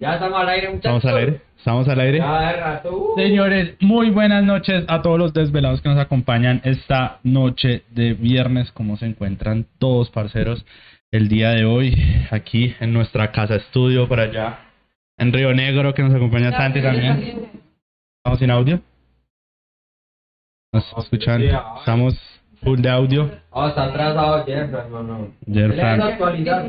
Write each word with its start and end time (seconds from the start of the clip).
Ya 0.00 0.14
estamos 0.14 0.40
al 0.40 0.48
aire, 0.48 0.70
muchachos. 0.70 0.96
Estamos 0.96 1.04
al 1.04 1.16
aire. 1.16 1.40
Estamos 1.58 1.88
al 1.88 2.00
aire. 2.00 2.18
Ya 2.18 2.40
de 2.40 2.52
rato. 2.54 2.96
uh. 2.96 3.14
Señores, 3.16 3.76
muy 3.80 4.10
buenas 4.10 4.44
noches 4.44 4.84
a 4.88 5.02
todos 5.02 5.18
los 5.18 5.32
desvelados 5.32 5.80
que 5.82 5.88
nos 5.88 5.98
acompañan 5.98 6.60
esta 6.64 7.20
noche 7.22 7.84
de 7.90 8.14
viernes. 8.14 8.72
¿Cómo 8.72 8.96
se 8.96 9.06
encuentran 9.06 9.66
todos, 9.78 10.10
parceros? 10.10 10.64
El 11.10 11.28
día 11.28 11.50
de 11.50 11.64
hoy, 11.64 11.94
aquí 12.30 12.74
en 12.80 12.92
nuestra 12.92 13.30
casa 13.30 13.56
estudio, 13.56 14.08
por 14.08 14.20
allá 14.20 14.60
en 15.18 15.32
Río 15.32 15.52
Negro, 15.54 15.94
que 15.94 16.02
nos 16.02 16.14
acompaña 16.14 16.50
Santi 16.52 16.82
también. 16.82 17.50
¿Estamos 18.18 18.38
sin 18.38 18.50
audio? 18.50 18.80
¿Nos 20.72 20.84
escuchan? 20.98 21.42
Estamos 21.42 22.14
full 22.62 22.80
de 22.80 22.88
audio. 22.88 23.30
Oh, 23.50 23.68
está 23.68 23.84
atrasado. 23.84 24.44
Jerfran. 24.46 26.00
A 26.00 26.06
actualizar. 26.06 26.66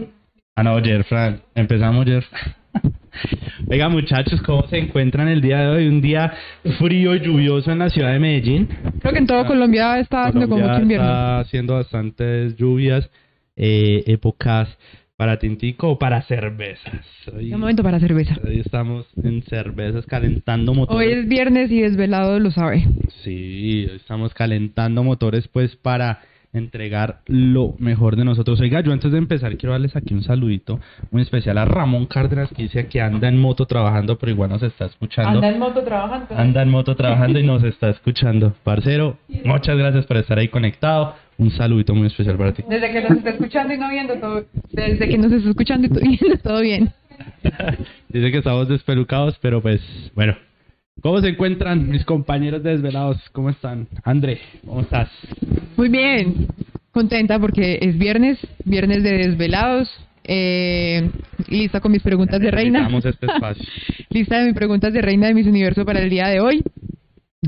Ah, 0.56 0.64
no, 0.64 0.82
Jerfran. 0.82 1.42
Empezamos, 1.56 2.06
Jerf. 2.06 2.26
Oiga, 3.70 3.90
muchachos, 3.90 4.42
¿cómo 4.42 4.68
se 4.68 4.78
encuentran 4.78 5.28
el 5.28 5.42
día 5.42 5.60
de 5.60 5.68
hoy? 5.68 5.88
Un 5.88 6.02
día 6.02 6.34
frío 6.80 7.16
y 7.16 7.20
lluvioso 7.20 7.72
en 7.72 7.80
la 7.80 7.90
ciudad 7.90 8.12
de 8.12 8.20
Medellín. 8.20 8.68
Creo 9.00 9.14
que 9.14 9.20
en 9.20 9.28
todo 9.28 9.46
Colombia 9.46 10.00
está 10.00 10.26
haciendo 10.26 10.48
como 10.48 10.62
Colombia 10.62 10.74
mucho 10.74 10.84
invierno. 10.84 11.06
Está 11.06 11.40
haciendo 11.40 11.74
bastantes 11.74 12.56
lluvias, 12.56 13.10
eh, 13.56 14.04
épocas 14.08 14.70
para 15.18 15.40
tintico 15.40 15.90
o 15.90 16.00
para 16.00 16.22
cervezas. 16.22 16.94
Hoy, 17.36 17.52
Un 17.52 17.60
momento 17.60 17.82
para 17.84 18.00
cerveza. 18.00 18.38
hoy 18.46 18.60
estamos 18.60 19.08
en 19.24 19.42
cervezas 19.44 20.06
calentando 20.06 20.76
motores. 20.76 21.08
Hoy 21.08 21.12
es 21.14 21.28
viernes 21.28 21.72
y 21.72 21.82
desvelado 21.82 22.40
lo 22.40 22.52
sabe. 22.52 22.86
Sí, 23.24 23.88
hoy 23.90 23.96
estamos 23.96 24.34
calentando 24.36 25.04
motores 25.04 25.48
pues 25.48 25.76
para 25.76 26.20
entregar 26.54 27.22
lo 27.26 27.76
mejor 27.80 28.16
de 28.16 28.26
nosotros. 28.26 28.60
Oiga, 28.62 28.82
yo 28.82 28.92
antes 28.94 29.12
de 29.12 29.18
empezar 29.18 29.58
quiero 29.58 29.74
darles 29.74 29.96
aquí 29.96 30.14
un 30.14 30.22
saludito 30.24 30.80
muy 31.12 31.24
especial 31.24 31.58
a 31.58 31.66
Ramón 31.66 32.06
Cárdenas 32.06 32.50
que 32.56 32.64
dice 32.64 32.88
que 32.88 33.02
anda 33.02 33.28
en 33.28 33.40
moto 33.40 33.66
trabajando 33.66 34.18
pero 34.20 34.32
igual 34.32 34.52
nos 34.52 34.62
está 34.64 34.86
escuchando. 34.86 35.44
en 35.44 35.58
moto 35.60 35.82
trabajando. 35.84 36.28
Anda 36.38 36.62
en 36.62 36.70
moto 36.70 36.96
trabajando 36.96 37.40
y 37.40 37.44
nos 37.46 37.64
está 37.64 37.90
escuchando. 37.90 38.54
Parcero, 38.64 39.18
muchas 39.44 39.78
gracias 39.78 40.06
por 40.06 40.18
estar 40.18 40.38
ahí 40.38 40.48
conectado. 40.50 41.16
Un 41.38 41.52
saludito 41.52 41.94
muy 41.94 42.08
especial 42.08 42.38
para 42.38 42.54
ti. 42.54 42.64
Desde 42.68 42.92
que 42.92 43.02
nos 43.02 43.12
está 43.18 43.30
escuchando 43.30 43.74
y 43.74 43.78
no 43.78 43.90
viendo 43.90 44.16
todo. 44.16 44.46
Desde 44.72 45.08
que 45.08 45.18
nos 45.18 45.32
está 45.32 45.50
escuchando 45.50 45.88
y 45.88 45.90
viendo 46.18 46.38
todo 46.38 46.62
bien. 46.62 46.92
Dice 48.10 48.32
que 48.32 48.38
estamos 48.38 48.68
despelucados, 48.68 49.38
pero 49.42 49.62
pues 49.62 49.82
bueno. 50.16 50.36
¿Cómo 51.02 51.22
se 51.22 51.30
encuentran 51.30 51.90
mis 51.90 52.04
compañeros 52.06 52.64
de 52.64 52.72
desvelados? 52.72 53.18
¿Cómo 53.32 53.52
están? 53.52 53.88
André, 54.04 54.40
¿cómo 54.66 54.82
estás? 54.82 55.10
Muy 55.76 55.90
bien. 55.90 56.48
Contenta 56.92 57.40
porque 57.40 57.78
es 57.80 57.98
viernes, 58.00 58.40
viernes 58.66 59.04
de 59.04 59.12
desvelados. 59.18 59.88
Eh, 60.24 61.10
lista 61.48 61.80
con 61.80 61.92
mis 61.92 62.02
preguntas 62.02 62.40
de 62.42 62.50
reina. 62.50 62.90
Este 62.98 63.28
espacio. 63.28 63.64
Lista 64.10 64.40
de 64.40 64.46
mis 64.48 64.56
preguntas 64.56 64.92
de 64.92 65.02
reina 65.02 65.28
de 65.28 65.36
mis 65.36 65.46
universo 65.46 65.86
para 65.86 66.00
el 66.00 66.10
día 66.10 66.28
de 66.28 66.40
hoy. 66.40 66.64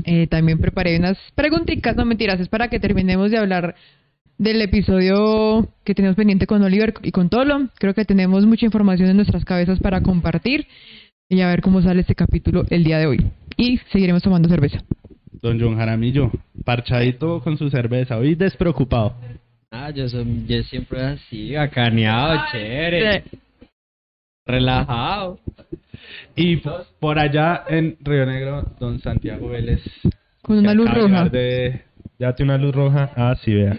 Eh, 0.04 0.26
también 0.28 0.58
preparé 0.58 0.98
unas 0.98 1.18
preguntitas, 1.34 1.96
no 1.96 2.04
mentiras, 2.04 2.40
es 2.40 2.48
para 2.48 2.68
que 2.68 2.78
terminemos 2.78 3.30
de 3.30 3.38
hablar 3.38 3.74
del 4.38 4.62
episodio 4.62 5.68
que 5.84 5.94
tenemos 5.94 6.16
pendiente 6.16 6.46
con 6.46 6.62
Oliver 6.62 6.94
y 7.02 7.10
con 7.10 7.28
Tolo. 7.28 7.68
Creo 7.78 7.94
que 7.94 8.04
tenemos 8.04 8.46
mucha 8.46 8.64
información 8.64 9.10
en 9.10 9.16
nuestras 9.16 9.44
cabezas 9.44 9.80
para 9.80 10.00
compartir 10.00 10.66
y 11.28 11.40
a 11.42 11.48
ver 11.48 11.60
cómo 11.60 11.82
sale 11.82 12.00
este 12.00 12.14
capítulo 12.14 12.64
el 12.70 12.84
día 12.84 12.98
de 12.98 13.06
hoy. 13.06 13.26
Y 13.56 13.78
seguiremos 13.92 14.22
tomando 14.22 14.48
cerveza. 14.48 14.82
Don 15.42 15.60
John 15.60 15.76
Jaramillo, 15.76 16.30
parchadito 16.64 17.40
con 17.40 17.58
su 17.58 17.70
cerveza, 17.70 18.16
hoy 18.16 18.34
despreocupado. 18.34 19.14
Ah, 19.70 19.90
yo, 19.90 20.08
soy, 20.08 20.44
yo 20.46 20.62
siempre 20.64 21.00
así, 21.02 21.54
bacaneado, 21.54 22.40
chévere, 22.50 23.24
relajado. 24.46 25.38
Y 26.34 26.62
por 26.98 27.18
allá 27.18 27.64
en 27.68 27.96
Río 28.00 28.26
Negro, 28.26 28.62
don 28.78 28.98
Santiago 29.00 29.48
Vélez. 29.48 29.82
Con 30.42 30.58
una 30.58 30.74
luz 30.74 30.92
roja. 30.92 31.28
De, 31.28 31.84
ya 32.18 32.34
tiene 32.34 32.54
una 32.54 32.62
luz 32.62 32.74
roja. 32.74 33.10
Ah, 33.16 33.34
sí, 33.42 33.54
vea. 33.54 33.76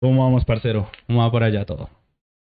¿Cómo 0.00 0.24
vamos, 0.24 0.44
parcero? 0.44 0.88
¿Cómo 1.06 1.20
va 1.20 1.30
por 1.30 1.42
allá 1.42 1.64
todo? 1.64 1.88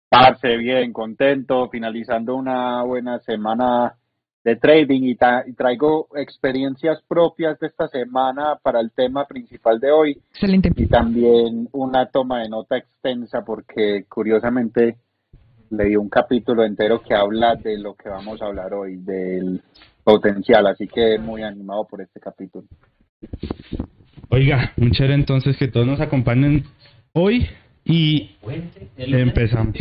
Parce, 0.09 0.57
bien, 0.57 0.93
contento, 0.93 1.69
finalizando 1.69 2.35
una 2.35 2.83
buena 2.83 3.19
semana 3.19 3.95
de 4.43 4.55
trading 4.57 5.03
y, 5.03 5.11
y 5.11 5.53
traigo 5.53 6.07
experiencias 6.15 7.01
propias 7.07 7.59
de 7.59 7.67
esta 7.67 7.87
semana 7.87 8.57
para 8.61 8.81
el 8.81 8.91
tema 8.91 9.25
principal 9.25 9.79
de 9.79 9.91
hoy 9.91 10.21
Excelente. 10.31 10.69
y 10.75 10.87
también 10.87 11.69
una 11.71 12.07
toma 12.07 12.41
de 12.41 12.49
nota 12.49 12.77
extensa 12.77 13.43
porque 13.45 14.03
curiosamente 14.09 14.97
leí 15.73 15.95
un 15.95 16.09
capítulo 16.09 16.63
entero 16.63 17.01
que 17.01 17.13
habla 17.13 17.55
de 17.55 17.77
lo 17.77 17.95
que 17.95 18.09
vamos 18.09 18.41
a 18.41 18.45
hablar 18.45 18.73
hoy, 18.73 18.95
del 18.97 19.61
potencial, 20.03 20.67
así 20.67 20.87
que 20.87 21.17
muy 21.17 21.43
animado 21.43 21.85
por 21.87 22.01
este 22.01 22.19
capítulo. 22.19 22.67
Oiga, 24.29 24.73
un 24.77 24.91
chévere 24.91 25.13
entonces 25.15 25.57
que 25.57 25.67
todos 25.67 25.85
nos 25.87 25.99
acompañen 26.01 26.63
hoy 27.13 27.47
y 27.85 28.35
empezamos. 28.97 29.75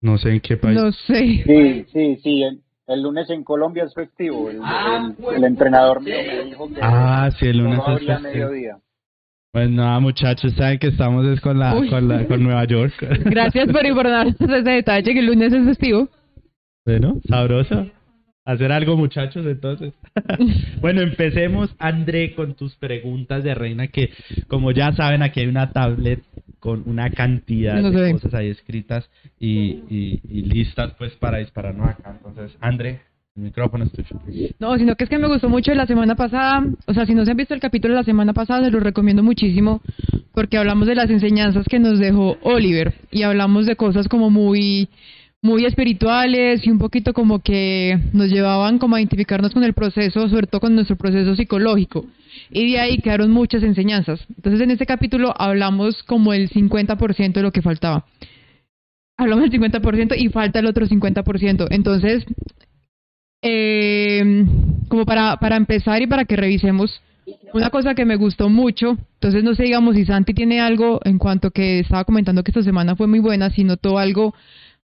No 0.00 0.18
sé 0.18 0.30
en 0.30 0.40
qué 0.40 0.56
país. 0.56 0.76
No 0.80 0.92
sé. 0.92 1.42
Sí, 1.46 1.86
sí, 1.92 2.16
sí, 2.22 2.42
el, 2.42 2.60
el 2.88 3.02
lunes 3.02 3.30
en 3.30 3.42
Colombia 3.42 3.84
es 3.84 3.94
festivo, 3.94 4.50
el, 4.50 4.56
el- 4.58 5.34
el 5.36 5.44
entrenador 5.44 6.02
mío 6.02 6.16
me 6.26 6.44
dijo 6.44 6.68
que 6.68 6.80
Ah, 6.82 7.30
sí, 7.38 7.46
el 7.46 7.58
lunes 7.58 7.78
no 7.78 7.96
es 7.96 8.04
festivo. 8.06 8.20
mediodía. 8.20 8.78
Pues 9.54 9.70
nada, 9.70 10.00
muchachos, 10.00 10.52
saben 10.54 10.80
que 10.80 10.88
estamos 10.88 11.24
es 11.26 11.40
con 11.40 11.60
la, 11.60 11.74
con 11.88 12.08
la, 12.08 12.26
con 12.26 12.42
Nueva 12.42 12.64
York. 12.64 12.92
Gracias 13.24 13.68
por 13.70 13.86
informarnos 13.86 14.34
ese 14.34 14.62
detalle 14.62 15.12
que 15.12 15.20
el 15.20 15.26
lunes 15.26 15.52
es 15.52 15.64
festivo. 15.64 16.08
Bueno, 16.84 17.20
sabroso. 17.28 17.86
Hacer 18.44 18.72
algo, 18.72 18.96
muchachos, 18.96 19.46
entonces. 19.46 19.94
bueno, 20.80 21.02
empecemos, 21.02 21.72
André, 21.78 22.34
con 22.34 22.54
tus 22.54 22.74
preguntas 22.74 23.44
de 23.44 23.54
reina, 23.54 23.86
que 23.86 24.10
como 24.48 24.72
ya 24.72 24.92
saben, 24.92 25.22
aquí 25.22 25.38
hay 25.38 25.46
una 25.46 25.70
tablet 25.70 26.24
con 26.58 26.82
una 26.86 27.10
cantidad 27.10 27.80
No 27.80 27.92
de 27.92 28.10
cosas 28.10 28.34
ahí 28.34 28.48
escritas 28.48 29.08
y, 29.38 29.84
y, 29.88 30.20
y 30.28 30.42
listas 30.42 30.94
pues 30.98 31.12
para 31.12 31.38
dispararnos 31.38 31.90
acá. 31.90 32.10
Entonces, 32.10 32.58
André, 32.60 33.02
No, 34.60 34.78
sino 34.78 34.94
que 34.94 35.04
es 35.04 35.10
que 35.10 35.18
me 35.18 35.26
gustó 35.26 35.48
mucho 35.48 35.74
la 35.74 35.86
semana 35.86 36.14
pasada. 36.14 36.64
O 36.86 36.94
sea, 36.94 37.04
si 37.04 37.14
no 37.14 37.24
se 37.24 37.32
han 37.32 37.36
visto 37.36 37.52
el 37.52 37.58
capítulo 37.58 37.94
de 37.94 38.00
la 38.00 38.04
semana 38.04 38.32
pasada, 38.32 38.64
se 38.64 38.70
los 38.70 38.82
recomiendo 38.82 39.24
muchísimo. 39.24 39.80
Porque 40.32 40.56
hablamos 40.56 40.86
de 40.86 40.94
las 40.94 41.10
enseñanzas 41.10 41.66
que 41.68 41.80
nos 41.80 41.98
dejó 41.98 42.36
Oliver. 42.42 42.94
Y 43.10 43.22
hablamos 43.22 43.66
de 43.66 43.74
cosas 43.74 44.06
como 44.06 44.30
muy, 44.30 44.88
muy 45.42 45.64
espirituales 45.64 46.64
y 46.64 46.70
un 46.70 46.78
poquito 46.78 47.12
como 47.12 47.40
que 47.40 47.98
nos 48.12 48.30
llevaban 48.30 48.78
como 48.78 48.94
a 48.94 49.00
identificarnos 49.00 49.52
con 49.52 49.64
el 49.64 49.74
proceso, 49.74 50.28
sobre 50.28 50.46
todo 50.46 50.60
con 50.60 50.76
nuestro 50.76 50.94
proceso 50.94 51.34
psicológico. 51.34 52.06
Y 52.50 52.70
de 52.70 52.78
ahí 52.78 52.98
quedaron 52.98 53.32
muchas 53.32 53.64
enseñanzas. 53.64 54.24
Entonces, 54.36 54.60
en 54.60 54.70
este 54.70 54.86
capítulo 54.86 55.34
hablamos 55.36 56.04
como 56.04 56.32
el 56.32 56.50
50% 56.50 57.32
de 57.32 57.42
lo 57.42 57.50
que 57.50 57.62
faltaba. 57.62 58.04
Hablamos 59.16 59.50
del 59.50 59.60
50% 59.60 60.14
y 60.16 60.28
falta 60.28 60.60
el 60.60 60.66
otro 60.66 60.86
50%. 60.86 61.66
Entonces, 61.70 62.24
eh, 63.46 64.44
como 64.88 65.04
para, 65.04 65.36
para 65.36 65.56
empezar 65.56 66.00
y 66.02 66.06
para 66.06 66.24
que 66.24 66.34
revisemos 66.36 67.00
una 67.52 67.68
cosa 67.70 67.94
que 67.94 68.04
me 68.04 68.16
gustó 68.16 68.48
mucho, 68.48 68.96
entonces 69.14 69.44
no 69.44 69.54
sé, 69.54 69.64
digamos, 69.64 69.94
si 69.96 70.04
Santi 70.06 70.32
tiene 70.34 70.60
algo 70.60 71.00
en 71.04 71.18
cuanto 71.18 71.50
que 71.50 71.80
estaba 71.80 72.04
comentando 72.04 72.42
que 72.42 72.50
esta 72.50 72.62
semana 72.62 72.96
fue 72.96 73.06
muy 73.06 73.18
buena, 73.20 73.50
si 73.50 73.64
notó 73.64 73.98
algo 73.98 74.34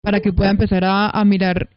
para 0.01 0.19
que 0.19 0.31
pueda 0.33 0.51
empezar 0.51 0.83
a, 0.85 1.09
a 1.09 1.25
mirar, 1.25 1.69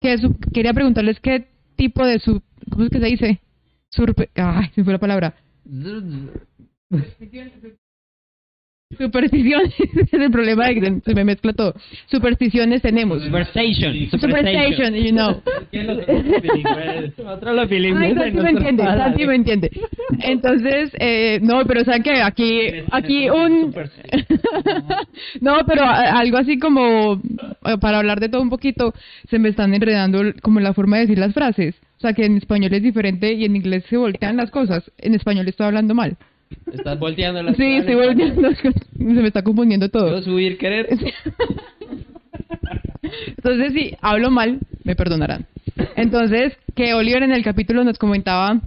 qué 0.00 0.12
es 0.14 0.20
su- 0.20 0.36
quería 0.52 0.72
preguntarles 0.74 1.18
qué 1.20 1.48
tipo 1.76 2.06
de 2.06 2.18
su, 2.20 2.40
¿cómo 2.70 2.84
es 2.84 2.90
que 2.90 3.00
se 3.00 3.06
dice? 3.06 3.40
Surpe, 3.90 4.28
ay, 4.36 4.68
se 4.74 4.80
me 4.80 4.84
fue 4.84 4.92
la 4.92 4.98
palabra. 4.98 5.34
Supersticiones, 8.96 9.74
es 9.78 10.12
el 10.14 10.30
problema 10.30 10.66
de 10.68 10.74
que 10.76 11.00
se 11.04 11.14
me 11.14 11.22
mezcla 11.22 11.52
todo. 11.52 11.74
Supersticiones 12.06 12.80
tenemos. 12.80 13.22
Superstation. 13.22 14.08
Superstation, 14.10 14.94
you 14.94 15.10
know. 15.10 15.42
Nosotros 17.22 17.54
los 17.54 17.64
Ay, 17.64 17.68
bilingües. 17.68 18.14
Santi 18.14 18.40
me 18.40 18.50
entiende, 18.50 18.82
Santi 18.84 19.26
me 19.26 19.34
entiende. 19.34 19.70
Entonces, 20.22 20.90
eh, 20.98 21.38
no, 21.42 21.66
pero 21.66 21.84
saben 21.84 22.02
que 22.02 22.22
aquí, 22.22 22.62
aquí 22.90 23.28
un... 23.28 23.74
no, 25.42 25.58
pero 25.66 25.84
algo 25.84 26.38
así 26.38 26.58
como, 26.58 27.20
eh, 27.66 27.76
para 27.78 27.98
hablar 27.98 28.20
de 28.20 28.30
todo 28.30 28.40
un 28.40 28.48
poquito, 28.48 28.94
se 29.28 29.38
me 29.38 29.50
están 29.50 29.74
enredando 29.74 30.22
como 30.40 30.60
la 30.60 30.72
forma 30.72 30.96
de 30.96 31.02
decir 31.02 31.18
las 31.18 31.34
frases. 31.34 31.74
O 31.98 32.00
sea, 32.00 32.14
que 32.14 32.24
en 32.24 32.38
español 32.38 32.72
es 32.72 32.82
diferente 32.82 33.34
y 33.34 33.44
en 33.44 33.54
inglés 33.54 33.84
se 33.90 33.98
voltean 33.98 34.38
las 34.38 34.50
cosas. 34.50 34.90
En 34.96 35.14
español 35.14 35.46
estoy 35.46 35.66
hablando 35.66 35.94
mal. 35.94 36.16
Estás 36.72 36.98
volteando 36.98 37.42
las 37.42 37.56
Sí, 37.56 37.76
estoy 37.76 37.94
volteando. 37.94 38.54
Se 38.54 38.72
me 38.98 39.26
está 39.26 39.42
confundiendo 39.42 39.88
todo. 39.88 40.22
Subir 40.22 40.58
querer. 40.58 40.88
Entonces, 43.36 43.72
si 43.72 43.94
hablo 44.00 44.30
mal, 44.30 44.58
me 44.84 44.94
perdonarán. 44.94 45.46
Entonces, 45.96 46.56
que 46.74 46.94
Oliver 46.94 47.22
en 47.22 47.32
el 47.32 47.42
capítulo 47.44 47.84
nos 47.84 47.98
comentaba 47.98 48.60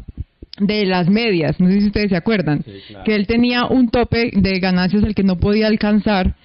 de 0.60 0.86
las 0.86 1.10
medias, 1.10 1.60
no 1.60 1.68
sé 1.72 1.80
si 1.80 1.88
ustedes 1.88 2.10
se 2.10 2.16
acuerdan, 2.16 2.64
que 3.06 3.16
él 3.16 3.26
tenía 3.26 3.66
un 3.66 3.90
tope 3.90 4.32
de 4.34 4.60
ganancias 4.60 5.04
al 5.04 5.16
que 5.16 5.24
no 5.24 5.40
podía 5.40 5.68
alcanzar 5.68 6.36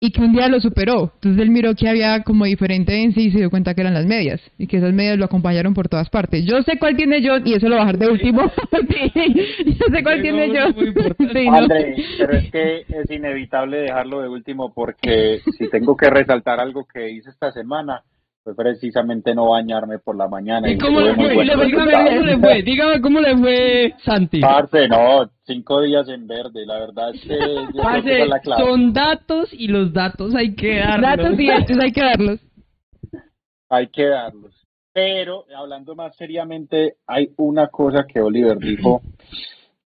y 0.00 0.12
que 0.12 0.20
un 0.20 0.32
día 0.32 0.48
lo 0.48 0.60
superó. 0.60 1.12
Entonces 1.14 1.42
él 1.42 1.50
miró 1.50 1.74
que 1.74 1.88
había 1.88 2.22
como 2.22 2.44
diferente 2.44 3.02
en 3.02 3.12
sí 3.12 3.26
y 3.26 3.30
se 3.32 3.38
dio 3.38 3.50
cuenta 3.50 3.74
que 3.74 3.80
eran 3.80 3.94
las 3.94 4.06
medias 4.06 4.40
y 4.56 4.66
que 4.66 4.76
esas 4.76 4.92
medias 4.92 5.18
lo 5.18 5.24
acompañaron 5.24 5.74
por 5.74 5.88
todas 5.88 6.08
partes. 6.08 6.44
Yo 6.44 6.62
sé 6.62 6.78
cuál 6.78 6.96
tiene 6.96 7.20
yo 7.20 7.38
y 7.44 7.54
eso 7.54 7.68
lo 7.68 7.76
voy 7.76 7.88
a 7.88 7.92
de 7.92 8.08
último. 8.08 8.50
Sí, 8.88 9.74
yo 9.78 9.86
sé 9.94 10.02
cuál 10.02 10.22
tiene 10.22 10.48
yo. 10.48 10.72
Sí, 11.32 11.48
no. 11.48 11.56
André, 11.56 11.96
pero 12.18 12.38
es 12.38 12.50
que 12.50 12.80
es 12.88 13.10
inevitable 13.10 13.78
dejarlo 13.78 14.22
de 14.22 14.28
último 14.28 14.72
porque 14.72 15.40
si 15.56 15.68
tengo 15.68 15.96
que 15.96 16.08
resaltar 16.10 16.60
algo 16.60 16.84
que 16.84 17.10
hice 17.10 17.30
esta 17.30 17.52
semana, 17.52 18.02
fue 18.48 18.64
precisamente 18.64 19.34
no 19.34 19.50
bañarme 19.50 19.98
por 19.98 20.16
la 20.16 20.28
mañana. 20.28 20.70
¿Y 20.70 20.78
cómo 20.78 21.00
le 21.00 21.14
fue? 21.14 21.28
Dígame 21.28 21.70
cómo 21.72 22.22
le 22.24 22.38
fue. 22.38 22.62
Dígame 22.64 23.00
cómo 23.00 23.20
le 23.20 23.36
fue, 23.36 23.94
Santi. 24.04 24.40
Parce, 24.40 24.88
no, 24.88 25.30
cinco 25.44 25.82
días 25.82 26.08
en 26.08 26.26
verde, 26.26 26.64
la 26.64 26.78
verdad 26.78 27.14
es 27.14 27.20
que 27.22 27.28
yo 27.28 27.38
creo 27.38 27.66
que 27.66 27.78
esa 27.78 27.82
Parce, 27.82 28.22
es 28.22 28.28
la 28.28 28.40
clave. 28.40 28.64
son 28.64 28.92
datos 28.92 29.52
y 29.52 29.68
los 29.68 29.92
datos 29.92 30.34
hay 30.34 30.54
que 30.54 30.78
darlos. 30.78 31.02
Datos 31.02 31.40
y 31.40 31.50
hay 31.50 31.92
que 31.92 32.00
darlos. 32.00 32.40
Hay 33.70 33.88
que 33.88 34.06
darlos. 34.06 34.66
Pero, 34.94 35.44
hablando 35.54 35.94
más 35.94 36.16
seriamente, 36.16 36.96
hay 37.06 37.34
una 37.36 37.66
cosa 37.66 38.06
que 38.10 38.22
Oliver 38.22 38.56
dijo 38.56 39.02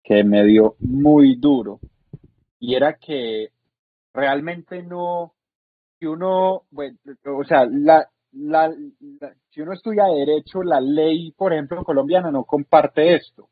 que 0.05 0.23
me 0.23 0.45
dio 0.45 0.77
muy 0.79 1.35
duro. 1.35 1.81
Y 2.61 2.77
era 2.77 2.95
que 2.95 3.49
realmente 4.15 4.85
no, 4.85 5.35
si 5.99 6.07
uno, 6.07 6.63
bueno, 6.71 6.97
o 7.27 7.43
sea, 7.43 7.67
la, 7.69 8.09
la, 8.33 8.73
si 9.51 9.61
uno 9.61 9.73
estudia 9.73 10.07
derecho, 10.07 10.63
la 10.63 10.81
ley, 10.81 11.33
por 11.33 11.53
ejemplo, 11.53 11.85
colombiana 11.85 12.31
no 12.31 12.45
comparte 12.45 13.15
esto. 13.15 13.49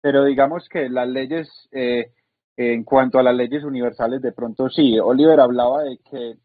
Pero 0.00 0.24
digamos 0.24 0.68
que 0.68 0.88
las 0.88 1.08
leyes, 1.08 1.48
eh, 1.72 2.12
en 2.56 2.84
cuanto 2.84 3.18
a 3.18 3.22
las 3.22 3.34
leyes 3.34 3.64
universales, 3.64 4.20
de 4.22 4.32
pronto 4.32 4.68
sí. 4.68 4.98
Oliver 4.98 5.40
hablaba 5.40 5.82
de 5.82 5.98
que 5.98 6.36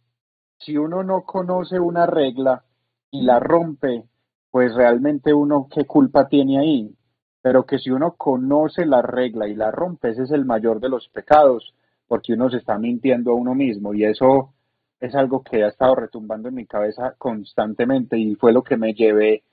si 0.60 0.78
uno 0.78 1.04
no 1.04 1.24
conoce 1.24 1.80
una 1.80 2.06
regla 2.06 2.64
y 3.12 3.24
la 3.24 3.40
rompe, 3.40 4.04
pues 4.52 4.74
realmente 4.76 5.34
uno 5.34 5.68
qué 5.74 5.86
culpa 5.86 6.28
tiene 6.28 6.60
ahí. 6.60 6.94
Pero 7.42 7.66
que 7.66 7.80
si 7.80 7.92
uno 7.92 8.16
conoce 8.18 8.86
la 8.86 9.02
regla 9.02 9.48
y 9.48 9.56
la 9.56 9.72
rompe, 9.72 10.10
ese 10.10 10.24
es 10.24 10.32
el 10.32 10.46
mayor 10.46 10.80
de 10.80 10.90
los 10.90 11.08
pecados, 11.10 11.74
porque 12.08 12.34
uno 12.34 12.50
se 12.50 12.58
está 12.58 12.78
mintiendo 12.78 13.32
a 13.32 13.36
uno 13.36 13.54
mismo 13.54 13.94
y 13.94 14.06
eso 14.06 14.54
es 15.00 15.16
algo 15.16 15.44
que 15.44 15.64
ha 15.64 15.68
estado 15.68 15.96
retumbando 15.96 16.50
en 16.50 16.56
mi 16.56 16.66
cabeza 16.66 17.16
constantemente 17.18 18.18
y 18.18 18.36
fue 18.36 18.54
lo 18.54 18.64
que 18.64 18.78
me 18.78 18.94
llevé 18.94 19.44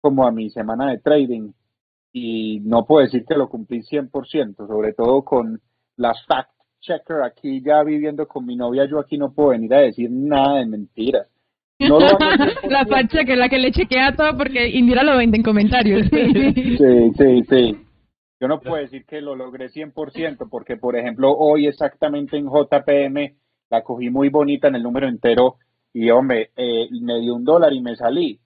como 0.00 0.26
a 0.26 0.32
mi 0.32 0.50
semana 0.50 0.90
de 0.90 0.98
trading 0.98 1.52
y 2.12 2.60
no 2.60 2.86
puedo 2.86 3.04
decir 3.04 3.24
que 3.26 3.34
lo 3.34 3.48
cumplí 3.48 3.82
100%, 3.82 4.66
sobre 4.66 4.92
todo 4.92 5.24
con 5.24 5.60
la 5.96 6.14
fact 6.26 6.50
checker 6.80 7.22
aquí 7.22 7.62
ya 7.62 7.82
viviendo 7.82 8.28
con 8.28 8.44
mi 8.46 8.56
novia, 8.56 8.84
yo 8.84 8.98
aquí 8.98 9.16
no 9.16 9.32
puedo 9.32 9.50
venir 9.50 9.74
a 9.74 9.80
decir 9.80 10.10
nada 10.10 10.58
de 10.58 10.66
mentiras. 10.66 11.26
No 11.80 11.98
lo 11.98 12.06
hago 12.06 12.18
100%. 12.18 12.68
la 12.68 13.24
que 13.24 13.32
es 13.32 13.38
la 13.38 13.48
que 13.48 13.58
le 13.58 13.72
chequea 13.72 14.14
todo 14.14 14.36
porque 14.36 14.68
Indira 14.68 15.02
lo 15.02 15.16
vende 15.16 15.38
en 15.38 15.42
comentarios. 15.42 16.06
Sí, 16.10 17.12
sí, 17.16 17.42
sí. 17.48 17.76
Yo 18.40 18.48
no 18.48 18.60
puedo 18.60 18.76
decir 18.76 19.06
que 19.06 19.20
lo 19.20 19.34
logré 19.34 19.70
100% 19.70 20.48
porque, 20.50 20.76
por 20.76 20.96
ejemplo, 20.96 21.32
hoy 21.32 21.66
exactamente 21.66 22.36
en 22.36 22.46
JPM 22.46 23.34
la 23.74 23.82
cogí 23.82 24.08
muy 24.08 24.28
bonita 24.28 24.68
en 24.68 24.76
el 24.76 24.82
número 24.82 25.08
entero 25.08 25.56
y, 25.92 26.10
hombre, 26.10 26.50
eh, 26.56 26.88
me 27.00 27.20
dio 27.20 27.34
un 27.34 27.44
dólar 27.44 27.72
y 27.72 27.80
me 27.80 27.96
salí 27.96 28.40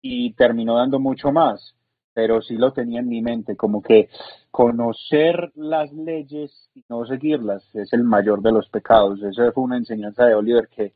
y 0.00 0.32
terminó 0.34 0.76
dando 0.76 1.00
mucho 1.00 1.32
más, 1.32 1.74
pero 2.14 2.40
sí 2.40 2.56
lo 2.56 2.72
tenía 2.72 3.00
en 3.00 3.08
mi 3.08 3.20
mente, 3.20 3.56
como 3.56 3.82
que 3.82 4.08
conocer 4.50 5.50
las 5.54 5.92
leyes 5.92 6.70
y 6.74 6.84
no 6.88 7.04
seguirlas 7.06 7.62
es 7.74 7.92
el 7.92 8.04
mayor 8.04 8.40
de 8.40 8.52
los 8.52 8.68
pecados. 8.68 9.20
Eso 9.22 9.52
fue 9.52 9.64
una 9.64 9.76
enseñanza 9.76 10.26
de 10.26 10.34
Oliver 10.34 10.68
que 10.68 10.92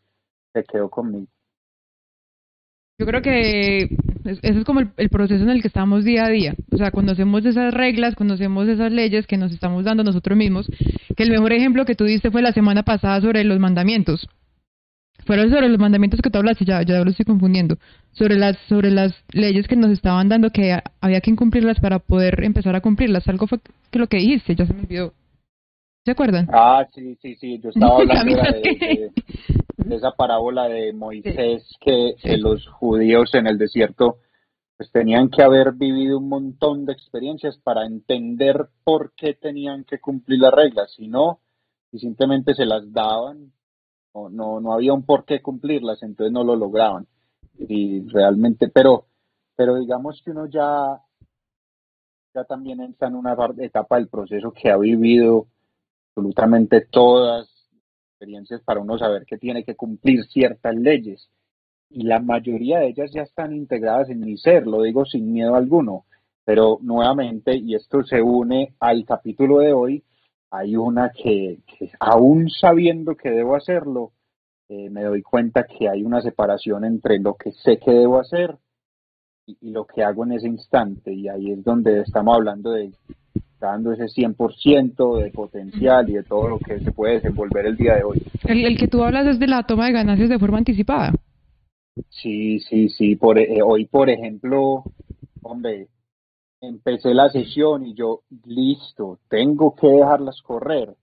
se 0.53 0.65
quedó 0.65 0.89
conmigo. 0.89 1.27
Yo 2.99 3.07
creo 3.07 3.21
que 3.21 3.89
es- 4.25 4.39
ese 4.43 4.59
es 4.61 4.65
como 4.65 4.81
el, 4.81 4.89
el 4.97 5.09
proceso 5.09 5.43
en 5.43 5.51
el 5.51 5.61
que 5.63 5.69
estamos 5.69 6.05
día 6.05 6.25
a 6.25 6.29
día. 6.31 6.55
O 6.71 6.77
sea, 6.77 6.91
conocemos 6.91 7.45
esas 7.45 7.73
reglas, 7.75 8.15
conocemos 8.15 8.69
esas 8.69 8.93
leyes 8.93 9.27
que 9.27 9.37
nos 9.37 9.53
estamos 9.53 9.85
dando 9.85 10.03
nosotros 10.05 10.37
mismos. 10.37 10.67
Que 11.17 11.23
el 11.25 11.31
mejor 11.31 11.53
ejemplo 11.53 11.85
que 11.85 11.95
tú 11.95 12.05
diste 12.05 12.31
fue 12.31 12.43
la 12.43 12.53
semana 12.53 12.83
pasada 12.83 13.21
sobre 13.21 13.45
los 13.45 13.59
mandamientos. 13.59 14.27
Fueron 15.25 15.51
sobre 15.51 15.69
los 15.69 15.79
mandamientos 15.79 16.21
que 16.21 16.31
tú 16.31 16.39
hablaste, 16.39 16.65
ya, 16.65 16.83
ya 16.83 17.05
lo 17.05 17.11
estoy 17.11 17.25
confundiendo. 17.25 17.77
Sobre 18.13 18.37
las, 18.37 18.57
sobre 18.69 18.91
las 18.91 19.15
leyes 19.33 19.69
que 19.69 19.77
nos 19.77 19.91
estaban 19.93 20.29
dando 20.29 20.51
que 20.51 20.77
había 21.01 21.21
que 21.21 21.31
incumplirlas 21.31 21.79
para 21.79 22.01
poder 22.01 22.43
empezar 22.43 22.75
a 22.75 22.81
cumplirlas. 22.81 23.29
Algo 23.29 23.47
fue 23.47 23.61
que 23.91 23.99
lo 24.01 24.09
que 24.09 24.17
dijiste, 24.17 24.57
ya 24.57 24.67
se 24.67 24.75
me 24.75 24.81
olvidó. 24.81 25.13
¿Se 26.05 26.11
acuerdan? 26.11 26.49
Ah, 26.53 26.85
sí, 26.93 27.17
sí, 27.23 27.37
sí, 27.37 27.61
yo 27.63 27.69
estaba 27.71 27.99
hablando 28.01 28.35
de- 28.35 28.61
de 28.61 29.11
esa 29.91 30.13
parábola 30.13 30.69
de 30.69 30.93
Moisés 30.93 31.69
que, 31.81 32.15
que 32.21 32.37
los 32.37 32.67
judíos 32.69 33.35
en 33.35 33.47
el 33.47 33.59
desierto 33.59 34.19
pues 34.77 34.91
tenían 34.91 35.29
que 35.29 35.43
haber 35.43 35.73
vivido 35.73 36.19
un 36.19 36.29
montón 36.29 36.87
de 36.87 36.93
experiencias 36.93 37.59
para 37.59 37.87
entender 37.87 38.69
por 38.85 39.13
qué 39.15 39.35
tenían 39.35 39.85
que 39.85 40.01
cumplir 40.01 40.41
las 40.41 40.53
reglas, 40.53 40.93
si 40.95 41.09
no, 41.09 41.41
si 41.91 41.99
simplemente 41.99 42.55
se 42.55 42.65
las 42.65 42.93
daban, 42.93 43.53
no, 44.15 44.29
no, 44.29 44.61
no 44.61 44.73
había 44.73 44.93
un 44.93 45.05
por 45.05 45.25
qué 45.25 45.41
cumplirlas, 45.41 46.03
entonces 46.03 46.33
no 46.33 46.43
lo 46.43 46.57
lograban. 46.57 47.07
Y 47.59 48.09
realmente, 48.09 48.69
pero, 48.69 49.07
pero 49.55 49.77
digamos 49.77 50.21
que 50.25 50.31
uno 50.31 50.47
ya, 50.47 51.01
ya 52.35 52.45
también 52.45 52.81
está 52.81 53.07
en 53.07 53.17
una 53.17 53.37
etapa 53.59 53.97
del 53.97 54.09
proceso 54.09 54.53
que 54.53 54.71
ha 54.71 54.79
vivido 54.79 55.47
absolutamente 56.09 56.81
todas 56.91 57.52
experiencias 58.23 58.61
para 58.63 58.81
uno 58.81 58.97
saber 58.99 59.27
que 59.27 59.37
tiene 59.37 59.65
que 59.65 59.75
cumplir 59.75 60.25
ciertas 60.27 60.77
leyes. 60.77 61.29
Y 61.91 62.05
la 62.05 62.21
mayoría 62.21 62.79
de 62.79 62.89
ellas 62.89 63.11
ya 63.13 63.23
están 63.23 63.53
integradas 63.53 64.11
en 64.11 64.21
mi 64.21 64.37
ser, 64.37 64.67
lo 64.67 64.83
digo 64.83 65.05
sin 65.05 65.33
miedo 65.33 65.57
alguno. 65.57 66.05
Pero 66.45 66.79
nuevamente, 66.83 67.57
y 67.57 67.75
esto 67.75 68.05
se 68.05 68.23
une 68.23 68.75
al 68.79 69.05
capítulo 69.05 69.59
de 69.59 69.73
hoy, 69.73 70.05
hay 70.51 70.77
una 70.77 71.11
que, 71.11 71.59
que 71.67 71.91
aún 71.99 72.49
sabiendo 72.49 73.17
que 73.17 73.31
debo 73.31 73.57
hacerlo, 73.57 74.13
eh, 74.69 74.89
me 74.89 75.03
doy 75.03 75.23
cuenta 75.23 75.65
que 75.65 75.89
hay 75.89 76.05
una 76.05 76.23
separación 76.23 76.85
entre 76.85 77.19
lo 77.19 77.35
que 77.35 77.51
sé 77.53 77.79
que 77.79 77.91
debo 77.91 78.21
hacer 78.21 78.57
y, 79.47 79.57
y 79.61 79.71
lo 79.71 79.85
que 79.85 80.05
hago 80.05 80.25
en 80.25 80.33
ese 80.33 80.47
instante. 80.47 81.13
Y 81.13 81.29
ahí 81.29 81.51
es 81.51 81.65
donde 81.65 82.01
estamos 82.01 82.37
hablando 82.37 82.71
de 82.71 82.93
dando 83.63 83.93
ese 83.93 84.05
100% 84.05 85.23
de 85.23 85.31
potencial 85.31 86.09
y 86.11 86.15
de 86.15 86.25
todo 86.25 86.49
lo 86.49 86.59
que 86.59 86.81
se 86.81 86.93
puede 86.93 87.15
desenvolver 87.15 87.67
el 87.67 87.77
día 87.77 87.97
de 87.97 88.05
hoy. 88.05 88.23
El, 88.45 88.65
el 88.65 88.77
que 88.77 88.89
tú 88.89 89.03
hablas 89.03 89.27
es 89.27 89.39
de 89.39 89.47
la 89.47 89.63
toma 89.63 89.87
de 89.87 89.93
ganancias 89.93 90.29
de 90.29 90.39
forma 90.39 90.59
anticipada. 90.59 91.13
Sí, 92.09 92.61
sí, 92.61 92.89
sí. 92.89 93.17
Por, 93.17 93.39
eh, 93.39 93.61
hoy, 93.65 93.87
por 93.87 94.11
ejemplo, 94.11 94.85
hombre, 95.43 95.89
empecé 96.61 97.15
la 97.15 97.31
sesión 97.31 97.87
y 97.87 97.95
yo, 97.95 98.23
listo, 98.45 99.19
tengo 99.29 99.75
que 99.75 99.89
dejarlas 99.89 100.41
correr. 100.43 100.95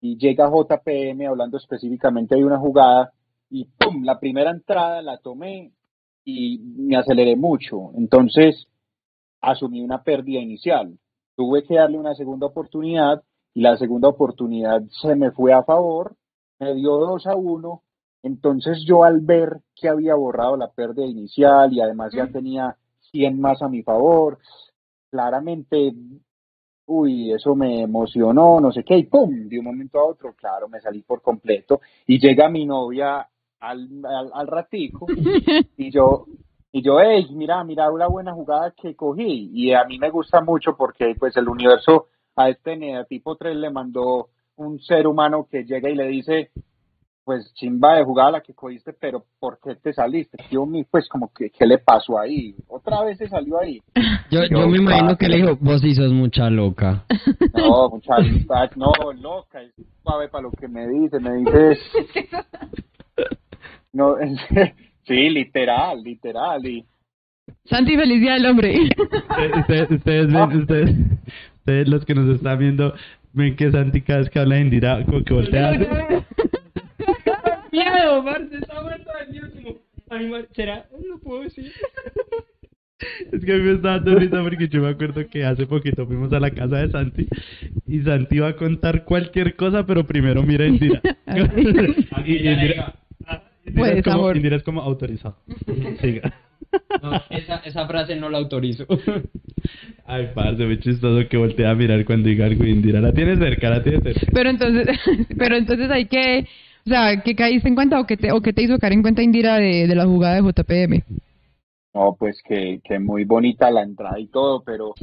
Y 0.00 0.16
llega 0.16 0.50
JPM 0.50 1.26
hablando 1.26 1.56
específicamente 1.58 2.36
de 2.36 2.44
una 2.44 2.58
jugada 2.58 3.12
y 3.50 3.64
¡pum! 3.64 4.04
La 4.04 4.20
primera 4.20 4.50
entrada 4.50 5.02
la 5.02 5.18
tomé 5.18 5.72
y 6.24 6.58
me 6.58 6.96
aceleré 6.96 7.36
mucho. 7.36 7.90
Entonces, 7.96 8.68
asumí 9.40 9.80
una 9.82 10.02
pérdida 10.02 10.40
inicial. 10.40 10.96
Tuve 11.38 11.62
que 11.62 11.76
darle 11.76 11.96
una 11.96 12.16
segunda 12.16 12.48
oportunidad 12.48 13.22
y 13.54 13.60
la 13.60 13.76
segunda 13.76 14.08
oportunidad 14.08 14.82
se 14.90 15.14
me 15.14 15.30
fue 15.30 15.52
a 15.52 15.62
favor, 15.62 16.16
me 16.58 16.74
dio 16.74 16.96
2 16.96 17.28
a 17.28 17.36
1. 17.36 17.82
Entonces 18.24 18.84
yo 18.84 19.04
al 19.04 19.20
ver 19.20 19.60
que 19.76 19.88
había 19.88 20.16
borrado 20.16 20.56
la 20.56 20.72
pérdida 20.72 21.06
inicial 21.06 21.72
y 21.72 21.80
además 21.80 22.12
ya 22.12 22.26
tenía 22.26 22.76
100 23.12 23.40
más 23.40 23.62
a 23.62 23.68
mi 23.68 23.84
favor, 23.84 24.40
claramente, 25.12 25.94
uy, 26.86 27.30
eso 27.30 27.54
me 27.54 27.82
emocionó, 27.82 28.58
no 28.58 28.72
sé 28.72 28.82
qué, 28.82 28.98
y 28.98 29.04
pum, 29.04 29.48
de 29.48 29.60
un 29.60 29.64
momento 29.64 30.00
a 30.00 30.06
otro, 30.06 30.34
claro, 30.34 30.68
me 30.68 30.80
salí 30.80 31.02
por 31.02 31.22
completo 31.22 31.80
y 32.08 32.18
llega 32.18 32.48
mi 32.48 32.66
novia 32.66 33.28
al, 33.60 34.04
al, 34.04 34.30
al 34.34 34.46
ratico 34.48 35.06
y 35.76 35.92
yo, 35.92 36.26
y 36.70 36.82
yo, 36.82 37.00
hey, 37.00 37.26
mira, 37.32 37.62
mira 37.64 37.90
una 37.90 38.08
buena 38.08 38.32
jugada 38.32 38.72
que 38.72 38.94
cogí. 38.94 39.50
Y 39.52 39.72
a 39.72 39.84
mí 39.84 39.98
me 39.98 40.10
gusta 40.10 40.40
mucho 40.40 40.76
porque 40.76 41.14
pues 41.18 41.36
el 41.36 41.48
universo 41.48 42.06
a 42.36 42.50
este 42.50 42.78
tipo 43.08 43.36
3 43.36 43.56
le 43.56 43.70
mandó 43.70 44.28
un 44.56 44.78
ser 44.80 45.06
humano 45.06 45.46
que 45.50 45.64
llega 45.64 45.88
y 45.88 45.94
le 45.94 46.08
dice, 46.08 46.50
pues 47.24 47.52
chimba 47.54 47.94
de 47.94 48.04
jugada 48.04 48.32
la 48.32 48.40
que 48.40 48.54
cogiste, 48.54 48.92
pero 48.92 49.24
¿por 49.38 49.58
qué 49.62 49.76
te 49.76 49.92
saliste? 49.92 50.38
Yo, 50.50 50.66
pues 50.90 51.08
como 51.08 51.32
que, 51.32 51.50
¿qué 51.50 51.66
le 51.66 51.78
pasó 51.78 52.18
ahí? 52.18 52.54
Otra 52.68 53.02
vez 53.02 53.18
se 53.18 53.28
salió 53.28 53.60
ahí. 53.60 53.80
Yo, 54.30 54.40
Yo, 54.42 54.60
yo 54.60 54.68
me 54.68 54.76
imagino 54.76 55.16
que 55.16 55.26
le 55.26 55.36
dijo, 55.38 55.56
vos 55.58 55.80
sí 55.80 55.94
sos 55.94 56.12
mucha 56.12 56.50
loca. 56.50 57.06
No, 57.54 57.88
muchachos, 57.88 58.76
no, 58.76 58.92
loca, 59.14 59.62
es 59.62 59.72
suave 60.02 60.28
para 60.28 60.42
lo 60.42 60.50
que 60.50 60.68
me 60.68 60.86
dice, 60.86 61.18
me 61.18 61.32
dice... 61.36 61.78
No, 63.90 64.16
sí, 65.08 65.30
literal, 65.30 66.02
literal, 66.02 66.66
y... 66.66 66.84
Santi, 67.64 67.96
feliz 67.96 68.20
día 68.20 68.34
del 68.34 68.46
hombre. 68.46 68.74
Ustedes, 69.56 69.90
ustedes 69.90 70.32
ven, 70.32 70.58
ustedes, 70.58 70.94
ustedes 71.56 71.88
los 71.88 72.04
que 72.04 72.14
nos 72.14 72.28
están 72.34 72.58
viendo, 72.58 72.94
ven 73.32 73.56
que 73.56 73.72
Santi 73.72 74.02
cada 74.02 74.20
vez 74.20 74.30
que 74.30 74.38
habla 74.38 74.54
de 74.56 74.60
Indira, 74.60 75.04
como 75.04 75.24
que 75.24 75.34
voltea. 75.34 75.72
miedo, 77.72 78.24
parce, 78.24 78.58
está 78.58 78.82
muerto 78.82 79.10
de 79.18 79.26
miedo. 79.32 79.48
Como, 80.08 80.36
¿será? 80.52 80.86
No 81.08 81.18
puedo 81.18 81.42
decir. 81.42 81.72
Es 83.32 83.44
que 83.44 83.52
a 83.52 83.56
mí 83.56 83.62
me 83.62 83.74
está 83.74 83.90
dando 83.92 84.16
risa 84.16 84.42
porque 84.42 84.68
yo 84.68 84.82
me 84.82 84.88
acuerdo 84.88 85.26
que 85.28 85.44
hace 85.44 85.66
poquito 85.66 86.04
fuimos 86.06 86.32
a 86.32 86.40
la 86.40 86.50
casa 86.50 86.78
de 86.78 86.90
Santi 86.90 87.28
y 87.86 88.00
Santi 88.00 88.36
iba 88.36 88.48
a 88.48 88.56
contar 88.56 89.04
cualquier 89.04 89.54
cosa, 89.56 89.86
pero 89.86 90.06
primero 90.06 90.42
mira 90.42 90.64
a 90.64 90.68
Indira. 90.68 91.00
y 92.26 92.36
Indira, 92.36 92.52
Indira 92.52 92.94
Pues, 93.74 93.96
es 93.96 94.04
como, 94.04 94.16
amor. 94.16 94.36
Indira 94.36 94.56
es 94.56 94.62
como 94.62 94.82
autorizado. 94.82 95.36
Siga. 96.00 96.32
No, 97.02 97.12
esa, 97.30 97.56
esa 97.64 97.86
frase 97.86 98.16
no 98.16 98.28
la 98.28 98.38
autorizo. 98.38 98.84
Ay, 100.06 100.30
parce, 100.34 100.64
muy 100.64 100.78
chistoso 100.80 101.28
que 101.28 101.36
voltea 101.36 101.70
a 101.70 101.74
mirar 101.74 102.04
cuando 102.04 102.28
diga 102.28 102.46
algo 102.46 102.64
Indira. 102.64 103.00
La 103.00 103.12
tiene 103.12 103.36
cerca, 103.36 103.70
la 103.70 103.82
tiene 103.82 104.00
cerca. 104.00 104.26
Pero 104.32 104.50
entonces, 104.50 104.86
pero 105.38 105.56
entonces 105.56 105.90
hay 105.90 106.06
que, 106.06 106.46
o 106.86 106.88
sea, 106.88 107.22
¿qué 107.22 107.34
caíste 107.34 107.68
en 107.68 107.74
cuenta 107.74 108.00
o 108.00 108.06
qué 108.06 108.16
te, 108.16 108.32
o 108.32 108.40
qué 108.40 108.52
te 108.52 108.62
hizo 108.62 108.78
caer 108.78 108.94
en 108.94 109.02
cuenta 109.02 109.22
Indira 109.22 109.56
de, 109.56 109.86
de 109.86 109.94
la 109.94 110.06
jugada 110.06 110.36
de 110.36 110.42
JPM? 110.42 111.04
No, 111.94 112.16
pues 112.18 112.42
que, 112.42 112.80
que 112.84 112.98
muy 112.98 113.24
bonita 113.24 113.70
la 113.70 113.82
entrada 113.82 114.18
y 114.18 114.28
todo, 114.28 114.62
pero 114.64 114.94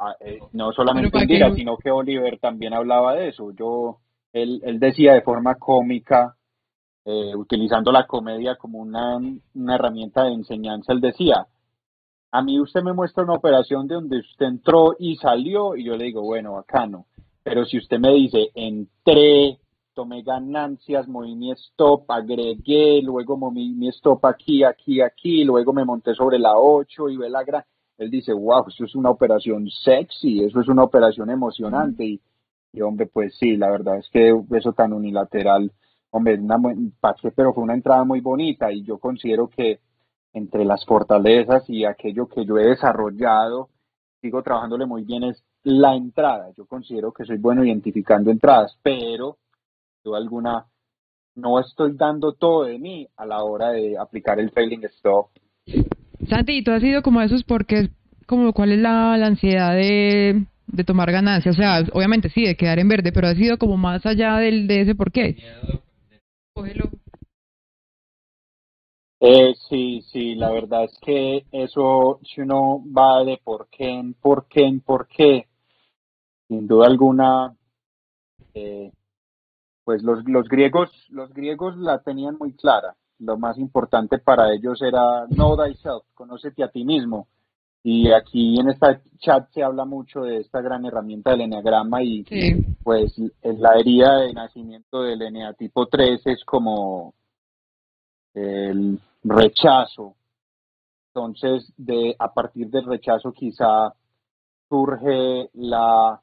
ah, 0.00 0.14
eh, 0.20 0.38
no 0.52 0.72
solamente 0.72 1.10
Pero 1.10 1.12
¿para 1.12 1.26
qué 1.26 1.32
Indira, 1.34 1.48
no? 1.48 1.54
sino 1.54 1.76
que 1.76 1.90
Oliver 1.90 2.38
también 2.38 2.74
hablaba 2.74 3.14
de 3.14 3.28
eso. 3.28 3.52
Yo, 3.52 3.98
él, 4.32 4.60
él 4.64 4.78
decía 4.78 5.14
de 5.14 5.22
forma 5.22 5.54
cómica, 5.56 6.36
eh, 7.06 7.36
utilizando 7.36 7.92
la 7.92 8.04
comedia 8.04 8.56
como 8.56 8.80
una, 8.80 9.16
una 9.54 9.74
herramienta 9.76 10.24
de 10.24 10.32
enseñanza, 10.32 10.92
él 10.92 11.00
decía, 11.00 11.46
a 12.32 12.42
mí 12.42 12.60
usted 12.60 12.82
me 12.82 12.92
muestra 12.92 13.22
una 13.22 13.34
operación 13.34 13.86
de 13.86 13.94
donde 13.94 14.18
usted 14.18 14.46
entró 14.46 14.96
y 14.98 15.14
salió, 15.14 15.76
y 15.76 15.84
yo 15.84 15.96
le 15.96 16.06
digo, 16.06 16.22
bueno, 16.22 16.54
bacano. 16.54 17.06
Pero 17.44 17.64
si 17.64 17.78
usted 17.78 18.00
me 18.00 18.12
dice, 18.12 18.50
entré, 18.56 19.60
tomé 19.94 20.22
ganancias, 20.22 21.06
moví 21.06 21.36
mi 21.36 21.52
stop, 21.52 22.10
agregué, 22.10 23.00
luego 23.02 23.36
moví 23.36 23.70
mi 23.70 23.86
stop 23.88 24.26
aquí, 24.26 24.64
aquí, 24.64 25.00
aquí, 25.00 25.44
luego 25.44 25.72
me 25.72 25.84
monté 25.84 26.12
sobre 26.12 26.40
la 26.40 26.58
8 26.58 27.08
y 27.08 27.16
ve 27.16 27.30
la 27.30 27.44
gran... 27.44 27.62
Él 27.98 28.10
dice, 28.10 28.32
wow, 28.32 28.64
eso 28.66 28.84
es 28.84 28.96
una 28.96 29.10
operación 29.10 29.70
sexy, 29.70 30.42
eso 30.42 30.60
es 30.60 30.66
una 30.66 30.82
operación 30.82 31.30
emocionante. 31.30 32.04
Y, 32.04 32.20
y 32.72 32.80
hombre, 32.82 33.06
pues 33.06 33.36
sí, 33.38 33.56
la 33.56 33.70
verdad 33.70 33.98
es 33.98 34.08
que 34.10 34.34
eso 34.56 34.72
tan 34.72 34.92
unilateral, 34.92 35.70
hombre, 36.16 36.38
una, 36.38 36.56
pero 37.34 37.52
fue 37.52 37.62
una 37.62 37.74
entrada 37.74 38.04
muy 38.04 38.20
bonita 38.20 38.72
y 38.72 38.82
yo 38.82 38.98
considero 38.98 39.48
que 39.48 39.80
entre 40.32 40.64
las 40.64 40.84
fortalezas 40.84 41.68
y 41.68 41.84
aquello 41.84 42.28
que 42.28 42.44
yo 42.44 42.58
he 42.58 42.66
desarrollado, 42.66 43.70
sigo 44.20 44.42
trabajándole 44.42 44.84
muy 44.84 45.02
bien, 45.02 45.24
es 45.24 45.42
la 45.62 45.94
entrada. 45.94 46.50
Yo 46.56 46.66
considero 46.66 47.12
que 47.12 47.24
soy 47.24 47.38
bueno 47.38 47.64
identificando 47.64 48.30
entradas, 48.30 48.78
pero 48.82 49.38
duda 50.04 50.18
alguna 50.18 50.66
no 51.34 51.60
estoy 51.60 51.92
dando 51.96 52.32
todo 52.32 52.64
de 52.64 52.78
mí 52.78 53.06
a 53.16 53.26
la 53.26 53.42
hora 53.42 53.70
de 53.70 53.96
aplicar 53.98 54.40
el 54.40 54.50
trailing 54.50 54.84
stop. 54.84 55.28
Santi, 56.28 56.58
¿y 56.58 56.64
tú 56.64 56.70
has 56.70 56.80
sido 56.80 57.02
como 57.02 57.20
esos 57.20 57.44
porque, 57.44 57.90
como, 58.26 58.52
cuál 58.52 58.72
es 58.72 58.78
la, 58.78 59.16
la 59.18 59.26
ansiedad 59.26 59.74
de, 59.74 60.44
de 60.66 60.84
tomar 60.84 61.12
ganancias? 61.12 61.54
O 61.54 61.58
sea, 61.58 61.80
obviamente 61.92 62.30
sí, 62.30 62.44
de 62.44 62.56
quedar 62.56 62.78
en 62.78 62.88
verde, 62.88 63.12
pero 63.12 63.28
has 63.28 63.36
sido 63.36 63.58
como 63.58 63.76
más 63.76 64.04
allá 64.06 64.36
del, 64.36 64.66
de 64.66 64.82
ese 64.82 64.94
por 64.94 65.12
qué. 65.12 65.36
Eh, 69.20 69.54
sí, 69.68 70.02
sí, 70.12 70.34
la 70.34 70.50
verdad 70.50 70.84
es 70.84 70.98
que 71.00 71.46
eso, 71.50 72.20
si 72.22 72.42
uno 72.42 72.82
va 72.96 73.24
de 73.24 73.40
por 73.42 73.68
qué, 73.68 73.88
en 73.88 74.14
por 74.14 74.46
qué, 74.46 74.66
en 74.66 74.80
por 74.80 75.06
qué, 75.08 75.48
sin 76.48 76.66
duda 76.66 76.86
alguna, 76.86 77.56
eh, 78.54 78.92
pues 79.84 80.02
los, 80.02 80.24
los 80.26 80.48
griegos, 80.48 80.90
los 81.08 81.32
griegos 81.32 81.76
la 81.76 82.02
tenían 82.02 82.36
muy 82.38 82.52
clara. 82.54 82.96
Lo 83.18 83.38
más 83.38 83.56
importante 83.58 84.18
para 84.18 84.52
ellos 84.52 84.82
era 84.82 85.26
know 85.28 85.56
thyself, 85.56 86.04
conócete 86.14 86.62
a 86.62 86.68
ti 86.68 86.84
mismo. 86.84 87.28
Y 87.88 88.10
aquí 88.10 88.58
en 88.58 88.68
esta 88.68 89.00
chat 89.18 89.48
se 89.52 89.62
habla 89.62 89.84
mucho 89.84 90.22
de 90.22 90.38
esta 90.38 90.60
gran 90.60 90.84
herramienta 90.84 91.30
del 91.30 91.42
enneagrama 91.42 92.02
y 92.02 92.24
Sí. 92.24 92.66
pues 92.82 93.14
la 93.44 93.78
herida 93.78 94.22
de 94.22 94.32
nacimiento 94.32 95.02
del 95.02 95.22
eneatipo 95.22 95.86
3 95.86 96.20
es 96.26 96.44
como 96.44 97.14
el 98.34 98.98
rechazo. 99.22 100.14
Entonces, 101.14 101.72
de 101.76 102.16
a 102.18 102.34
partir 102.34 102.68
del 102.70 102.86
rechazo 102.86 103.32
quizá 103.32 103.94
surge 104.68 105.48
la 105.54 106.20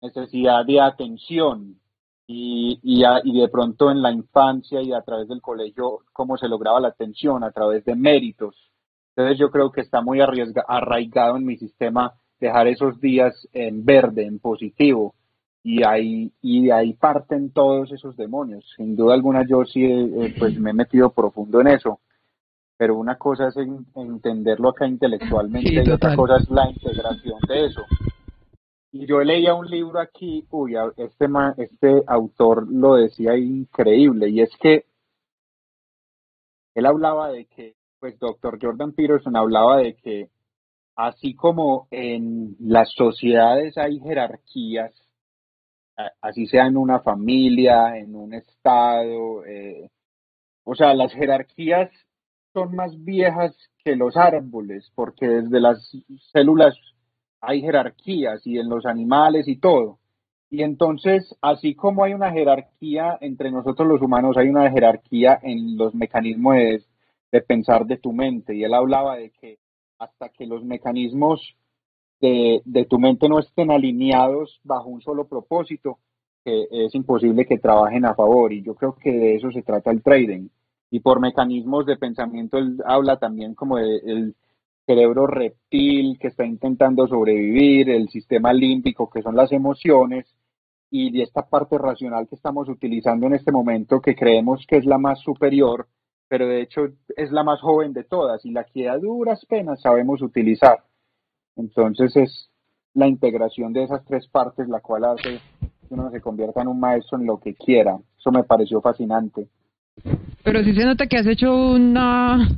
necesidad 0.00 0.64
de 0.64 0.80
atención 0.80 1.80
y, 2.28 2.78
y, 2.84 3.02
a- 3.02 3.20
y 3.24 3.40
de 3.40 3.48
pronto 3.48 3.90
en 3.90 4.02
la 4.02 4.12
infancia 4.12 4.80
y 4.80 4.92
a 4.92 5.02
través 5.02 5.26
del 5.26 5.42
colegio 5.42 5.98
cómo 6.12 6.36
se 6.38 6.48
lograba 6.48 6.78
la 6.78 6.88
atención 6.88 7.42
a 7.42 7.50
través 7.50 7.84
de 7.84 7.96
méritos. 7.96 8.54
Entonces 9.16 9.38
yo 9.38 9.50
creo 9.50 9.70
que 9.70 9.80
está 9.80 10.00
muy 10.02 10.20
arriesga- 10.20 10.64
arraigado 10.66 11.36
en 11.36 11.44
mi 11.44 11.56
sistema 11.56 12.14
dejar 12.38 12.68
esos 12.68 13.00
días 13.00 13.48
en 13.52 13.84
verde, 13.84 14.24
en 14.24 14.38
positivo, 14.38 15.14
y 15.62 15.82
ahí, 15.84 16.32
y 16.40 16.70
ahí 16.70 16.94
parten 16.94 17.50
todos 17.52 17.92
esos 17.92 18.16
demonios. 18.16 18.64
Sin 18.76 18.96
duda 18.96 19.12
alguna 19.14 19.44
yo 19.46 19.64
sí 19.66 19.84
eh, 19.84 20.34
pues 20.38 20.58
me 20.58 20.70
he 20.70 20.74
metido 20.74 21.10
profundo 21.10 21.60
en 21.60 21.66
eso, 21.68 22.00
pero 22.78 22.96
una 22.96 23.16
cosa 23.18 23.48
es 23.48 23.56
en- 23.58 23.84
entenderlo 23.94 24.70
acá 24.70 24.86
intelectualmente 24.86 25.68
Sí, 25.68 25.88
y 25.88 25.90
otra 25.92 26.16
cosa 26.16 26.36
es 26.38 26.48
la 26.48 26.70
integración 26.70 27.38
de 27.46 27.66
eso. 27.66 27.82
Y 28.92 29.06
yo 29.06 29.20
leía 29.22 29.52
un 29.54 29.66
libro 29.68 30.00
aquí, 30.00 30.46
uy, 30.50 30.74
este, 30.96 31.26
este 31.58 32.02
autor 32.06 32.66
lo 32.72 32.94
decía 32.94 33.36
increíble, 33.36 34.30
y 34.30 34.40
es 34.40 34.50
que 34.56 34.86
él 36.74 36.86
hablaba 36.86 37.30
de 37.30 37.44
que, 37.46 37.74
pues 38.00 38.18
doctor 38.18 38.58
Jordan 38.60 38.92
Peterson 38.92 39.36
hablaba 39.36 39.76
de 39.78 39.94
que 39.94 40.30
así 40.96 41.34
como 41.34 41.86
en 41.90 42.56
las 42.58 42.90
sociedades 42.92 43.76
hay 43.78 44.00
jerarquías, 44.00 44.92
así 46.20 46.46
sea 46.46 46.66
en 46.66 46.76
una 46.76 47.00
familia, 47.00 47.96
en 47.98 48.16
un 48.16 48.32
estado, 48.34 49.44
eh, 49.44 49.90
o 50.64 50.74
sea, 50.74 50.94
las 50.94 51.12
jerarquías 51.12 51.90
son 52.54 52.74
más 52.74 52.92
viejas 53.04 53.54
que 53.84 53.96
los 53.96 54.16
árboles, 54.16 54.90
porque 54.94 55.26
desde 55.26 55.60
las 55.60 55.90
células 56.32 56.74
hay 57.40 57.60
jerarquías 57.60 58.46
y 58.46 58.58
en 58.58 58.68
los 58.68 58.86
animales 58.86 59.46
y 59.46 59.56
todo. 59.56 59.98
Y 60.50 60.62
entonces, 60.62 61.36
así 61.40 61.74
como 61.74 62.02
hay 62.04 62.12
una 62.12 62.32
jerarquía 62.32 63.16
entre 63.20 63.50
nosotros 63.50 63.86
los 63.86 64.02
humanos, 64.02 64.36
hay 64.36 64.48
una 64.48 64.70
jerarquía 64.70 65.38
en 65.42 65.76
los 65.76 65.94
mecanismos 65.94 66.56
de, 66.56 66.82
de 67.32 67.40
pensar 67.40 67.86
de 67.86 67.98
tu 67.98 68.12
mente. 68.12 68.54
Y 68.54 68.64
él 68.64 68.74
hablaba 68.74 69.16
de 69.16 69.30
que 69.30 69.58
hasta 69.98 70.28
que 70.30 70.46
los 70.46 70.64
mecanismos 70.64 71.56
de, 72.20 72.62
de 72.64 72.84
tu 72.84 72.98
mente 72.98 73.28
no 73.28 73.38
estén 73.38 73.70
alineados 73.70 74.60
bajo 74.64 74.88
un 74.88 75.00
solo 75.00 75.26
propósito, 75.26 75.98
que 76.44 76.66
es 76.70 76.94
imposible 76.94 77.46
que 77.46 77.58
trabajen 77.58 78.04
a 78.06 78.14
favor. 78.14 78.52
Y 78.52 78.62
yo 78.62 78.74
creo 78.74 78.96
que 78.96 79.12
de 79.12 79.36
eso 79.36 79.50
se 79.50 79.62
trata 79.62 79.90
el 79.90 80.02
trading. 80.02 80.48
Y 80.90 81.00
por 81.00 81.20
mecanismos 81.20 81.86
de 81.86 81.96
pensamiento, 81.96 82.58
él 82.58 82.78
habla 82.84 83.18
también 83.18 83.54
como 83.54 83.76
del 83.76 84.34
cerebro 84.86 85.26
reptil 85.26 86.18
que 86.18 86.28
está 86.28 86.44
intentando 86.44 87.06
sobrevivir, 87.06 87.90
el 87.90 88.08
sistema 88.08 88.52
límbico 88.52 89.08
que 89.08 89.22
son 89.22 89.36
las 89.36 89.52
emociones 89.52 90.26
y 90.90 91.12
de 91.12 91.22
esta 91.22 91.48
parte 91.48 91.78
racional 91.78 92.26
que 92.26 92.34
estamos 92.34 92.68
utilizando 92.68 93.26
en 93.26 93.34
este 93.34 93.52
momento 93.52 94.00
que 94.00 94.16
creemos 94.16 94.66
que 94.66 94.78
es 94.78 94.84
la 94.84 94.98
más 94.98 95.20
superior, 95.20 95.86
pero 96.30 96.46
de 96.46 96.62
hecho 96.62 96.82
es 97.16 97.32
la 97.32 97.42
más 97.42 97.60
joven 97.60 97.92
de 97.92 98.04
todas 98.04 98.44
y 98.44 98.52
la 98.52 98.62
que 98.62 98.88
a 98.88 98.96
duras 98.98 99.44
penas 99.46 99.80
sabemos 99.82 100.22
utilizar. 100.22 100.78
Entonces 101.56 102.16
es 102.16 102.48
la 102.94 103.08
integración 103.08 103.72
de 103.72 103.82
esas 103.82 104.04
tres 104.04 104.28
partes 104.28 104.68
la 104.68 104.78
cual 104.80 105.06
hace 105.06 105.40
que 105.58 105.94
uno 105.94 106.08
se 106.12 106.20
convierta 106.20 106.62
en 106.62 106.68
un 106.68 106.78
maestro 106.78 107.18
en 107.18 107.26
lo 107.26 107.40
que 107.40 107.54
quiera. 107.54 107.98
Eso 108.16 108.30
me 108.30 108.44
pareció 108.44 108.80
fascinante. 108.80 109.48
Pero 110.44 110.62
sí 110.62 110.72
se 110.72 110.84
nota 110.84 111.08
que 111.08 111.16
has 111.16 111.26
hecho 111.26 111.52
una, 111.52 112.48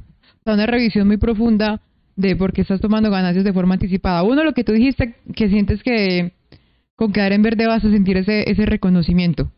una 0.45 0.67
revisión 0.67 1.07
muy 1.07 1.17
profunda 1.17 1.81
de 2.15 2.37
por 2.37 2.53
qué 2.53 2.61
estás 2.61 2.83
tomando 2.83 3.11
ganancias 3.11 3.43
de 3.43 3.55
forma 3.55 3.73
anticipada. 3.73 4.23
Uno, 4.23 4.45
lo 4.45 4.53
que 4.53 4.65
tú 4.65 4.73
dijiste, 4.73 5.15
que 5.35 5.49
sientes 5.49 5.83
que 5.83 6.35
con 6.95 7.11
quedar 7.11 7.33
en 7.33 7.41
verde 7.41 7.67
vas 7.67 7.83
a 7.83 7.91
sentir 7.91 8.19
ese, 8.19 8.51
ese 8.51 8.67
reconocimiento. 8.67 9.51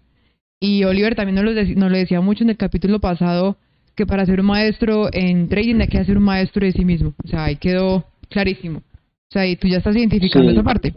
Y 0.61 0.85
Oliver 0.85 1.17
también 1.17 1.35
nos 1.35 1.45
lo, 1.45 1.53
nos 1.53 1.91
lo 1.91 1.99
decía 1.99 2.21
mucho 2.21 2.45
en 2.45 2.51
el 2.51 2.57
capítulo 2.57 3.01
pasado, 3.01 3.57
que 3.95 4.07
para 4.07 4.27
ser 4.27 4.41
un 4.41 4.47
maestro 4.47 5.09
en 5.13 5.49
trading 5.49 5.81
hay 5.81 5.89
que 5.89 6.05
ser 6.05 6.17
un 6.19 6.25
maestro 6.25 6.65
de 6.67 6.73
sí 6.73 6.85
mismo. 6.85 7.15
O 7.25 7.29
sea, 7.29 7.45
ahí 7.45 7.57
quedó 7.57 8.05
clarísimo. 8.29 8.79
O 8.79 9.31
sea, 9.31 9.47
y 9.47 9.57
tú 9.57 9.69
ya 9.69 9.79
estás 9.79 9.97
identificando 9.97 10.51
Sí. 10.51 10.55
esa 10.57 10.65
parte. 10.65 10.93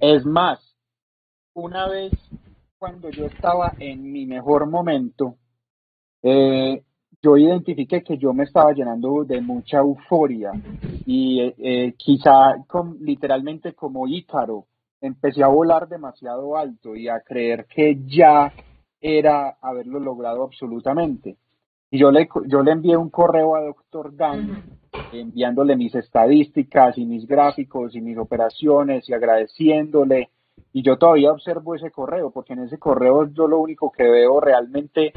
Es 0.00 0.24
más, 0.24 0.58
una 1.54 1.88
vez 1.88 2.12
cuando 2.78 3.10
yo 3.10 3.26
estaba 3.26 3.74
en 3.78 4.10
mi 4.12 4.26
mejor 4.26 4.68
momento, 4.68 5.36
eh, 6.22 6.82
yo 7.22 7.36
identifiqué 7.38 8.02
que 8.02 8.18
yo 8.18 8.32
me 8.34 8.44
estaba 8.44 8.72
llenando 8.72 9.24
de 9.24 9.40
mucha 9.40 9.78
euforia 9.78 10.52
y 11.06 11.40
eh, 11.40 11.54
eh, 11.58 11.94
quizá 11.96 12.56
con- 12.66 12.98
literalmente 13.00 13.72
como 13.74 14.06
Ícaro, 14.06 14.66
empecé 15.00 15.42
a 15.42 15.48
volar 15.48 15.88
demasiado 15.88 16.56
alto 16.56 16.94
y 16.96 17.08
a 17.08 17.20
creer 17.20 17.66
que 17.66 17.98
ya 18.06 18.52
era 19.06 19.58
haberlo 19.60 20.00
logrado 20.00 20.44
absolutamente. 20.44 21.36
Y 21.90 21.98
yo 21.98 22.10
le, 22.10 22.26
yo 22.46 22.62
le 22.62 22.72
envié 22.72 22.96
un 22.96 23.10
correo 23.10 23.54
a 23.54 23.60
doctor 23.60 24.16
Dan 24.16 24.78
enviándole 25.12 25.76
mis 25.76 25.94
estadísticas 25.94 26.96
y 26.96 27.04
mis 27.04 27.26
gráficos 27.26 27.94
y 27.94 28.00
mis 28.00 28.16
operaciones 28.16 29.06
y 29.06 29.12
agradeciéndole. 29.12 30.30
Y 30.72 30.82
yo 30.82 30.96
todavía 30.96 31.32
observo 31.32 31.74
ese 31.74 31.90
correo, 31.90 32.30
porque 32.30 32.54
en 32.54 32.60
ese 32.60 32.78
correo 32.78 33.26
yo 33.30 33.46
lo 33.46 33.60
único 33.60 33.92
que 33.92 34.04
veo 34.04 34.40
realmente 34.40 35.12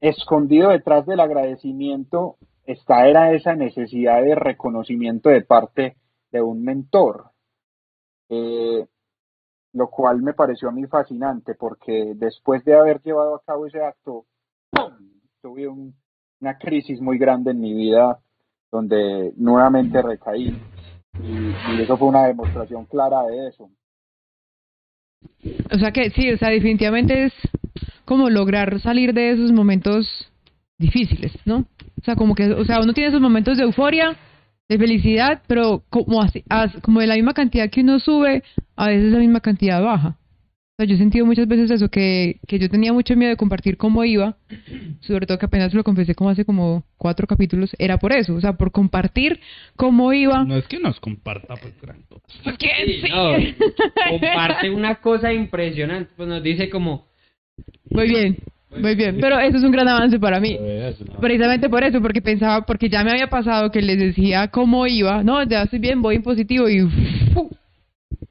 escondido 0.00 0.70
detrás 0.70 1.04
del 1.04 1.18
agradecimiento 1.18 2.36
está 2.64 3.08
era 3.08 3.32
esa 3.32 3.56
necesidad 3.56 4.22
de 4.22 4.36
reconocimiento 4.36 5.30
de 5.30 5.42
parte 5.42 5.96
de 6.30 6.42
un 6.42 6.62
mentor. 6.62 7.32
Eh, 8.28 8.86
lo 9.74 9.88
cual 9.88 10.22
me 10.22 10.32
pareció 10.32 10.68
a 10.68 10.72
mí 10.72 10.86
fascinante 10.86 11.54
porque 11.54 12.14
después 12.14 12.64
de 12.64 12.74
haber 12.74 13.02
llevado 13.02 13.34
a 13.34 13.42
cabo 13.42 13.66
ese 13.66 13.82
acto, 13.82 14.24
tuve 15.42 15.68
una 15.68 16.58
crisis 16.58 17.00
muy 17.00 17.18
grande 17.18 17.50
en 17.50 17.60
mi 17.60 17.74
vida 17.74 18.18
donde 18.70 19.32
nuevamente 19.36 20.00
recaí 20.00 20.56
y, 21.22 21.80
eso 21.80 21.96
fue 21.96 22.08
una 22.08 22.26
demostración 22.26 22.86
clara 22.86 23.22
de 23.24 23.48
eso. 23.48 23.70
O 25.72 25.78
sea 25.78 25.92
que 25.92 26.10
sí, 26.10 26.30
o 26.32 26.38
sea, 26.38 26.50
definitivamente 26.50 27.26
es 27.26 27.32
como 28.04 28.30
lograr 28.30 28.80
salir 28.80 29.12
de 29.12 29.32
esos 29.32 29.52
momentos 29.52 30.06
difíciles, 30.78 31.32
¿no? 31.44 31.66
O 32.00 32.04
sea, 32.04 32.16
como 32.16 32.34
que, 32.34 32.52
o 32.52 32.64
sea, 32.64 32.80
uno 32.80 32.92
tiene 32.92 33.08
esos 33.08 33.20
momentos 33.20 33.58
de 33.58 33.64
euforia, 33.64 34.16
de 34.68 34.78
felicidad, 34.78 35.42
pero 35.46 35.84
como 35.90 36.22
así, 36.22 36.42
como 36.82 37.00
de 37.00 37.06
la 37.06 37.16
misma 37.16 37.34
cantidad 37.34 37.70
que 37.70 37.82
uno 37.82 37.98
sube, 37.98 38.42
a 38.76 38.88
veces 38.88 39.12
la 39.12 39.18
misma 39.18 39.40
cantidad 39.40 39.82
baja. 39.82 40.18
O 40.74 40.76
sea, 40.76 40.86
yo 40.86 40.96
he 40.96 40.98
sentido 40.98 41.24
muchas 41.24 41.46
veces 41.46 41.70
eso, 41.70 41.88
que, 41.88 42.40
que 42.48 42.58
yo 42.58 42.68
tenía 42.68 42.92
mucho 42.92 43.14
miedo 43.14 43.30
de 43.30 43.36
compartir 43.36 43.76
cómo 43.76 44.04
iba, 44.04 44.36
sobre 45.02 45.24
todo 45.24 45.38
que 45.38 45.46
apenas 45.46 45.72
lo 45.72 45.84
confesé 45.84 46.16
como 46.16 46.30
hace 46.30 46.44
como 46.44 46.82
cuatro 46.96 47.28
capítulos, 47.28 47.76
era 47.78 47.98
por 47.98 48.10
eso, 48.12 48.34
o 48.34 48.40
sea, 48.40 48.54
por 48.54 48.72
compartir 48.72 49.38
cómo 49.76 50.12
iba. 50.12 50.42
No 50.44 50.56
es 50.56 50.66
que 50.66 50.80
nos 50.80 50.98
comparta, 50.98 51.54
pues, 51.54 51.74
¿Qué? 52.58 53.02
Sí, 53.02 53.56
comparte 54.10 54.70
una 54.70 54.96
cosa 54.96 55.32
impresionante, 55.32 56.10
pues 56.16 56.28
nos 56.28 56.42
dice 56.42 56.68
como... 56.68 57.06
Muy 57.90 58.08
bien, 58.08 58.38
muy 58.80 58.94
bien, 58.94 59.18
pero 59.20 59.38
eso 59.38 59.56
es 59.56 59.62
un 59.62 59.70
gran 59.70 59.88
avance 59.88 60.18
para 60.18 60.40
mí. 60.40 60.58
Precisamente 61.20 61.68
por 61.68 61.84
eso, 61.84 62.00
porque 62.00 62.22
pensaba, 62.22 62.64
porque 62.64 62.88
ya 62.88 63.04
me 63.04 63.12
había 63.12 63.28
pasado 63.28 63.70
que 63.70 63.80
les 63.80 63.98
decía 63.98 64.48
cómo 64.48 64.86
iba, 64.86 65.22
no, 65.22 65.42
ya 65.44 65.62
estoy 65.62 65.78
bien, 65.78 66.02
voy 66.02 66.16
en 66.16 66.22
positivo 66.22 66.68
y... 66.68 66.80
o 66.80 67.50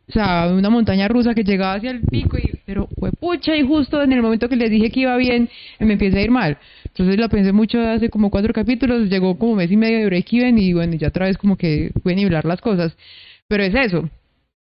sea, 0.08 0.50
una 0.54 0.70
montaña 0.70 1.08
rusa 1.08 1.34
que 1.34 1.44
llegaba 1.44 1.76
hacia 1.76 1.92
el 1.92 2.02
pico 2.02 2.38
y... 2.38 2.52
Pero 2.66 2.88
fue 2.98 3.12
pucha 3.12 3.56
y 3.56 3.64
justo 3.64 4.02
en 4.02 4.14
el 4.14 4.22
momento 4.22 4.48
que 4.48 4.56
les 4.56 4.70
dije 4.70 4.90
que 4.90 5.02
iba 5.02 5.18
bien, 5.18 5.50
me 5.80 5.94
empieza 5.94 6.18
a 6.18 6.22
ir 6.22 6.32
mal. 6.32 6.58
Entonces 6.86 7.20
la 7.20 7.28
pensé 7.28 7.52
mucho 7.52 7.80
hace 7.82 8.10
como 8.10 8.30
cuatro 8.30 8.54
capítulos, 8.54 9.10
llegó 9.10 9.38
como 9.38 9.56
mes 9.56 9.72
y 9.72 9.78
medio 9.78 9.98
de 9.98 10.06
break-even 10.06 10.58
y 10.58 10.74
bueno, 10.74 10.94
ya 10.96 11.10
otra 11.10 11.26
vez 11.26 11.38
como 11.38 11.58
que 11.58 11.92
pueden 12.04 12.18
nivelar 12.18 12.46
las 12.46 12.62
cosas. 12.62 12.96
Pero 13.48 13.64
es 13.64 13.76
eso, 13.76 14.10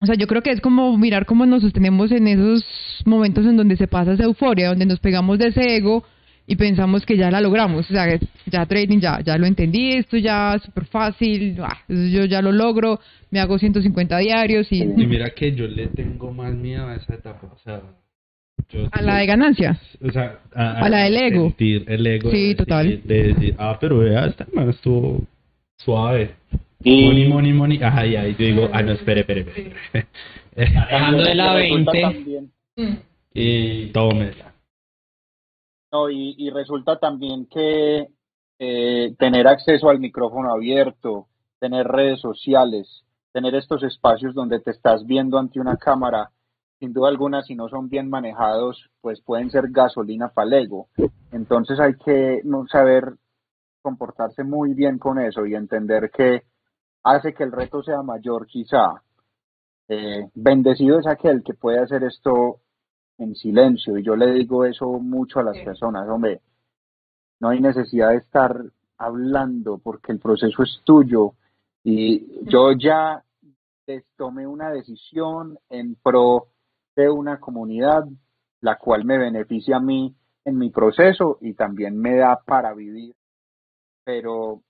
o 0.02 0.06
sea, 0.06 0.14
yo 0.14 0.26
creo 0.26 0.42
que 0.42 0.50
es 0.50 0.60
como 0.62 0.96
mirar 0.96 1.26
cómo 1.26 1.44
nos 1.44 1.60
sostenemos 1.60 2.10
en 2.10 2.26
esos 2.26 2.64
momentos 3.04 3.44
en 3.44 3.56
donde 3.56 3.76
se 3.76 3.86
pasa 3.86 4.14
esa 4.14 4.24
euforia, 4.24 4.68
donde 4.68 4.86
nos 4.86 4.98
pegamos 4.98 5.38
de 5.38 5.48
ese 5.48 5.76
ego 5.76 6.04
y 6.46 6.56
pensamos 6.56 7.04
que 7.04 7.18
ya 7.18 7.30
la 7.30 7.42
logramos. 7.42 7.88
O 7.90 7.92
sea, 7.92 8.18
ya 8.46 8.64
trading, 8.64 8.98
ya, 8.98 9.20
ya 9.20 9.36
lo 9.36 9.46
entendí, 9.46 9.90
esto 9.90 10.16
ya 10.16 10.54
es 10.54 10.62
súper 10.62 10.86
fácil, 10.86 11.58
ah, 11.60 11.78
yo 11.86 12.24
ya 12.24 12.40
lo 12.40 12.50
logro, 12.50 12.98
me 13.30 13.40
hago 13.40 13.58
150 13.58 14.16
diarios 14.18 14.72
y... 14.72 14.82
Y 14.82 15.06
mira 15.06 15.30
que 15.30 15.54
yo 15.54 15.66
le 15.66 15.88
tengo 15.88 16.32
más 16.32 16.54
miedo 16.54 16.86
a 16.86 16.96
esa 16.96 17.14
etapa, 17.16 17.52
o 17.52 17.58
sea... 17.58 17.82
a 18.92 19.02
la 19.02 19.16
de 19.18 19.26
ganancia. 19.26 19.78
O 20.00 20.10
sea, 20.10 20.38
a, 20.54 20.88
la 20.88 21.04
del 21.04 21.16
ego. 21.18 21.48
Sentir 21.48 21.84
el 21.86 22.06
ego. 22.06 22.30
Sí, 22.30 22.54
total. 22.54 23.02
De 23.04 23.34
decir, 23.34 23.54
ah, 23.58 23.76
pero 23.78 23.98
vea, 23.98 24.24
esta 24.24 24.46
man 24.54 24.70
estuvo 24.70 25.20
suave. 25.76 26.30
Y... 26.82 27.04
Money, 27.06 27.28
money, 27.28 27.52
money. 27.52 27.82
Ajá, 27.82 28.06
y 28.06 28.16
ahí 28.16 28.32
yo 28.38 28.46
digo, 28.46 28.70
ah, 28.72 28.82
no, 28.82 28.92
espere, 28.92 29.20
espere, 29.20 29.40
espere. 29.40 30.06
Dejando 30.56 31.22
de 31.22 31.34
la 31.34 31.54
20. 31.54 32.48
Y 33.34 33.86
tome. 33.92 34.32
No, 35.92 36.08
y, 36.10 36.34
y 36.38 36.50
resulta 36.50 36.98
también 36.98 37.46
que 37.46 38.08
eh, 38.58 39.14
tener 39.18 39.48
acceso 39.48 39.88
al 39.88 40.00
micrófono 40.00 40.52
abierto, 40.52 41.28
tener 41.58 41.86
redes 41.86 42.20
sociales, 42.20 43.04
tener 43.32 43.54
estos 43.54 43.82
espacios 43.82 44.34
donde 44.34 44.60
te 44.60 44.70
estás 44.70 45.06
viendo 45.06 45.38
ante 45.38 45.60
una 45.60 45.76
cámara, 45.76 46.30
sin 46.78 46.92
duda 46.92 47.08
alguna, 47.08 47.42
si 47.42 47.54
no 47.54 47.68
son 47.68 47.88
bien 47.88 48.08
manejados, 48.08 48.90
pues 49.00 49.20
pueden 49.22 49.50
ser 49.50 49.70
gasolina 49.70 50.28
para 50.28 50.46
el 50.48 50.64
ego. 50.64 50.88
Entonces 51.32 51.78
hay 51.80 51.94
que 51.94 52.42
saber 52.70 53.14
comportarse 53.82 54.44
muy 54.44 54.74
bien 54.74 54.98
con 54.98 55.18
eso 55.18 55.46
y 55.46 55.54
entender 55.54 56.10
que 56.10 56.42
hace 57.02 57.34
que 57.34 57.44
el 57.44 57.52
reto 57.52 57.82
sea 57.82 58.02
mayor 58.02 58.46
quizá. 58.46 59.02
Eh, 59.88 60.28
bendecido 60.34 60.98
es 60.98 61.06
aquel 61.06 61.42
que 61.42 61.54
puede 61.54 61.80
hacer 61.80 62.04
esto 62.04 62.60
en 63.18 63.34
silencio 63.34 63.98
y 63.98 64.02
yo 64.02 64.16
le 64.16 64.32
digo 64.32 64.64
eso 64.64 64.86
mucho 64.98 65.40
a 65.40 65.42
las 65.42 65.58
personas, 65.58 66.08
hombre, 66.08 66.40
no 67.40 67.48
hay 67.48 67.60
necesidad 67.60 68.10
de 68.10 68.18
estar 68.18 68.56
hablando 68.96 69.78
porque 69.78 70.12
el 70.12 70.20
proceso 70.20 70.62
es 70.62 70.80
tuyo 70.84 71.34
y 71.82 72.44
yo 72.48 72.72
ya 72.72 73.24
tomé 74.16 74.46
una 74.46 74.70
decisión 74.70 75.58
en 75.68 75.96
pro 75.96 76.46
de 76.94 77.10
una 77.10 77.40
comunidad 77.40 78.04
la 78.60 78.76
cual 78.76 79.04
me 79.04 79.18
beneficia 79.18 79.76
a 79.76 79.80
mí 79.80 80.14
en 80.44 80.58
mi 80.58 80.70
proceso 80.70 81.38
y 81.40 81.54
también 81.54 81.98
me 81.98 82.16
da 82.16 82.40
para 82.44 82.74
vivir. 82.74 83.14
Pero 84.04 84.62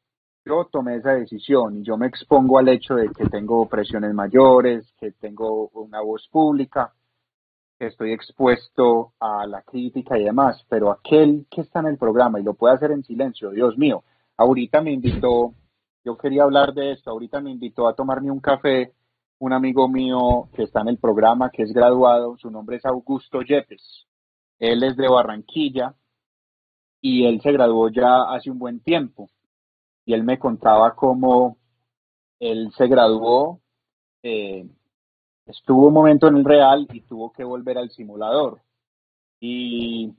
yo 0.45 0.69
tomé 0.71 0.97
esa 0.97 1.13
decisión 1.13 1.77
y 1.79 1.83
yo 1.83 1.97
me 1.97 2.07
expongo 2.07 2.59
al 2.59 2.69
hecho 2.69 2.95
de 2.95 3.09
que 3.11 3.27
tengo 3.27 3.69
presiones 3.69 4.15
mayores, 4.15 4.93
que 4.99 5.13
tengo 5.13 5.69
una 5.75 6.01
voz 6.01 6.27
pública, 6.29 6.93
que 7.79 7.87
estoy 7.87 8.13
expuesto 8.13 9.13
a 9.21 9.47
la 9.47 9.63
crítica 9.63 10.19
y 10.19 10.25
demás, 10.25 10.65
pero 10.69 10.91
aquel 10.91 11.47
que 11.51 11.63
está 11.63 11.81
en 11.81 11.87
el 11.87 11.99
programa 11.99 12.41
y 12.41 12.43
lo 12.43 12.55
puede 12.55 12.75
hacer 12.75 12.91
en 12.93 13.05
silencio, 13.05 13.51
Dios 13.51 13.77
mío, 13.79 14.03
ahorita 14.37 14.81
me 14.81 14.93
invitó, 14.93 15.55
yo 16.05 16.17
quería 16.17 16.45
hablar 16.45 16.73
de 16.75 16.93
esto, 16.93 17.11
ahorita 17.11 17.41
me 17.41 17.51
invitó 17.51 17.89
a 17.89 17.95
tomarme 17.95 18.31
un 18.31 18.41
café 18.41 18.93
un 19.41 19.55
amigo 19.55 19.89
mío 19.89 20.51
que 20.55 20.65
está 20.65 20.83
en 20.83 20.89
el 20.89 20.99
programa, 20.99 21.51
que 21.51 21.63
es 21.63 21.73
graduado, 21.73 22.37
su 22.37 22.51
nombre 22.51 22.77
es 22.77 22.85
Augusto 22.85 23.41
Yepes, 23.41 24.07
él 24.59 24.83
es 24.83 24.97
de 24.97 25.09
Barranquilla 25.09 25.95
y 27.01 27.25
él 27.25 27.41
se 27.41 27.51
graduó 27.53 27.89
ya 27.89 28.25
hace 28.31 28.51
un 28.51 28.59
buen 28.59 28.81
tiempo 28.81 29.31
y 30.05 30.15
él 30.15 30.25
me 30.25 30.39
contaba 30.39 30.95
cómo 30.95 31.59
él 32.41 32.73
se 32.77 32.89
graduó, 32.89 33.61
eh, 34.23 34.67
estuvo 35.47 35.89
un 35.89 35.95
momento 35.95 36.29
en 36.29 36.37
el 36.37 36.45
real 36.45 36.89
y 36.93 37.03
tuvo 37.03 37.33
que 37.33 37.45
volver 37.45 37.79
al 37.79 37.91
simulador. 37.91 38.61
Y 39.41 40.13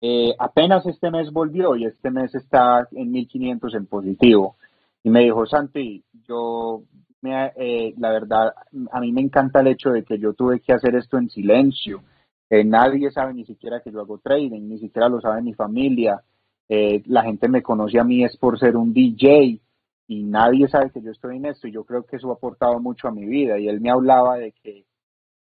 eh, 0.00 0.34
apenas 0.38 0.86
este 0.86 1.10
mes 1.10 1.32
volvió 1.32 1.74
y 1.76 1.86
este 1.86 2.10
mes 2.10 2.34
está 2.34 2.86
en 2.92 3.10
1500 3.10 3.74
en 3.74 3.86
positivo. 3.86 4.56
Y 5.02 5.10
me 5.10 5.20
dijo, 5.20 5.46
Santi, 5.46 6.04
yo, 6.26 6.82
me, 7.20 7.52
eh, 7.56 7.94
la 7.98 8.10
verdad, 8.10 8.54
a 8.92 9.00
mí 9.00 9.12
me 9.12 9.20
encanta 9.22 9.60
el 9.60 9.68
hecho 9.68 9.90
de 9.90 10.04
que 10.04 10.18
yo 10.18 10.34
tuve 10.34 10.60
que 10.60 10.72
hacer 10.72 10.94
esto 10.96 11.18
en 11.18 11.30
silencio. 11.30 12.02
nadie 12.50 13.10
sabe 13.10 13.34
ni 13.34 13.44
siquiera 13.44 13.80
que 13.80 13.90
yo 13.90 14.00
hago 14.00 14.18
trading, 14.18 14.68
ni 14.68 14.78
siquiera 14.78 15.08
lo 15.08 15.20
sabe 15.20 15.42
mi 15.42 15.54
familia. 15.54 16.22
Eh, 16.68 17.02
la 17.06 17.22
gente 17.22 17.48
me 17.48 17.62
conoce 17.62 17.98
a 17.98 18.04
mí 18.04 18.24
es 18.24 18.36
por 18.36 18.58
ser 18.58 18.76
un 18.76 18.92
DJ 18.92 19.60
y 20.06 20.22
nadie 20.24 20.68
sabe 20.68 20.90
que 20.90 21.02
yo 21.02 21.10
estoy 21.10 21.36
en 21.36 21.46
esto 21.46 21.68
y 21.68 21.72
yo 21.72 21.84
creo 21.84 22.04
que 22.04 22.16
eso 22.16 22.30
ha 22.30 22.34
aportado 22.34 22.78
mucho 22.80 23.08
a 23.08 23.12
mi 23.12 23.26
vida 23.26 23.58
y 23.58 23.68
él 23.68 23.80
me 23.80 23.90
hablaba 23.90 24.36
de 24.36 24.52
que 24.52 24.84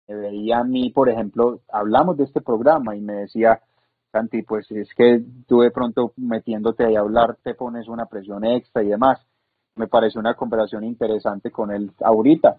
me 0.08 0.16
veía 0.16 0.58
a 0.58 0.64
mí, 0.64 0.90
por 0.90 1.08
ejemplo, 1.08 1.60
hablamos 1.68 2.16
de 2.16 2.24
este 2.24 2.40
programa 2.40 2.96
y 2.96 3.00
me 3.00 3.14
decía, 3.14 3.60
Santi, 4.10 4.42
pues 4.42 4.70
es 4.70 4.92
que 4.94 5.22
tú 5.46 5.60
de 5.60 5.70
pronto 5.70 6.12
metiéndote 6.16 6.84
ahí 6.84 6.96
a 6.96 7.00
hablar 7.00 7.36
te 7.42 7.54
pones 7.54 7.86
una 7.88 8.06
presión 8.06 8.44
extra 8.44 8.82
y 8.82 8.88
demás. 8.88 9.24
Me 9.76 9.86
pareció 9.86 10.20
una 10.20 10.34
conversación 10.34 10.84
interesante 10.84 11.50
con 11.50 11.70
él 11.70 11.92
ahorita. 12.00 12.56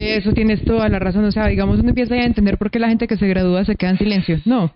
Eso 0.00 0.32
tienes 0.32 0.64
toda 0.64 0.88
la 0.88 0.98
razón, 0.98 1.24
o 1.26 1.30
sea, 1.30 1.46
digamos, 1.46 1.78
uno 1.78 1.90
empieza 1.90 2.14
a 2.14 2.24
entender 2.24 2.58
por 2.58 2.70
qué 2.70 2.78
la 2.78 2.88
gente 2.88 3.06
que 3.06 3.16
se 3.16 3.28
gradúa 3.28 3.64
se 3.64 3.76
queda 3.76 3.90
en 3.90 3.98
silencio. 3.98 4.38
No, 4.46 4.72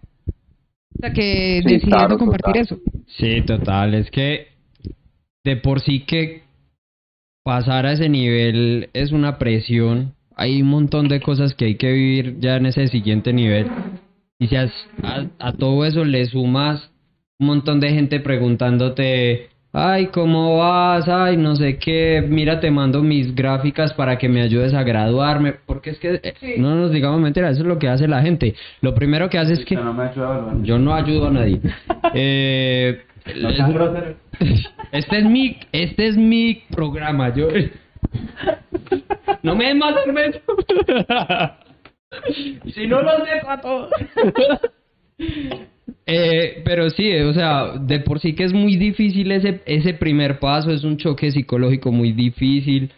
o 0.97 1.01
sea, 1.01 1.13
que 1.13 1.61
decidiendo 1.65 2.19
compartir 2.19 2.57
eso. 2.59 2.79
Sí, 3.07 3.43
total. 3.43 3.95
Es 3.95 4.11
que 4.11 4.49
de 5.45 5.57
por 5.57 5.81
sí 5.81 6.01
que 6.01 6.43
pasar 7.43 7.87
a 7.87 7.93
ese 7.93 8.09
nivel 8.09 8.91
es 8.93 9.13
una 9.13 9.39
presión. 9.39 10.15
Hay 10.37 10.63
un 10.63 10.69
montón 10.69 11.09
de 11.09 11.21
cosas 11.21 11.55
que 11.55 11.67
hay 11.67 11.75
que 11.77 11.93
vivir 11.93 12.39
ya 12.41 12.57
en 12.57 12.67
ese 12.67 12.89
siguiente 12.89 13.33
nivel. 13.33 13.69
Y 14.39 14.49
si 14.49 14.57
a, 14.57 14.69
a 15.39 15.53
todo 15.53 15.85
eso 15.85 16.05
le 16.05 16.25
sumas 16.27 16.91
un 17.39 17.47
montón 17.47 17.81
de 17.81 17.91
gente 17.91 18.21
preguntándote 18.21 19.51
ay, 19.75 20.07
¿cómo 20.07 20.59
vas? 20.59 21.09
Ay, 21.09 21.37
no 21.37 21.57
sé 21.57 21.79
qué, 21.79 22.25
mira, 22.27 22.61
te 22.61 22.71
mando 22.71 23.03
mis 23.03 23.35
gráficas 23.35 23.93
para 23.93 24.17
que 24.17 24.29
me 24.29 24.41
ayudes 24.41 24.73
a 24.73 24.85
graduarme, 24.85 25.55
porque 25.67 25.91
es 25.91 25.99
que, 25.99 26.21
eh, 26.23 26.55
no 26.59 26.77
nos 26.77 26.93
digamos 26.93 27.21
mentira, 27.21 27.51
eso 27.51 27.63
es 27.63 27.67
lo 27.67 27.79
que 27.79 27.89
hace 27.89 28.07
la 28.07 28.23
gente. 28.23 28.55
Lo 28.81 28.95
primero 28.95 29.29
que 29.29 29.39
hace 29.39 29.55
es 29.55 29.65
que... 29.65 29.75
No 29.75 29.93
me 29.93 30.05
ayuda. 30.05 30.55
Yo 30.63 30.79
no 30.79 30.95
ayudo 30.95 31.27
a 31.27 31.31
nadie. 31.31 31.61
Eh, 32.17 33.03
No 33.41 33.49
este 34.93 35.19
es 35.19 35.25
mi, 35.25 35.57
este 35.73 36.07
es 36.07 36.17
mi 36.17 36.63
programa. 36.71 37.35
Yo 37.35 37.49
no 39.43 39.57
me 39.57 39.67
des 39.67 39.77
más 39.77 39.95
cerveza. 40.05 41.57
si 42.73 42.87
no 42.87 43.01
dejo 43.03 43.51
a 43.51 43.61
todos. 43.61 43.91
Eh, 46.07 46.62
pero 46.64 46.90
sí, 46.90 47.12
o 47.12 47.33
sea, 47.33 47.79
de 47.79 48.00
por 48.00 48.20
sí 48.20 48.35
que 48.35 48.44
es 48.44 48.53
muy 48.53 48.77
difícil 48.77 49.33
ese, 49.33 49.61
ese 49.66 49.94
primer 49.94 50.38
paso, 50.38 50.70
es 50.70 50.85
un 50.85 50.96
choque 50.96 51.31
psicológico 51.31 51.92
muy 51.92 52.12
difícil. 52.12 52.90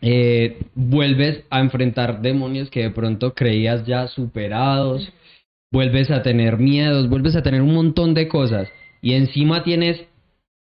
Eh, 0.00 0.58
vuelves 0.74 1.44
a 1.50 1.60
enfrentar 1.60 2.20
demonios 2.20 2.70
que 2.70 2.82
de 2.82 2.90
pronto 2.90 3.34
creías 3.34 3.86
ya 3.86 4.06
superados, 4.08 5.10
vuelves 5.72 6.10
a 6.10 6.22
tener 6.22 6.58
miedos, 6.58 7.08
vuelves 7.08 7.36
a 7.36 7.42
tener 7.42 7.62
un 7.62 7.74
montón 7.74 8.14
de 8.14 8.28
cosas 8.28 8.68
y 9.00 9.14
encima 9.14 9.62
tienes 9.62 10.06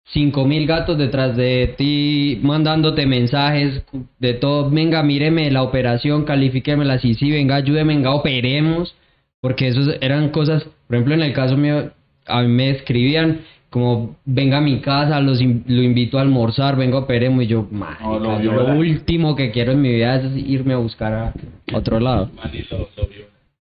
cinco 0.06 0.46
mil 0.46 0.68
gatos 0.68 0.98
detrás 0.98 1.36
de 1.38 1.74
ti 1.78 2.40
mandándote 2.42 3.06
mensajes 3.06 3.84
de 4.20 4.34
todo, 4.34 4.70
venga, 4.70 5.02
míreme 5.04 5.50
la 5.52 5.64
operación, 5.64 6.26
califíquemela 6.26 6.96
así, 6.96 7.14
sí, 7.14 7.32
venga, 7.32 7.56
ayúdeme, 7.56 7.96
venga, 7.96 8.14
operemos, 8.14 8.96
porque 9.42 9.68
esos 9.68 9.96
eran 10.02 10.30
cosas, 10.30 10.64
por 10.88 10.96
ejemplo, 10.96 11.14
en 11.16 11.22
el 11.24 11.34
caso 11.34 11.58
mío, 11.58 11.92
a 12.28 12.42
mí 12.44 12.48
me 12.48 12.70
escribían 12.70 13.42
como, 13.72 14.16
venga 14.26 14.58
a 14.58 14.62
mi 14.62 14.80
casa, 14.82 15.20
los 15.22 15.42
in- 15.42 15.64
lo 15.68 15.82
invito 15.82 16.18
a 16.18 16.22
almorzar, 16.22 16.76
venga, 16.76 16.98
operemos, 17.00 17.44
y 17.44 17.48
yo, 17.48 17.68
No, 17.72 18.20
lo 18.20 18.42
yo 18.42 18.52
lo 18.54 18.66
viola. 18.66 18.74
último 18.76 19.36
que 19.36 19.52
quiero 19.52 19.72
en 19.72 19.82
mi 19.82 19.90
vida 19.90 20.18
es 20.18 20.32
irme 20.48 20.74
a 20.74 20.78
buscar 20.78 21.14
a 21.14 21.34
otro 21.74 22.00
lado. 22.00 22.30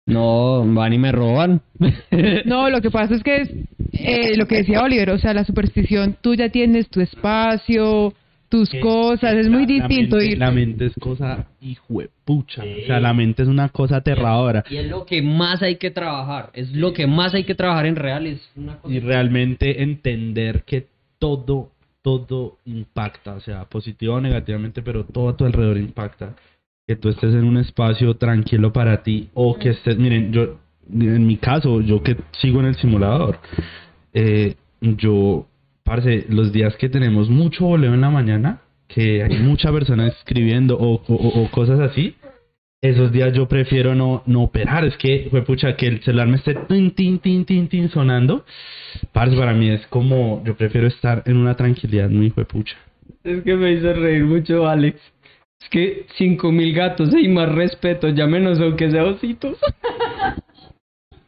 No, 0.07 0.63
van 0.73 0.93
y 0.93 0.97
me 0.97 1.11
roban. 1.11 1.61
No, 2.45 2.69
lo 2.69 2.81
que 2.81 2.89
pasa 2.91 3.15
es 3.15 3.23
que 3.23 3.41
es 3.41 3.49
eh, 3.93 4.35
lo 4.37 4.47
que 4.47 4.57
decía 4.57 4.81
Oliver, 4.81 5.11
o 5.11 5.19
sea, 5.19 5.33
la 5.33 5.45
superstición, 5.45 6.15
tú 6.19 6.33
ya 6.35 6.49
tienes 6.49 6.89
tu 6.89 6.99
espacio, 7.01 8.13
tus 8.51 8.69
Que- 8.69 8.79
cosas, 8.81 9.33
es 9.33 9.47
la- 9.47 9.51
muy 9.57 9.61
la 9.65 9.87
distinto 9.87 10.17
mente- 10.17 10.31
ir. 10.33 10.37
La 10.37 10.51
mente 10.51 10.85
es 10.87 10.93
cosa 10.99 11.47
hijuepucha. 11.61 12.61
O 12.63 12.85
sea, 12.85 12.99
la 12.99 13.13
mente 13.13 13.41
es 13.43 13.47
una 13.47 13.69
cosa 13.69 13.95
aterradora. 13.97 14.63
Y 14.69 14.75
es 14.77 14.87
lo 14.89 15.05
que 15.05 15.21
más 15.21 15.61
hay 15.63 15.77
que 15.77 15.89
trabajar, 15.89 16.51
es 16.53 16.71
lo 16.75 16.93
que 16.93 17.07
más 17.07 17.33
hay 17.33 17.45
que 17.45 17.55
trabajar 17.55 17.85
en 17.87 17.95
real, 17.95 18.27
es 18.27 18.41
una 18.55 18.77
cosa... 18.77 18.93
Y 18.93 18.99
realmente 18.99 19.81
entender 19.81 20.63
que 20.65 20.85
todo, 21.17 21.71
todo 22.03 22.57
impacta. 22.65 23.33
O 23.35 23.39
sea, 23.39 23.65
positivo 23.65 24.15
o 24.15 24.21
negativamente, 24.21 24.81
pero 24.81 25.05
todo 25.05 25.29
a 25.29 25.37
tu 25.37 25.45
alrededor 25.45 25.77
impacta. 25.77 26.35
Que 26.87 26.95
tú 26.97 27.09
estés 27.09 27.33
en 27.33 27.45
un 27.45 27.57
espacio 27.57 28.15
tranquilo 28.15 28.73
para 28.73 29.01
ti 29.01 29.29
o 29.33 29.57
que 29.57 29.69
estés, 29.69 29.97
miren, 29.97 30.33
yo, 30.33 30.57
en 30.91 31.25
mi 31.25 31.37
caso, 31.37 31.79
yo 31.79 32.03
que 32.03 32.17
sigo 32.41 32.59
en 32.59 32.65
el 32.65 32.75
simulador, 32.75 33.39
eh, 34.13 34.55
yo, 34.81 35.45
parce, 35.83 36.25
los 36.29 36.51
días 36.51 36.75
que 36.77 36.89
tenemos 36.89 37.29
mucho 37.29 37.65
voleo 37.65 37.93
en 37.93 38.01
la 38.01 38.09
mañana, 38.09 38.61
que 38.87 39.23
hay 39.23 39.37
mucha 39.39 39.71
persona 39.71 40.07
escribiendo 40.07 40.77
o, 40.77 41.01
o- 41.07 41.41
o- 41.43 41.51
cosas 41.51 41.79
así, 41.79 42.15
esos 42.83 43.11
días 43.11 43.31
yo 43.33 43.47
prefiero 43.47 43.93
no, 43.95 44.23
no 44.25 44.41
operar. 44.43 44.83
Es 44.85 44.97
que, 44.97 45.27
fue 45.29 45.43
pucha, 45.43 45.75
que 45.75 45.87
el 45.87 46.01
celular 46.03 46.27
me 46.27 46.37
esté 46.37 46.55
tin, 46.67 46.91
tin, 46.91 47.19
tin, 47.19 47.45
tin, 47.45 47.67
tin 47.67 47.89
sonando. 47.89 48.43
Parce, 49.13 49.35
para 49.37 49.53
mí 49.53 49.69
es 49.69 49.85
como, 49.87 50.43
yo 50.45 50.55
prefiero 50.55 50.87
estar 50.87 51.23
en 51.25 51.37
una 51.37 51.55
tranquilidad 51.55 52.09
muy 52.09 52.29
pucha. 52.31 52.75
Es 53.23 53.43
que 53.43 53.55
me 53.55 53.71
hizo 53.73 53.93
reír 53.93 54.25
mucho 54.25 54.67
Alex. 54.67 54.99
Es 55.61 55.69
que 55.69 56.07
cinco 56.17 56.51
mil 56.51 56.73
gatos 56.73 57.11
y 57.13 57.27
más 57.27 57.49
respeto, 57.53 58.09
ya 58.09 58.25
menos 58.25 58.59
aunque 58.59 58.89
sea 58.89 59.03
ositos. 59.03 59.57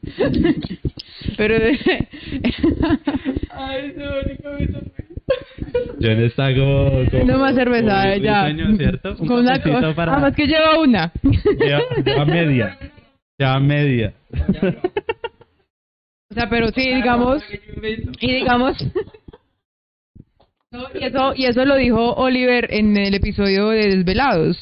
Pero 1.37 1.55
Ay, 3.51 3.93
hizo 3.95 4.51
reír. 4.51 4.69
Yo 5.99 6.09
en 6.11 6.23
esta 6.23 6.53
como... 6.53 7.05
como- 7.09 7.23
no 7.25 7.37
más 7.39 7.55
cerveza, 7.55 8.01
como 8.01 8.13
eh, 8.13 8.21
ya. 8.21 8.53
¿cierto? 8.77 9.15
Un 9.19 9.27
Con 9.27 9.39
una 9.39 9.61
cosa, 9.61 9.95
para... 9.95 10.13
además 10.13 10.35
que 10.35 10.47
lleva 10.47 10.79
una. 10.79 11.11
Lleva, 11.59 11.81
lleva 12.05 12.25
media. 12.25 12.77
Lleva 13.37 13.59
media. 13.59 14.13
O 16.29 16.33
sea, 16.33 16.49
pero 16.49 16.67
sí, 16.69 16.81
digamos, 16.93 17.43
y 18.19 18.31
digamos, 18.33 18.75
No, 20.71 20.87
y 20.99 21.03
eso, 21.03 21.33
y 21.35 21.45
eso 21.45 21.63
lo 21.65 21.75
dijo 21.75 22.13
Oliver 22.15 22.67
en 22.73 22.97
el 22.97 23.13
episodio 23.13 23.69
de 23.69 23.87
Desvelados, 23.89 24.61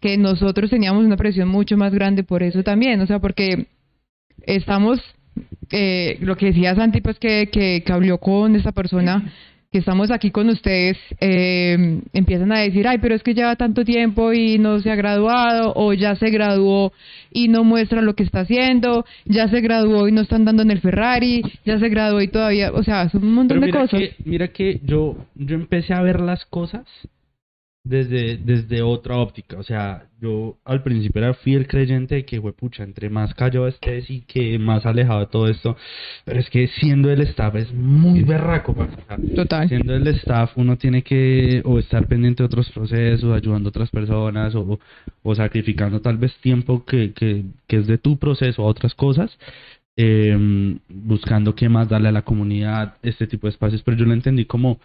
que 0.00 0.18
nosotros 0.18 0.68
teníamos 0.70 1.04
una 1.04 1.16
presión 1.16 1.48
mucho 1.48 1.76
más 1.76 1.94
grande 1.94 2.24
por 2.24 2.42
eso 2.42 2.64
también, 2.64 3.00
o 3.00 3.06
sea, 3.06 3.20
porque 3.20 3.66
estamos, 4.42 5.00
eh, 5.70 6.18
lo 6.20 6.36
que 6.36 6.46
decía 6.46 6.74
Santi, 6.74 7.00
pues 7.00 7.18
que, 7.18 7.48
que, 7.50 7.82
que 7.84 7.92
habló 7.92 8.18
con 8.18 8.54
esa 8.56 8.72
persona, 8.72 9.32
que 9.72 9.78
estamos 9.78 10.10
aquí 10.10 10.30
con 10.30 10.50
ustedes, 10.50 10.98
eh, 11.18 12.02
empiezan 12.12 12.52
a 12.52 12.58
decir, 12.58 12.86
ay, 12.86 12.98
pero 12.98 13.14
es 13.14 13.22
que 13.22 13.32
lleva 13.32 13.56
tanto 13.56 13.86
tiempo 13.86 14.34
y 14.34 14.58
no 14.58 14.80
se 14.80 14.90
ha 14.90 14.96
graduado, 14.96 15.72
o 15.74 15.94
ya 15.94 16.14
se 16.16 16.28
graduó 16.28 16.92
y 17.32 17.48
no 17.48 17.64
muestra 17.64 18.02
lo 18.02 18.14
que 18.14 18.22
está 18.22 18.40
haciendo, 18.40 19.06
ya 19.24 19.48
se 19.48 19.62
graduó 19.62 20.08
y 20.08 20.12
no 20.12 20.20
están 20.20 20.44
dando 20.44 20.62
en 20.62 20.72
el 20.72 20.80
Ferrari, 20.82 21.42
ya 21.64 21.78
se 21.78 21.88
graduó 21.88 22.20
y 22.20 22.28
todavía, 22.28 22.70
o 22.72 22.82
sea, 22.82 23.08
son 23.08 23.24
un 23.24 23.34
montón 23.34 23.60
Pero 23.60 23.60
de 23.60 23.66
mira 23.72 23.80
cosas. 23.80 23.98
que, 23.98 24.14
mira 24.26 24.48
que 24.48 24.80
yo, 24.84 25.16
yo 25.36 25.54
empecé 25.56 25.94
a 25.94 26.02
ver 26.02 26.20
las 26.20 26.44
cosas 26.44 26.84
desde, 27.84 28.36
desde 28.36 28.82
otra 28.82 29.16
óptica. 29.16 29.58
O 29.58 29.62
sea, 29.62 30.06
yo 30.20 30.56
al 30.64 30.82
principio 30.82 31.20
era 31.20 31.34
fiel 31.34 31.66
creyente 31.66 32.14
de 32.16 32.24
que, 32.24 32.40
pucha, 32.40 32.84
entre 32.84 33.10
más 33.10 33.34
callado 33.34 33.66
estés 33.66 34.08
y 34.08 34.20
que 34.22 34.58
más 34.58 34.86
alejado 34.86 35.20
de 35.20 35.26
todo 35.26 35.48
esto. 35.48 35.76
Pero 36.24 36.40
es 36.40 36.48
que 36.50 36.68
siendo 36.68 37.10
el 37.10 37.22
staff 37.22 37.54
es 37.56 37.72
muy 37.72 38.22
berraco, 38.22 38.74
sea, 38.74 39.18
Total. 39.34 39.68
Siendo 39.68 39.94
el 39.94 40.06
staff, 40.08 40.52
uno 40.56 40.76
tiene 40.76 41.02
que 41.02 41.62
o 41.64 41.78
estar 41.78 42.06
pendiente 42.06 42.42
de 42.42 42.46
otros 42.46 42.70
procesos, 42.70 43.34
ayudando 43.34 43.68
a 43.68 43.70
otras 43.70 43.90
personas, 43.90 44.54
o, 44.54 44.78
o 45.22 45.34
sacrificando 45.34 46.00
tal 46.00 46.18
vez 46.18 46.34
tiempo 46.40 46.84
que, 46.84 47.12
que, 47.12 47.44
que 47.66 47.76
es 47.78 47.86
de 47.86 47.98
tu 47.98 48.16
proceso 48.16 48.62
a 48.62 48.66
otras 48.66 48.94
cosas, 48.94 49.36
eh, 49.96 50.78
buscando 50.88 51.54
qué 51.54 51.68
más 51.68 51.88
darle 51.88 52.08
a 52.08 52.12
la 52.12 52.22
comunidad, 52.22 52.96
este 53.02 53.26
tipo 53.26 53.48
de 53.48 53.52
espacios. 53.52 53.82
Pero 53.82 53.96
yo 53.96 54.04
lo 54.04 54.14
entendí 54.14 54.44
como, 54.44 54.78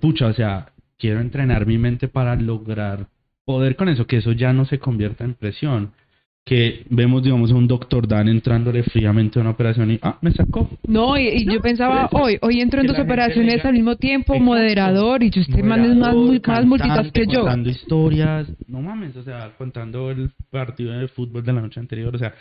pucha, 0.00 0.26
o 0.26 0.32
sea, 0.34 0.72
quiero 1.02 1.20
entrenar 1.20 1.66
mi 1.66 1.78
mente 1.78 2.06
para 2.06 2.36
lograr 2.36 3.08
poder 3.44 3.74
con 3.74 3.88
eso, 3.88 4.06
que 4.06 4.18
eso 4.18 4.30
ya 4.30 4.52
no 4.52 4.64
se 4.66 4.78
convierta 4.78 5.24
en 5.24 5.34
presión. 5.34 5.90
Que 6.44 6.86
vemos, 6.90 7.24
digamos, 7.24 7.50
a 7.50 7.54
un 7.54 7.66
doctor 7.66 8.06
Dan 8.06 8.28
entrándole 8.28 8.84
fríamente 8.84 9.38
a 9.38 9.42
una 9.42 9.50
operación 9.50 9.90
y, 9.90 9.98
ah, 10.02 10.18
me 10.20 10.32
sacó. 10.32 10.68
No, 10.86 11.16
y, 11.16 11.26
y 11.28 11.44
yo 11.44 11.60
pensaba, 11.60 12.08
hoy, 12.12 12.38
hoy 12.40 12.60
entro 12.60 12.80
en 12.80 12.86
dos 12.86 12.98
operaciones 13.00 13.54
diga, 13.54 13.68
al 13.68 13.74
mismo 13.74 13.96
tiempo, 13.96 14.34
Exacto. 14.34 14.44
moderador, 14.44 15.24
y 15.24 15.30
yo, 15.30 15.40
este 15.40 15.62
man 15.62 15.84
es 15.84 15.96
más, 15.96 16.14
muy, 16.14 16.40
más 16.44 16.64
multitask 16.66 17.12
que 17.12 17.26
yo. 17.26 17.40
Contando 17.40 17.70
historias, 17.70 18.48
no 18.68 18.80
mames, 18.80 19.16
o 19.16 19.24
sea, 19.24 19.52
contando 19.58 20.10
el 20.10 20.30
partido 20.50 20.92
de 20.92 21.08
fútbol 21.08 21.44
de 21.44 21.52
la 21.52 21.62
noche 21.62 21.80
anterior, 21.80 22.14
o 22.14 22.18
sea, 22.18 22.34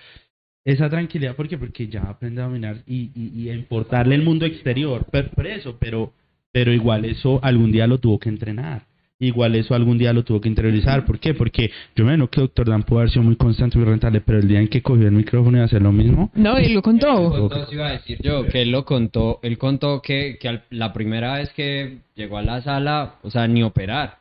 esa 0.65 0.87
tranquilidad, 0.87 1.35
¿por 1.35 1.47
qué? 1.47 1.57
Porque 1.57 1.87
ya 1.87 2.03
aprende 2.03 2.41
a 2.41 2.45
dominar 2.45 2.77
y, 2.85 3.11
y, 3.15 3.41
y 3.41 3.49
a 3.49 3.55
importarle 3.55 4.13
el 4.13 4.23
mundo 4.23 4.45
exterior, 4.45 5.07
pero, 5.11 5.29
por 5.31 5.47
eso, 5.47 5.77
pero, 5.79 6.13
pero 6.51 6.71
igual 6.73 7.05
eso 7.05 7.39
algún 7.43 7.71
día 7.71 7.87
lo 7.87 7.99
tuvo 7.99 8.19
que 8.19 8.29
entrenar. 8.29 8.83
Igual 9.19 9.53
eso 9.55 9.75
algún 9.75 9.99
día 9.99 10.13
lo 10.13 10.23
tuvo 10.23 10.41
que 10.41 10.49
interiorizar. 10.49 11.05
¿Por 11.05 11.19
qué? 11.19 11.35
Porque 11.35 11.69
yo 11.95 12.03
me 12.03 12.09
imagino 12.15 12.27
que 12.27 12.41
Doctor 12.41 12.67
Dan 12.67 12.81
pudo 12.81 12.99
haber 12.99 13.11
sido 13.11 13.21
muy 13.21 13.35
constante, 13.35 13.77
muy 13.77 13.85
rentable, 13.85 14.19
pero 14.19 14.39
el 14.39 14.47
día 14.47 14.59
en 14.59 14.67
que 14.67 14.81
cogió 14.81 15.05
el 15.07 15.11
micrófono 15.13 15.59
y 15.59 15.61
hacer 15.61 15.79
lo 15.83 15.91
mismo, 15.91 16.31
No, 16.33 16.59
y 16.59 16.73
lo 16.73 16.81
contó. 16.81 17.29
Contó, 17.29 17.67
sí 17.67 17.75
iba 17.75 17.87
a 17.87 17.91
decir 17.91 18.17
yo, 18.23 18.47
que 18.47 18.63
él 18.63 18.71
lo 18.71 18.83
contó, 18.83 19.39
él 19.43 19.59
contó 19.59 20.01
que, 20.01 20.37
que 20.41 20.47
al- 20.47 20.63
la 20.71 20.91
primera 20.91 21.35
vez 21.35 21.51
que 21.51 21.99
llegó 22.15 22.39
a 22.39 22.41
la 22.41 22.63
sala, 22.63 23.15
o 23.21 23.29
sea, 23.29 23.47
ni 23.47 23.61
operar. 23.61 24.17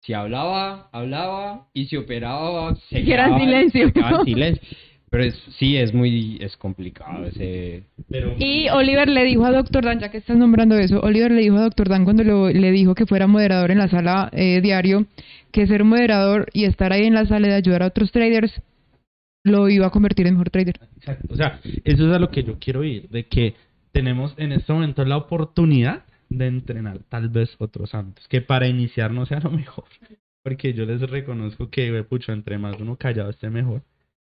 Si 0.00 0.12
hablaba, 0.14 0.88
hablaba, 0.92 1.68
y 1.72 1.86
si 1.86 1.96
operaba, 1.96 2.74
se 2.90 3.04
quedaba 3.04 3.04
en 3.04 3.04
quedaba- 3.04 3.38
silencio. 3.38 3.86
se 3.86 3.92
quedaba 3.92 4.18
en 4.18 4.24
silencio. 4.24 4.68
Pero 5.14 5.24
es, 5.28 5.34
sí, 5.58 5.76
es 5.76 5.94
muy, 5.94 6.38
es 6.40 6.56
complicado 6.56 7.24
ese... 7.26 7.84
pero 8.10 8.34
Y 8.36 8.68
Oliver 8.70 9.08
le 9.08 9.22
dijo 9.22 9.44
a 9.44 9.52
Doctor 9.52 9.84
Dan, 9.84 10.00
ya 10.00 10.10
que 10.10 10.18
estás 10.18 10.36
nombrando 10.36 10.76
eso, 10.76 10.98
Oliver 11.02 11.30
le 11.30 11.42
dijo 11.42 11.56
a 11.56 11.62
Doctor 11.62 11.88
Dan 11.88 12.02
cuando 12.04 12.24
lo- 12.24 12.50
le 12.50 12.72
dijo 12.72 12.96
que 12.96 13.06
fuera 13.06 13.28
moderador 13.28 13.70
en 13.70 13.78
la 13.78 13.88
sala 13.88 14.28
eh, 14.32 14.60
diario, 14.60 15.06
que 15.52 15.68
ser 15.68 15.84
moderador 15.84 16.48
y 16.52 16.64
estar 16.64 16.92
ahí 16.92 17.04
en 17.04 17.14
la 17.14 17.26
sala 17.26 17.46
de 17.46 17.54
ayudar 17.54 17.84
a 17.84 17.86
otros 17.86 18.10
traders 18.10 18.60
lo 19.44 19.68
iba 19.68 19.86
a 19.86 19.90
convertir 19.90 20.26
en 20.26 20.34
mejor 20.34 20.50
trader. 20.50 20.80
Exacto. 20.96 21.28
O 21.32 21.36
sea, 21.36 21.60
eso 21.84 22.08
es 22.08 22.12
a 22.12 22.18
lo 22.18 22.30
que 22.30 22.42
yo 22.42 22.58
quiero 22.58 22.82
ir, 22.82 23.08
de 23.10 23.26
que 23.26 23.54
tenemos 23.92 24.34
en 24.36 24.50
este 24.50 24.72
momento 24.72 25.04
la 25.04 25.16
oportunidad 25.16 26.02
de 26.28 26.48
entrenar 26.48 26.98
tal 27.08 27.28
vez 27.28 27.54
otros 27.58 27.94
ámbitos, 27.94 28.26
que 28.26 28.40
para 28.40 28.66
iniciar 28.66 29.12
no 29.12 29.26
sea 29.26 29.38
lo 29.38 29.50
mejor, 29.52 29.84
porque 30.42 30.72
yo 30.72 30.86
les 30.86 31.00
reconozco 31.02 31.70
que, 31.70 32.02
pucho, 32.02 32.32
entre 32.32 32.58
más 32.58 32.80
uno 32.80 32.96
callado 32.96 33.30
esté 33.30 33.48
mejor. 33.48 33.82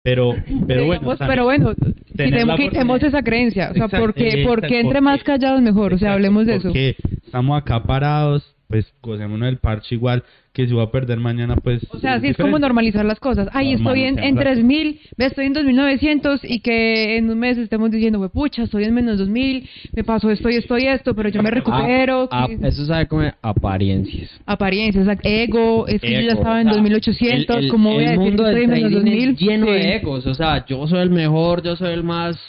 Pero, 0.06 0.36
pero 0.68 0.86
bueno, 0.86 1.00
Digamos, 1.00 1.18
pero 1.18 1.44
bueno, 1.44 1.74
tener 2.16 2.46
quitemos, 2.56 3.02
esa 3.02 3.22
creencia. 3.22 3.70
O 3.72 3.74
sea, 3.74 3.86
Exacto, 3.86 4.06
¿por 4.06 4.14
qué, 4.14 4.28
exacto, 4.28 4.48
por 4.48 4.60
qué 4.60 4.78
entre 4.78 5.00
¿por 5.00 5.02
más 5.02 5.22
callados 5.24 5.60
mejor? 5.60 5.94
O 5.94 5.98
sea, 5.98 6.10
Exacto, 6.10 6.14
hablemos 6.14 6.46
de 6.46 6.54
eso. 6.54 6.68
Porque 6.68 6.96
estamos 7.24 7.60
acá 7.60 7.82
parados, 7.82 8.54
pues 8.68 8.86
gocémonos 9.02 9.46
del 9.46 9.58
parche 9.58 9.96
igual, 9.96 10.22
que 10.56 10.66
si 10.66 10.72
voy 10.72 10.84
a 10.84 10.90
perder 10.90 11.18
mañana, 11.20 11.54
pues... 11.56 11.86
O 11.90 11.98
sea, 11.98 12.16
es 12.16 12.22
sí, 12.22 12.28
es 12.28 12.36
como 12.38 12.58
normalizar 12.58 13.04
las 13.04 13.20
cosas. 13.20 13.46
Ay, 13.52 13.74
estoy 13.74 14.04
en, 14.04 14.18
en 14.18 14.34
Normalicemos 14.36 14.44
las 14.44 14.54
3000, 14.54 15.00
ve, 15.18 15.26
estoy 15.26 15.46
en 15.46 15.52
2900 15.52 16.40
y 16.44 16.60
que 16.60 17.18
en 17.18 17.28
un 17.28 17.38
mes 17.38 17.58
estemos 17.58 17.90
diciendo, 17.90 18.18
"Hue 18.20 18.30
pucha, 18.30 18.62
estoy 18.62 18.84
en 18.84 18.94
menos 18.94 19.18
2000, 19.18 19.68
me 19.92 20.02
pasó 20.02 20.30
esto 20.30 20.48
y 20.48 20.54
esto 20.56 20.78
y 20.78 20.86
esto, 20.86 21.14
pero 21.14 21.28
yo 21.28 21.42
me 21.42 21.50
recupero. 21.50 22.26
Ah, 22.32 22.46
que- 22.48 22.58
ah, 22.64 22.68
eso 22.68 22.86
sabe 22.86 23.06
como 23.06 23.30
apariencias. 23.42 24.30
Apariencias, 24.46 25.06
ego, 25.24 25.86
es 25.88 26.00
que 26.00 26.10
yo 26.14 26.20
ya 26.22 26.32
estaba 26.32 26.62
en 26.62 26.68
o 26.68 26.72
sea, 26.72 26.80
2800, 26.80 27.56
el- 27.58 27.64
el- 27.64 27.70
¿cómo 27.70 27.92
voy 27.92 28.04
el 28.04 28.08
a 28.08 28.12
decir 28.12 28.36
que 28.36 28.42
estoy 28.42 28.62
en 28.64 28.70
menos 28.70 28.80
trading 28.80 28.94
2000? 29.04 29.28
es 29.28 29.38
lleno 29.38 29.66
Sí. 29.66 29.72
de 29.72 29.96
egos, 29.96 30.26
o 30.26 30.34
sea, 30.34 30.64
yo 30.64 30.86
soy 30.86 31.00
el 31.00 31.10
mejor, 31.10 31.62
yo 31.62 31.76
soy 31.76 31.92
el 31.92 32.02
más... 32.02 32.40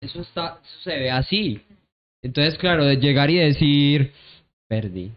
Eso 0.00 0.22
está, 0.22 0.58
eso 0.60 0.80
se 0.82 0.98
ve 0.98 1.10
así. 1.12 1.60
Entonces, 2.20 2.58
claro, 2.58 2.84
de 2.84 2.96
llegar 2.96 3.30
y 3.30 3.36
decir, 3.36 4.10
perdí. 4.68 5.12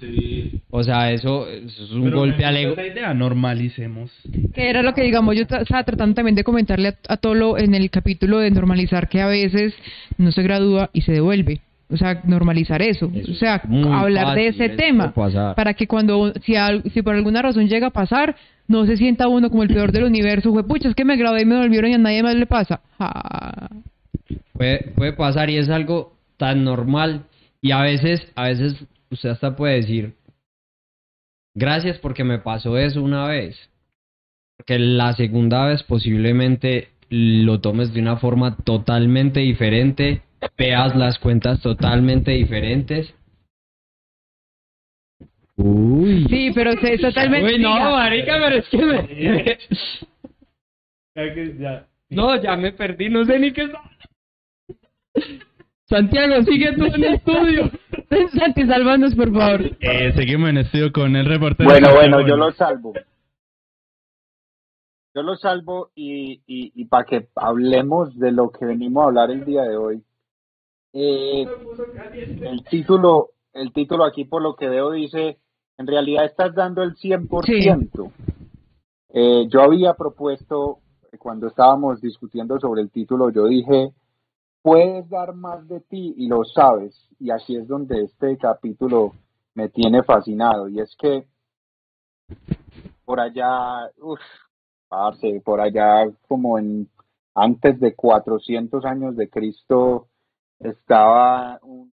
Sí. 0.00 0.60
O 0.70 0.82
sea, 0.82 1.12
eso, 1.12 1.46
eso 1.48 1.84
es 1.84 1.90
un 1.92 2.04
Pero 2.04 2.18
golpe 2.18 2.44
al 2.44 2.56
ego. 2.56 2.74
idea, 2.80 3.12
normalicemos. 3.14 4.10
Que 4.54 4.70
era 4.70 4.82
lo 4.82 4.94
que, 4.94 5.02
digamos, 5.02 5.36
yo 5.36 5.42
estaba 5.42 5.84
tratando 5.84 6.14
también 6.14 6.34
de 6.34 6.44
comentarle 6.44 6.88
a, 6.88 6.96
a 7.08 7.16
Tolo 7.18 7.58
en 7.58 7.74
el 7.74 7.90
capítulo 7.90 8.38
de 8.38 8.50
normalizar 8.50 9.08
que 9.08 9.20
a 9.20 9.26
veces 9.26 9.74
no 10.18 10.32
se 10.32 10.42
gradúa 10.42 10.90
y 10.92 11.02
se 11.02 11.12
devuelve. 11.12 11.60
O 11.90 11.96
sea, 11.98 12.22
normalizar 12.24 12.80
eso. 12.80 13.10
Eso 13.14 13.32
o 13.32 13.34
sea, 13.34 13.62
hablar 13.92 14.34
de 14.34 14.46
ese 14.48 14.70
tema. 14.70 15.12
Para 15.54 15.74
que 15.74 15.86
cuando, 15.86 16.32
si, 16.42 16.56
al- 16.56 16.82
si 16.92 17.02
por 17.02 17.14
alguna 17.14 17.42
razón 17.42 17.68
llega 17.68 17.88
a 17.88 17.90
pasar, 17.90 18.34
no 18.66 18.86
se 18.86 18.96
sienta 18.96 19.28
uno 19.28 19.50
como 19.50 19.62
el 19.62 19.68
peor 19.68 19.92
del 19.92 20.04
universo. 20.04 20.52
Fue, 20.52 20.66
pucha, 20.66 20.88
es 20.88 20.94
que 20.94 21.04
me 21.04 21.16
gradué 21.16 21.42
y 21.42 21.44
me 21.44 21.56
devolvieron 21.56 21.90
y 21.90 21.94
a 21.94 21.98
nadie 21.98 22.22
más 22.22 22.34
le 22.34 22.46
pasa. 22.46 22.80
Ja. 22.98 23.68
Puede, 24.54 24.92
puede 24.94 25.12
pasar 25.12 25.50
y 25.50 25.58
es 25.58 25.68
algo 25.68 26.14
tan 26.38 26.64
normal. 26.64 27.24
Y 27.60 27.72
a 27.72 27.82
veces, 27.82 28.22
a 28.34 28.44
veces 28.48 28.74
usted 29.12 29.30
hasta 29.30 29.54
puede 29.56 29.76
decir, 29.76 30.14
gracias 31.54 31.98
porque 31.98 32.24
me 32.24 32.38
pasó 32.38 32.76
eso 32.78 33.02
una 33.02 33.26
vez. 33.28 33.56
Porque 34.56 34.78
la 34.78 35.12
segunda 35.14 35.66
vez 35.66 35.82
posiblemente 35.82 36.88
lo 37.10 37.60
tomes 37.60 37.92
de 37.92 38.00
una 38.00 38.16
forma 38.16 38.56
totalmente 38.56 39.40
diferente, 39.40 40.22
veas 40.56 40.96
las 40.96 41.18
cuentas 41.18 41.60
totalmente 41.60 42.30
diferentes. 42.32 43.14
Uy. 45.56 46.26
Sí, 46.28 46.50
pero 46.54 46.72
se, 46.80 46.96
totalmente. 46.98 47.54
Uy, 47.54 47.62
no, 47.62 47.74
marica, 47.92 48.38
pero 48.38 48.56
es 48.56 48.68
que 48.68 48.78
me... 48.78 49.58
Ya 51.14 51.34
que 51.34 51.56
ya- 51.58 51.86
No, 52.08 52.42
ya 52.42 52.56
me 52.56 52.72
perdí, 52.72 53.10
no 53.10 53.24
sé 53.26 53.38
ni 53.38 53.52
qué 53.52 53.64
está. 53.64 53.82
Santiago, 55.92 56.42
sigue 56.44 56.72
tú 56.72 56.86
en 56.86 56.94
el 56.94 57.14
estudio. 57.14 57.70
Santi, 58.38 58.66
sálvanos, 58.66 59.14
por 59.14 59.30
favor. 59.30 59.60
Eh, 59.78 60.12
seguimos 60.16 60.48
en 60.48 60.58
estudio 60.58 60.90
con 60.90 61.14
el 61.16 61.26
reportero. 61.26 61.68
Bueno, 61.68 61.88
bueno, 61.94 62.26
yo 62.26 62.36
lo 62.36 62.50
salvo. 62.52 62.94
Yo 65.14 65.22
lo 65.22 65.36
salvo 65.36 65.90
y, 65.94 66.40
y, 66.46 66.72
y 66.74 66.86
para 66.86 67.04
que 67.04 67.28
hablemos 67.36 68.18
de 68.18 68.32
lo 68.32 68.50
que 68.50 68.64
venimos 68.64 69.02
a 69.02 69.06
hablar 69.08 69.30
el 69.30 69.44
día 69.44 69.64
de 69.64 69.76
hoy. 69.76 70.02
Eh, 70.94 71.46
el 72.42 72.64
título, 72.64 73.30
el 73.52 73.72
título 73.74 74.04
aquí 74.04 74.24
por 74.24 74.40
lo 74.40 74.56
que 74.56 74.68
veo 74.70 74.92
dice, 74.92 75.38
en 75.76 75.86
realidad 75.86 76.24
estás 76.24 76.54
dando 76.54 76.82
el 76.82 76.94
100%. 76.94 78.12
Eh, 79.10 79.46
yo 79.48 79.60
había 79.60 79.92
propuesto, 79.92 80.78
cuando 81.18 81.48
estábamos 81.48 82.00
discutiendo 82.00 82.58
sobre 82.58 82.80
el 82.80 82.90
título, 82.90 83.30
yo 83.30 83.44
dije, 83.44 83.92
puedes 84.62 85.08
dar 85.10 85.34
más 85.34 85.66
de 85.68 85.80
ti 85.80 86.14
y 86.16 86.28
lo 86.28 86.44
sabes. 86.44 86.94
Y 87.18 87.30
así 87.30 87.56
es 87.56 87.68
donde 87.68 88.02
este 88.04 88.38
capítulo 88.38 89.12
me 89.54 89.68
tiene 89.68 90.02
fascinado. 90.02 90.68
Y 90.68 90.80
es 90.80 90.94
que 90.96 91.26
por 93.04 93.20
allá, 93.20 93.90
uff, 93.98 94.20
parce, 94.88 95.40
por 95.44 95.60
allá 95.60 96.10
como 96.28 96.58
en 96.58 96.88
antes 97.34 97.80
de 97.80 97.94
400 97.94 98.84
años 98.84 99.16
de 99.16 99.28
Cristo 99.28 100.08
estaba 100.58 101.58
un 101.62 101.92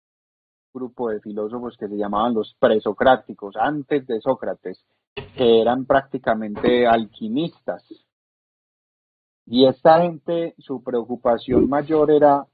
grupo 0.74 1.08
de 1.08 1.20
filósofos 1.20 1.76
que 1.76 1.88
se 1.88 1.96
llamaban 1.96 2.34
los 2.34 2.54
presocráticos, 2.58 3.56
antes 3.56 4.06
de 4.06 4.20
Sócrates, 4.20 4.84
que 5.36 5.60
eran 5.60 5.86
prácticamente 5.86 6.86
alquimistas. 6.86 7.84
Y 9.46 9.66
esta 9.66 10.02
gente, 10.02 10.54
su 10.58 10.82
preocupación 10.82 11.68
mayor 11.68 12.10
era 12.10 12.46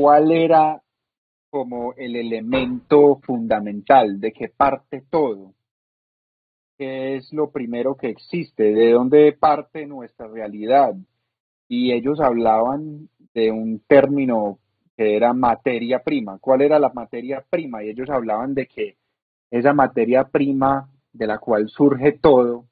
cuál 0.00 0.32
era 0.32 0.80
como 1.50 1.92
el 1.92 2.16
elemento 2.16 3.20
fundamental 3.22 4.18
de 4.18 4.32
que 4.32 4.48
parte 4.48 5.04
todo, 5.10 5.52
qué 6.78 7.16
es 7.16 7.30
lo 7.34 7.50
primero 7.50 7.96
que 7.96 8.08
existe, 8.08 8.72
de 8.72 8.92
dónde 8.92 9.30
parte 9.38 9.86
nuestra 9.86 10.26
realidad. 10.26 10.94
Y 11.68 11.92
ellos 11.92 12.18
hablaban 12.18 13.10
de 13.34 13.52
un 13.52 13.80
término 13.80 14.58
que 14.96 15.16
era 15.16 15.34
materia 15.34 16.02
prima. 16.02 16.38
¿Cuál 16.38 16.62
era 16.62 16.78
la 16.78 16.90
materia 16.94 17.44
prima? 17.50 17.84
Y 17.84 17.90
ellos 17.90 18.08
hablaban 18.08 18.54
de 18.54 18.68
que 18.68 18.96
esa 19.50 19.74
materia 19.74 20.24
prima 20.24 20.88
de 21.12 21.26
la 21.26 21.36
cual 21.36 21.68
surge 21.68 22.12
todo 22.12 22.64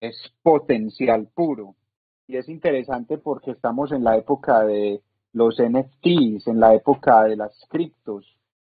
es 0.00 0.16
potencial 0.42 1.28
puro. 1.32 1.76
Y 2.26 2.36
es 2.36 2.48
interesante 2.48 3.16
porque 3.16 3.52
estamos 3.52 3.92
en 3.92 4.02
la 4.02 4.16
época 4.16 4.64
de 4.64 5.02
los 5.34 5.58
NFTs, 5.58 6.46
en 6.46 6.60
la 6.60 6.74
época 6.74 7.24
de 7.24 7.36
las 7.36 7.52
criptos, 7.68 8.24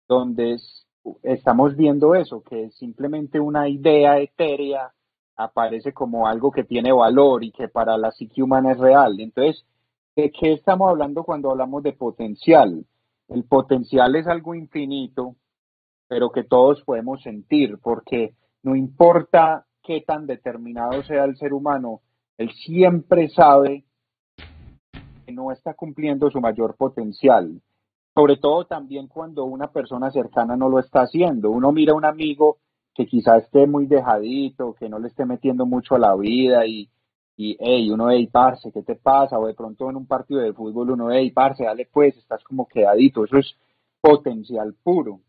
donde 0.07 0.53
es- 0.53 0.85
estamos 1.23 1.75
viendo 1.75 2.13
eso, 2.13 2.43
que 2.43 2.69
simplemente 2.71 3.39
una 3.39 3.67
idea 3.67 4.19
etérea 4.19 4.91
aparece 5.35 5.93
como 5.93 6.27
algo 6.27 6.51
que 6.51 6.65
tiene 6.65 6.91
valor 6.91 7.43
y 7.43 7.51
que 7.51 7.69
para 7.69 7.97
la 7.97 8.11
psique 8.11 8.43
humana 8.43 8.73
es 8.73 8.77
real. 8.77 9.19
Entonces, 9.19 9.65
¿de 10.15 10.29
qué 10.31 10.51
estamos 10.53 10.89
hablando 10.89 11.23
cuando 11.23 11.49
hablamos 11.49 11.81
de 11.81 11.93
potencial? 11.93 12.85
El 13.29 13.43
potencial 13.45 14.15
es 14.17 14.27
algo 14.27 14.53
infinito, 14.53 15.35
pero 16.09 16.29
que 16.31 16.43
todos 16.43 16.81
podemos 16.83 17.21
sentir, 17.21 17.77
porque 17.81 18.33
no 18.63 18.75
importa 18.75 19.65
qué 19.81 20.01
tan 20.01 20.27
determinado 20.27 21.01
sea 21.03 21.23
el 21.23 21.37
ser 21.37 21.53
humano, 21.53 22.01
él 22.37 22.51
siempre 22.65 23.29
sabe 23.29 23.85
no 25.31 25.51
está 25.51 25.73
cumpliendo 25.73 26.29
su 26.29 26.39
mayor 26.41 26.75
potencial. 26.75 27.61
Sobre 28.13 28.37
todo 28.37 28.65
también 28.65 29.07
cuando 29.07 29.45
una 29.45 29.67
persona 29.71 30.11
cercana 30.11 30.55
no 30.55 30.69
lo 30.69 30.79
está 30.79 31.01
haciendo. 31.01 31.51
Uno 31.51 31.71
mira 31.71 31.93
a 31.93 31.95
un 31.95 32.05
amigo 32.05 32.57
que 32.93 33.05
quizá 33.05 33.37
esté 33.37 33.65
muy 33.67 33.85
dejadito, 33.85 34.73
que 34.73 34.89
no 34.89 34.99
le 34.99 35.07
esté 35.07 35.25
metiendo 35.25 35.65
mucho 35.65 35.95
a 35.95 35.99
la 35.99 36.15
vida 36.15 36.65
y, 36.65 36.89
y 37.37 37.55
hey, 37.59 37.89
uno, 37.91 38.09
hey, 38.09 38.27
parce, 38.27 38.71
¿qué 38.71 38.81
te 38.81 38.95
pasa? 38.95 39.39
O 39.39 39.47
de 39.47 39.53
pronto 39.53 39.89
en 39.89 39.95
un 39.95 40.05
partido 40.05 40.41
de 40.41 40.53
fútbol 40.53 40.91
uno, 40.91 41.11
hey, 41.11 41.31
parce, 41.31 41.63
dale 41.63 41.87
pues, 41.91 42.17
estás 42.17 42.43
como 42.43 42.67
quedadito. 42.67 43.23
Eso 43.23 43.37
es 43.37 43.55
potencial 44.01 44.75
puro. 44.83 45.21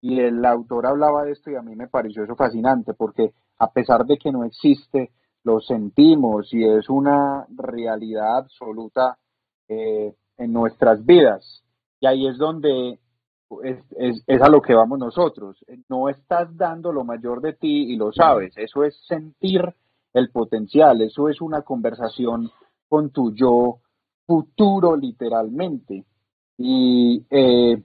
Y 0.00 0.20
el 0.20 0.44
autor 0.44 0.86
hablaba 0.86 1.24
de 1.24 1.32
esto 1.32 1.50
y 1.50 1.54
a 1.54 1.62
mí 1.62 1.74
me 1.74 1.88
pareció 1.88 2.24
eso 2.24 2.36
fascinante 2.36 2.92
porque 2.92 3.32
a 3.58 3.70
pesar 3.72 4.04
de 4.04 4.18
que 4.18 4.30
no 4.30 4.44
existe, 4.44 5.12
lo 5.44 5.60
sentimos 5.60 6.52
y 6.52 6.64
es 6.64 6.88
una 6.88 7.46
realidad 7.56 8.38
absoluta 8.38 9.16
eh, 9.68 10.14
en 10.36 10.52
nuestras 10.52 11.04
vidas. 11.04 11.64
Y 12.00 12.06
ahí 12.06 12.26
es 12.26 12.38
donde 12.38 12.98
es, 13.62 13.78
es, 13.96 14.24
es 14.26 14.42
a 14.42 14.48
lo 14.48 14.60
que 14.60 14.74
vamos 14.74 14.98
nosotros. 14.98 15.64
No 15.88 16.08
estás 16.08 16.56
dando 16.56 16.92
lo 16.92 17.04
mayor 17.04 17.40
de 17.40 17.52
ti 17.52 17.92
y 17.92 17.96
lo 17.96 18.12
sabes. 18.12 18.56
Eso 18.56 18.84
es 18.84 18.96
sentir 19.06 19.62
el 20.12 20.30
potencial. 20.30 21.00
Eso 21.02 21.28
es 21.28 21.40
una 21.40 21.62
conversación 21.62 22.50
con 22.88 23.10
tu 23.10 23.34
yo 23.34 23.80
futuro, 24.26 24.96
literalmente. 24.96 26.04
Y 26.56 27.24
eh, 27.30 27.82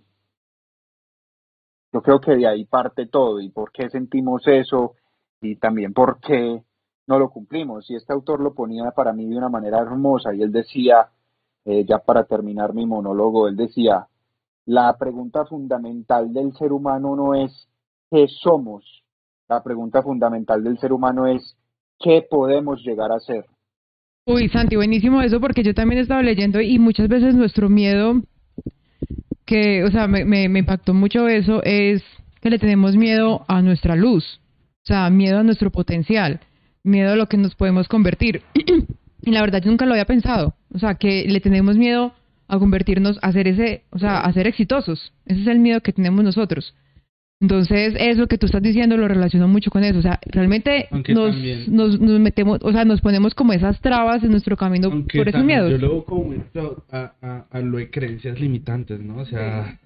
yo 1.92 2.02
creo 2.02 2.20
que 2.20 2.36
de 2.36 2.48
ahí 2.48 2.66
parte 2.66 3.08
todo 3.08 3.40
y 3.40 3.50
por 3.50 3.72
qué 3.72 3.90
sentimos 3.90 4.48
eso 4.48 4.96
y 5.42 5.56
también 5.56 5.94
por 5.94 6.20
qué 6.20 6.64
no 7.08 7.20
lo 7.20 7.30
cumplimos. 7.30 7.90
Y 7.90 7.96
este 7.96 8.14
autor 8.14 8.42
lo 8.42 8.54
ponía 8.54 8.92
para 8.92 9.14
mí 9.14 9.26
de 9.26 9.38
una 9.38 9.50
manera 9.50 9.80
hermosa 9.80 10.34
y 10.34 10.44
él 10.44 10.52
decía, 10.52 11.10
eh, 11.66 11.86
ya 11.88 12.00
para 12.00 12.24
terminar 12.24 12.74
mi 12.74 12.86
monólogo, 12.86 13.48
él 13.48 13.56
decía, 13.56 14.08
la 14.66 14.96
pregunta 14.98 15.46
fundamental 15.46 16.32
del 16.34 16.54
ser 16.54 16.72
humano 16.72 17.16
no 17.16 17.36
es 17.36 17.68
qué 18.12 18.28
somos, 18.28 19.04
la 19.48 19.64
pregunta 19.64 20.02
fundamental 20.02 20.64
del 20.64 20.78
ser 20.80 20.94
humano 20.94 21.28
es 21.28 21.58
qué 22.00 22.26
podemos 22.30 22.82
llegar 22.84 23.12
a 23.12 23.20
ser. 23.20 23.46
Uy, 24.26 24.48
Santi, 24.50 24.76
buenísimo 24.76 25.22
eso 25.22 25.40
porque 25.40 25.64
yo 25.64 25.74
también 25.74 26.00
he 26.00 26.04
estado 26.04 26.22
leyendo 26.22 26.62
y 26.62 26.78
muchas 26.78 27.08
veces 27.08 27.34
nuestro 27.34 27.68
miedo, 27.68 28.22
que, 29.46 29.84
o 29.84 29.90
sea, 29.90 30.08
me, 30.08 30.44
impactó 30.44 30.94
mucho 30.94 31.28
eso, 31.28 31.64
es 31.64 32.04
que 32.40 32.52
le 32.52 32.60
tenemos 32.60 32.96
miedo 32.96 33.44
a 33.48 33.64
nuestra 33.64 33.96
luz, 33.96 34.40
o 34.84 34.86
sea, 34.86 35.10
miedo 35.10 35.40
a 35.40 35.44
nuestro 35.44 35.72
potencial, 35.72 36.42
miedo 36.84 37.14
a 37.14 37.16
lo 37.16 37.26
que 37.26 37.38
nos 37.38 37.56
podemos 37.56 37.88
convertir. 37.88 38.44
y 39.22 39.32
la 39.32 39.42
verdad 39.42 39.62
yo 39.62 39.70
nunca 39.70 39.86
lo 39.86 39.92
había 39.94 40.06
pensado, 40.06 40.56
o 40.74 40.80
sea, 40.80 40.96
que 40.96 41.26
le 41.28 41.40
tenemos 41.40 41.78
miedo 41.78 42.14
a 42.48 42.58
convertirnos, 42.58 43.20
a 43.22 43.32
ser 43.32 43.48
ese, 43.48 43.84
o 43.92 44.00
sea, 44.00 44.20
a 44.20 44.34
ser 44.34 44.48
exitosos. 44.48 45.14
Ese 45.26 45.42
es 45.42 45.48
el 45.48 45.60
miedo 45.60 45.82
que 45.82 45.94
tenemos 45.94 46.24
nosotros. 46.24 46.74
Entonces, 47.42 47.94
eso 47.98 48.28
que 48.28 48.38
tú 48.38 48.48
estás 48.48 48.62
diciendo 48.62 48.98
lo 48.98 49.08
relaciono 49.08 49.48
mucho 49.48 49.72
con 49.72 49.84
eso. 49.84 50.00
O 50.00 50.02
sea, 50.02 50.20
realmente 50.26 50.90
nos, 50.92 51.36
nos, 51.70 52.00
nos 52.00 52.20
metemos, 52.20 52.60
o 52.62 52.72
sea, 52.72 52.84
nos 52.84 53.00
ponemos 53.00 53.34
como 53.34 53.54
esas 53.54 53.80
trabas 53.80 54.24
en 54.24 54.32
nuestro 54.32 54.58
camino 54.58 54.90
Aunque 54.92 55.20
por 55.20 55.30
esos 55.30 55.46
miedos. 55.46 55.72
Yo 55.72 55.78
lo 55.78 55.90
veo 55.90 56.06
como 56.06 56.34
a, 56.92 57.14
a, 57.22 57.46
a 57.50 57.60
lo 57.62 57.78
de 57.78 57.90
creencias 57.90 58.40
limitantes, 58.40 59.00
¿no? 59.00 59.20
O 59.20 59.26
sea, 59.26 59.80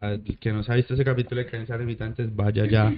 al 0.00 0.22
que 0.22 0.52
no 0.52 0.62
se 0.62 0.72
ha 0.72 0.76
visto 0.76 0.94
ese 0.94 1.04
capítulo 1.04 1.42
de 1.42 1.48
creencias 1.48 1.78
limitantes, 1.78 2.34
vaya 2.34 2.66
ya 2.66 2.94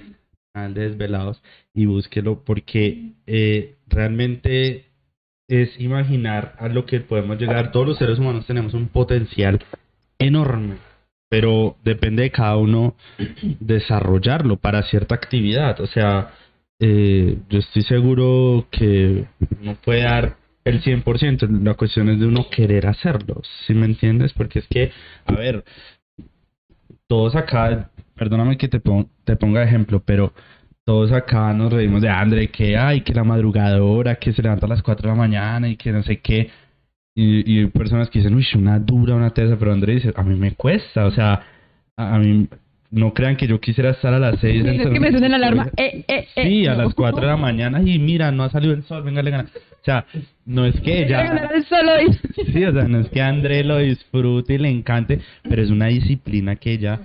al 0.53 0.73
de 0.73 0.89
Desvelados 0.89 1.41
y 1.73 1.85
búsquelo 1.85 2.43
porque 2.45 3.13
eh, 3.25 3.75
realmente 3.87 4.85
es 5.61 5.79
imaginar 5.79 6.55
a 6.57 6.67
lo 6.67 6.85
que 6.85 6.99
podemos 6.99 7.37
llegar. 7.37 7.71
Todos 7.71 7.87
los 7.89 7.97
seres 7.97 8.17
humanos 8.17 8.47
tenemos 8.47 8.73
un 8.73 8.87
potencial 8.87 9.63
enorme, 10.17 10.77
pero 11.29 11.77
depende 11.83 12.23
de 12.23 12.31
cada 12.31 12.57
uno 12.57 12.95
desarrollarlo 13.59 14.57
para 14.57 14.83
cierta 14.83 15.13
actividad. 15.13 15.79
O 15.79 15.87
sea, 15.87 16.31
eh, 16.79 17.37
yo 17.49 17.59
estoy 17.59 17.83
seguro 17.83 18.67
que 18.71 19.25
no 19.61 19.75
puede 19.75 20.01
dar 20.01 20.37
el 20.65 20.81
100%, 20.81 21.63
la 21.63 21.75
cuestión 21.75 22.09
es 22.09 22.19
de 22.19 22.25
uno 22.25 22.47
querer 22.49 22.87
hacerlo, 22.87 23.41
¿sí 23.67 23.73
me 23.73 23.85
entiendes? 23.85 24.33
Porque 24.33 24.59
es 24.59 24.67
que, 24.67 24.91
a 25.25 25.33
ver, 25.33 25.65
todos 27.07 27.35
acá, 27.35 27.91
perdóname 28.15 28.57
que 28.57 28.69
te 28.69 28.79
ponga 28.79 29.63
ejemplo, 29.63 30.01
pero 30.05 30.33
todos 30.85 31.11
acá 31.11 31.53
nos 31.53 31.71
reímos 31.71 32.01
de 32.01 32.09
André, 32.09 32.49
que 32.49 32.77
hay, 32.77 33.01
que 33.01 33.13
la 33.13 33.23
madrugadora, 33.23 34.15
que 34.15 34.33
se 34.33 34.41
levanta 34.41 34.65
a 34.65 34.69
las 34.69 34.83
4 34.83 35.09
de 35.09 35.15
la 35.15 35.19
mañana 35.19 35.69
y 35.69 35.77
que 35.77 35.91
no 35.91 36.03
sé 36.03 36.19
qué. 36.19 36.49
Y, 37.15 37.51
y 37.51 37.59
hay 37.59 37.67
personas 37.67 38.09
que 38.09 38.19
dicen, 38.19 38.35
uy, 38.35 38.45
una 38.55 38.79
dura, 38.79 39.15
una 39.15 39.29
tesa, 39.29 39.55
pero 39.57 39.71
André 39.71 39.95
dice, 39.95 40.11
a 40.15 40.23
mí 40.23 40.35
me 40.35 40.53
cuesta, 40.55 41.05
o 41.05 41.11
sea, 41.11 41.41
a, 41.95 42.15
a 42.15 42.19
mí, 42.19 42.47
no 42.93 43.13
crean 43.13 43.35
que 43.35 43.47
yo 43.47 43.59
quisiera 43.59 43.89
estar 43.89 44.13
a 44.13 44.19
las 44.19 44.39
6 44.39 44.63
Sí, 44.63 44.69
es 44.69 44.87
que 44.87 44.99
me 44.99 45.09
suena 45.11 45.29
la 45.29 45.37
alarma. 45.37 45.67
Eh, 45.77 46.03
eh, 46.07 46.27
eh, 46.35 46.47
Sí, 46.47 46.67
a 46.67 46.75
no. 46.75 46.83
las 46.83 46.93
4 46.93 47.21
de 47.21 47.27
la 47.27 47.37
mañana 47.37 47.81
y 47.81 47.97
mira, 47.97 48.31
no 48.31 48.43
ha 48.43 48.49
salido 48.49 48.73
el 48.73 48.83
sol, 48.83 49.03
venga, 49.03 49.23
le 49.23 49.31
gana. 49.31 49.45
O 49.55 49.85
sea, 49.85 50.05
no 50.45 50.65
es 50.65 50.79
que 50.81 51.03
ella... 51.03 51.23
ganar 51.23 51.53
el 51.55 51.65
sol 51.65 51.89
hoy. 51.89 52.19
Sí, 52.53 52.63
o 52.63 52.71
sea, 52.71 52.83
no 52.83 52.99
es 52.99 53.09
que 53.09 53.21
a 53.21 53.29
André 53.29 53.63
lo 53.63 53.79
disfrute 53.79 54.53
y 54.53 54.57
le 54.59 54.69
encante, 54.69 55.19
pero 55.49 55.63
es 55.63 55.71
una 55.71 55.87
disciplina 55.87 56.55
que 56.55 56.73
ella 56.73 56.99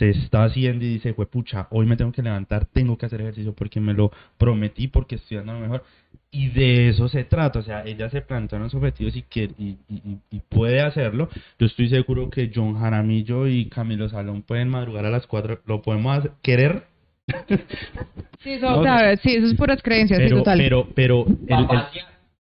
se 0.00 0.08
está 0.08 0.44
haciendo 0.44 0.82
y 0.82 0.94
dice, 0.94 1.12
pucha, 1.12 1.66
hoy 1.70 1.84
me 1.84 1.94
tengo 1.94 2.10
que 2.10 2.22
levantar, 2.22 2.64
tengo 2.64 2.96
que 2.96 3.04
hacer 3.04 3.20
ejercicio 3.20 3.52
porque 3.52 3.80
me 3.80 3.92
lo 3.92 4.10
prometí, 4.38 4.88
porque 4.88 5.16
estoy 5.16 5.36
dando 5.36 5.52
lo 5.52 5.60
mejor. 5.60 5.84
Y 6.30 6.48
de 6.48 6.88
eso 6.88 7.06
se 7.08 7.24
trata, 7.24 7.58
o 7.58 7.62
sea, 7.62 7.84
ella 7.84 8.08
se 8.08 8.22
plantea 8.22 8.58
unos 8.58 8.74
objetivos 8.74 9.14
y, 9.14 9.22
quiere, 9.22 9.52
y, 9.58 9.76
y- 9.90 10.40
puede 10.48 10.80
hacerlo. 10.80 11.28
Yo 11.58 11.66
estoy 11.66 11.90
seguro 11.90 12.30
que 12.30 12.50
John 12.54 12.78
Jaramillo 12.80 13.46
y 13.46 13.66
Camilo 13.66 14.08
Salón 14.08 14.40
pueden 14.40 14.70
madrugar 14.70 15.04
a 15.04 15.10
las 15.10 15.26
4, 15.26 15.60
lo 15.66 15.82
podemos 15.82 16.16
hacer, 16.18 16.30
querer, 16.40 16.84
Sí, 18.42 18.52
eso, 18.52 18.70
No, 18.70 18.80
o 18.80 18.82
sea, 18.82 19.16
sí, 19.18 19.34
eso 19.36 19.46
es 19.48 19.54
puras 19.54 19.82
creencias, 19.82 20.18
sí, 20.18 20.24
pero, 20.24 20.38
total. 20.38 20.58
pero, 20.58 20.88
pero, 20.94 21.26
el- 21.46 21.58
el- 21.58 21.82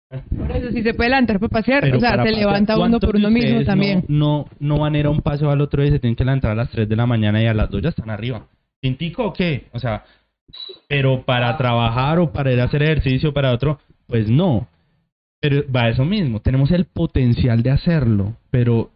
Por 0.10 0.52
eso, 0.52 0.72
si 0.72 0.84
se 0.84 0.94
puede 0.94 1.10
levantar 1.10 1.40
para 1.40 1.50
pasear, 1.50 1.82
Pero 1.82 1.98
o 1.98 2.00
sea, 2.00 2.24
se 2.24 2.32
levanta 2.32 2.74
uno 2.74 2.82
¿cuántos 2.82 3.00
por 3.02 3.16
uno 3.16 3.30
mismo 3.30 3.64
también. 3.64 4.06
No, 4.08 4.48
no, 4.60 4.80
van 4.80 4.96
a 4.96 5.00
ir 5.00 5.06
a 5.08 5.10
un 5.10 5.22
paseo 5.22 5.50
al 5.50 5.62
otro 5.62 5.82
día 5.82 5.92
se 5.92 6.00
tienen 6.00 6.16
que 6.16 6.24
levantar 6.24 6.52
a 6.52 6.56
las 6.56 6.70
3 6.70 6.88
de 6.88 6.96
la 6.96 7.06
mañana 7.06 7.42
y 7.42 7.48
a 7.48 7.54
las 7.54 7.70
2 7.70 7.82
ya 7.82 7.90
están 7.90 8.10
arriba. 8.10 8.46
¿Tintico 8.82 9.26
o 9.26 9.34
qué? 9.34 9.66
O 9.72 9.80
sea, 9.80 10.04
pero 10.88 11.24
para 11.24 11.58
trabajar 11.58 12.20
o 12.20 12.32
para 12.32 12.52
ir 12.52 12.62
a 12.62 12.66
hacer 12.66 12.84
ejercicio 12.84 13.34
para 13.34 13.52
otro, 13.52 13.80
pues 14.08 14.30
no. 14.30 14.68
Pero 15.42 15.64
va 15.72 15.84
a 15.84 15.90
eso 15.90 16.06
mismo, 16.06 16.40
tenemos 16.40 16.72
el 16.72 16.86
potencial 16.86 17.62
de 17.62 17.72
hacerlo, 17.72 18.36
pero 18.52 18.92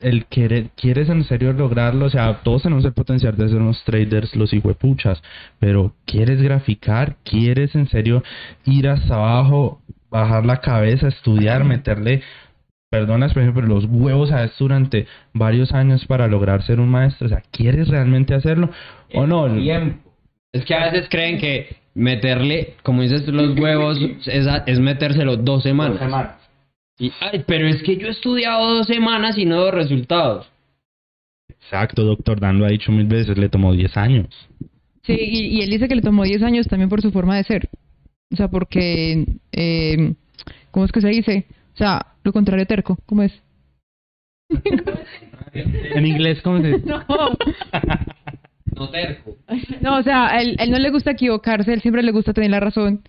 el 0.00 0.26
querer, 0.26 0.70
quieres 0.76 1.08
en 1.08 1.24
serio 1.24 1.52
lograrlo, 1.52 2.06
o 2.06 2.10
sea, 2.10 2.40
todos 2.42 2.62
tenemos 2.62 2.84
el 2.84 2.92
potencial 2.92 3.36
de 3.36 3.48
ser 3.48 3.58
unos 3.58 3.82
traders, 3.84 4.36
los 4.36 4.52
hijuepuchas, 4.52 5.22
pero 5.58 5.94
quieres 6.04 6.40
graficar, 6.40 7.16
quieres 7.24 7.74
en 7.74 7.88
serio 7.88 8.22
ir 8.64 8.88
hasta 8.88 9.14
abajo, 9.14 9.80
bajar 10.10 10.44
la 10.46 10.60
cabeza, 10.60 11.08
estudiar, 11.08 11.64
meterle, 11.64 12.22
perdona 12.90 13.20
la 13.20 13.26
expresión, 13.26 13.54
pero 13.54 13.66
los 13.66 13.84
huevos 13.84 14.30
a 14.32 14.44
esto 14.44 14.64
durante 14.64 15.06
varios 15.34 15.72
años 15.72 16.04
para 16.06 16.26
lograr 16.28 16.62
ser 16.62 16.80
un 16.80 16.88
maestro, 16.88 17.26
o 17.26 17.28
sea, 17.30 17.42
¿quieres 17.50 17.88
realmente 17.88 18.34
hacerlo 18.34 18.70
o 19.14 19.26
no? 19.26 19.46
Tiempo. 19.54 20.10
Es 20.52 20.64
que 20.64 20.74
a 20.74 20.90
veces 20.90 21.08
creen 21.10 21.38
que 21.38 21.76
meterle, 21.94 22.74
como 22.82 23.02
dices 23.02 23.26
los 23.28 23.58
huevos 23.58 23.98
es, 24.26 24.46
a- 24.46 24.64
es 24.66 24.80
metérselo 24.80 25.36
dos 25.36 25.62
semanas. 25.62 26.36
Y, 26.98 27.12
ay, 27.20 27.44
pero 27.46 27.68
es 27.68 27.82
que 27.82 27.96
yo 27.96 28.08
he 28.08 28.10
estudiado 28.10 28.76
dos 28.76 28.86
semanas 28.86 29.36
y 29.38 29.44
no 29.44 29.56
veo 29.58 29.70
resultados. 29.70 30.50
Exacto, 31.48 32.02
doctor 32.04 32.40
Dan 32.40 32.58
lo 32.58 32.64
ha 32.64 32.70
dicho 32.70 32.90
mil 32.92 33.06
veces, 33.06 33.36
le 33.36 33.48
tomó 33.48 33.72
10 33.72 33.96
años. 33.96 34.26
Sí, 35.02 35.16
y, 35.18 35.58
y 35.58 35.60
él 35.62 35.70
dice 35.70 35.88
que 35.88 35.96
le 35.96 36.02
tomó 36.02 36.24
10 36.24 36.42
años 36.42 36.66
también 36.66 36.88
por 36.88 37.00
su 37.02 37.10
forma 37.12 37.36
de 37.36 37.44
ser. 37.44 37.68
O 38.32 38.36
sea, 38.36 38.48
porque, 38.48 39.26
eh, 39.52 40.14
¿cómo 40.70 40.84
es 40.84 40.92
que 40.92 41.00
se 41.00 41.08
dice? 41.08 41.46
O 41.74 41.76
sea, 41.78 42.14
lo 42.22 42.32
contrario 42.32 42.66
terco, 42.66 42.98
¿cómo 43.06 43.22
es? 43.22 43.32
En 45.52 46.06
inglés, 46.06 46.40
¿cómo 46.42 46.60
se 46.60 46.68
dice? 46.68 46.84
No, 47.08 47.36
No 48.76 48.88
terco. 48.90 49.36
no, 49.80 49.98
o 49.98 50.02
sea, 50.02 50.38
él, 50.40 50.56
él 50.58 50.70
no 50.70 50.78
le 50.78 50.90
gusta 50.90 51.12
equivocarse, 51.12 51.72
él 51.72 51.80
siempre 51.80 52.02
le 52.02 52.12
gusta 52.12 52.32
tener 52.32 52.50
la 52.50 52.60
razón. 52.60 53.00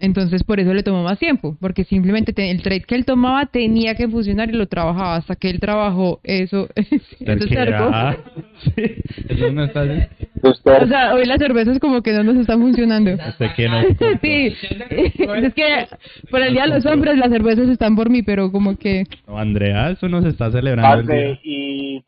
Entonces, 0.00 0.44
por 0.44 0.60
eso 0.60 0.72
le 0.72 0.82
tomó 0.84 1.02
más 1.02 1.18
tiempo, 1.18 1.56
porque 1.60 1.84
simplemente 1.84 2.32
te- 2.32 2.50
el 2.50 2.62
trade 2.62 2.82
que 2.84 2.94
él 2.94 3.04
tomaba 3.04 3.46
tenía 3.46 3.96
que 3.96 4.08
funcionar 4.08 4.48
y 4.48 4.52
lo 4.52 4.66
trabajaba 4.66 5.16
hasta 5.16 5.34
que 5.36 5.50
él 5.50 5.58
trabajó 5.60 6.20
eso. 6.22 6.68
eso 6.76 6.94
es 6.94 7.18
terco. 7.18 7.46
Terquedad. 7.48 8.16
Sí, 8.74 8.82
eso 9.28 9.52
no 9.52 9.64
está 9.64 9.82
bien. 9.82 10.08
Usted, 10.42 10.82
O 10.82 10.86
sea, 10.88 11.14
hoy 11.14 11.24
las 11.26 11.38
cervezas 11.38 11.78
como 11.78 12.02
que 12.02 12.12
no 12.12 12.24
nos 12.24 12.36
están 12.36 12.60
funcionando. 12.60 13.12
Hasta 13.22 13.54
que 13.54 13.68
no. 13.68 13.82
Sí, 14.20 14.52
es 14.52 15.54
que 15.54 15.86
por 16.30 16.42
el 16.42 16.54
Día 16.54 16.62
de 16.62 16.68
los 16.70 16.86
Hombres 16.86 17.16
las 17.18 17.30
cervezas 17.30 17.68
están 17.68 17.94
por 17.94 18.10
mí, 18.10 18.22
pero 18.22 18.50
como 18.50 18.76
que... 18.76 19.04
No, 19.28 19.38
Andrea, 19.38 19.90
eso 19.90 20.08
no 20.08 20.22
se 20.22 20.30
está 20.30 20.50
celebrando. 20.50 21.00
el 21.00 21.06
Parce, 21.06 21.18
día. 21.24 21.40
y, 21.44 22.02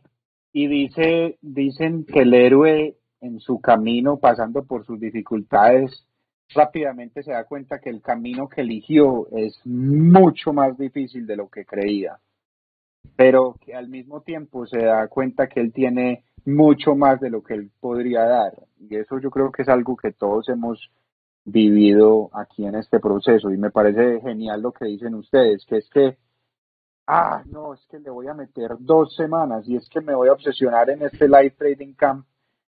y 0.52 0.66
dice, 0.66 1.38
dicen 1.42 2.04
que 2.04 2.20
el 2.20 2.34
héroe 2.34 2.96
en 3.20 3.40
su 3.40 3.60
camino, 3.60 4.18
pasando 4.18 4.64
por 4.64 4.84
sus 4.84 4.98
dificultades, 4.98 6.06
rápidamente 6.54 7.22
se 7.22 7.32
da 7.32 7.44
cuenta 7.44 7.78
que 7.78 7.90
el 7.90 8.02
camino 8.02 8.48
que 8.48 8.62
eligió 8.62 9.28
es 9.32 9.60
mucho 9.64 10.52
más 10.52 10.76
difícil 10.76 11.26
de 11.26 11.36
lo 11.36 11.48
que 11.48 11.64
creía, 11.64 12.18
pero 13.16 13.56
que 13.60 13.74
al 13.74 13.88
mismo 13.88 14.22
tiempo 14.22 14.66
se 14.66 14.78
da 14.78 15.06
cuenta 15.08 15.48
que 15.48 15.60
él 15.60 15.72
tiene 15.72 16.24
mucho 16.44 16.94
más 16.94 17.20
de 17.20 17.30
lo 17.30 17.42
que 17.42 17.54
él 17.54 17.70
podría 17.80 18.22
dar. 18.24 18.52
Y 18.78 18.96
eso 18.96 19.18
yo 19.20 19.30
creo 19.30 19.52
que 19.52 19.62
es 19.62 19.68
algo 19.68 19.96
que 19.96 20.12
todos 20.12 20.48
hemos 20.48 20.90
vivido 21.44 22.30
aquí 22.32 22.66
en 22.66 22.74
este 22.74 23.00
proceso 23.00 23.50
y 23.50 23.56
me 23.56 23.70
parece 23.70 24.20
genial 24.20 24.62
lo 24.62 24.72
que 24.72 24.86
dicen 24.86 25.14
ustedes, 25.14 25.64
que 25.66 25.78
es 25.78 25.88
que 25.90 26.16
ah, 27.10 27.42
no, 27.46 27.74
es 27.74 27.84
que 27.90 27.98
le 27.98 28.10
voy 28.10 28.28
a 28.28 28.34
meter 28.34 28.76
dos 28.78 29.14
semanas 29.16 29.68
y 29.68 29.76
es 29.76 29.88
que 29.88 30.00
me 30.00 30.14
voy 30.14 30.28
a 30.28 30.32
obsesionar 30.32 30.90
en 30.90 31.02
este 31.02 31.26
live 31.26 31.54
trading 31.58 31.94
camp 31.94 32.24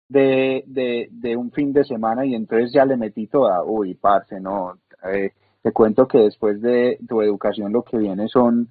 de, 0.07 0.63
de, 1.11 1.37
un 1.37 1.51
fin 1.51 1.73
de 1.73 1.83
semana 1.83 2.25
y 2.25 2.33
entonces 2.33 2.71
ya 2.73 2.85
le 2.85 2.97
metí 2.97 3.27
toda. 3.27 3.63
Uy, 3.63 3.95
parce, 3.95 4.39
no. 4.39 4.79
eh, 5.03 5.33
te 5.61 5.71
cuento 5.73 6.07
que 6.07 6.19
después 6.19 6.61
de 6.61 6.99
tu 7.07 7.21
educación 7.21 7.73
lo 7.73 7.83
que 7.83 7.97
viene 7.97 8.27
son 8.29 8.69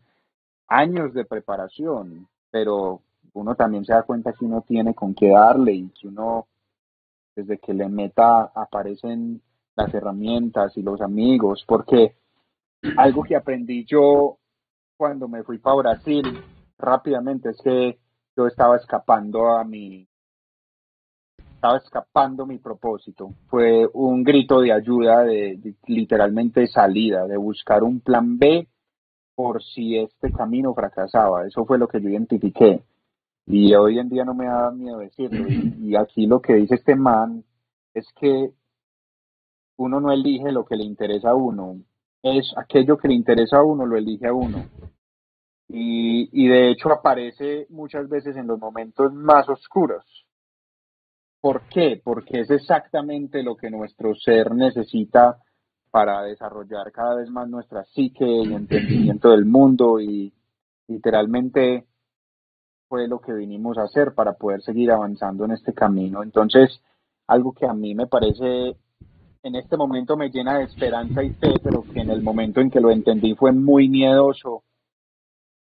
años 0.68 1.12
de 1.12 1.26
preparación, 1.26 2.26
pero 2.50 3.02
uno 3.34 3.54
también 3.54 3.84
se 3.84 3.92
da 3.92 4.02
cuenta 4.02 4.32
que 4.32 4.46
uno 4.46 4.64
tiene 4.66 4.94
con 4.94 5.14
qué 5.14 5.28
darle 5.28 5.72
y 5.72 5.90
que 5.90 6.08
uno, 6.08 6.46
desde 7.36 7.58
que 7.58 7.74
le 7.74 7.88
meta, 7.88 8.50
aparecen 8.54 9.42
las 9.76 9.92
herramientas 9.94 10.76
y 10.76 10.82
los 10.82 11.00
amigos, 11.02 11.64
porque 11.68 12.16
algo 12.96 13.22
que 13.22 13.36
aprendí 13.36 13.84
yo 13.84 14.38
cuando 14.99 15.28
me 15.28 15.44
fui 15.44 15.59
para 15.59 15.76
Brasil 15.76 16.24
rápidamente 16.76 17.51
es 17.51 17.59
que 17.62 17.99
yo 18.36 18.46
estaba 18.46 18.76
escapando 18.76 19.57
a 19.57 19.64
mi 19.64 20.07
estaba 21.55 21.78
escapando 21.78 22.46
mi 22.46 22.59
propósito. 22.59 23.30
Fue 23.49 23.88
un 23.94 24.22
grito 24.22 24.61
de 24.61 24.72
ayuda, 24.72 25.24
de, 25.24 25.57
de 25.57 25.74
literalmente 25.86 26.66
salida, 26.68 27.26
de 27.26 27.36
buscar 27.36 27.82
un 27.82 28.01
plan 28.01 28.38
B 28.38 28.68
por 29.34 29.62
si 29.62 29.96
este 29.96 30.30
camino 30.30 30.74
fracasaba. 30.74 31.46
Eso 31.46 31.64
fue 31.64 31.78
lo 31.78 31.88
que 31.88 32.01
yo 32.01 32.09
identifiqué. 32.09 32.84
Y 33.46 33.74
hoy 33.74 33.99
en 33.99 34.09
día 34.09 34.24
no 34.24 34.34
me 34.34 34.46
da 34.46 34.70
miedo 34.70 34.99
decirlo. 34.99 35.49
Y, 35.49 35.90
y 35.90 35.96
aquí 35.96 36.26
lo 36.26 36.40
que 36.40 36.55
dice 36.55 36.76
este 36.76 36.94
man 36.94 37.44
es 37.92 38.07
que 38.20 38.53
uno 39.76 40.01
no 40.01 40.12
elige 40.12 40.53
lo 40.53 40.64
que 40.64 40.76
le 40.76 40.84
interesa 40.84 41.30
a 41.30 41.34
uno, 41.34 41.76
es 42.22 42.53
aquello 42.57 42.99
que 42.99 43.09
le 43.09 43.14
interesa 43.14 43.59
a 43.59 43.64
uno, 43.64 43.86
lo 43.86 43.96
elige 43.96 44.26
a 44.26 44.32
uno. 44.32 44.64
Y, 45.68 46.28
y 46.32 46.48
de 46.48 46.70
hecho 46.70 46.90
aparece 46.90 47.66
muchas 47.70 48.08
veces 48.08 48.36
en 48.36 48.46
los 48.46 48.58
momentos 48.58 49.12
más 49.12 49.48
oscuros. 49.48 50.04
¿Por 51.40 51.62
qué? 51.68 52.00
Porque 52.02 52.40
es 52.40 52.50
exactamente 52.50 53.42
lo 53.42 53.56
que 53.56 53.70
nuestro 53.70 54.14
ser 54.14 54.54
necesita 54.54 55.38
para 55.90 56.22
desarrollar 56.22 56.90
cada 56.92 57.16
vez 57.16 57.30
más 57.30 57.48
nuestra 57.48 57.84
psique 57.84 58.26
y 58.26 58.52
entendimiento 58.52 59.30
del 59.30 59.44
mundo 59.44 60.00
y 60.00 60.32
literalmente 60.88 61.86
fue 62.88 63.06
lo 63.06 63.20
que 63.20 63.32
vinimos 63.34 63.78
a 63.78 63.82
hacer 63.82 64.14
para 64.14 64.32
poder 64.32 64.62
seguir 64.62 64.90
avanzando 64.90 65.44
en 65.44 65.52
este 65.52 65.74
camino. 65.74 66.22
Entonces, 66.22 66.80
algo 67.26 67.52
que 67.52 67.66
a 67.66 67.74
mí 67.74 67.94
me 67.94 68.06
parece 68.06 68.76
en 69.42 69.54
este 69.54 69.76
momento 69.76 70.16
me 70.16 70.30
llena 70.30 70.58
de 70.58 70.64
esperanza 70.64 71.22
y 71.22 71.30
fe, 71.30 71.54
pero 71.62 71.82
que 71.82 72.00
en 72.00 72.10
el 72.10 72.22
momento 72.22 72.60
en 72.60 72.70
que 72.70 72.80
lo 72.80 72.90
entendí 72.90 73.34
fue 73.34 73.52
muy 73.52 73.88
miedoso, 73.88 74.64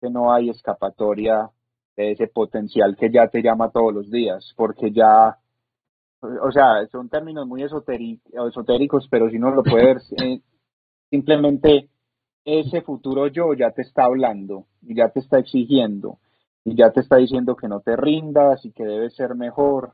que 0.02 0.10
no 0.10 0.34
hay 0.34 0.50
escapatoria 0.50 1.50
de 1.96 2.12
ese 2.12 2.28
potencial 2.28 2.98
que 2.98 3.12
ya 3.12 3.28
te 3.28 3.42
llama 3.42 3.70
todos 3.70 3.94
los 3.94 4.10
días, 4.10 4.54
porque 4.58 4.92
ya, 4.92 5.38
o 6.22 6.52
sea, 6.52 6.88
son 6.92 7.10
términos 7.10 7.48
muy 7.48 7.64
esotéricos, 7.64 9.08
pero 9.10 9.30
si 9.30 9.40
no 9.40 9.52
lo 9.52 9.64
puede 9.64 9.86
ver, 9.86 10.02
eh, 10.24 10.42
simplemente 11.10 11.90
ese 12.44 12.82
futuro 12.82 13.28
yo 13.28 13.54
ya 13.54 13.72
te 13.72 13.84
está 13.84 14.06
hablando 14.06 14.66
y 14.82 14.96
ya 14.96 15.10
te 15.10 15.20
está 15.20 15.40
exigiendo 15.40 16.18
y 16.66 16.76
ya 16.76 16.92
te 16.92 17.02
está 17.02 17.18
diciendo 17.18 17.56
que 17.56 17.68
no 17.68 17.82
te 17.82 17.96
rindas 17.96 18.66
y 18.66 18.72
que 18.72 18.84
debes 18.84 19.16
ser 19.16 19.36
mejor 19.36 19.94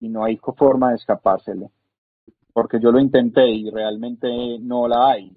y 0.00 0.08
no 0.08 0.24
hay 0.24 0.36
forma 0.36 0.90
de 0.90 0.96
escapársele 0.96 1.70
porque 2.58 2.80
yo 2.80 2.90
lo 2.90 2.98
intenté 2.98 3.48
y 3.48 3.70
realmente 3.70 4.58
no 4.58 4.88
la 4.88 5.10
hay. 5.10 5.30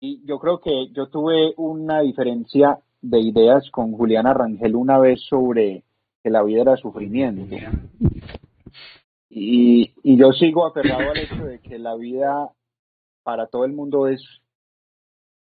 Y 0.00 0.26
yo 0.26 0.40
creo 0.40 0.58
que 0.58 0.88
yo 0.90 1.06
tuve 1.06 1.54
una 1.56 2.00
diferencia 2.00 2.80
de 3.00 3.20
ideas 3.20 3.70
con 3.70 3.92
Juliana 3.92 4.34
Rangel 4.34 4.76
una 4.76 4.98
vez 4.98 5.20
sobre 5.28 5.84
que 6.22 6.30
la 6.30 6.42
vida 6.42 6.62
era 6.62 6.76
sufrimiento. 6.76 7.56
Y, 9.30 9.92
y 10.02 10.16
yo 10.16 10.32
sigo 10.32 10.66
aferrado 10.66 11.10
al 11.10 11.18
hecho 11.18 11.44
de 11.44 11.60
que 11.60 11.78
la 11.78 11.94
vida 11.94 12.50
para 13.22 13.46
todo 13.46 13.64
el 13.64 13.72
mundo 13.72 14.08
es 14.08 14.22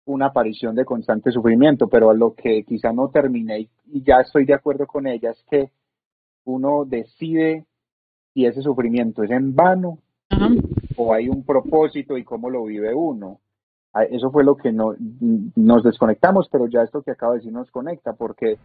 una 0.05 0.27
aparición 0.27 0.75
de 0.75 0.85
constante 0.85 1.31
sufrimiento, 1.31 1.87
pero 1.87 2.09
a 2.09 2.13
lo 2.13 2.33
que 2.33 2.63
quizá 2.63 2.91
no 2.91 3.09
terminé 3.09 3.69
y 3.85 4.03
ya 4.03 4.21
estoy 4.21 4.45
de 4.45 4.53
acuerdo 4.53 4.87
con 4.87 5.07
ella 5.07 5.31
es 5.31 5.43
que 5.49 5.71
uno 6.45 6.85
decide 6.85 7.65
si 8.33 8.45
ese 8.45 8.61
sufrimiento 8.61 9.23
es 9.23 9.31
en 9.31 9.55
vano 9.55 9.99
o 10.95 11.13
hay 11.13 11.29
un 11.29 11.43
propósito 11.43 12.17
y 12.17 12.23
cómo 12.23 12.49
lo 12.49 12.65
vive 12.65 12.93
uno. 12.93 13.39
Ah, 13.93 14.03
eso 14.03 14.29
fue 14.31 14.43
lo 14.43 14.55
que 14.55 14.71
no, 14.71 14.95
nos 15.55 15.83
desconectamos, 15.83 16.47
pero 16.51 16.67
ya 16.67 16.83
esto 16.83 17.01
que 17.01 17.11
acabo 17.11 17.33
de 17.33 17.39
decir 17.39 17.53
nos 17.53 17.71
conecta, 17.71 18.13
porque 18.13 18.57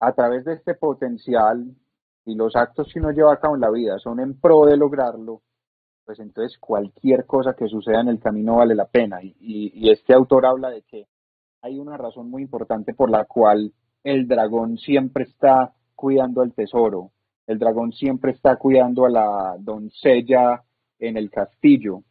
a 0.00 0.12
través 0.12 0.44
de 0.44 0.54
este 0.54 0.74
potencial 0.74 1.74
y 2.24 2.34
los 2.34 2.54
actos 2.54 2.92
que 2.92 3.00
uno 3.00 3.10
lleva 3.10 3.32
a 3.32 3.40
cabo 3.40 3.56
en 3.56 3.62
la 3.62 3.70
vida 3.70 3.98
son 3.98 4.20
en 4.20 4.38
pro 4.38 4.66
de 4.66 4.76
lograrlo, 4.76 5.42
pues 6.04 6.20
entonces 6.20 6.56
cualquier 6.58 7.26
cosa 7.26 7.54
que 7.54 7.66
suceda 7.68 8.00
en 8.00 8.08
el 8.08 8.20
camino 8.20 8.56
vale 8.56 8.74
la 8.74 8.86
pena. 8.86 9.22
Y, 9.22 9.34
y 9.40 9.90
este 9.90 10.14
autor 10.14 10.46
habla 10.46 10.70
de 10.70 10.82
que 10.82 11.08
hay 11.62 11.78
una 11.80 11.96
razón 11.96 12.30
muy 12.30 12.42
importante 12.42 12.94
por 12.94 13.10
la 13.10 13.24
cual 13.24 13.72
el 14.04 14.28
dragón 14.28 14.78
siempre 14.78 15.24
está 15.24 15.74
cuidando 15.96 16.42
al 16.42 16.52
tesoro, 16.52 17.10
el 17.46 17.58
dragón 17.58 17.92
siempre 17.92 18.32
está 18.32 18.56
cuidando 18.56 19.06
a 19.06 19.10
la 19.10 19.56
doncella 19.58 20.62
en 20.98 21.16
el 21.16 21.30
castillo. 21.30 22.02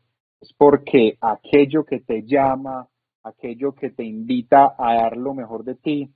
Es 0.46 0.54
porque 0.54 1.18
aquello 1.22 1.86
que 1.86 2.02
te 2.02 2.22
llama, 2.22 2.88
aquello 3.24 3.74
que 3.74 3.90
te 3.90 4.04
invita 4.04 4.76
a 4.78 4.94
dar 4.94 5.18
lo 5.18 5.34
mejor 5.34 5.64
de 5.64 5.74
ti, 5.74 6.12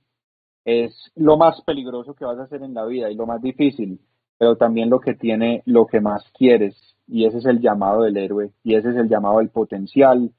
es 0.64 1.10
lo 1.16 1.36
más 1.36 1.60
peligroso 1.62 2.14
que 2.14 2.24
vas 2.24 2.38
a 2.38 2.44
hacer 2.44 2.62
en 2.62 2.74
la 2.74 2.86
vida 2.86 3.10
y 3.10 3.16
lo 3.16 3.26
más 3.26 3.42
difícil, 3.42 3.98
pero 4.38 4.54
también 4.54 4.88
lo 4.88 5.00
que 5.00 5.14
tiene 5.14 5.62
lo 5.66 5.86
que 5.86 6.00
más 6.00 6.22
quieres. 6.38 6.76
Y 7.08 7.24
ese 7.24 7.38
es 7.38 7.46
el 7.46 7.60
llamado 7.60 8.02
del 8.02 8.16
héroe, 8.18 8.52
y 8.62 8.76
ese 8.76 8.90
es 8.90 8.96
el 8.96 9.08
llamado 9.08 9.38
del 9.38 9.48
potencial, 9.48 10.30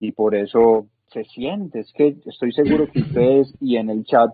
y 0.00 0.12
por 0.12 0.34
eso 0.34 0.86
se 1.08 1.24
siente. 1.24 1.80
Es 1.80 1.92
que 1.92 2.16
estoy 2.24 2.52
seguro 2.52 2.90
que 2.90 3.00
ustedes 3.00 3.54
y 3.60 3.76
en 3.76 3.90
el 3.90 4.04
chat, 4.04 4.30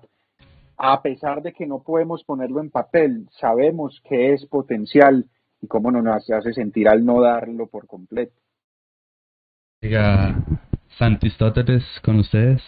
a 0.77 1.03
pesar 1.03 1.43
de 1.43 1.53
que 1.53 1.67
no 1.67 1.83
podemos 1.83 2.23
ponerlo 2.23 2.61
en 2.61 2.71
papel, 2.71 3.27
sabemos 3.41 4.01
que 4.09 4.35
es 4.35 4.47
potencial 4.47 5.27
y 5.61 5.67
cómo 5.67 5.91
no 5.91 6.01
nos 6.01 6.31
hace 6.31 6.53
sentir 6.53 6.89
al 6.89 7.05
no 7.05 7.21
darlo 7.21 7.67
por 7.67 7.89
completo. 7.89 8.41
Diga, 9.83 10.37
Santistóteles 10.99 11.83
con 12.03 12.19
ustedes. 12.19 12.61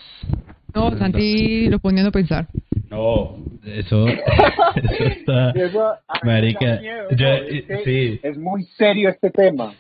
No, 0.74 0.96
Santi 0.96 1.68
lo 1.68 1.78
poniendo 1.78 2.08
a 2.08 2.12
pensar. 2.12 2.46
No, 2.88 3.36
eso, 3.66 4.06
eso 4.76 5.04
está... 5.04 5.52
marica, 6.22 6.80
es, 7.10 7.84
sí. 7.84 8.18
es 8.22 8.38
muy 8.38 8.64
serio 8.78 9.10
este 9.10 9.28
tema. 9.30 9.74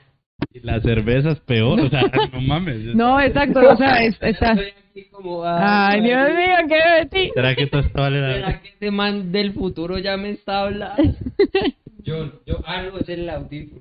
La 0.62 0.80
cerveza 0.80 1.30
es 1.30 1.40
peor, 1.40 1.80
o 1.80 1.88
sea, 1.88 2.02
no 2.32 2.40
mames. 2.42 2.94
No, 2.94 3.18
exacto, 3.18 3.60
o 3.60 3.76
sea, 3.76 4.04
está... 4.04 4.54
Ay, 5.46 6.02
Dios 6.02 6.28
mío, 6.34 6.56
qué 6.68 7.00
de 7.00 7.06
ti. 7.06 7.30
¿Será 7.34 7.54
que 7.54 7.62
esto 7.62 7.78
está 7.78 8.02
vale 8.02 8.34
¿Será 8.34 8.60
que 8.60 8.68
este 8.68 8.90
man 8.90 9.32
del 9.32 9.54
futuro 9.54 9.96
ya 9.96 10.18
me 10.18 10.32
está 10.32 10.64
hablando? 10.64 11.02
Yo, 12.04 12.44
yo, 12.44 12.58
ah, 12.66 12.82
no, 12.82 12.98
es 12.98 13.08
el 13.08 13.30
audífono. 13.30 13.80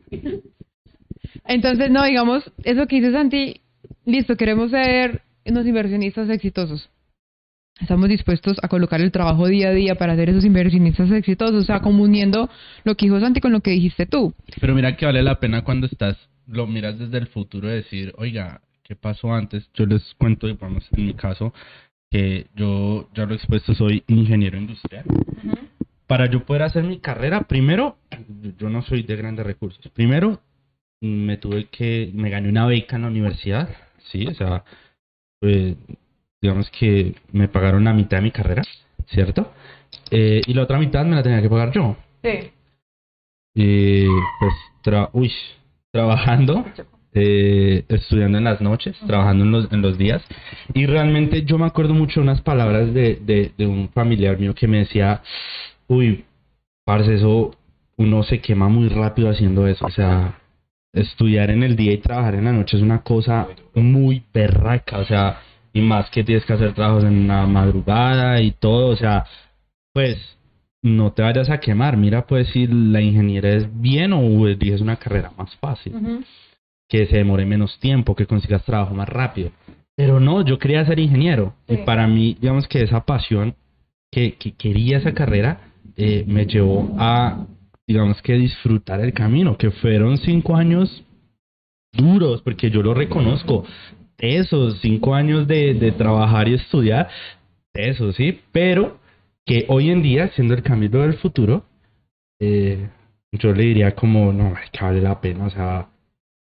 Entonces, 1.45 1.89
no, 1.91 2.03
digamos, 2.03 2.43
eso 2.63 2.87
que 2.87 2.97
dice 2.97 3.11
Santi, 3.11 3.61
listo, 4.05 4.35
queremos 4.35 4.71
ser 4.71 5.21
unos 5.45 5.65
inversionistas 5.65 6.29
exitosos. 6.29 6.89
Estamos 7.79 8.09
dispuestos 8.09 8.57
a 8.61 8.67
colocar 8.67 9.01
el 9.01 9.11
trabajo 9.11 9.47
día 9.47 9.69
a 9.69 9.73
día 9.73 9.95
para 9.95 10.15
ser 10.15 10.29
esos 10.29 10.45
inversionistas 10.45 11.09
exitosos, 11.11 11.63
o 11.63 11.65
sea, 11.65 11.79
como 11.79 12.03
uniendo 12.03 12.49
lo 12.83 12.95
que 12.95 13.05
dijo 13.05 13.19
Santi 13.19 13.41
con 13.41 13.51
lo 13.51 13.61
que 13.61 13.71
dijiste 13.71 14.05
tú. 14.05 14.33
Pero 14.59 14.75
mira 14.75 14.95
que 14.95 15.05
vale 15.05 15.23
la 15.23 15.39
pena 15.39 15.63
cuando 15.63 15.87
estás, 15.87 16.17
lo 16.47 16.67
miras 16.67 16.99
desde 16.99 17.17
el 17.17 17.27
futuro 17.27 17.69
y 17.69 17.75
decir, 17.75 18.13
oiga, 18.17 18.61
¿qué 18.83 18.95
pasó 18.95 19.33
antes? 19.33 19.67
Yo 19.73 19.85
les 19.85 20.13
cuento, 20.15 20.47
vamos, 20.59 20.87
en 20.95 21.07
mi 21.07 21.13
caso, 21.15 21.53
que 22.11 22.47
yo 22.55 23.09
ya 23.15 23.25
lo 23.25 23.33
he 23.33 23.37
expuesto, 23.37 23.73
soy 23.73 24.03
ingeniero 24.07 24.57
industrial 24.57 25.05
para 26.11 26.25
yo 26.25 26.43
poder 26.43 26.63
hacer 26.63 26.83
mi 26.83 26.99
carrera, 26.99 27.43
primero, 27.43 27.95
yo 28.57 28.69
no 28.69 28.81
soy 28.81 29.03
de 29.03 29.15
grandes 29.15 29.45
recursos. 29.45 29.79
Primero, 29.93 30.41
me 31.01 31.37
tuve 31.37 31.65
que, 31.65 32.11
me 32.13 32.29
gané 32.29 32.49
una 32.49 32.65
beca 32.67 32.95
en 32.95 33.01
la 33.01 33.07
universidad, 33.09 33.69
sí, 34.11 34.27
o 34.27 34.33
sea, 34.35 34.63
pues, 35.39 35.75
digamos 36.41 36.69
que 36.69 37.15
me 37.31 37.47
pagaron 37.47 37.83
la 37.83 37.93
mitad 37.93 38.17
de 38.17 38.23
mi 38.23 38.31
carrera, 38.31 38.61
¿cierto? 39.07 39.51
Eh, 40.11 40.41
y 40.45 40.53
la 40.53 40.63
otra 40.63 40.79
mitad 40.79 41.05
me 41.05 41.15
la 41.15 41.23
tenía 41.23 41.41
que 41.41 41.49
pagar 41.49 41.71
yo. 41.71 41.97
Sí. 42.23 42.51
Y 43.55 44.05
pues, 44.39 44.53
uy, 45.13 45.31
trabajando, 45.91 46.65
eh, 47.13 47.83
estudiando 47.89 48.37
en 48.37 48.45
las 48.45 48.61
noches, 48.61 48.97
trabajando 49.05 49.43
en 49.43 49.51
los, 49.51 49.71
en 49.71 49.81
los 49.81 49.97
días. 49.97 50.23
Y 50.73 50.85
realmente 50.85 51.43
yo 51.43 51.57
me 51.57 51.65
acuerdo 51.65 51.93
mucho 51.93 52.19
de 52.19 52.27
unas 52.27 52.41
palabras 52.41 52.93
de, 52.93 53.15
de, 53.15 53.51
de 53.57 53.67
un 53.67 53.89
familiar 53.89 54.39
mío 54.39 54.53
que 54.55 54.67
me 54.67 54.79
decía, 54.79 55.21
uy, 55.87 56.25
parce, 56.85 57.15
eso 57.15 57.55
uno 57.97 58.23
se 58.23 58.39
quema 58.39 58.69
muy 58.69 58.87
rápido 58.87 59.29
haciendo 59.29 59.67
eso. 59.67 59.85
O 59.85 59.91
sea, 59.91 60.40
estudiar 60.93 61.51
en 61.51 61.63
el 61.63 61.75
día 61.75 61.93
y 61.93 61.97
trabajar 61.97 62.35
en 62.35 62.45
la 62.45 62.51
noche 62.51 62.77
es 62.77 62.83
una 62.83 63.01
cosa 63.01 63.47
muy 63.73 64.23
berraca. 64.33 64.99
O 64.99 65.05
sea, 65.05 65.41
y 65.73 65.81
más 65.81 66.09
que 66.09 66.23
tienes 66.23 66.45
que 66.45 66.53
hacer 66.53 66.73
trabajos 66.73 67.03
en 67.03 67.27
la 67.27 67.45
madrugada 67.45 68.41
y 68.41 68.51
todo. 68.51 68.89
O 68.89 68.95
sea, 68.95 69.25
pues 69.93 70.17
no 70.81 71.13
te 71.13 71.21
vayas 71.21 71.49
a 71.49 71.59
quemar. 71.59 71.97
Mira, 71.97 72.25
pues 72.27 72.47
si 72.49 72.67
la 72.67 73.01
ingeniería 73.01 73.55
es 73.55 73.81
bien 73.81 74.13
o 74.13 74.47
es 74.47 74.81
una 74.81 74.97
carrera 74.97 75.31
más 75.37 75.55
fácil. 75.57 76.25
Que 76.89 77.07
se 77.07 77.17
demore 77.17 77.45
menos 77.45 77.79
tiempo, 77.79 78.15
que 78.15 78.25
consigas 78.25 78.63
trabajo 78.65 78.93
más 78.93 79.07
rápido. 79.07 79.51
Pero 79.95 80.19
no, 80.19 80.43
yo 80.43 80.59
quería 80.59 80.85
ser 80.85 80.99
ingeniero. 80.99 81.53
Y 81.67 81.77
para 81.77 82.07
mí, 82.07 82.35
digamos 82.39 82.67
que 82.67 82.81
esa 82.81 83.05
pasión 83.05 83.55
que, 84.11 84.33
que 84.33 84.53
quería 84.53 84.97
esa 84.97 85.13
carrera 85.13 85.71
eh, 85.95 86.25
me 86.27 86.45
llevó 86.45 86.95
a, 86.97 87.45
digamos 87.93 88.21
que 88.21 88.33
disfrutar 88.33 88.99
el 89.01 89.13
camino, 89.13 89.57
que 89.57 89.71
fueron 89.71 90.17
cinco 90.17 90.55
años 90.55 91.03
duros, 91.93 92.41
porque 92.41 92.69
yo 92.69 92.81
lo 92.81 92.93
reconozco, 92.93 93.65
esos 94.17 94.79
cinco 94.81 95.15
años 95.15 95.47
de, 95.47 95.73
de 95.73 95.91
trabajar 95.91 96.47
y 96.47 96.53
estudiar, 96.53 97.09
eso 97.73 98.11
sí, 98.13 98.39
pero 98.51 98.99
que 99.45 99.65
hoy 99.67 99.89
en 99.89 100.01
día, 100.01 100.29
siendo 100.29 100.53
el 100.53 100.63
camino 100.63 100.99
del 100.99 101.15
futuro, 101.15 101.65
eh, 102.39 102.89
yo 103.31 103.53
le 103.53 103.63
diría 103.63 103.95
como, 103.95 104.33
no, 104.33 104.53
que 104.71 104.83
vale 104.83 105.01
la 105.01 105.21
pena, 105.21 105.45
o 105.45 105.49
sea, 105.49 105.89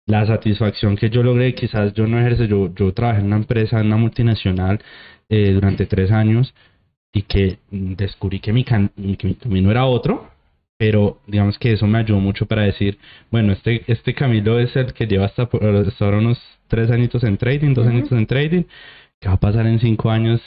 la 0.07 0.25
satisfacción 0.25 0.95
que 0.95 1.09
yo 1.09 1.23
logré, 1.23 1.55
quizás 1.55 1.93
yo 1.93 2.05
no 2.07 2.19
ejerce, 2.19 2.47
yo, 2.47 2.73
yo 2.75 2.93
trabajé 2.93 3.21
en 3.21 3.27
una 3.27 3.37
empresa, 3.37 3.79
en 3.79 3.87
una 3.87 3.97
multinacional 3.97 4.79
eh, 5.29 5.51
durante 5.53 5.85
tres 5.87 6.11
años, 6.11 6.53
y 7.11 7.23
que 7.23 7.59
descubrí 7.71 8.39
que 8.39 8.53
mi, 8.53 8.63
camino 8.65 9.71
era 9.71 9.85
otro, 9.85 10.29
pero 10.78 11.21
digamos 11.28 11.57
que 11.57 11.71
eso 11.71 11.88
me 11.88 11.99
ayudó 11.99 12.19
mucho 12.19 12.45
para 12.45 12.63
decir, 12.63 12.97
bueno, 13.32 13.53
este, 13.53 13.84
este 13.88 14.13
camino 14.13 14.59
es 14.59 14.76
el 14.76 14.93
que 14.93 15.07
lleva 15.07 15.26
hasta, 15.26 15.43
hasta 15.43 16.05
ahora 16.05 16.17
unos 16.17 16.41
tres 16.67 16.91
añitos 16.91 17.23
en 17.23 17.38
trading, 17.38 17.73
dos 17.73 17.88
añitos 17.88 18.11
en 18.11 18.26
trading, 18.26 18.63
¿qué 19.19 19.28
va 19.28 19.36
a 19.36 19.39
pasar 19.39 19.67
en 19.67 19.80
cinco 19.80 20.09
años 20.09 20.41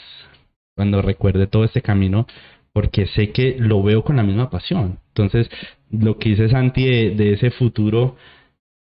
cuando 0.76 1.00
recuerde 1.02 1.46
todo 1.46 1.64
este 1.64 1.82
camino? 1.82 2.26
Porque 2.72 3.06
sé 3.06 3.30
que 3.30 3.56
lo 3.58 3.82
veo 3.82 4.04
con 4.04 4.16
la 4.16 4.22
misma 4.22 4.50
pasión. 4.50 4.98
Entonces, 5.08 5.48
lo 5.90 6.18
que 6.18 6.30
dice 6.30 6.48
Santi 6.50 6.84
de, 7.14 7.32
ese 7.32 7.50
futuro 7.50 8.16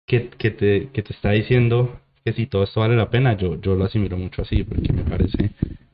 que, 0.05 0.29
que, 0.29 0.51
te, 0.51 0.89
que 0.93 1.01
te 1.01 1.13
está 1.13 1.31
diciendo 1.31 1.99
que 2.25 2.33
si 2.33 2.45
todo 2.45 2.63
esto 2.63 2.81
vale 2.81 2.95
la 2.95 3.09
pena, 3.09 3.37
yo, 3.37 3.59
yo 3.61 3.75
lo 3.75 3.85
asimilo 3.85 4.17
mucho 4.17 4.41
así, 4.43 4.63
porque 4.63 4.93
me 4.93 5.03
parece 5.03 5.51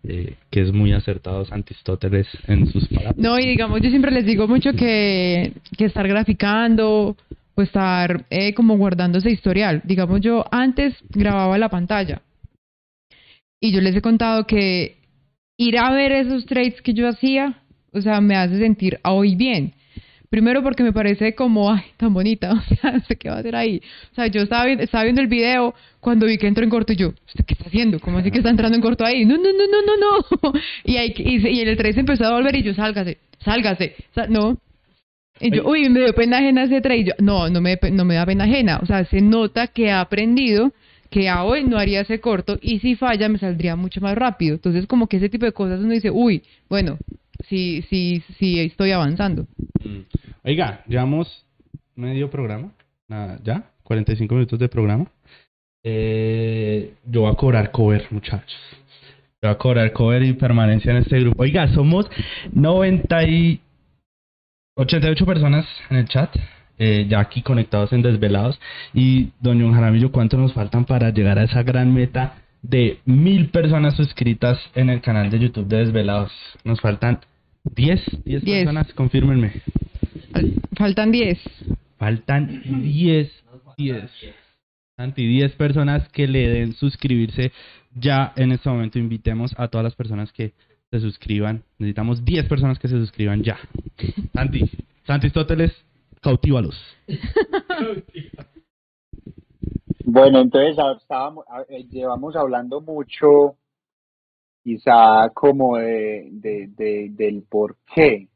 eh, 0.09 0.35
que 0.49 0.61
es 0.61 0.71
muy 0.71 0.93
acertado 0.93 1.45
Santistóteles 1.45 2.27
en 2.47 2.67
sus 2.67 2.87
palabras. 2.87 3.17
No, 3.17 3.37
y 3.37 3.45
digamos, 3.45 3.81
yo 3.81 3.89
siempre 3.89 4.11
les 4.11 4.25
digo 4.25 4.47
mucho 4.47 4.71
que, 4.71 5.51
que 5.77 5.85
estar 5.85 6.07
graficando 6.07 7.17
o 7.55 7.61
estar 7.61 8.25
eh, 8.29 8.53
como 8.53 8.77
guardando 8.77 9.17
ese 9.17 9.31
historial. 9.31 9.81
Digamos, 9.83 10.21
yo 10.21 10.45
antes 10.51 10.95
grababa 11.09 11.57
la 11.57 11.69
pantalla 11.69 12.21
y 13.59 13.71
yo 13.71 13.81
les 13.81 13.95
he 13.95 14.01
contado 14.01 14.45
que 14.45 14.97
ir 15.57 15.77
a 15.77 15.91
ver 15.91 16.11
esos 16.11 16.45
trades 16.45 16.81
que 16.81 16.93
yo 16.93 17.07
hacía, 17.07 17.61
o 17.91 17.99
sea, 17.99 18.21
me 18.21 18.35
hace 18.35 18.59
sentir 18.59 18.99
hoy 19.03 19.35
bien. 19.35 19.73
Primero 20.29 20.61
porque 20.61 20.83
me 20.83 20.91
parece 20.91 21.35
como, 21.35 21.71
ay, 21.71 21.83
tan 21.95 22.13
bonita, 22.13 22.51
o 22.69 22.75
sea, 22.75 23.01
qué 23.17 23.29
va 23.29 23.35
a 23.37 23.39
hacer 23.39 23.55
ahí. 23.55 23.81
O 24.11 24.15
sea, 24.15 24.27
yo 24.27 24.41
estaba, 24.41 24.65
vi- 24.65 24.77
estaba 24.81 25.03
viendo 25.05 25.21
el 25.21 25.27
video 25.27 25.73
cuando 26.01 26.25
vi 26.25 26.37
que 26.37 26.47
entró 26.47 26.63
en 26.63 26.69
corto 26.69 26.91
y 26.93 26.97
yo, 26.97 27.09
¿usted 27.27 27.45
qué 27.45 27.53
está 27.53 27.65
haciendo? 27.67 27.99
¿Cómo 27.99 28.17
así 28.17 28.29
que 28.29 28.39
está 28.39 28.49
entrando 28.49 28.75
en 28.75 28.81
corto 28.81 29.05
ahí? 29.05 29.25
No, 29.25 29.37
no, 29.37 29.43
no, 29.43 29.67
no, 29.71 29.81
no, 29.85 30.51
no. 30.53 30.59
Y, 30.83 30.97
ahí, 30.97 31.13
y, 31.17 31.47
y 31.47 31.61
el 31.61 31.77
3 31.77 31.97
empezó 31.97 32.25
a 32.25 32.31
volver 32.35 32.55
y 32.57 32.63
yo, 32.63 32.73
sálgase, 32.73 33.17
sálgase. 33.43 33.95
No. 34.29 34.57
Y 35.39 35.51
yo, 35.55 35.67
uy, 35.67 35.87
me 35.89 35.99
dio 36.01 36.13
pena 36.13 36.39
ajena 36.39 36.63
ese 36.63 36.81
trade. 36.81 36.99
Y 36.99 37.03
yo, 37.05 37.13
no, 37.19 37.47
no 37.49 37.61
me, 37.61 37.77
no 37.91 38.05
me 38.05 38.15
da 38.15 38.25
pena 38.25 38.45
ajena. 38.45 38.79
O 38.81 38.85
sea, 38.85 39.05
se 39.05 39.21
nota 39.21 39.67
que 39.67 39.91
ha 39.91 40.01
aprendido 40.01 40.73
que 41.09 41.29
a 41.29 41.43
hoy 41.45 41.63
no 41.63 41.77
haría 41.77 42.01
ese 42.01 42.19
corto 42.19 42.57
y 42.61 42.79
si 42.79 42.95
falla 42.95 43.29
me 43.29 43.37
saldría 43.39 43.75
mucho 43.75 44.01
más 44.01 44.15
rápido. 44.15 44.55
Entonces, 44.55 44.87
como 44.87 45.07
que 45.07 45.17
ese 45.17 45.29
tipo 45.29 45.45
de 45.45 45.51
cosas 45.53 45.79
uno 45.79 45.93
dice, 45.93 46.09
uy, 46.11 46.43
bueno, 46.69 46.97
sí, 47.49 47.83
sí, 47.89 48.23
sí 48.39 48.59
estoy 48.59 48.91
avanzando. 48.91 49.47
Mm. 49.83 50.01
Oiga, 50.43 50.83
llevamos 50.87 51.45
medio 51.95 52.29
programa. 52.29 52.71
Nada, 53.07 53.39
¿Ya? 53.43 53.71
45 53.83 54.33
minutos 54.35 54.59
de 54.59 54.67
programa. 54.67 55.05
Eh, 55.83 56.93
yo 57.05 57.21
voy 57.21 57.31
a 57.31 57.35
cobrar 57.35 57.71
cover, 57.71 58.05
muchachos. 58.11 58.59
Yo 59.41 59.47
voy 59.47 59.51
a 59.51 59.57
cobrar 59.57 59.93
cover 59.93 60.23
y 60.23 60.33
permanencia 60.33 60.91
en 60.91 60.97
este 60.97 61.19
grupo. 61.21 61.41
Oiga, 61.43 61.73
somos 61.73 62.05
90 62.51 63.23
y 63.23 63.61
88 64.75 65.25
personas 65.25 65.65
en 65.89 65.97
el 65.97 66.07
chat. 66.07 66.35
eh, 66.79 67.07
ya 67.09 67.19
aquí 67.19 67.41
conectados 67.41 67.91
en 67.93 68.01
Desvelados. 68.03 68.59
Y, 68.93 69.29
don 69.39 69.59
John 69.59 69.73
Jaramillo, 69.73 70.11
¿cuánto 70.11 70.37
nos 70.37 70.53
faltan 70.53 70.85
para 70.85 71.09
llegar 71.11 71.39
a 71.39 71.43
esa 71.45 71.63
gran 71.63 71.93
meta 71.93 72.35
de 72.69 72.99
mil 73.05 73.49
personas 73.49 73.95
suscritas 73.95 74.59
en 74.75 74.89
el 74.89 75.01
canal 75.01 75.29
de 75.29 75.39
YouTube 75.39 75.67
de 75.67 75.77
Desvelados? 75.77 76.31
Nos 76.63 76.81
faltan 76.81 77.19
10, 77.75 78.01
10 78.25 78.43
Diez. 78.43 78.57
personas, 78.59 78.93
confírmenme. 78.93 79.53
Fal- 80.33 80.53
Faltan 80.77 81.11
10. 81.11 81.39
Faltan 81.97 82.61
10, 82.83 83.43
10. 83.77 84.11
Santi, 84.95 85.27
10 85.27 85.51
personas 85.53 86.07
que 86.09 86.27
le 86.27 86.47
den 86.49 86.73
suscribirse 86.73 87.51
ya 87.95 88.33
en 88.35 88.51
este 88.51 88.69
momento. 88.69 88.97
Invitemos 88.99 89.53
a 89.57 89.67
todas 89.67 89.83
las 89.83 89.95
personas 89.95 90.31
que 90.33 90.53
se 90.91 90.99
suscriban. 90.99 91.63
Necesitamos 91.77 92.23
10 92.25 92.45
personas 92.47 92.79
que 92.79 92.87
se 92.87 92.97
suscriban 92.97 93.43
ya. 93.43 93.57
Santi, 94.33 94.63
Santi 95.05 95.29
Stóteles, 95.29 95.71
cautívalos. 96.21 96.75
Bueno, 100.09 100.39
entonces 100.39 100.77
estábamos, 101.01 101.43
eh, 101.67 101.83
llevamos 101.89 102.33
hablando 102.37 102.79
mucho, 102.79 103.57
quizá 104.63 105.29
como 105.33 105.75
de, 105.75 106.29
de, 106.31 106.67
de- 106.77 107.09
del 107.11 107.43
por 107.43 107.75
qué, 107.93 108.29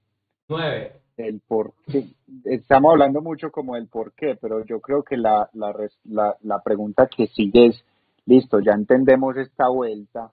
Nueve. 0.50 0.92
del 1.16 1.40
por 1.48 1.72
qué. 1.88 2.08
Estamos 2.44 2.92
hablando 2.92 3.22
mucho 3.22 3.52
como 3.52 3.76
del 3.76 3.88
por 3.88 4.12
qué, 4.16 4.36
pero 4.36 4.66
yo 4.66 4.82
creo 4.82 5.02
que 5.04 5.16
la, 5.16 5.50
la, 5.54 5.74
la, 6.04 6.36
la 6.42 6.62
pregunta 6.62 7.08
que 7.08 7.28
sigue 7.28 7.68
es, 7.68 7.86
listo, 8.26 8.60
ya 8.60 8.74
entendemos 8.74 9.38
esta 9.38 9.70
vuelta, 9.70 10.30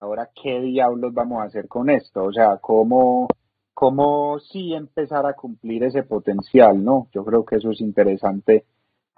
ahora 0.00 0.30
qué 0.42 0.58
diablos 0.58 1.12
vamos 1.12 1.42
a 1.42 1.48
hacer 1.48 1.68
con 1.68 1.90
esto, 1.90 2.24
o 2.24 2.32
sea, 2.32 2.56
cómo, 2.62 3.28
cómo 3.74 4.38
sí 4.40 4.72
empezar 4.72 5.26
a 5.26 5.34
cumplir 5.34 5.84
ese 5.84 6.02
potencial, 6.02 6.82
¿no? 6.82 7.08
Yo 7.12 7.26
creo 7.26 7.44
que 7.44 7.56
eso 7.56 7.72
es 7.72 7.80
interesante 7.82 8.64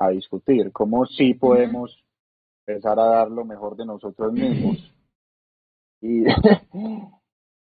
a 0.01 0.09
discutir, 0.09 0.73
cómo 0.73 1.05
sí 1.05 1.35
podemos 1.35 2.03
empezar 2.67 2.99
a 2.99 3.05
dar 3.05 3.31
lo 3.31 3.45
mejor 3.45 3.77
de 3.77 3.85
nosotros 3.87 4.33
mismos. 4.33 4.79
Y 6.03 6.25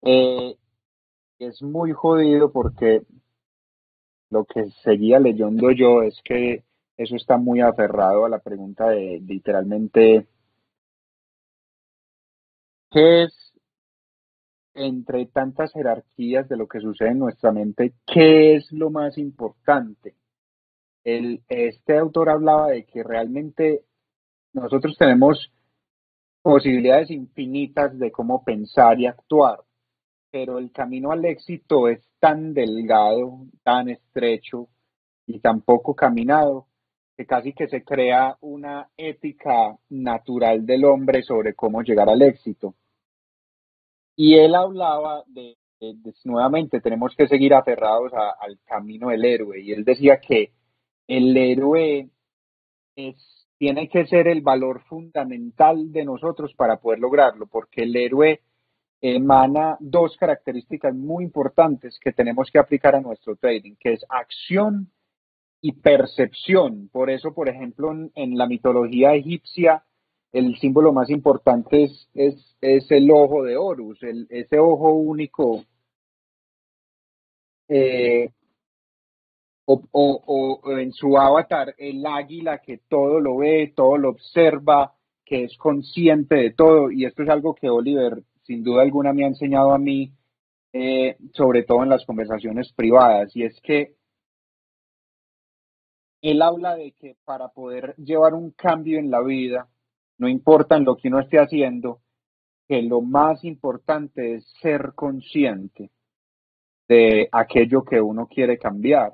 eh, 0.03 0.55
es 1.39 1.63
muy 1.63 1.93
jodido 1.93 2.51
porque 2.51 3.01
lo 4.29 4.45
que 4.45 4.69
seguía 4.83 5.19
leyendo 5.19 5.71
yo 5.71 6.03
es 6.03 6.21
que 6.23 6.63
eso 6.95 7.15
está 7.15 7.37
muy 7.37 7.61
aferrado 7.61 8.25
a 8.25 8.29
la 8.29 8.37
pregunta 8.37 8.89
de 8.89 9.19
literalmente 9.25 10.27
¿qué 12.91 13.23
es 13.23 13.33
entre 14.75 15.25
tantas 15.25 15.73
jerarquías 15.73 16.47
de 16.47 16.55
lo 16.55 16.67
que 16.67 16.81
sucede 16.81 17.09
en 17.09 17.19
nuestra 17.19 17.51
mente, 17.51 17.93
qué 18.05 18.57
es 18.57 18.71
lo 18.71 18.91
más 18.91 19.17
importante? 19.17 20.18
El, 21.03 21.41
este 21.47 21.97
autor 21.97 22.29
hablaba 22.29 22.67
de 22.69 22.85
que 22.85 23.03
realmente 23.03 23.81
nosotros 24.53 24.97
tenemos 24.97 25.51
posibilidades 26.41 27.11
infinitas 27.11 27.97
de 27.97 28.11
cómo 28.11 28.43
pensar 28.43 28.99
y 28.99 29.07
actuar, 29.07 29.59
pero 30.31 30.57
el 30.57 30.71
camino 30.71 31.11
al 31.11 31.25
éxito 31.25 31.87
es 31.87 32.01
tan 32.19 32.53
delgado, 32.53 33.45
tan 33.63 33.89
estrecho 33.89 34.67
y 35.25 35.39
tan 35.39 35.61
poco 35.61 35.95
caminado 35.95 36.67
que 37.17 37.25
casi 37.25 37.53
que 37.53 37.67
se 37.67 37.83
crea 37.83 38.37
una 38.41 38.89
ética 38.97 39.77
natural 39.89 40.65
del 40.65 40.85
hombre 40.85 41.21
sobre 41.23 41.53
cómo 41.53 41.81
llegar 41.81 42.09
al 42.09 42.21
éxito. 42.21 42.75
Y 44.15 44.35
él 44.37 44.55
hablaba 44.55 45.23
de, 45.27 45.57
de- 45.79 45.93
de- 45.95 46.13
nuevamente, 46.25 46.81
tenemos 46.81 47.15
que 47.17 47.27
seguir 47.27 47.53
aferrados 47.53 48.11
al 48.13 48.59
camino 48.65 49.09
del 49.09 49.25
héroe. 49.25 49.61
Y 49.61 49.71
él 49.73 49.83
decía 49.83 50.19
que 50.19 50.51
el 51.09 51.35
héroe 51.35 52.07
tiene 53.57 53.89
que 53.89 54.05
ser 54.05 54.27
el 54.27 54.41
valor 54.41 54.83
fundamental 54.83 55.91
de 55.91 56.05
nosotros 56.05 56.53
para 56.53 56.77
poder 56.77 56.99
lograrlo, 56.99 57.47
porque 57.47 57.83
el 57.83 57.95
héroe 57.95 58.41
emana 59.01 59.75
dos 59.79 60.15
características 60.17 60.93
muy 60.93 61.23
importantes 61.23 61.97
que 61.99 62.11
tenemos 62.11 62.49
que 62.51 62.59
aplicar 62.59 62.95
a 62.95 63.01
nuestro 63.01 63.35
trading, 63.35 63.75
que 63.79 63.93
es 63.93 64.05
acción 64.07 64.91
y 65.61 65.71
percepción. 65.71 66.89
Por 66.89 67.09
eso, 67.09 67.33
por 67.33 67.49
ejemplo, 67.49 67.91
en, 67.91 68.37
la 68.37 68.45
mitología 68.45 69.15
egipcia, 69.15 69.83
el 70.31 70.59
símbolo 70.59 70.93
más 70.93 71.09
importante 71.09 71.89
es, 72.13 72.47
el 72.61 73.09
ojo 73.09 73.43
de 73.43 73.57
Horus, 73.57 73.99
ese 74.29 74.59
ojo 74.59 74.93
único. 74.93 75.63
eh, 77.67 78.29
o, 79.91 80.61
en 80.79 80.91
su 80.93 81.17
avatar, 81.17 81.75
el 81.77 82.05
águila 82.05 82.59
que 82.59 82.79
todo 82.87 83.19
lo 83.19 83.37
ve, 83.37 83.73
todo 83.75 83.97
lo 83.97 84.09
observa, 84.09 84.95
que 85.23 85.43
es 85.43 85.57
consciente 85.57 86.35
de 86.35 86.51
todo. 86.51 86.91
Y 86.91 87.05
esto 87.05 87.23
es 87.23 87.29
algo 87.29 87.53
que 87.53 87.69
Oliver, 87.69 88.23
sin 88.43 88.63
duda 88.63 88.81
alguna, 88.81 89.13
me 89.13 89.25
ha 89.25 89.27
enseñado 89.27 89.71
a 89.71 89.77
mí, 89.77 90.11
eh, 90.73 91.17
sobre 91.33 91.63
todo 91.63 91.83
en 91.83 91.89
las 91.89 92.05
conversaciones 92.05 92.73
privadas. 92.73 93.35
Y 93.35 93.43
es 93.43 93.59
que 93.61 93.95
él 96.21 96.41
habla 96.41 96.75
de 96.75 96.93
que 96.93 97.15
para 97.23 97.49
poder 97.49 97.95
llevar 97.97 98.33
un 98.33 98.51
cambio 98.51 98.99
en 98.99 99.11
la 99.11 99.21
vida, 99.21 99.69
no 100.17 100.27
importa 100.27 100.77
en 100.77 100.83
lo 100.83 100.97
que 100.97 101.07
uno 101.09 101.19
esté 101.19 101.37
haciendo, 101.39 102.01
que 102.67 102.81
lo 102.81 103.01
más 103.01 103.43
importante 103.43 104.35
es 104.35 104.45
ser 104.61 104.93
consciente 104.95 105.91
de 106.87 107.29
aquello 107.31 107.83
que 107.83 108.01
uno 108.01 108.27
quiere 108.27 108.57
cambiar. 108.57 109.13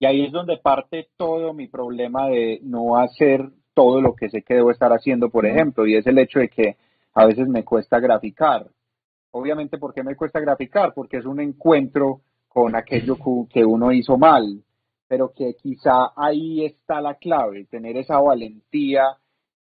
Y 0.00 0.06
ahí 0.06 0.24
es 0.24 0.32
donde 0.32 0.58
parte 0.58 1.08
todo 1.16 1.52
mi 1.52 1.66
problema 1.66 2.28
de 2.28 2.60
no 2.62 2.96
hacer 2.96 3.50
todo 3.74 4.00
lo 4.00 4.14
que 4.14 4.28
sé 4.28 4.42
que 4.42 4.54
debo 4.54 4.70
estar 4.70 4.92
haciendo, 4.92 5.30
por 5.30 5.46
ejemplo, 5.46 5.86
y 5.86 5.96
es 5.96 6.06
el 6.06 6.18
hecho 6.18 6.40
de 6.40 6.48
que 6.48 6.76
a 7.14 7.26
veces 7.26 7.48
me 7.48 7.64
cuesta 7.64 7.98
graficar. 7.98 8.66
Obviamente, 9.32 9.78
¿por 9.78 9.92
qué 9.92 10.02
me 10.02 10.16
cuesta 10.16 10.40
graficar? 10.40 10.94
Porque 10.94 11.18
es 11.18 11.26
un 11.26 11.40
encuentro 11.40 12.20
con 12.48 12.74
aquello 12.74 13.16
que 13.48 13.64
uno 13.64 13.92
hizo 13.92 14.16
mal, 14.16 14.62
pero 15.06 15.32
que 15.32 15.54
quizá 15.54 16.12
ahí 16.16 16.64
está 16.64 17.00
la 17.00 17.14
clave, 17.14 17.66
tener 17.66 17.96
esa 17.96 18.20
valentía 18.20 19.16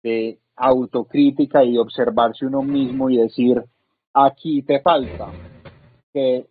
de 0.04 0.40
autocrítica 0.56 1.64
y 1.64 1.74
de 1.74 1.80
observarse 1.80 2.46
uno 2.46 2.62
mismo 2.62 3.10
y 3.10 3.18
decir, 3.18 3.64
aquí 4.14 4.62
te 4.64 4.82
falta, 4.82 5.32
que 6.14 6.46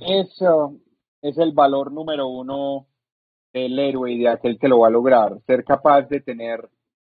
eso 0.00 0.74
es 1.22 1.38
el 1.38 1.52
valor 1.52 1.92
número 1.92 2.28
uno 2.28 2.86
del 3.52 3.78
héroe 3.78 4.12
y 4.12 4.18
de 4.18 4.28
aquel 4.28 4.58
que 4.58 4.68
lo 4.68 4.80
va 4.80 4.88
a 4.88 4.90
lograr, 4.90 5.40
ser 5.46 5.64
capaz 5.64 6.08
de 6.08 6.20
tener 6.20 6.68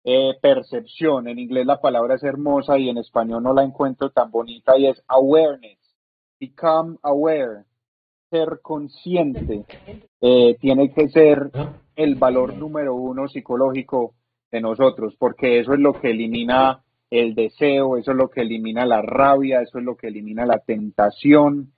eh, 0.03 0.35
percepción. 0.41 1.27
En 1.27 1.39
inglés 1.39 1.65
la 1.65 1.81
palabra 1.81 2.15
es 2.15 2.23
hermosa 2.23 2.77
y 2.77 2.89
en 2.89 2.97
español 2.97 3.43
no 3.43 3.53
la 3.53 3.63
encuentro 3.63 4.11
tan 4.11 4.31
bonita 4.31 4.77
y 4.77 4.87
es 4.87 5.03
awareness, 5.07 5.79
become 6.39 6.97
aware, 7.01 7.65
ser 8.29 8.59
consciente, 8.61 9.65
eh, 10.21 10.55
tiene 10.59 10.93
que 10.93 11.09
ser 11.09 11.51
el 11.95 12.15
valor 12.15 12.55
número 12.55 12.95
uno 12.95 13.27
psicológico 13.27 14.13
de 14.51 14.61
nosotros, 14.61 15.15
porque 15.17 15.59
eso 15.59 15.73
es 15.73 15.79
lo 15.79 15.93
que 15.93 16.11
elimina 16.11 16.83
el 17.09 17.33
deseo, 17.33 17.97
eso 17.97 18.11
es 18.11 18.17
lo 18.17 18.29
que 18.29 18.41
elimina 18.41 18.85
la 18.85 19.01
rabia, 19.01 19.61
eso 19.61 19.79
es 19.79 19.83
lo 19.83 19.95
que 19.95 20.07
elimina 20.07 20.45
la 20.45 20.59
tentación. 20.59 21.73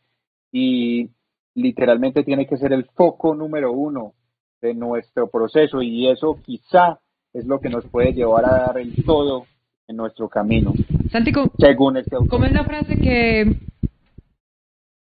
Y 0.52 1.10
literalmente 1.56 2.24
tiene 2.24 2.48
que 2.48 2.58
ser 2.58 2.74
el 2.74 2.86
foco 2.86 3.36
número 3.36 3.72
uno 3.72 4.14
de 4.62 4.74
nuestro 4.74 5.28
proceso 5.28 5.82
y 5.82 6.08
eso 6.08 6.40
quizá 6.44 7.00
es 7.34 7.46
lo 7.46 7.60
que 7.60 7.70
nos 7.70 7.86
puede 7.88 8.14
llevar 8.14 8.46
a 8.46 8.58
dar 8.66 8.78
el 8.78 9.04
todo 9.04 9.46
en 9.88 9.98
nuestro 9.98 10.30
camino. 10.30 10.74
Santi, 11.12 11.32
¿cómo, 11.32 11.52
según 11.58 11.98
este 11.98 12.16
autor. 12.16 12.30
¿cómo 12.30 12.46
es 12.46 12.54
la 12.54 12.64
frase 12.64 12.96
que 12.98 13.56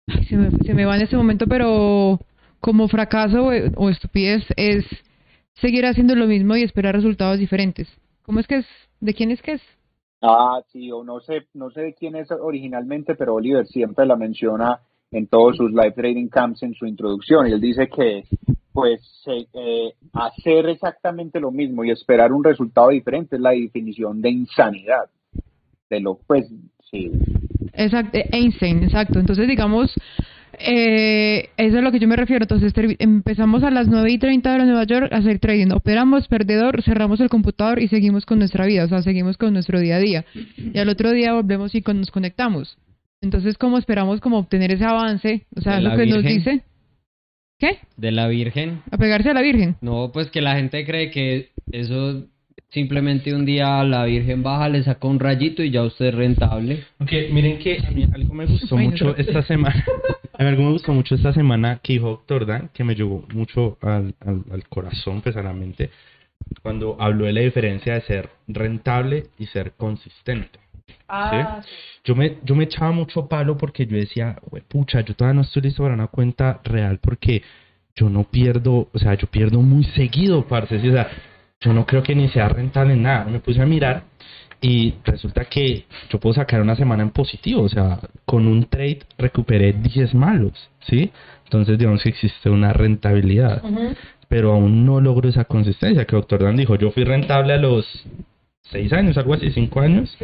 Ay, 0.07 0.25
se, 0.25 0.37
me, 0.37 0.51
se 0.51 0.73
me 0.73 0.85
va 0.85 0.95
en 0.95 1.03
ese 1.03 1.17
momento, 1.17 1.45
pero 1.47 2.19
como 2.59 2.87
fracaso 2.87 3.47
o, 3.47 3.51
o 3.75 3.89
estupidez 3.89 4.43
es 4.57 4.85
seguir 5.55 5.85
haciendo 5.85 6.15
lo 6.15 6.27
mismo 6.27 6.55
y 6.55 6.63
esperar 6.63 6.95
resultados 6.95 7.39
diferentes? 7.39 7.87
¿Cómo 8.23 8.39
es 8.39 8.47
que 8.47 8.57
es? 8.57 8.65
¿De 8.99 9.13
quién 9.13 9.31
es 9.31 9.41
que 9.41 9.53
es? 9.53 9.61
Ah, 10.21 10.61
sí, 10.71 10.91
o 10.91 11.03
no 11.03 11.19
sé, 11.19 11.47
no 11.53 11.69
sé 11.69 11.81
de 11.81 11.93
quién 11.93 12.15
es 12.15 12.31
originalmente, 12.31 13.15
pero 13.15 13.35
Oliver 13.35 13.65
siempre 13.67 14.05
la 14.05 14.15
menciona 14.15 14.81
en 15.15 15.27
todos 15.27 15.57
sus 15.57 15.71
live 15.71 15.93
trading 15.93 16.27
camps 16.27 16.61
en 16.63 16.73
su 16.73 16.85
introducción 16.85 17.47
y 17.47 17.53
él 17.53 17.61
dice 17.61 17.87
que 17.87 18.23
pues 18.73 18.99
eh, 19.27 19.93
hacer 20.13 20.67
exactamente 20.67 21.39
lo 21.39 21.51
mismo 21.51 21.85
y 21.85 21.91
esperar 21.91 22.33
un 22.33 22.43
resultado 22.43 22.89
diferente 22.89 23.37
es 23.37 23.41
la 23.41 23.51
definición 23.51 24.21
de 24.21 24.29
insanidad 24.29 25.09
de 25.89 25.99
lo 26.01 26.19
pues 26.27 26.51
sí 26.91 27.11
exacto 27.73 28.19
Einstein 28.31 28.83
exacto 28.83 29.19
entonces 29.19 29.47
digamos 29.47 29.95
eh, 30.57 31.49
eso 31.57 31.75
es 31.75 31.75
a 31.75 31.81
lo 31.81 31.91
que 31.91 31.99
yo 31.99 32.07
me 32.07 32.15
refiero. 32.15 32.43
Entonces 32.43 32.73
empezamos 32.99 33.63
a 33.63 33.71
las 33.71 33.89
9 33.89 34.09
y 34.09 34.17
30 34.17 34.53
de 34.53 34.65
Nueva 34.65 34.85
York 34.85 35.11
a 35.11 35.17
hacer 35.17 35.39
trading. 35.39 35.73
Operamos, 35.73 36.29
perdedor, 36.29 36.81
cerramos 36.81 37.19
el 37.19 37.27
computador 37.29 37.81
y 37.81 37.89
seguimos 37.89 38.25
con 38.25 38.39
nuestra 38.39 38.65
vida. 38.65 38.85
O 38.85 38.87
sea, 38.87 39.01
seguimos 39.01 39.37
con 39.37 39.51
nuestro 39.51 39.81
día 39.81 39.97
a 39.97 39.99
día. 39.99 40.25
Y 40.55 40.77
al 40.77 40.87
otro 40.87 41.11
día 41.11 41.33
volvemos 41.33 41.75
y 41.75 41.81
nos 41.81 42.09
conectamos. 42.09 42.77
Entonces, 43.25 43.57
¿cómo 43.57 43.79
esperamos 43.79 44.21
como 44.21 44.37
obtener 44.37 44.71
ese 44.71 44.85
avance? 44.85 45.47
O 45.55 45.61
sea, 45.61 45.77
¿De 45.77 45.81
lo 45.81 45.97
que 45.97 46.05
nos 46.05 46.23
dice. 46.23 46.61
¿Qué? 47.57 47.79
De 47.97 48.11
la 48.11 48.27
Virgen. 48.27 48.83
¿Apegarse 48.91 49.31
a 49.31 49.33
la 49.33 49.41
Virgen? 49.41 49.77
No, 49.81 50.11
pues 50.13 50.29
que 50.29 50.41
la 50.41 50.55
gente 50.55 50.85
cree 50.85 51.09
que 51.09 51.49
eso 51.71 52.27
simplemente 52.69 53.33
un 53.33 53.45
día 53.45 53.83
la 53.83 54.05
Virgen 54.05 54.43
baja, 54.43 54.69
le 54.69 54.83
saca 54.83 55.07
un 55.07 55.19
rayito 55.19 55.63
y 55.63 55.71
ya 55.71 55.81
usted 55.81 56.07
es 56.07 56.13
rentable. 56.13 56.83
Ok, 56.99 57.11
miren 57.31 57.57
que 57.57 57.79
a 57.79 57.89
mí 57.89 58.07
algo 58.13 58.33
me 58.35 58.45
gustó 58.45 58.77
Ay, 58.77 58.89
mucho 58.89 59.15
esta 59.17 59.41
semana. 59.41 59.83
A 60.37 60.43
mí 60.43 60.49
algo 60.49 60.63
me 60.63 60.71
gustó 60.73 60.91
mucho 60.91 61.15
esta 61.15 61.31
semana 61.31 61.79
que 61.81 61.93
dijo 61.93 62.09
Doctor 62.09 62.45
Dan, 62.45 62.69
que 62.73 62.83
me 62.83 62.93
llegó 62.93 63.25
mucho 63.33 63.77
al, 63.81 64.13
al, 64.19 64.43
al 64.51 64.67
corazón, 64.67 65.21
pues 65.21 65.37
a 65.37 65.41
la 65.41 65.53
mente, 65.53 65.91
cuando 66.61 66.97
habló 66.99 67.25
de 67.25 67.31
la 67.31 67.39
diferencia 67.39 67.93
de 67.93 68.01
ser 68.01 68.29
rentable 68.45 69.27
y 69.39 69.45
ser 69.45 69.71
consistente. 69.77 70.64
Ah, 71.07 71.61
Yo 72.03 72.15
me, 72.15 72.37
yo 72.43 72.55
me 72.55 72.65
echaba 72.65 72.91
mucho 72.91 73.27
palo 73.27 73.57
porque 73.57 73.85
yo 73.85 73.97
decía, 73.97 74.37
"Hue 74.49 74.61
pucha, 74.61 75.01
yo 75.01 75.15
todavía 75.15 75.35
no 75.35 75.41
estoy 75.41 75.63
listo 75.63 75.83
para 75.83 75.95
una 75.95 76.07
cuenta 76.07 76.59
real 76.63 76.99
porque 76.99 77.41
yo 77.95 78.09
no 78.09 78.23
pierdo, 78.25 78.89
o 78.93 78.99
sea, 78.99 79.13
yo 79.15 79.27
pierdo 79.27 79.61
muy 79.61 79.83
seguido, 79.95 80.45
parce, 80.47 80.79
¿sí? 80.81 80.89
o 80.89 80.91
sea, 80.93 81.07
yo 81.61 81.73
no 81.73 81.85
creo 81.85 82.03
que 82.03 82.13
ni 82.15 82.27
sea 82.29 82.49
rentable 82.49 82.93
en 82.93 83.03
nada. 83.03 83.25
Me 83.25 83.39
puse 83.39 83.61
a 83.61 83.65
mirar 83.65 84.03
y 84.61 84.95
resulta 85.03 85.45
que 85.45 85.85
yo 86.09 86.19
puedo 86.19 86.33
sacar 86.35 86.61
una 86.61 86.75
semana 86.75 87.03
en 87.03 87.11
positivo, 87.11 87.63
o 87.63 87.69
sea, 87.69 87.99
con 88.25 88.47
un 88.47 88.65
trade 88.65 88.99
recuperé 89.17 89.73
10 89.73 90.13
malos, 90.13 90.69
¿sí? 90.87 91.11
Entonces, 91.45 91.77
digamos 91.77 92.01
que 92.03 92.09
existe 92.09 92.49
una 92.49 92.73
rentabilidad, 92.73 93.61
pero 94.27 94.53
aún 94.53 94.85
no 94.85 94.99
logro 94.99 95.29
esa 95.29 95.45
consistencia 95.45 96.05
que 96.05 96.15
Doctor 96.15 96.43
Dan 96.43 96.57
dijo, 96.57 96.75
yo 96.75 96.91
fui 96.91 97.03
rentable 97.03 97.53
a 97.53 97.57
los 97.57 97.85
6 98.71 98.91
años, 98.93 99.17
algo 99.17 99.33
así, 99.33 99.51
5 99.51 99.79
años, 99.81 100.17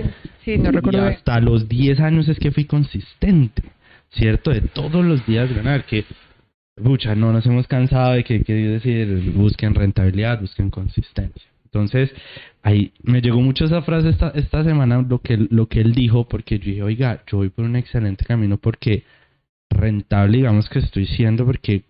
Sí, 0.43 0.57
no 0.57 0.71
recuerdo. 0.71 0.99
y 0.99 1.01
bien. 1.01 1.13
hasta 1.13 1.39
los 1.39 1.67
10 1.69 1.99
años 1.99 2.27
es 2.27 2.39
que 2.39 2.51
fui 2.51 2.65
consistente, 2.65 3.63
¿cierto? 4.11 4.51
De 4.51 4.61
todos 4.61 5.05
los 5.05 5.25
días 5.25 5.53
ganar, 5.53 5.85
que, 5.85 6.05
pucha, 6.83 7.15
no 7.15 7.31
nos 7.31 7.45
hemos 7.45 7.67
cansado 7.67 8.13
de 8.13 8.23
que, 8.23 8.43
que 8.43 8.53
decir, 8.53 9.31
busquen 9.35 9.75
rentabilidad, 9.75 10.41
busquen 10.41 10.69
consistencia. 10.69 11.47
Entonces, 11.65 12.11
ahí 12.63 12.91
me 13.03 13.21
llegó 13.21 13.39
mucho 13.39 13.63
esa 13.65 13.81
frase 13.83 14.09
esta, 14.09 14.29
esta 14.35 14.63
semana, 14.63 15.05
lo 15.07 15.19
que, 15.19 15.37
lo 15.49 15.67
que 15.67 15.79
él 15.79 15.93
dijo, 15.93 16.27
porque 16.27 16.59
yo 16.59 16.65
dije, 16.65 16.83
oiga, 16.83 17.23
yo 17.27 17.37
voy 17.37 17.49
por 17.49 17.63
un 17.63 17.75
excelente 17.77 18.25
camino 18.25 18.57
porque 18.57 19.03
rentable, 19.69 20.37
digamos 20.37 20.67
que 20.67 20.79
estoy 20.79 21.05
siendo, 21.05 21.45
porque 21.45 21.83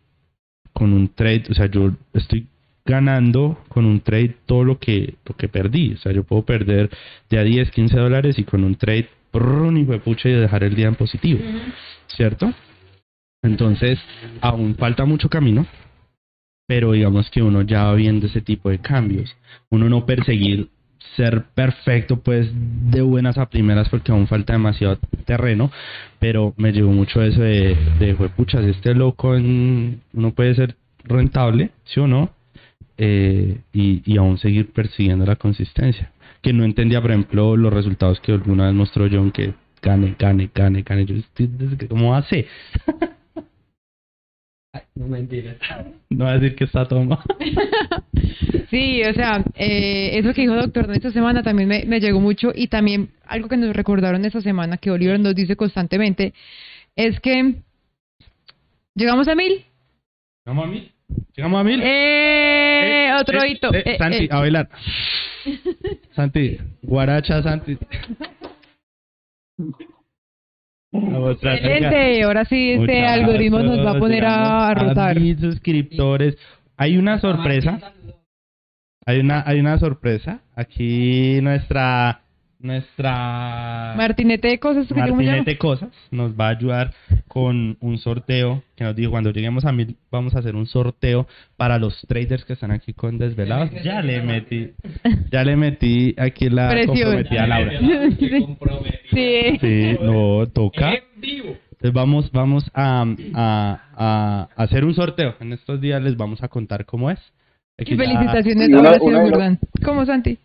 con 0.73 0.93
un 0.93 1.07
trade, 1.09 1.45
o 1.49 1.53
sea, 1.55 1.65
yo 1.65 1.93
estoy 2.13 2.45
ganando 2.85 3.57
con 3.67 3.85
un 3.85 4.01
trade 4.01 4.35
todo 4.45 4.63
lo 4.63 4.79
que, 4.79 5.15
lo 5.25 5.35
que 5.35 5.47
perdí. 5.47 5.93
O 5.93 5.97
sea, 5.97 6.11
yo 6.11 6.23
puedo 6.23 6.43
perder 6.43 6.89
de 7.29 7.39
a 7.39 7.43
10, 7.43 7.71
15 7.71 7.97
dólares 7.97 8.39
y 8.39 8.43
con 8.43 8.63
un 8.63 8.75
trade, 8.75 9.09
prrrun, 9.31 9.77
y 9.77 9.85
pucha 9.99 10.29
y 10.29 10.33
dejar 10.33 10.63
el 10.63 10.75
día 10.75 10.87
en 10.87 10.95
positivo. 10.95 11.39
¿Cierto? 12.07 12.53
Entonces, 13.43 13.99
aún 14.41 14.75
falta 14.75 15.05
mucho 15.05 15.29
camino, 15.29 15.65
pero 16.67 16.91
digamos 16.91 17.29
que 17.29 17.41
uno 17.41 17.63
ya 17.63 17.85
va 17.85 17.95
viendo 17.95 18.27
ese 18.27 18.41
tipo 18.41 18.69
de 18.69 18.79
cambios. 18.79 19.35
Uno 19.69 19.89
no 19.89 20.05
perseguir 20.05 20.69
ser 21.15 21.43
perfecto, 21.55 22.17
pues 22.17 22.49
de 22.53 23.01
buenas 23.01 23.37
a 23.37 23.49
primeras, 23.49 23.89
porque 23.89 24.11
aún 24.11 24.27
falta 24.27 24.53
demasiado 24.53 24.97
terreno, 25.25 25.71
pero 26.19 26.53
me 26.57 26.71
llegó 26.71 26.91
mucho 26.91 27.21
eso 27.21 27.41
de, 27.41 27.75
de 27.99 28.13
puchas, 28.35 28.63
este 28.63 28.93
loco 28.93 29.35
en, 29.35 30.01
uno 30.13 30.31
puede 30.31 30.55
ser 30.55 30.75
rentable, 31.03 31.71
¿sí 31.85 31.99
o 31.99 32.07
no? 32.07 32.29
Eh, 33.03 33.57
y, 33.73 34.03
y 34.05 34.17
aún 34.17 34.37
seguir 34.37 34.71
persiguiendo 34.73 35.25
la 35.25 35.35
consistencia. 35.35 36.11
Que 36.43 36.53
no 36.53 36.63
entendía, 36.63 37.01
por 37.01 37.09
ejemplo, 37.09 37.57
los 37.57 37.73
resultados 37.73 38.19
que 38.19 38.31
alguna 38.31 38.67
vez 38.67 38.75
mostró 38.75 39.07
John, 39.11 39.31
que 39.31 39.55
gane, 39.81 40.15
gane, 40.19 40.51
gane, 40.53 40.83
gane. 40.83 41.05
Yo, 41.05 41.15
"Este- 41.15 41.87
¿Cómo 41.87 42.13
hace? 42.15 42.45
No 44.95 45.07
mentiras. 45.07 45.57
No 46.09 46.25
va 46.25 46.31
a 46.31 46.37
decir 46.39 46.55
que 46.55 46.65
está 46.65 46.87
todo 46.87 47.01
Sí, 48.69 49.01
o 49.03 49.13
sea, 49.13 49.43
eh, 49.55 50.11
eso 50.19 50.33
que 50.33 50.41
dijo 50.41 50.55
Doctor 50.55 50.87
Dan 50.87 50.95
esta 50.95 51.11
semana 51.11 51.41
también 51.43 51.67
me, 51.67 51.85
me 51.85 51.99
llegó 51.99 52.19
mucho 52.19 52.51
y 52.53 52.67
también 52.67 53.09
algo 53.25 53.49
que 53.49 53.57
nos 53.57 53.75
recordaron 53.75 54.23
esta 54.25 54.41
semana 54.41 54.77
que 54.77 54.91
Oliver 54.91 55.19
nos 55.19 55.35
dice 55.35 55.55
constantemente 55.55 56.33
es 56.95 57.19
que 57.19 57.55
llegamos 58.95 59.27
a 59.27 59.35
mil. 59.35 59.65
¿Llegamos 60.45 60.65
a 60.65 60.67
mil? 60.69 60.91
¿Llegamos 61.35 61.61
a 61.61 61.63
mil? 61.63 61.81
¡Eh! 61.81 63.07
Eh, 63.07 63.13
Otro 63.19 63.41
eh, 63.43 63.49
hito. 63.49 63.73
eh, 63.73 63.83
Eh, 63.85 63.97
Santi, 63.97 64.23
eh. 64.25 64.29
a 64.31 64.39
bailar. 64.39 64.69
Santi, 66.15 66.57
guaracha, 66.81 67.41
Santi. 67.43 67.77
Excelente, 70.93 72.23
ahora 72.23 72.43
sí 72.45 72.71
este 72.73 73.05
algoritmo 73.05 73.59
nos 73.59 73.85
va 73.85 73.91
a 73.91 73.99
poner 73.99 74.25
a, 74.25 74.73
rotar. 74.73 75.19
mil 75.19 75.39
suscriptores. 75.39 76.37
Hay 76.77 76.97
una 76.97 77.19
sorpresa. 77.19 77.93
Hay 79.05 79.19
una, 79.19 79.43
hay 79.45 79.59
una 79.59 79.79
sorpresa. 79.79 80.41
Aquí 80.55 81.39
nuestra, 81.41 82.21
nuestra 82.61 83.93
Martinete 83.97 84.47
de 84.49 84.59
cosas 84.59 84.87
que 84.87 84.93
¿cómo 84.93 85.05
se 85.05 85.11
llama? 85.11 85.21
Martinete 85.23 85.57
Cosas 85.57 85.89
nos 86.11 86.33
va 86.39 86.47
a 86.47 86.49
ayudar 86.51 86.93
con 87.27 87.77
un 87.79 87.97
sorteo 87.97 88.63
que 88.75 88.83
nos 88.83 88.95
dijo 88.95 89.11
cuando 89.11 89.31
lleguemos 89.31 89.65
a 89.65 89.71
mil 89.71 89.95
vamos 90.11 90.35
a 90.35 90.39
hacer 90.39 90.55
un 90.55 90.67
sorteo 90.67 91.27
para 91.57 91.77
los 91.79 91.99
traders 92.07 92.45
que 92.45 92.53
están 92.53 92.71
aquí 92.71 92.93
con 92.93 93.17
desvelados. 93.17 93.69
Ya 93.83 94.01
le 94.01 94.21
metí, 94.21 94.71
ya 95.31 95.43
le 95.43 95.55
metí 95.55 96.15
aquí 96.17 96.49
la 96.49 96.69
comprometida 96.85 97.43
a 97.43 97.47
Laura. 97.47 97.79
Sí. 99.11 99.57
Sí, 99.59 99.97
no 100.01 100.47
toca. 100.47 100.93
Entonces 101.21 101.93
vamos, 101.93 102.31
vamos 102.31 102.69
a, 102.73 103.05
a, 103.33 103.79
a 103.95 104.63
hacer 104.63 104.85
un 104.85 104.93
sorteo. 104.93 105.35
En 105.39 105.53
estos 105.53 105.81
días 105.81 106.01
les 106.01 106.15
vamos 106.15 106.43
a 106.43 106.47
contar 106.47 106.85
cómo 106.85 107.09
es. 107.09 107.19
Aquí 107.79 107.93
Y 107.93 107.97
ya- 107.97 108.03
felicitaciones 108.03 108.67
de 108.69 108.73
los- 108.75 108.97
Jordán. 108.99 109.59
¿Cómo, 109.83 110.05
Santi? 110.05 110.37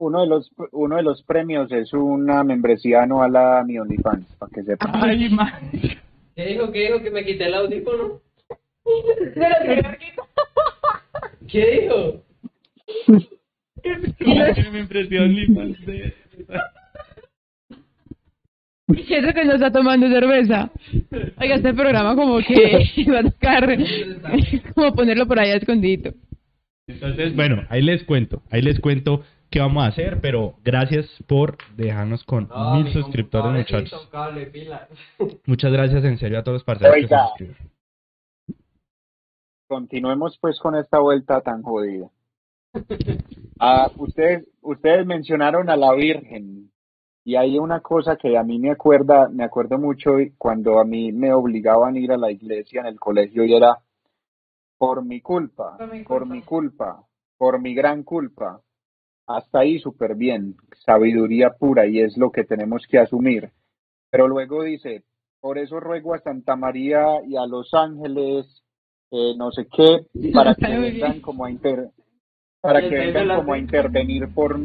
Uno 0.00 0.20
de 0.20 0.26
los 0.28 0.50
uno 0.72 0.96
de 0.96 1.02
los 1.02 1.22
premios 1.24 1.70
es 1.72 1.92
una 1.92 2.44
membresía 2.44 3.02
anual 3.02 3.34
a 3.36 3.64
mi 3.64 3.78
OnlyFans, 3.78 4.26
para 4.38 4.50
que 4.54 4.62
sepan. 4.62 4.90
Ay, 4.94 5.28
man. 5.28 5.52
¿Qué 6.36 6.46
dijo? 6.46 6.70
¿Qué 6.70 6.80
dijo? 6.86 7.02
¿Que 7.02 7.10
me 7.10 7.24
quité 7.24 7.46
el 7.46 7.54
audífono? 7.54 8.20
¿Qué 11.48 11.80
dijo? 11.82 12.22
me 14.72 14.80
impresionó 14.80 15.24
OnlyFans 15.24 15.86
de- 15.86 16.14
Eso 18.96 19.32
que 19.34 19.44
no 19.44 19.52
está 19.54 19.70
tomando 19.72 20.08
cerveza. 20.08 20.70
Oiga, 21.40 21.56
este 21.56 21.74
programa 21.74 22.14
como 22.14 22.38
que 22.38 23.04
va 23.12 23.18
a 23.20 23.22
tocar 23.24 23.76
como 24.74 24.94
ponerlo 24.94 25.26
por 25.26 25.38
allá 25.38 25.56
escondido. 25.56 26.12
Entonces, 26.86 27.34
bueno, 27.36 27.64
ahí 27.68 27.82
les 27.82 28.02
cuento, 28.04 28.42
ahí 28.50 28.62
les 28.62 28.80
cuento 28.80 29.22
qué 29.50 29.60
vamos 29.60 29.84
a 29.84 29.88
hacer, 29.88 30.20
pero 30.20 30.54
gracias 30.64 31.06
por 31.26 31.58
dejarnos 31.76 32.24
con 32.24 32.48
mil 32.74 32.92
suscriptores, 32.92 33.52
muchachos. 33.52 34.08
Muchas 35.46 35.72
gracias 35.72 36.04
en 36.04 36.18
serio 36.18 36.38
a 36.38 36.42
todos 36.42 36.56
los 36.56 36.64
parceros 36.64 36.94
que 36.96 37.08
suscriben. 37.08 37.56
Continuemos 39.68 40.38
pues 40.40 40.58
con 40.60 40.76
esta 40.76 40.98
vuelta 40.98 41.40
tan 41.42 41.62
jodida. 41.62 42.08
Ah, 43.58 43.90
ustedes 43.96 44.46
ustedes 44.60 45.06
mencionaron 45.06 45.68
a 45.70 45.76
la 45.76 45.92
Virgen 45.94 46.70
Y 47.24 47.36
hay 47.36 47.58
una 47.58 47.80
cosa 47.80 48.16
que 48.16 48.36
a 48.38 48.42
mí 48.42 48.58
me 48.58 48.70
acuerda, 48.70 49.28
me 49.28 49.44
acuerdo 49.44 49.78
mucho 49.78 50.12
cuando 50.36 50.78
a 50.78 50.84
mí 50.84 51.12
me 51.12 51.32
obligaban 51.32 51.96
a 51.96 51.98
ir 51.98 52.12
a 52.12 52.16
la 52.16 52.30
iglesia 52.30 52.80
en 52.80 52.86
el 52.86 53.00
colegio 53.00 53.44
y 53.44 53.54
era 53.54 53.78
por 54.78 55.04
mi 55.04 55.20
culpa, 55.20 55.76
Por 55.76 55.92
mi 55.92 56.04
por 56.04 56.20
culpa. 56.20 56.34
mi 56.34 56.42
culpa, 56.42 57.04
por 57.36 57.60
mi 57.60 57.74
gran 57.74 58.04
culpa. 58.04 58.62
Hasta 59.28 59.60
ahí 59.60 59.78
súper 59.78 60.14
bien, 60.14 60.56
sabiduría 60.86 61.50
pura 61.50 61.86
y 61.86 62.00
es 62.00 62.16
lo 62.16 62.32
que 62.32 62.44
tenemos 62.44 62.86
que 62.88 62.98
asumir. 62.98 63.50
Pero 64.10 64.26
luego 64.26 64.62
dice, 64.62 65.04
por 65.40 65.58
eso 65.58 65.80
ruego 65.80 66.14
a 66.14 66.20
Santa 66.20 66.56
María 66.56 67.22
y 67.26 67.36
a 67.36 67.46
los 67.46 67.74
ángeles, 67.74 68.64
eh, 69.10 69.34
no 69.36 69.50
sé 69.52 69.66
qué, 69.70 70.06
para 70.32 70.54
que 70.54 70.78
vengan 70.78 71.20
como 71.20 71.44
a 71.44 71.50
inter, 71.50 71.90
para 72.62 72.80
que 72.80 72.88
vengan 72.88 73.36
como 73.36 73.52
a 73.52 73.58
intervenir 73.58 74.32
por 74.32 74.58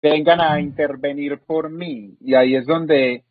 vengan 0.00 0.40
a 0.40 0.60
intervenir 0.60 1.40
por 1.40 1.68
mí. 1.68 2.16
Y 2.20 2.34
ahí 2.34 2.54
es 2.54 2.66
donde 2.66 3.24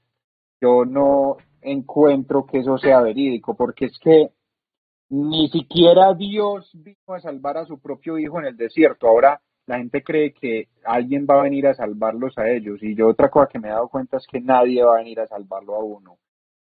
yo 0.60 0.84
no 0.84 1.38
encuentro 1.62 2.46
que 2.46 2.60
eso 2.60 2.78
sea 2.78 3.00
verídico 3.00 3.56
porque 3.56 3.86
es 3.86 3.98
que 4.00 4.30
ni 5.10 5.48
siquiera 5.50 6.14
Dios 6.16 6.70
vino 6.74 6.98
a 7.16 7.22
salvar 7.22 7.58
a 7.58 7.66
su 7.66 7.80
propio 7.80 8.18
hijo 8.18 8.40
en 8.40 8.48
el 8.48 8.58
desierto. 8.58 9.08
Ahora 9.08 9.40
la 9.66 9.78
gente 9.78 10.04
cree 10.04 10.34
que 10.34 10.68
alguien 10.84 11.26
va 11.30 11.40
a 11.40 11.44
venir 11.44 11.68
a 11.68 11.74
salvarlos 11.74 12.38
a 12.38 12.50
ellos 12.50 12.82
y 12.82 12.96
yo 12.96 13.08
otra 13.08 13.30
cosa 13.30 13.48
que 13.52 13.60
me 13.60 13.70
he 13.70 13.72
dado 13.72 13.88
cuenta 13.88 14.18
es 14.18 14.28
que 14.28 14.42
nadie 14.42 14.84
va 14.84 14.96
a 14.96 15.00
venir 15.00 15.20
a 15.20 15.28
salvarlo 15.28 15.76
a 15.76 15.84
uno 15.84 16.18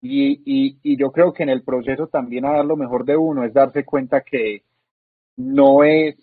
y, 0.02 0.42
y, 0.46 0.80
y 0.82 0.98
yo 0.98 1.12
creo 1.12 1.34
que 1.34 1.44
en 1.44 1.50
el 1.50 1.64
proceso 1.64 2.08
también 2.08 2.46
a 2.46 2.54
dar 2.54 2.66
lo 2.66 2.78
mejor 2.78 3.06
de 3.06 3.18
uno 3.18 3.44
es 3.44 3.54
darse 3.54 3.84
cuenta 3.86 4.22
que 4.22 4.64
no 5.36 5.84
es 5.84 6.16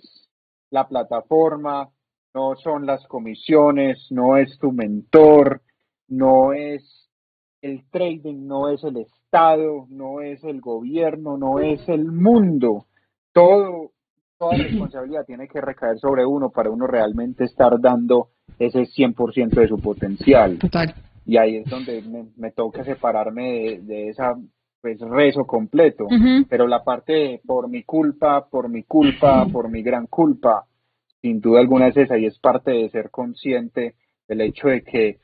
la 0.70 0.88
plataforma, 0.88 1.90
no 2.34 2.54
son 2.56 2.86
las 2.86 3.06
comisiones, 3.06 4.08
no 4.10 4.36
es 4.36 4.58
tu 4.58 4.72
mentor, 4.72 5.62
no 6.08 6.52
es 6.52 7.08
el 7.62 7.88
trading, 7.90 8.46
no 8.46 8.68
es 8.68 8.84
el 8.84 8.98
Estado, 8.98 9.86
no 9.88 10.20
es 10.20 10.44
el 10.44 10.60
gobierno, 10.60 11.36
no 11.38 11.60
es 11.60 11.88
el 11.88 12.04
mundo. 12.04 12.86
Todo, 13.32 13.92
toda 14.38 14.56
responsabilidad 14.56 15.24
tiene 15.26 15.48
que 15.48 15.60
recaer 15.60 15.98
sobre 15.98 16.24
uno 16.26 16.50
para 16.50 16.70
uno 16.70 16.86
realmente 16.86 17.44
estar 17.44 17.80
dando 17.80 18.28
ese 18.58 18.82
100% 18.82 19.48
de 19.50 19.68
su 19.68 19.78
potencial. 19.78 20.58
Total. 20.58 20.94
y 21.24 21.36
ahí 21.36 21.56
es 21.56 21.66
donde 21.66 22.02
me, 22.02 22.26
me 22.36 22.52
toca 22.52 22.84
separarme 22.84 23.52
de, 23.52 23.80
de 23.82 24.08
esa 24.10 24.34
pues 24.80 25.00
rezo 25.00 25.44
completo. 25.44 26.06
Pero 26.48 26.68
la 26.68 26.84
parte 26.84 27.12
de 27.12 27.40
por 27.44 27.68
mi 27.68 27.82
culpa 27.82 28.46
por 28.48 28.68
mi 28.68 28.84
culpa 28.84 29.46
por 29.46 29.68
mi 29.68 29.82
gran 29.82 30.06
culpa 30.06 30.66
sin 31.20 31.40
duda 31.40 31.60
alguna 31.60 31.88
es 31.88 31.96
esa 31.96 32.16
y 32.18 32.26
es 32.26 32.38
parte 32.38 32.70
de 32.70 32.88
ser 32.90 33.10
consciente 33.10 33.94
del 34.28 34.42
hecho 34.42 34.68
de 34.68 34.82
que 34.82 35.18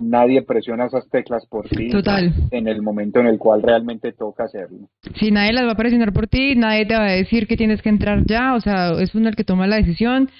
nadie 0.00 0.42
presiona 0.42 0.86
esas 0.86 1.08
teclas 1.10 1.46
por 1.46 1.68
ti 1.68 1.90
Total. 1.90 2.32
en 2.50 2.66
el 2.68 2.82
momento 2.82 3.20
en 3.20 3.26
el 3.26 3.38
cual 3.38 3.62
realmente 3.62 4.12
toca 4.12 4.44
hacerlo 4.44 4.88
Si 5.20 5.30
nadie 5.30 5.52
las 5.52 5.66
va 5.66 5.72
a 5.72 5.76
presionar 5.76 6.12
por 6.12 6.26
ti, 6.26 6.54
nadie 6.56 6.86
te 6.86 6.94
va 6.96 7.04
a 7.06 7.12
decir 7.12 7.46
que 7.46 7.56
tienes 7.56 7.82
que 7.82 7.88
entrar 7.90 8.24
ya, 8.26 8.54
o 8.54 8.60
sea, 8.60 8.92
es 9.00 9.14
uno 9.14 9.28
el 9.28 9.36
que 9.36 9.44
toma 9.44 9.66
la 9.66 9.76
decisión. 9.76 10.30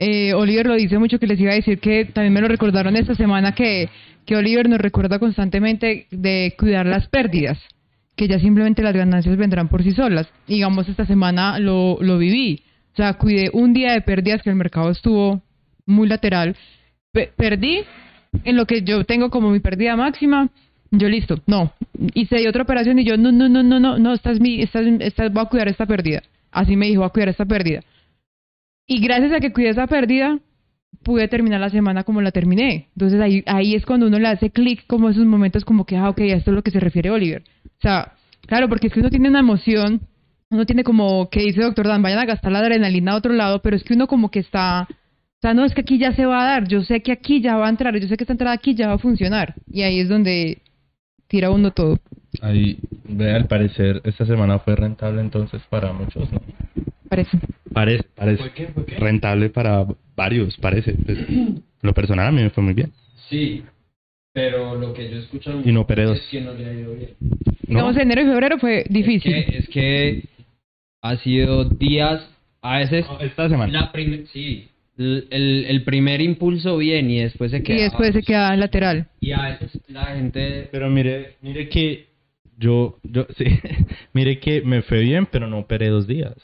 Eh, 0.00 0.34
Oliver 0.34 0.66
lo 0.66 0.74
dice 0.74 0.98
mucho 0.98 1.18
que 1.20 1.26
les 1.28 1.38
iba 1.38 1.52
a 1.52 1.54
decir 1.54 1.78
que 1.78 2.04
también 2.06 2.32
me 2.34 2.40
lo 2.40 2.48
recordaron 2.48 2.96
esta 2.96 3.14
semana 3.14 3.52
que, 3.52 3.88
que 4.26 4.36
Oliver 4.36 4.68
nos 4.68 4.80
recuerda 4.80 5.18
constantemente 5.20 6.06
de 6.10 6.54
cuidar 6.58 6.84
las 6.86 7.06
pérdidas, 7.08 7.58
que 8.16 8.26
ya 8.26 8.40
simplemente 8.40 8.82
las 8.82 8.92
ganancias 8.94 9.36
vendrán 9.36 9.68
por 9.68 9.84
sí 9.84 9.92
solas. 9.92 10.28
Digamos, 10.48 10.88
esta 10.88 11.06
semana 11.06 11.58
lo, 11.60 11.98
lo 12.00 12.18
viví, 12.18 12.62
o 12.92 12.96
sea, 12.96 13.14
cuidé 13.14 13.50
un 13.52 13.72
día 13.72 13.92
de 13.92 14.00
pérdidas 14.00 14.42
que 14.42 14.50
el 14.50 14.56
mercado 14.56 14.90
estuvo 14.90 15.42
muy 15.86 16.08
lateral. 16.08 16.56
Pe- 17.12 17.30
perdí 17.36 17.82
en 18.44 18.56
lo 18.56 18.66
que 18.66 18.82
yo 18.82 19.04
tengo 19.04 19.30
como 19.30 19.50
mi 19.50 19.60
pérdida 19.60 19.96
máxima, 19.96 20.48
yo 20.90 21.08
listo, 21.08 21.36
no. 21.46 21.72
Hice 22.14 22.48
otra 22.48 22.62
operación 22.62 22.98
y 22.98 23.04
yo, 23.04 23.16
no, 23.16 23.32
no, 23.32 23.48
no, 23.48 23.62
no, 23.62 23.80
no, 23.80 23.98
no, 23.98 24.12
esta 24.12 24.30
es 24.30 24.40
mi, 24.40 24.62
esta 24.62 24.80
es, 24.80 25.00
esta, 25.00 25.28
voy 25.28 25.42
a 25.42 25.48
cuidar 25.48 25.68
esta 25.68 25.86
pérdida. 25.86 26.22
Así 26.50 26.76
me 26.76 26.86
dijo, 26.86 27.00
voy 27.00 27.06
a 27.06 27.12
cuidar 27.12 27.28
esta 27.28 27.44
pérdida. 27.44 27.80
Y 28.86 29.00
gracias 29.00 29.32
a 29.32 29.40
que 29.40 29.52
cuidé 29.52 29.70
esa 29.70 29.86
pérdida, 29.86 30.38
pude 31.02 31.28
terminar 31.28 31.60
la 31.60 31.70
semana 31.70 32.04
como 32.04 32.20
la 32.20 32.30
terminé. 32.30 32.88
Entonces 32.94 33.20
ahí, 33.20 33.42
ahí 33.46 33.74
es 33.74 33.84
cuando 33.86 34.06
uno 34.06 34.18
le 34.18 34.28
hace 34.28 34.50
clic 34.50 34.86
como 34.86 35.08
esos 35.08 35.24
momentos 35.24 35.64
como 35.64 35.84
que, 35.84 35.96
ah, 35.96 36.10
ok, 36.10 36.20
esto 36.20 36.50
es 36.50 36.54
lo 36.54 36.62
que 36.62 36.70
se 36.70 36.80
refiere 36.80 37.10
Oliver. 37.10 37.42
O 37.66 37.80
sea, 37.80 38.12
claro, 38.46 38.68
porque 38.68 38.88
es 38.88 38.92
que 38.92 39.00
uno 39.00 39.10
tiene 39.10 39.28
una 39.28 39.40
emoción, 39.40 40.02
uno 40.50 40.66
tiene 40.66 40.84
como, 40.84 41.28
que 41.30 41.40
dice 41.40 41.62
doctor 41.62 41.88
Dan, 41.88 42.02
vayan 42.02 42.18
a 42.18 42.26
gastar 42.26 42.52
la 42.52 42.60
adrenalina 42.60 43.12
a 43.12 43.16
otro 43.16 43.32
lado, 43.32 43.60
pero 43.62 43.76
es 43.76 43.84
que 43.84 43.94
uno 43.94 44.06
como 44.06 44.30
que 44.30 44.40
está, 44.40 44.88
sea, 45.44 45.54
no, 45.54 45.64
es 45.64 45.74
que 45.74 45.82
aquí 45.82 45.98
ya 45.98 46.12
se 46.12 46.24
va 46.24 46.42
a 46.42 46.46
dar, 46.46 46.68
yo 46.68 46.82
sé 46.82 47.02
que 47.02 47.12
aquí 47.12 47.42
ya 47.42 47.56
va 47.56 47.66
a 47.66 47.70
entrar, 47.70 47.94
yo 47.98 48.08
sé 48.08 48.16
que 48.16 48.24
esta 48.24 48.32
entrada 48.32 48.54
aquí 48.54 48.74
ya 48.74 48.88
va 48.88 48.94
a 48.94 48.98
funcionar. 48.98 49.54
Y 49.70 49.82
ahí 49.82 50.00
es 50.00 50.08
donde 50.08 50.58
tira 51.28 51.50
uno 51.50 51.70
todo. 51.70 51.98
Ahí, 52.40 52.78
ve, 53.04 53.30
al 53.30 53.46
parecer, 53.46 54.00
esta 54.04 54.24
semana 54.24 54.58
fue 54.60 54.74
rentable 54.74 55.20
entonces 55.20 55.60
para 55.68 55.92
muchos, 55.92 56.32
¿no? 56.32 56.40
Parece. 57.10 57.38
Parece, 57.72 58.04
parece. 58.14 58.42
¿Fue 58.42 58.52
qué? 58.52 58.66
¿Fue 58.68 58.86
qué? 58.86 58.96
Rentable 58.96 59.50
para 59.50 59.86
varios, 60.16 60.56
parece. 60.56 60.94
Pues, 60.94 61.18
lo 61.82 61.92
personal 61.92 62.28
a 62.28 62.32
mí 62.32 62.42
me 62.42 62.50
fue 62.50 62.64
muy 62.64 62.72
bien. 62.72 62.92
Sí, 63.28 63.62
pero 64.32 64.74
lo 64.74 64.94
que 64.94 65.10
yo 65.10 65.18
escucho 65.18 65.60
Y 65.62 65.72
no 65.72 65.86
es 65.86 66.22
que 66.30 66.40
no 66.40 66.54
le 66.54 66.66
ha 66.66 66.72
ido 66.72 66.94
bien. 66.94 67.10
Digamos, 67.68 67.94
¿No? 67.94 68.00
enero 68.00 68.22
y 68.22 68.24
febrero 68.24 68.58
fue 68.58 68.84
difícil. 68.88 69.34
Es 69.34 69.46
que, 69.46 69.58
es 69.58 69.68
que 69.68 70.24
ha 71.02 71.16
sido 71.18 71.64
días, 71.66 72.26
a 72.62 72.78
veces, 72.78 73.04
Esta 73.20 73.48
semana. 73.48 73.70
la 73.70 73.92
sí, 74.32 74.68
el, 74.96 75.66
el, 75.68 75.84
primer 75.84 76.20
impulso 76.20 76.76
bien 76.76 77.10
y 77.10 77.20
después 77.20 77.50
se 77.50 77.58
y 77.58 77.62
queda. 77.62 77.82
después 77.84 78.12
se 78.12 78.22
queda 78.22 78.56
lateral. 78.56 79.08
Y 79.20 79.32
a 79.32 79.42
veces 79.42 79.80
la 79.88 80.06
gente... 80.06 80.68
Pero 80.70 80.88
mire, 80.90 81.36
mire 81.42 81.68
que 81.68 82.06
yo, 82.56 82.98
yo, 83.02 83.26
sí, 83.36 83.44
mire 84.12 84.38
que 84.38 84.62
me 84.62 84.82
fue 84.82 85.00
bien, 85.00 85.26
pero 85.26 85.46
no 85.48 85.58
operé 85.58 85.88
dos 85.88 86.06
días. 86.06 86.34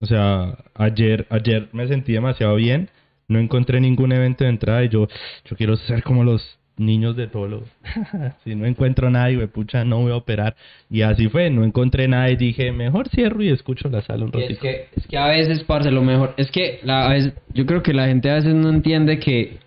O 0.00 0.06
sea, 0.06 0.56
ayer, 0.74 1.26
ayer 1.30 1.68
me 1.72 1.86
sentí 1.86 2.12
demasiado 2.12 2.56
bien, 2.56 2.88
no 3.28 3.38
encontré 3.38 3.80
ningún 3.80 4.12
evento 4.12 4.44
de 4.44 4.50
entrada 4.50 4.84
y 4.84 4.88
yo, 4.88 5.08
yo 5.44 5.56
quiero 5.56 5.76
ser 5.76 6.02
como 6.02 6.24
los 6.24 6.59
niños 6.80 7.14
de 7.16 7.26
Tolo. 7.28 7.62
si 8.44 8.54
no 8.54 8.66
encuentro 8.66 9.10
nada 9.10 9.30
y 9.30 9.36
me 9.36 9.46
pucha, 9.48 9.84
no 9.84 10.00
voy 10.00 10.12
a 10.12 10.16
operar. 10.16 10.56
Y 10.90 11.02
así 11.02 11.28
fue, 11.28 11.50
no 11.50 11.64
encontré 11.64 12.08
nada 12.08 12.30
y 12.30 12.36
dije, 12.36 12.72
mejor 12.72 13.08
cierro 13.08 13.42
y 13.42 13.50
escucho 13.50 13.88
la 13.88 14.02
sala 14.02 14.24
un 14.24 14.32
Y 14.34 14.38
es 14.38 14.42
ratito. 14.42 14.60
que, 14.62 14.86
es 14.96 15.06
que 15.06 15.16
a 15.18 15.26
veces, 15.26 15.62
parce, 15.64 15.90
lo 15.90 16.02
mejor... 16.02 16.34
Es 16.36 16.50
que 16.50 16.80
la, 16.82 17.06
a 17.06 17.12
veces- 17.12 17.34
yo 17.54 17.66
creo 17.66 17.82
que 17.82 17.92
la 17.92 18.06
gente 18.08 18.30
a 18.30 18.34
veces 18.34 18.54
no 18.54 18.70
entiende 18.70 19.18
que 19.18 19.58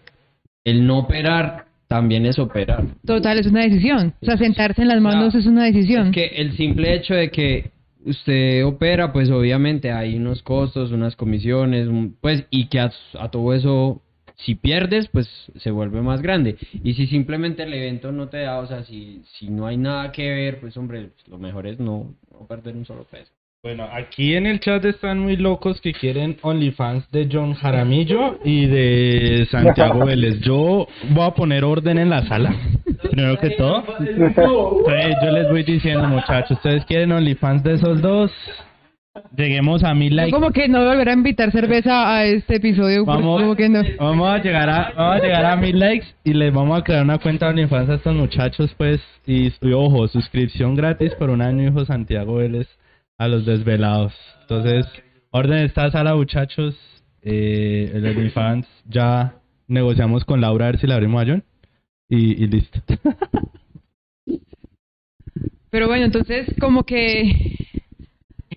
el 0.66 0.86
no 0.88 1.00
operar 1.00 1.66
también 1.88 2.26
es 2.26 2.40
operar. 2.40 2.84
Total, 3.06 3.38
es 3.38 3.48
una 3.48 3.62
decisión. 3.64 4.14
O 4.22 4.26
sea, 4.26 4.38
sentarse 4.38 4.82
en 4.82 4.88
las 4.88 5.00
manos 5.02 5.34
Ya. 5.34 5.40
es 5.40 5.46
una 5.46 5.66
decisión. 5.66 6.08
Es 6.08 6.14
que 6.14 6.26
el 6.26 6.58
simple 6.58 6.96
hecho 6.96 7.14
de 7.14 7.30
que 7.30 7.72
usted 8.06 8.66
opera, 8.66 9.14
pues 9.14 9.30
obviamente 9.30 9.92
hay 9.92 10.16
unos 10.16 10.42
costos, 10.42 10.92
unas 10.92 11.16
comisiones, 11.16 11.88
pues, 12.20 12.46
y 12.50 12.66
que 12.68 12.80
a, 12.80 12.92
a 13.20 13.30
todo 13.30 13.54
eso, 13.54 14.02
si 14.38 14.56
pierdes, 14.56 15.08
pues 15.08 15.28
se 15.56 15.72
vuelve 15.72 16.02
más 16.02 16.22
grande. 16.22 16.58
Y 16.84 16.94
si 16.94 17.08
simplemente 17.08 17.64
el 17.64 17.74
evento 17.74 18.12
no 18.12 18.30
te 18.30 18.40
da, 18.40 18.60
o 18.60 18.68
sea, 18.68 18.84
si, 18.84 19.24
si 19.38 19.50
no 19.50 19.68
hay 19.68 19.78
nada 19.78 20.12
que 20.12 20.30
ver, 20.30 20.60
pues 20.60 20.76
hombre, 20.78 21.10
pues, 21.14 21.28
lo 21.28 21.38
mejor 21.38 21.68
es 21.68 21.80
no, 21.80 22.14
no 22.32 22.48
perder 22.48 22.76
un 22.76 22.86
solo 22.86 23.06
peso. 23.06 23.32
Bueno, 23.66 23.88
aquí 23.90 24.36
en 24.36 24.46
el 24.46 24.60
chat 24.60 24.84
están 24.84 25.20
muy 25.20 25.38
locos 25.38 25.80
que 25.80 25.94
quieren 25.94 26.36
OnlyFans 26.42 27.10
de 27.12 27.30
John 27.32 27.54
Jaramillo 27.54 28.40
y 28.44 28.66
de 28.66 29.48
Santiago 29.50 30.00
Vélez. 30.06 30.42
Yo 30.42 30.86
voy 31.12 31.26
a 31.26 31.32
poner 31.32 31.64
orden 31.64 31.98
en 31.98 32.10
la 32.10 32.28
sala, 32.28 32.54
primero 33.10 33.40
que 33.40 33.52
todo. 33.52 33.86
Entonces, 34.00 35.16
yo 35.24 35.32
les 35.32 35.50
voy 35.50 35.64
diciendo, 35.64 36.06
muchachos, 36.10 36.58
¿ustedes 36.58 36.84
quieren 36.84 37.14
OnlyFans 37.14 37.64
de 37.64 37.76
esos 37.76 38.02
dos? 38.02 38.34
Lleguemos 39.38 39.84
a 39.84 39.94
mil 39.94 40.10
Yo 40.10 40.16
likes. 40.16 40.32
como 40.32 40.52
que 40.52 40.68
no 40.68 40.84
volver 40.84 41.10
a 41.10 41.14
invitar 41.14 41.52
cerveza 41.52 42.16
a 42.16 42.26
este 42.26 42.56
episodio. 42.56 43.06
Vamos, 43.06 43.42
como 43.42 43.56
que 43.56 43.70
no. 43.70 43.84
vamos 44.00 44.28
a 44.28 44.40
llegar 44.40 44.68
a 44.70 44.92
vamos 44.96 45.16
a 45.18 45.24
llegar 45.24 45.46
a 45.46 45.56
mil 45.56 45.78
likes 45.78 46.08
y 46.24 46.34
les 46.34 46.52
vamos 46.52 46.80
a 46.80 46.84
crear 46.84 47.04
una 47.04 47.20
cuenta 47.20 47.46
de 47.46 47.52
OnlyFans 47.52 47.90
a 47.90 47.94
estos 47.96 48.16
muchachos, 48.16 48.74
pues, 48.76 49.02
y, 49.28 49.54
y 49.62 49.74
ojo, 49.74 50.08
suscripción 50.08 50.74
gratis 50.76 51.14
por 51.16 51.30
un 51.30 51.44
año, 51.44 51.68
hijo 51.70 51.86
Santiago 51.86 52.36
Vélez, 52.36 52.68
a 53.20 53.28
los 53.28 53.46
desvelados. 53.46 54.14
Entonces, 54.42 54.88
orden 55.30 55.60
esta 55.60 55.92
sala, 55.92 56.16
muchachos. 56.16 56.76
Eh, 57.22 57.92
el 57.94 58.06
OnlyFans 58.06 58.68
ya 58.90 59.36
negociamos 59.68 60.26
con 60.26 60.42
Laura 60.42 60.66
a 60.66 60.72
ver 60.72 60.80
si 60.80 60.88
la 60.88 60.96
abrimos 60.96 61.22
a 61.22 61.26
John. 61.28 61.44
Y, 62.10 62.44
y 62.44 62.48
listo. 62.48 62.80
Pero 65.70 65.88
bueno, 65.88 66.06
entonces 66.06 66.48
como 66.60 66.84
que 66.84 67.56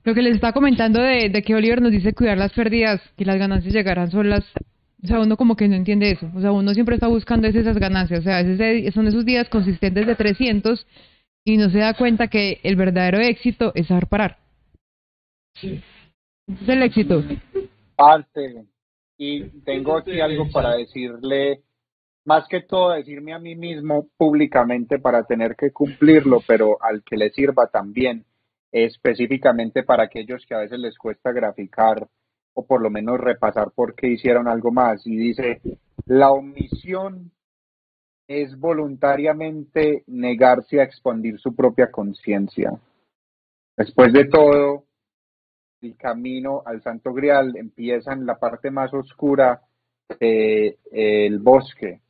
lo 0.07 0.15
que 0.15 0.23
les 0.23 0.37
estaba 0.37 0.53
comentando 0.55 1.03
de, 1.03 1.29
de 1.29 1.43
que 1.43 1.55
Oliver 1.55 1.83
nos 1.83 1.91
dice 1.93 2.15
cuidar 2.15 2.39
las 2.39 2.53
pérdidas, 2.53 3.03
que 3.17 3.25
las 3.25 3.37
ganancias 3.39 3.75
llegarán 3.75 4.11
solas. 4.11 4.45
O 5.03 5.07
sea, 5.07 5.21
uno 5.21 5.37
como 5.37 5.57
que 5.57 5.69
no 5.69 5.75
entiende 5.75 6.11
eso. 6.13 6.31
O 6.35 6.41
sea, 6.41 6.53
uno 6.53 6.73
siempre 6.73 6.95
está 6.95 7.09
buscando 7.09 7.47
es 7.49 7.55
esas 7.55 7.77
ganancias. 7.79 8.21
O 8.21 8.23
sea, 8.23 8.41
es 8.41 8.47
ese- 8.59 8.91
son 8.93 9.07
esos 9.09 9.25
días 9.27 9.49
consistentes 9.49 10.07
de 10.07 10.15
300 10.15 10.87
y 11.45 11.59
no 11.59 11.69
se 11.71 11.79
da 11.79 11.95
cuenta 11.95 12.29
que 12.29 12.61
el 12.63 12.77
verdadero 12.77 13.19
éxito 13.19 13.73
es 13.75 13.89
saber 13.89 14.07
parar. 14.07 14.39
Ese 15.57 15.83
Es 16.63 16.69
el 16.69 16.83
éxito. 16.83 17.23
Parte. 17.97 18.65
Y 19.19 19.43
tengo 19.65 19.97
aquí 19.97 20.21
algo 20.21 20.49
para 20.51 20.77
decirle 20.77 21.63
más 22.25 22.47
que 22.49 22.61
todo 22.61 22.91
decirme 22.93 23.33
a 23.33 23.39
mí 23.39 23.55
mismo 23.57 24.09
públicamente 24.17 24.99
para 24.99 25.25
tener 25.25 25.57
que 25.57 25.71
cumplirlo, 25.73 26.43
pero 26.47 26.77
al 26.83 27.03
que 27.03 27.17
le 27.17 27.31
sirva 27.31 27.69
también, 27.69 28.25
específicamente 28.85 29.83
para 29.85 30.05
aquellos 30.05 30.45
que 30.45 30.55
a 30.55 30.59
veces 30.59 30.79
les 30.79 30.99
cuesta 30.99 31.33
graficar 31.33 32.07
o 32.53 32.67
por 32.67 32.83
lo 32.83 32.91
menos 32.91 33.19
repasar 33.19 33.71
por 33.71 33.95
qué 33.95 34.09
hicieron 34.09 34.49
algo 34.49 34.71
más. 34.71 35.07
Y 35.07 35.17
dice, 35.17 35.61
la 36.05 36.31
omisión 36.31 37.33
es 38.29 38.59
voluntariamente 38.59 40.05
negarse 40.07 40.81
a 40.81 40.85
expandir 40.85 41.39
su 41.39 41.55
propia 41.55 41.91
conciencia. 41.91 42.79
Después 43.77 44.13
de 44.13 44.27
todo, 44.27 44.85
el 45.81 45.97
camino 45.97 46.63
al 46.67 46.83
Santo 46.83 47.13
Grial 47.15 47.57
empieza 47.57 48.13
en 48.13 48.27
la 48.27 48.39
parte 48.39 48.71
más 48.71 48.93
oscura 48.93 49.63
del 50.21 51.39
bosque, 51.41 52.01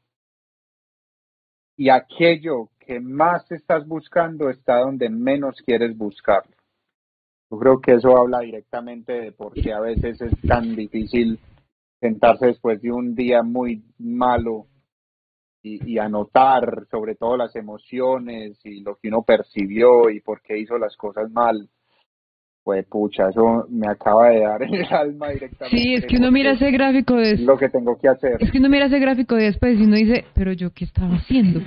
y 1.76 1.90
aquello 1.90 2.70
que 2.78 3.00
más 3.00 3.50
estás 3.52 3.86
buscando 3.86 4.48
está 4.48 4.80
donde 4.80 5.10
menos 5.10 5.60
quieres 5.64 5.96
buscarlo. 5.96 6.55
Yo 7.50 7.58
creo 7.58 7.80
que 7.80 7.92
eso 7.94 8.16
habla 8.16 8.40
directamente 8.40 9.12
de 9.12 9.32
por 9.32 9.52
qué 9.54 9.72
a 9.72 9.80
veces 9.80 10.20
es 10.20 10.32
tan 10.42 10.74
difícil 10.74 11.38
sentarse 12.00 12.46
después 12.46 12.80
de 12.82 12.90
un 12.90 13.14
día 13.14 13.42
muy 13.42 13.82
malo 13.98 14.66
y, 15.62 15.98
anotar 15.98 16.86
sobre 16.90 17.16
todo 17.16 17.36
las 17.36 17.56
emociones 17.56 18.56
y 18.64 18.82
lo 18.82 18.96
que 18.96 19.08
uno 19.08 19.22
percibió 19.22 20.08
y 20.10 20.20
por 20.20 20.40
qué 20.40 20.58
hizo 20.58 20.78
las 20.78 20.96
cosas 20.96 21.30
mal. 21.30 21.68
Pues 22.62 22.86
pucha, 22.86 23.28
eso 23.30 23.66
me 23.68 23.88
acaba 23.88 24.28
de 24.28 24.40
dar 24.40 24.62
el 24.72 24.84
alma 24.84 25.30
directamente. 25.30 25.76
Sí, 25.76 25.94
es 25.94 26.06
que 26.06 26.16
uno 26.16 26.30
mira 26.30 26.52
ese 26.52 26.70
gráfico 26.70 27.14
de... 27.14 27.38
Lo 27.38 27.56
que 27.56 27.68
tengo 27.68 27.98
que 27.98 28.08
hacer. 28.08 28.36
Es 28.40 28.50
que 28.50 28.58
uno 28.58 28.68
mira 28.68 28.86
ese 28.86 28.98
gráfico 28.98 29.34
de 29.34 29.44
después 29.44 29.78
y 29.78 29.84
uno 29.84 29.96
dice, 29.96 30.24
pero 30.34 30.52
yo 30.52 30.70
qué 30.72 30.84
estaba 30.84 31.14
haciendo. 31.16 31.60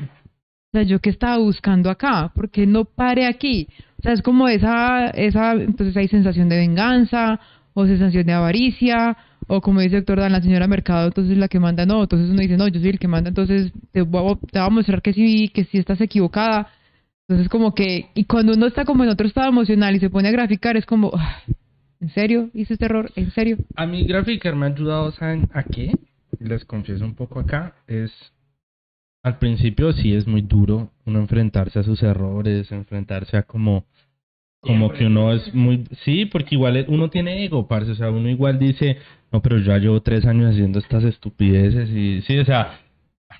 O 0.72 0.78
sea, 0.78 0.84
yo 0.84 1.00
qué 1.00 1.10
estaba 1.10 1.38
buscando 1.38 1.90
acá, 1.90 2.32
porque 2.36 2.68
no 2.68 2.86
pare 2.86 3.26
aquí. 3.26 3.68
O 4.00 4.04
sea, 4.04 4.14
es 4.14 4.22
como 4.22 4.48
esa, 4.48 5.10
esa, 5.10 5.54
entonces 5.54 5.96
hay 5.98 6.08
sensación 6.08 6.48
de 6.48 6.58
venganza, 6.58 7.40
o 7.74 7.86
sensación 7.86 8.26
de 8.26 8.34
avaricia, 8.34 9.18
o 9.48 9.62
como 9.62 9.82
dice 9.82 9.96
el 9.96 10.02
doctor 10.02 10.20
Dan, 10.20 10.32
la 10.32 10.42
señora 10.42 10.68
Mercado, 10.68 11.08
entonces 11.08 11.38
la 11.38 11.48
que 11.48 11.60
manda, 11.60 11.86
no, 11.86 12.04
entonces 12.04 12.30
uno 12.30 12.42
dice, 12.42 12.58
no, 12.58 12.68
yo 12.68 12.80
soy 12.80 12.90
el 12.90 13.00
que 13.00 13.08
manda, 13.08 13.30
entonces 13.30 13.72
te 13.92 14.02
voy 14.02 14.32
a, 14.32 14.36
te 14.52 14.60
voy 14.60 14.68
a 14.68 14.70
mostrar 14.70 15.02
que 15.02 15.14
sí, 15.14 15.50
que 15.50 15.64
sí 15.66 15.78
estás 15.78 16.00
equivocada 16.02 16.68
entonces 17.30 17.48
como 17.48 17.76
que, 17.76 18.08
y 18.16 18.26
cuando 18.26 18.54
uno 18.54 18.66
está 18.66 18.86
como 18.86 19.04
en 19.04 19.12
otro 19.12 19.28
estado 19.28 19.50
emocional 19.50 19.96
y 19.96 20.00
se 20.00 20.10
pone 20.10 20.30
a 20.30 20.32
graficar, 20.32 20.78
es 20.78 20.86
como, 20.88 21.12
ah, 21.14 21.44
¿en 22.00 22.10
serio 22.10 22.50
hice 22.56 22.74
este 22.74 22.86
error? 22.86 23.12
¿En 23.16 23.30
serio? 23.30 23.58
A 23.76 23.86
mí 23.86 24.04
graficar 24.04 24.56
me 24.56 24.66
ha 24.66 24.70
ayudado, 24.70 25.12
¿saben 25.12 25.48
a 25.54 25.62
qué? 25.62 25.92
Les 26.40 26.66
confieso 26.66 27.06
un 27.06 27.14
poco 27.14 27.40
acá, 27.40 27.76
es, 27.86 28.12
al 29.24 29.38
principio 29.38 29.92
sí 29.94 30.14
es 30.14 30.28
muy 30.28 30.42
duro 30.42 30.92
uno 31.06 31.20
enfrentarse 31.20 31.80
a 31.80 31.84
sus 31.84 32.02
errores, 32.04 32.72
enfrentarse 32.72 33.38
a 33.38 33.44
como, 33.44 33.86
como 34.62 34.92
que 34.92 35.06
uno 35.06 35.34
es 35.34 35.54
muy, 35.54 35.86
sí, 36.04 36.26
porque 36.26 36.56
igual 36.56 36.86
uno 36.88 37.10
tiene 37.10 37.44
ego, 37.44 37.68
parce, 37.68 37.92
o 37.92 37.96
sea, 37.96 38.10
uno 38.10 38.30
igual 38.30 38.60
dice, 38.60 38.98
no, 39.32 39.42
pero 39.42 39.58
yo 39.58 39.66
ya 39.66 39.78
llevo 39.78 40.02
tres 40.02 40.26
años 40.26 40.52
haciendo 40.52 40.80
estas 40.80 41.04
estupideces 41.04 41.90
y 41.90 42.22
sí, 42.22 42.38
o 42.40 42.46
sea, 42.46 42.80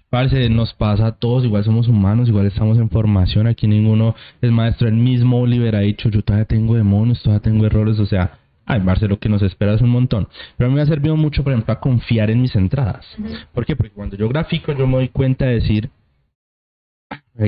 Parce, 0.10 0.50
nos 0.50 0.74
pasa 0.74 1.08
a 1.08 1.12
todos, 1.14 1.46
igual 1.46 1.64
somos 1.64 1.88
humanos, 1.88 2.30
igual 2.30 2.48
estamos 2.48 2.80
en 2.80 2.90
formación, 2.90 3.46
aquí 3.46 3.68
ninguno 3.68 4.16
es 4.42 4.52
maestro. 4.52 4.88
El 4.88 4.96
mismo 4.96 5.40
Oliver 5.40 5.76
ha 5.76 5.82
dicho, 5.82 6.10
yo 6.10 6.24
todavía 6.24 6.46
tengo 6.46 6.76
demonios, 6.76 7.22
todavía 7.22 7.44
tengo 7.44 7.66
errores, 7.66 8.00
o 8.00 8.06
sea, 8.08 8.40
ay, 8.70 8.82
Parce, 8.82 9.08
lo 9.08 9.20
que 9.20 9.30
nos 9.30 9.42
espera 9.42 9.74
es 9.74 9.82
un 9.82 9.90
montón. 9.90 10.28
Pero 10.58 10.68
a 10.68 10.70
mí 10.70 10.76
me 10.76 10.82
ha 10.82 10.86
servido 10.86 11.16
mucho, 11.18 11.44
por 11.44 11.54
ejemplo, 11.54 11.74
a 11.74 11.80
confiar 11.80 12.30
en 12.32 12.42
mis 12.42 12.56
entradas. 12.56 13.06
¿Por 13.54 13.66
qué? 13.66 13.76
Porque 13.76 13.94
cuando 13.94 14.16
yo 14.16 14.30
grafico, 14.30 14.72
yo 14.74 14.88
me 14.88 14.96
doy 14.96 15.10
cuenta 15.10 15.46
de 15.46 15.56
decir, 15.56 15.90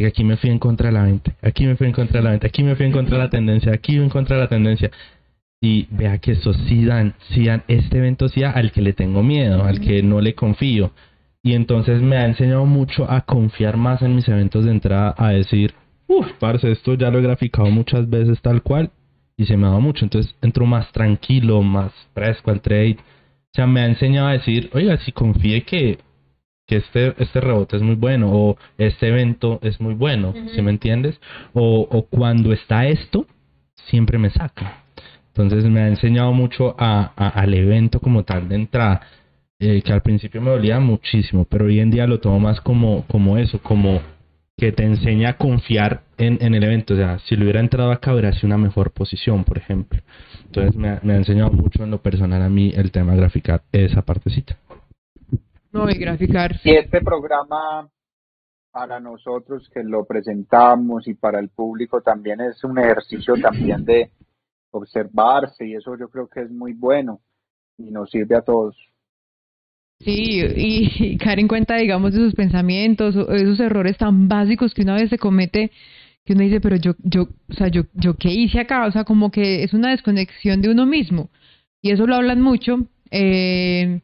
aquí 0.05 0.23
me 0.23 0.37
fui 0.37 0.49
en 0.49 0.59
contra 0.59 0.87
de 0.87 0.93
la 0.93 1.03
venta, 1.03 1.33
aquí 1.41 1.65
me 1.65 1.75
fui 1.75 1.87
en 1.87 1.93
contra 1.93 2.19
de 2.19 2.23
la 2.23 2.31
venta, 2.31 2.47
aquí 2.47 2.63
me 2.63 2.75
fui 2.75 2.85
en 2.85 2.91
contra 2.91 3.17
de 3.17 3.23
la 3.23 3.29
tendencia, 3.29 3.71
aquí 3.71 3.95
en 3.95 4.09
contra 4.09 4.35
de 4.35 4.41
la 4.43 4.49
tendencia. 4.49 4.91
Y 5.63 5.87
vea 5.91 6.17
que 6.17 6.31
eso 6.31 6.53
sí 6.53 6.85
dan, 6.85 7.13
sí 7.29 7.45
dan, 7.45 7.63
este 7.67 7.99
evento 7.99 8.27
sí 8.27 8.43
al 8.43 8.71
que 8.71 8.81
le 8.81 8.93
tengo 8.93 9.21
miedo, 9.21 9.63
al 9.63 9.79
que 9.79 10.01
no 10.01 10.19
le 10.19 10.33
confío 10.33 10.91
y 11.43 11.53
entonces 11.53 12.01
me 12.01 12.17
ha 12.17 12.25
enseñado 12.25 12.65
mucho 12.65 13.09
a 13.09 13.21
confiar 13.21 13.77
más 13.77 14.01
en 14.01 14.15
mis 14.15 14.27
eventos 14.27 14.65
de 14.65 14.71
entrada, 14.71 15.15
a 15.17 15.29
decir, 15.29 15.73
uff, 16.07 16.27
parce, 16.39 16.71
esto 16.71 16.93
ya 16.93 17.09
lo 17.09 17.19
he 17.19 17.23
graficado 17.23 17.69
muchas 17.69 18.09
veces 18.09 18.41
tal 18.41 18.61
cual 18.61 18.91
y 19.37 19.45
se 19.45 19.57
me 19.57 19.67
dado 19.67 19.81
mucho. 19.81 20.05
Entonces 20.05 20.35
entro 20.41 20.65
más 20.65 20.91
tranquilo, 20.91 21.61
más 21.61 21.91
fresco 22.13 22.51
al 22.51 22.61
trade. 22.61 22.97
O 22.99 23.53
sea, 23.53 23.67
me 23.67 23.81
ha 23.81 23.85
enseñado 23.85 24.27
a 24.27 24.33
decir, 24.33 24.69
oiga, 24.73 24.97
si 24.97 25.11
confíe 25.11 25.63
que, 25.63 25.99
que 26.67 26.77
este, 26.77 27.15
este 27.17 27.41
rebote 27.41 27.77
es 27.77 27.83
muy 27.83 27.95
bueno 27.95 28.31
o 28.31 28.57
este 28.77 29.09
evento 29.09 29.59
es 29.61 29.79
muy 29.81 29.93
bueno, 29.93 30.33
¿sí 30.55 30.61
me 30.61 30.71
entiendes? 30.71 31.19
O, 31.53 31.87
o 31.89 32.05
cuando 32.05 32.53
está 32.53 32.87
esto, 32.87 33.25
siempre 33.87 34.17
me 34.17 34.29
saca. 34.29 34.83
Entonces 35.35 35.69
me 35.69 35.81
ha 35.81 35.87
enseñado 35.87 36.33
mucho 36.33 36.75
a, 36.77 37.13
al 37.15 37.53
evento 37.53 37.99
como 37.99 38.23
tal 38.23 38.49
de 38.49 38.55
entrada. 38.55 39.01
Eh, 39.63 39.83
que 39.83 39.93
al 39.93 40.01
principio 40.01 40.41
me 40.41 40.49
dolía 40.49 40.79
muchísimo, 40.79 41.45
pero 41.45 41.65
hoy 41.65 41.79
en 41.79 41.91
día 41.91 42.07
lo 42.07 42.19
tomo 42.19 42.39
más 42.39 42.59
como, 42.61 43.05
como 43.05 43.37
eso, 43.37 43.61
como 43.61 44.01
que 44.61 44.71
te 44.71 44.83
enseña 44.83 45.29
a 45.29 45.37
confiar 45.37 46.03
en, 46.19 46.37
en 46.39 46.53
el 46.53 46.63
evento. 46.63 46.93
O 46.93 46.95
sea, 46.95 47.17
si 47.27 47.35
lo 47.35 47.45
hubiera 47.45 47.59
entrado 47.59 47.91
acá, 47.91 48.13
hubiera 48.13 48.31
sido 48.31 48.45
una 48.45 48.59
mejor 48.59 48.91
posición, 48.91 49.43
por 49.43 49.57
ejemplo. 49.57 49.99
Entonces 50.45 50.75
me, 50.75 50.99
me 51.01 51.13
ha 51.13 51.17
enseñado 51.17 51.49
mucho 51.49 51.83
en 51.83 51.89
lo 51.89 51.99
personal 51.99 52.43
a 52.43 52.47
mí 52.47 52.71
el 52.75 52.91
tema 52.91 53.13
de 53.13 53.21
graficar 53.21 53.63
esa 53.71 54.03
partecita. 54.03 54.55
No, 55.71 55.89
y 55.89 55.97
graficar. 55.97 56.57
Y 56.63 56.75
este 56.75 57.01
programa 57.01 57.89
para 58.71 58.99
nosotros 58.99 59.67
que 59.73 59.83
lo 59.83 60.05
presentamos 60.05 61.07
y 61.07 61.15
para 61.15 61.39
el 61.39 61.49
público 61.49 62.01
también 62.01 62.39
es 62.41 62.63
un 62.63 62.77
ejercicio 62.77 63.33
también 63.41 63.83
de 63.83 64.11
observarse 64.69 65.65
y 65.65 65.73
eso 65.73 65.97
yo 65.97 66.07
creo 66.09 66.27
que 66.27 66.41
es 66.41 66.51
muy 66.51 66.73
bueno 66.73 67.19
y 67.79 67.89
nos 67.89 68.11
sirve 68.11 68.35
a 68.35 68.41
todos. 68.41 68.77
Sí, 70.03 70.41
y, 70.55 71.17
caer 71.17 71.39
en 71.39 71.47
cuenta, 71.47 71.75
digamos, 71.77 72.13
de 72.13 72.19
sus 72.19 72.33
pensamientos, 72.33 73.15
esos 73.15 73.59
errores 73.59 73.97
tan 73.97 74.27
básicos 74.27 74.73
que 74.73 74.81
una 74.81 74.95
vez 74.95 75.09
se 75.09 75.17
comete, 75.17 75.71
que 76.25 76.33
uno 76.33 76.43
dice, 76.43 76.61
pero 76.61 76.75
yo, 76.75 76.95
yo, 77.03 77.23
o 77.49 77.53
sea, 77.53 77.67
yo, 77.67 77.83
yo 77.93 78.15
qué 78.15 78.29
hice 78.29 78.59
acá, 78.59 78.85
o 78.85 78.91
sea, 78.91 79.03
como 79.03 79.31
que 79.31 79.63
es 79.63 79.73
una 79.73 79.91
desconexión 79.91 80.61
de 80.61 80.69
uno 80.69 80.85
mismo. 80.85 81.29
Y 81.81 81.91
eso 81.91 82.07
lo 82.07 82.15
hablan 82.15 82.41
mucho, 82.41 82.87
eh, 83.11 84.01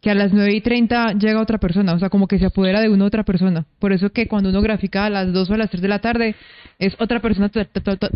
que 0.00 0.10
a 0.10 0.14
las 0.14 0.32
9 0.32 0.54
y 0.54 0.60
30 0.60 1.14
llega 1.14 1.40
otra 1.40 1.58
persona, 1.58 1.94
o 1.94 1.98
sea, 1.98 2.10
como 2.10 2.26
que 2.26 2.38
se 2.38 2.46
apodera 2.46 2.80
de 2.80 2.88
una 2.88 3.04
otra 3.04 3.22
persona. 3.22 3.66
Por 3.78 3.92
eso 3.92 4.10
que 4.10 4.26
cuando 4.26 4.50
uno 4.50 4.60
grafica 4.60 5.06
a 5.06 5.10
las 5.10 5.32
2 5.32 5.50
o 5.50 5.54
a 5.54 5.58
las 5.58 5.70
3 5.70 5.80
de 5.80 5.88
la 5.88 6.00
tarde, 6.00 6.34
es 6.78 6.94
otra 6.98 7.20
persona 7.20 7.50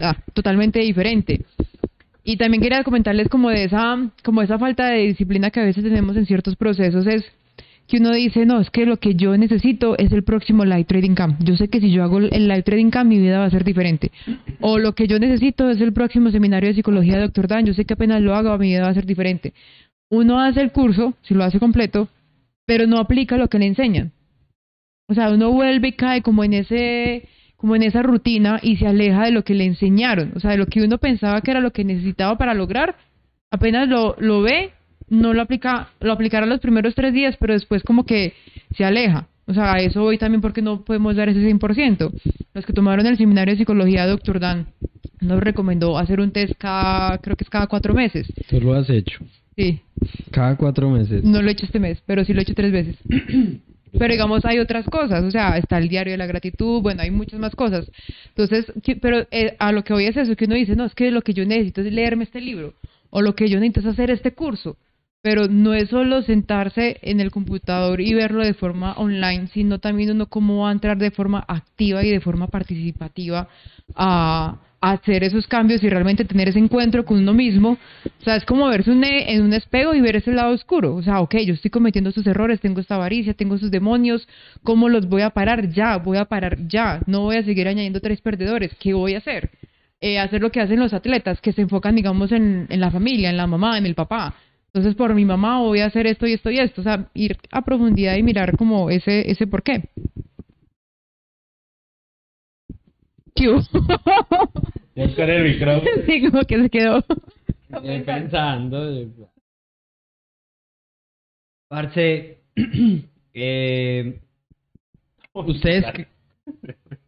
ah, 0.01 0.17
totalmente 0.35 0.81
diferente. 0.81 1.45
Y 2.29 2.39
también 2.39 2.61
quería 2.61 2.83
comentarles 2.83 3.29
como 3.29 3.51
de 3.51 3.63
esa, 3.63 4.11
como 4.25 4.43
esa 4.43 4.59
falta 4.59 4.89
de 4.89 5.07
disciplina 5.07 5.51
que 5.51 5.61
a 5.61 5.65
veces 5.65 5.85
tenemos 5.85 6.17
en 6.17 6.27
ciertos 6.27 6.57
procesos 6.57 7.07
es 7.07 7.25
que 7.87 7.99
uno 7.99 8.11
dice, 8.11 8.45
no, 8.47 8.59
es 8.59 8.69
que 8.71 8.85
lo 8.85 8.97
que 8.97 9.15
yo 9.15 9.37
necesito 9.37 9.97
es 9.97 10.11
el 10.11 10.25
próximo 10.25 10.65
Live 10.65 10.87
Trading 10.87 11.15
Camp. 11.15 11.41
Yo 11.45 11.57
sé 11.57 11.69
que 11.69 11.81
si 11.81 11.93
yo 11.93 12.03
hago 12.03 12.19
el 12.19 12.49
Live 12.49 12.65
Trading 12.65 12.91
Camp, 12.91 13.09
mi 13.09 13.21
vida 13.21 13.39
va 13.39 13.45
a 13.45 13.51
ser 13.51 13.63
diferente. 13.63 14.11
O 14.61 14.79
lo 14.79 14.97
que 14.97 15.07
yo 15.07 15.21
necesito 15.21 15.71
es 15.71 15.81
el 15.81 15.93
próximo 15.93 16.33
seminario 16.33 16.69
de 16.69 16.75
psicología 16.75 17.15
de 17.15 17.29
Dr. 17.29 17.47
Dan. 17.47 17.65
Yo 17.65 17.75
sé 17.75 17.85
que 17.85 17.95
apenas 17.95 18.21
lo 18.21 18.35
hago, 18.35 18.59
mi 18.59 18.71
vida 18.71 18.83
va 18.83 18.89
a 18.89 18.95
ser 18.95 19.07
diferente. 19.07 19.55
Uno 20.11 20.41
hace 20.41 20.63
el 20.63 20.73
curso, 20.73 21.15
si 21.23 21.33
lo 21.33 21.45
hace 21.45 21.61
completo, 21.61 22.09
pero 22.67 22.89
no 22.89 22.99
aplica 22.99 23.37
lo 23.37 23.47
que 23.47 23.61
le 23.61 23.67
enseñan. 23.67 24.11
O 25.07 25.15
sea, 25.15 25.31
uno 25.31 25.53
vuelve 25.53 25.89
y 25.89 25.93
cae 25.93 26.23
como 26.23 26.43
en 26.43 26.55
ese 26.55 27.29
como 27.57 27.77
en 27.77 27.83
esa 27.83 28.03
rutina 28.03 28.61
y 28.63 28.77
se 28.77 28.87
aleja 28.87 29.25
de 29.25 29.31
lo 29.31 29.45
que 29.45 29.55
le 29.55 29.65
enseñaron, 29.65 30.33
o 30.37 30.41
sea, 30.41 30.53
de 30.53 30.59
lo 30.59 30.67
que 30.67 30.83
uno 30.83 30.99
pensaba 30.99 31.41
que 31.41 31.51
era 31.51 31.61
lo 31.61 31.73
que 31.73 31.85
necesitaba 31.85 32.37
para 32.37 32.55
lograr, 32.55 32.97
apenas 33.51 33.89
lo, 33.89 34.17
lo 34.19 34.43
ve, 34.43 34.73
no 35.09 35.33
lo 35.33 35.43
aplica, 35.43 35.91
lo 36.01 36.13
aplicará 36.13 36.47
los 36.47 36.61
primeros 36.61 36.95
tres 36.95 37.13
días, 37.13 37.37
pero 37.39 37.55
después 37.55 37.83
como 37.83 38.05
que 38.05 38.35
se 38.77 38.85
aleja. 38.85 39.29
O 39.49 39.55
sea, 39.55 39.75
eso 39.75 40.03
hoy 40.03 40.19
también 40.19 40.41
porque 40.41 40.61
no 40.61 40.85
podemos 40.85 41.15
dar 41.15 41.29
ese 41.29 41.41
100%. 41.41 42.11
Los 42.53 42.67
que 42.67 42.73
tomaron 42.73 43.07
el 43.07 43.17
seminario 43.17 43.55
de 43.55 43.59
psicología, 43.59 44.07
doctor 44.07 44.41
Dan, 44.41 44.67
nos 45.21 45.41
recomendó 45.41 45.99
hacer 45.99 46.21
un 46.21 46.33
test 46.33 46.55
cada, 46.59 47.19
creo 47.19 47.37
que 47.37 47.45
es 47.45 47.51
cada 47.51 47.69
cuatro 47.69 47.95
meses. 47.95 48.27
¿Tú 48.51 48.61
lo 48.61 48.75
has 48.75 48.91
hecho? 48.91 49.19
Sí. 49.57 49.81
Cada 50.33 50.57
cuatro 50.57 50.91
meses. 50.91 51.23
No 51.23 51.41
lo 51.41 51.49
he 51.49 51.53
hecho 51.53 51.67
este 51.67 51.79
mes, 51.79 52.03
pero 52.07 52.25
sí 52.25 52.33
lo 52.33 52.41
he 52.41 52.43
hecho 52.43 52.55
tres 52.55 52.73
veces. 52.73 52.97
Pero 53.93 54.13
digamos, 54.13 54.45
hay 54.45 54.59
otras 54.59 54.85
cosas, 54.87 55.25
o 55.25 55.31
sea, 55.31 55.57
está 55.57 55.79
el 55.79 55.89
diario 55.89 56.13
de 56.13 56.19
la 56.19 56.27
gratitud, 56.27 56.83
bueno, 56.83 57.03
hay 57.03 57.11
muchas 57.11 57.39
más 57.39 57.55
cosas. 57.55 57.91
Entonces, 58.29 58.67
pero 59.01 59.27
eh, 59.31 59.57
a 59.59 59.73
lo 59.73 59.85
que 59.85 59.93
voy 59.93 60.07
es 60.07 60.17
eso, 60.17 60.37
que 60.37 60.47
uno 60.47 60.55
dice, 60.55 60.77
no, 60.77 60.85
es 60.85 60.95
que 60.95 61.11
lo 61.11 61.23
que 61.23 61.35
yo 61.35 61.45
necesito 61.45 61.81
es 61.81 61.93
leerme 61.93 62.25
este 62.25 62.41
libro, 62.41 62.75
o 63.11 63.23
lo 63.23 63.35
que 63.35 63.49
yo 63.49 63.59
necesito 63.59 63.81
es 63.81 63.87
hacer 63.87 64.11
este 64.11 64.33
curso. 64.33 64.77
Pero 65.23 65.49
no 65.49 65.75
es 65.75 65.89
solo 65.89 66.23
sentarse 66.23 66.99
en 67.03 67.21
el 67.21 67.33
computador 67.33 68.01
y 68.01 68.15
verlo 68.15 68.45
de 68.45 68.55
forma 68.55 68.93
online, 68.93 69.49
sino 69.49 69.81
también 69.81 70.11
uno 70.11 70.27
cómo 70.27 70.63
va 70.63 70.69
a 70.69 70.73
entrar 70.73 70.99
de 70.99 71.11
forma 71.11 71.45
activa 71.49 72.05
y 72.05 72.11
de 72.11 72.21
forma 72.21 72.47
participativa 72.47 73.49
a, 73.97 74.61
hacer 74.81 75.25
esos 75.25 75.47
cambios 75.47 75.83
y 75.83 75.89
realmente 75.89 76.25
tener 76.25 76.49
ese 76.49 76.59
encuentro 76.59 77.05
con 77.05 77.19
uno 77.19 77.33
mismo. 77.33 77.79
O 78.21 78.25
sea, 78.25 78.37
es 78.37 78.45
como 78.45 78.69
verse 78.69 78.91
un- 78.91 79.03
en 79.05 79.43
un 79.43 79.53
espejo 79.53 79.95
y 79.95 80.01
ver 80.01 80.17
ese 80.17 80.33
lado 80.33 80.53
oscuro. 80.55 80.95
O 80.95 81.03
sea, 81.03 81.21
ok, 81.21 81.37
yo 81.47 81.55
estoy 81.55 81.71
cometiendo 81.71 82.11
estos 82.11 82.27
errores, 82.27 82.61
tengo 82.61 82.81
esta 82.81 82.95
avaricia, 82.97 83.35
tengo 83.35 83.55
esos 83.57 83.71
demonios, 83.71 84.29
¿cómo 84.63 84.89
los 84.89 85.09
voy 85.09 85.23
a 85.23 85.31
parar? 85.31 85.71
Ya, 85.71 85.97
voy 85.99 86.19
a 86.19 86.25
parar 86.27 86.59
ya. 86.69 87.01
No 87.07 87.23
voy 87.23 87.37
a 87.37 87.43
seguir 87.45 87.67
añadiendo 87.69 88.01
tres 88.01 88.21
perdedores. 88.21 88.73
¿Qué 88.79 88.93
voy 88.95 89.15
a 89.15 89.19
hacer? 89.19 89.51
Eh, 90.01 90.19
hacer 90.19 90.43
lo 90.43 90.51
que 90.53 90.61
hacen 90.61 90.79
los 90.79 90.93
atletas, 90.93 91.41
que 91.41 91.53
se 91.53 91.63
enfocan, 91.63 91.97
digamos, 91.97 92.31
en, 92.31 92.67
en 92.69 92.81
la 92.81 92.91
familia, 92.91 93.31
en 93.31 93.37
la 93.39 93.47
mamá, 93.47 93.79
en 93.79 93.87
el 93.87 93.95
papá. 93.95 94.35
Entonces, 94.75 94.95
por 94.95 95.15
mi 95.15 95.25
mamá 95.25 95.61
voy 95.61 95.81
a 95.81 95.87
hacer 95.87 96.07
esto 96.07 96.27
y 96.27 96.35
esto 96.35 96.51
y 96.51 96.59
esto. 96.59 96.83
O 96.83 96.85
sea, 96.85 97.07
ir 97.15 97.39
a 97.51 97.63
profundidad 97.63 98.15
y 98.17 98.23
mirar 98.23 98.57
como 98.59 98.91
ese, 98.91 99.31
ese 99.31 99.47
por 99.47 99.63
qué. 99.63 99.89
¿Qué 103.37 103.49
hubo? 103.51 103.61
Buscar 104.95 105.31
el 105.31 105.53
micrófono. 105.53 105.91
Sí, 106.07 106.29
como 106.31 106.43
que 106.45 106.63
se 106.63 106.71
quedó. 106.71 107.05
Pensando. 108.05 109.11
Parce, 111.69 112.39
eh, 113.35 114.21
ustedes. 115.35 115.85
qué- 115.93 116.07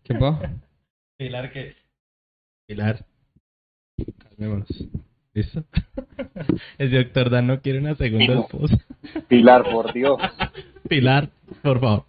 ¿Qué 0.02 0.14
pasa? 0.14 0.52
Pilar, 1.16 1.52
que. 1.52 1.74
Pilar. 2.66 3.04
Calmémonos. 4.18 4.68
¿Listo? 5.34 5.64
El 6.78 6.90
doctor 6.90 7.30
Dan 7.30 7.46
no 7.46 7.60
quiere 7.60 7.78
una 7.78 7.94
segunda 7.94 8.40
esposa. 8.40 8.76
Pilar, 9.28 9.62
por 9.70 9.92
Dios. 9.92 10.18
Pilar, 10.88 11.28
por 11.62 11.80
favor. 11.80 12.04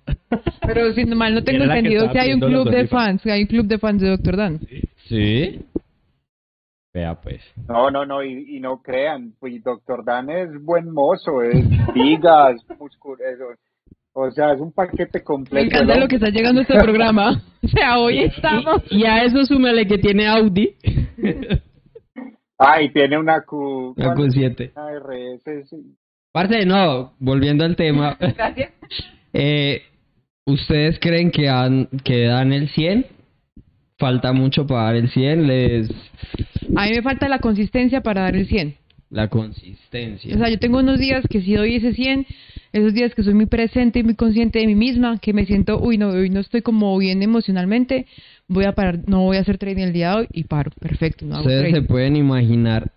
Pero 0.66 0.94
si 0.94 1.06
mal 1.06 1.36
no 1.36 1.44
tengo 1.44 1.64
Era 1.64 1.68
la 1.68 1.74
que 1.74 1.80
entendido 1.80 2.06
estaba 2.06 2.14
que 2.14 2.20
hay 2.20 2.34
un 2.34 2.40
los 2.40 2.50
club 2.50 2.64
de 2.70 2.78
OnlyFans. 2.78 2.90
fans, 3.06 3.22
que 3.22 3.32
hay 3.32 3.42
un 3.42 3.48
club 3.48 3.66
de 3.68 3.78
fans 3.78 4.02
de 4.02 4.10
Doctor 4.10 4.38
Dan. 4.38 4.60
Sí. 5.08 5.62
Vea, 6.94 7.16
pues. 7.22 7.42
No, 7.68 7.92
no, 7.92 8.06
no, 8.06 8.24
y, 8.24 8.58
y 8.58 8.60
no 8.60 8.82
crean, 8.82 9.34
pues 9.40 9.64
Doctor 9.64 10.04
Dan 10.04 10.30
es 10.30 10.50
buen 10.64 10.92
mozo, 10.92 11.42
es 11.44 11.64
vigas, 11.94 12.56
musculoso, 12.80 13.56
o 14.14 14.32
sea, 14.32 14.54
es 14.54 14.60
un 14.60 14.72
paquete 14.72 15.20
Me 15.20 15.24
completo. 15.24 15.66
encanta 15.68 15.94
el 15.94 16.00
lo 16.02 16.08
que 16.08 16.16
está 16.16 16.30
llegando 16.30 16.60
a 16.60 16.64
este 16.64 16.80
programa. 16.80 17.42
O 17.62 17.68
sea, 17.68 18.00
hoy 18.00 18.20
estamos. 18.20 18.82
Y, 18.90 19.04
a 19.06 19.24
eso 19.26 19.44
súmale 19.44 19.86
que 19.86 19.98
tiene 19.98 20.28
Audi. 20.28 20.76
Ah, 22.62 22.82
y 22.82 22.92
tiene 22.92 23.18
una 23.18 23.42
Q. 23.44 23.94
La 23.96 24.14
Q7. 24.14 24.74
Una 24.76 25.00
RS, 25.00 25.70
sí. 25.70 25.96
Parce, 26.32 26.66
no, 26.66 27.14
volviendo 27.20 27.66
al 27.66 27.76
tema. 27.76 28.18
Gracias. 28.38 28.72
Eh, 29.34 29.82
¿Ustedes 30.46 31.00
creen 31.00 31.32
que, 31.32 31.50
han, 31.50 31.88
que 32.04 32.26
dan 32.26 32.54
el 32.54 32.70
100? 32.70 33.06
Falta 33.98 34.34
mucho 34.34 34.66
para 34.66 34.84
dar 34.84 34.96
el 34.96 35.10
100, 35.10 35.48
les... 35.48 35.90
A 36.76 36.86
mí 36.86 36.92
me 36.96 37.02
falta 37.02 37.28
la 37.28 37.40
consistencia 37.40 38.02
para 38.02 38.22
dar 38.22 38.36
el 38.36 38.48
100. 38.48 38.76
La 39.10 39.28
consistencia. 39.28 40.36
O 40.36 40.38
sea, 40.38 40.50
yo 40.50 40.60
tengo 40.60 40.80
unos 40.80 41.00
días 41.00 41.26
que 41.30 41.42
sí 41.42 41.54
doy 41.54 41.76
ese 41.76 41.94
100, 41.94 42.28
esos 42.74 42.94
días 42.94 43.14
que 43.16 43.24
soy 43.24 43.34
muy 43.34 43.48
presente 43.48 44.00
y 44.00 44.04
muy 44.04 44.16
consciente 44.16 44.60
de 44.60 44.68
mí 44.68 44.76
misma, 44.76 45.18
que 45.20 45.34
me 45.34 45.46
siento, 45.46 45.80
uy, 45.82 45.98
no, 45.98 46.10
hoy 46.10 46.30
no 46.30 46.40
estoy 46.40 46.62
como 46.62 46.96
bien 46.98 47.24
emocionalmente, 47.24 48.06
voy 48.48 48.66
a 48.66 48.74
parar, 48.74 49.00
no 49.08 49.24
voy 49.24 49.38
a 49.38 49.42
hacer 49.42 49.58
trading 49.58 49.84
el 49.84 49.94
día 49.94 50.12
de 50.12 50.16
hoy 50.18 50.28
y 50.32 50.44
paro, 50.44 50.72
perfecto, 50.80 51.26
no 51.26 51.36
hago 51.36 51.46
Ustedes 51.46 51.74
se 51.74 51.82
pueden 51.82 52.16
imaginar, 52.16 52.92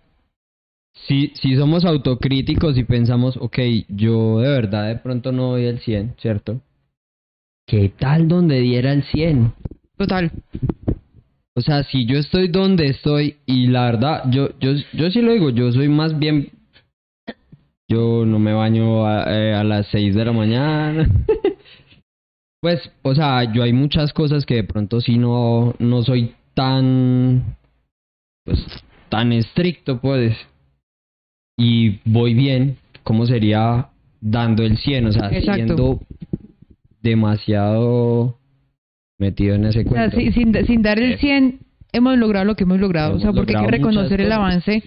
si, 0.94 1.32
si 1.34 1.56
somos 1.56 1.84
autocríticos 1.84 2.76
y 2.76 2.84
pensamos, 2.84 3.36
ok, 3.36 3.58
yo 3.88 4.40
de 4.40 4.48
verdad 4.48 4.88
de 4.88 4.96
pronto 4.96 5.32
no 5.32 5.50
doy 5.50 5.64
el 5.64 5.80
100, 5.80 6.16
¿cierto? 6.18 6.60
¿Qué 7.66 7.88
tal 7.88 8.28
donde 8.28 8.60
diera 8.60 8.92
el 8.92 9.02
100? 9.04 9.52
Total. 9.96 10.30
O 11.54 11.60
sea, 11.60 11.82
si 11.84 12.06
yo 12.06 12.18
estoy 12.18 12.48
donde 12.48 12.86
estoy 12.86 13.36
y 13.46 13.66
la 13.66 13.84
verdad, 13.84 14.24
yo, 14.30 14.50
yo, 14.58 14.72
yo 14.92 15.10
sí 15.10 15.20
lo 15.20 15.32
digo, 15.32 15.50
yo 15.50 15.70
soy 15.72 15.88
más 15.88 16.18
bien... 16.18 16.50
Yo 17.88 18.24
no 18.24 18.38
me 18.38 18.54
baño 18.54 19.06
a, 19.06 19.24
eh, 19.28 19.54
a 19.54 19.62
las 19.64 19.86
6 19.88 20.14
de 20.14 20.24
la 20.24 20.32
mañana. 20.32 21.06
pues, 22.60 22.90
o 23.02 23.14
sea, 23.14 23.52
yo 23.52 23.62
hay 23.62 23.74
muchas 23.74 24.14
cosas 24.14 24.46
que 24.46 24.54
de 24.54 24.64
pronto 24.64 25.00
sí 25.02 25.18
no, 25.18 25.74
no 25.78 26.02
soy 26.02 26.34
tan... 26.54 27.56
Pues, 28.44 28.64
tan 29.10 29.32
estricto, 29.32 30.00
pues. 30.00 30.34
Y 31.64 32.00
voy 32.04 32.34
bien, 32.34 32.76
¿cómo 33.04 33.24
sería 33.24 33.88
dando 34.20 34.64
el 34.64 34.78
100? 34.78 35.06
O 35.06 35.12
sea, 35.12 35.28
Exacto. 35.28 35.54
siendo 35.54 36.00
demasiado 37.02 38.36
metido 39.16 39.54
en 39.54 39.66
ese 39.66 39.80
O 39.80 39.82
sea, 39.92 40.10
cuento. 40.10 40.32
sin, 40.32 40.66
sin 40.66 40.82
dar 40.82 40.98
el 40.98 41.18
100 41.18 41.60
hemos 41.92 42.18
logrado 42.18 42.46
lo 42.46 42.56
que 42.56 42.64
hemos 42.64 42.80
logrado. 42.80 43.14
o 43.14 43.20
sea, 43.20 43.32
porque 43.32 43.56
hay 43.56 43.64
que 43.64 43.70
reconocer 43.70 44.20
el 44.20 44.32
avance. 44.32 44.82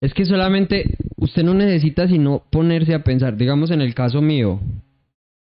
Es 0.00 0.14
que 0.14 0.24
solamente 0.24 0.96
usted 1.16 1.42
no 1.42 1.54
necesita 1.54 2.06
sino 2.06 2.44
ponerse 2.50 2.94
a 2.94 3.02
pensar. 3.02 3.36
Digamos 3.36 3.72
en 3.72 3.80
el 3.80 3.92
caso 3.92 4.22
mío, 4.22 4.60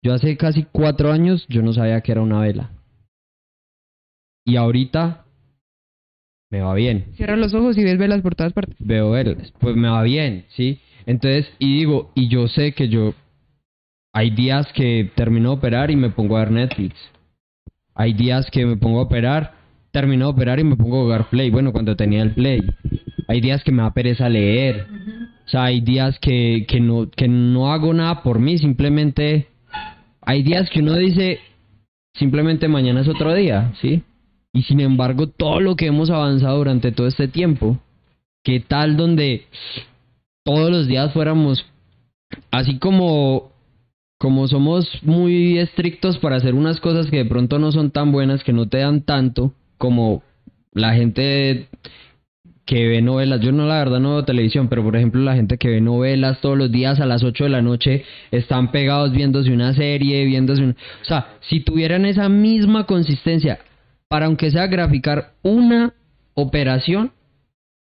yo 0.03 0.13
hace 0.13 0.37
casi 0.37 0.67
cuatro 0.71 1.11
años 1.11 1.47
yo 1.49 1.63
no 1.63 1.73
sabía 1.73 2.01
que 2.01 2.11
era 2.11 2.21
una 2.21 2.41
vela. 2.41 2.69
Y 4.45 4.55
ahorita 4.55 5.25
me 6.49 6.61
va 6.61 6.73
bien. 6.73 7.05
Cierra 7.15 7.35
los 7.35 7.53
ojos 7.53 7.77
y 7.77 7.83
ves 7.83 7.97
velas 7.97 8.21
por 8.21 8.35
todas 8.35 8.53
partes. 8.53 8.75
Veo 8.79 9.11
velas, 9.11 9.53
pues 9.59 9.75
me 9.75 9.87
va 9.87 10.01
bien, 10.03 10.45
¿sí? 10.49 10.79
Entonces, 11.05 11.51
y 11.59 11.77
digo, 11.77 12.11
y 12.15 12.27
yo 12.27 12.47
sé 12.47 12.73
que 12.73 12.89
yo... 12.89 13.13
Hay 14.11 14.31
días 14.31 14.67
que 14.73 15.11
termino 15.15 15.49
de 15.49 15.55
operar 15.57 15.91
y 15.91 15.95
me 15.95 16.09
pongo 16.09 16.35
a 16.35 16.39
ver 16.39 16.51
Netflix. 16.51 16.95
Hay 17.93 18.13
días 18.13 18.49
que 18.49 18.65
me 18.65 18.75
pongo 18.75 18.99
a 18.99 19.03
operar, 19.03 19.53
termino 19.91 20.25
de 20.25 20.31
operar 20.31 20.59
y 20.59 20.63
me 20.63 20.75
pongo 20.75 20.99
a 20.99 21.03
jugar 21.03 21.29
Play. 21.29 21.51
Bueno, 21.51 21.71
cuando 21.71 21.95
tenía 21.95 22.23
el 22.23 22.33
Play. 22.33 22.61
Hay 23.27 23.39
días 23.39 23.63
que 23.63 23.71
me 23.71 23.83
da 23.83 23.93
pereza 23.93 24.27
leer. 24.27 24.87
O 25.45 25.49
sea, 25.49 25.65
hay 25.65 25.81
días 25.81 26.17
que, 26.19 26.65
que, 26.67 26.79
no, 26.79 27.09
que 27.11 27.27
no 27.27 27.71
hago 27.71 27.93
nada 27.93 28.23
por 28.23 28.39
mí, 28.39 28.57
simplemente... 28.57 29.47
Hay 30.21 30.43
días 30.43 30.69
que 30.69 30.81
uno 30.81 30.95
dice, 30.95 31.39
simplemente 32.13 32.67
mañana 32.67 33.01
es 33.01 33.07
otro 33.07 33.33
día, 33.33 33.73
¿sí? 33.81 34.03
Y 34.53 34.63
sin 34.63 34.79
embargo, 34.79 35.27
todo 35.27 35.59
lo 35.59 35.75
que 35.75 35.87
hemos 35.87 36.09
avanzado 36.09 36.57
durante 36.57 36.91
todo 36.91 37.07
este 37.07 37.27
tiempo, 37.27 37.77
¿qué 38.43 38.59
tal 38.59 38.97
donde 38.97 39.45
todos 40.43 40.71
los 40.71 40.87
días 40.87 41.13
fuéramos, 41.13 41.65
así 42.51 42.79
como, 42.79 43.51
como 44.17 44.47
somos 44.47 44.87
muy 45.03 45.59
estrictos 45.59 46.17
para 46.17 46.37
hacer 46.37 46.55
unas 46.55 46.79
cosas 46.79 47.07
que 47.07 47.17
de 47.17 47.25
pronto 47.25 47.59
no 47.59 47.71
son 47.71 47.91
tan 47.91 48.11
buenas, 48.11 48.43
que 48.43 48.53
no 48.53 48.67
te 48.67 48.79
dan 48.79 49.03
tanto, 49.03 49.53
como 49.77 50.23
la 50.73 50.93
gente 50.93 51.67
que 52.65 52.87
ve 52.87 53.01
novelas, 53.01 53.41
yo 53.41 53.51
no 53.51 53.65
la 53.65 53.79
verdad 53.79 53.99
no 53.99 54.11
veo 54.11 54.25
televisión, 54.25 54.67
pero 54.67 54.83
por 54.83 54.95
ejemplo 54.95 55.21
la 55.21 55.33
gente 55.33 55.57
que 55.57 55.69
ve 55.69 55.81
novelas 55.81 56.39
todos 56.39 56.55
los 56.55 56.71
días 56.71 56.99
a 56.99 57.07
las 57.07 57.23
8 57.23 57.45
de 57.45 57.49
la 57.49 57.63
noche 57.63 58.05
están 58.29 58.71
pegados 58.71 59.11
viéndose 59.11 59.51
una 59.51 59.73
serie, 59.73 60.23
viéndose 60.25 60.63
un... 60.63 60.71
O 61.01 61.05
sea, 61.05 61.37
si 61.41 61.61
tuvieran 61.61 62.05
esa 62.05 62.29
misma 62.29 62.85
consistencia, 62.85 63.57
para 64.09 64.25
aunque 64.25 64.51
sea 64.51 64.67
graficar 64.67 65.31
una 65.43 65.93
operación, 66.33 67.11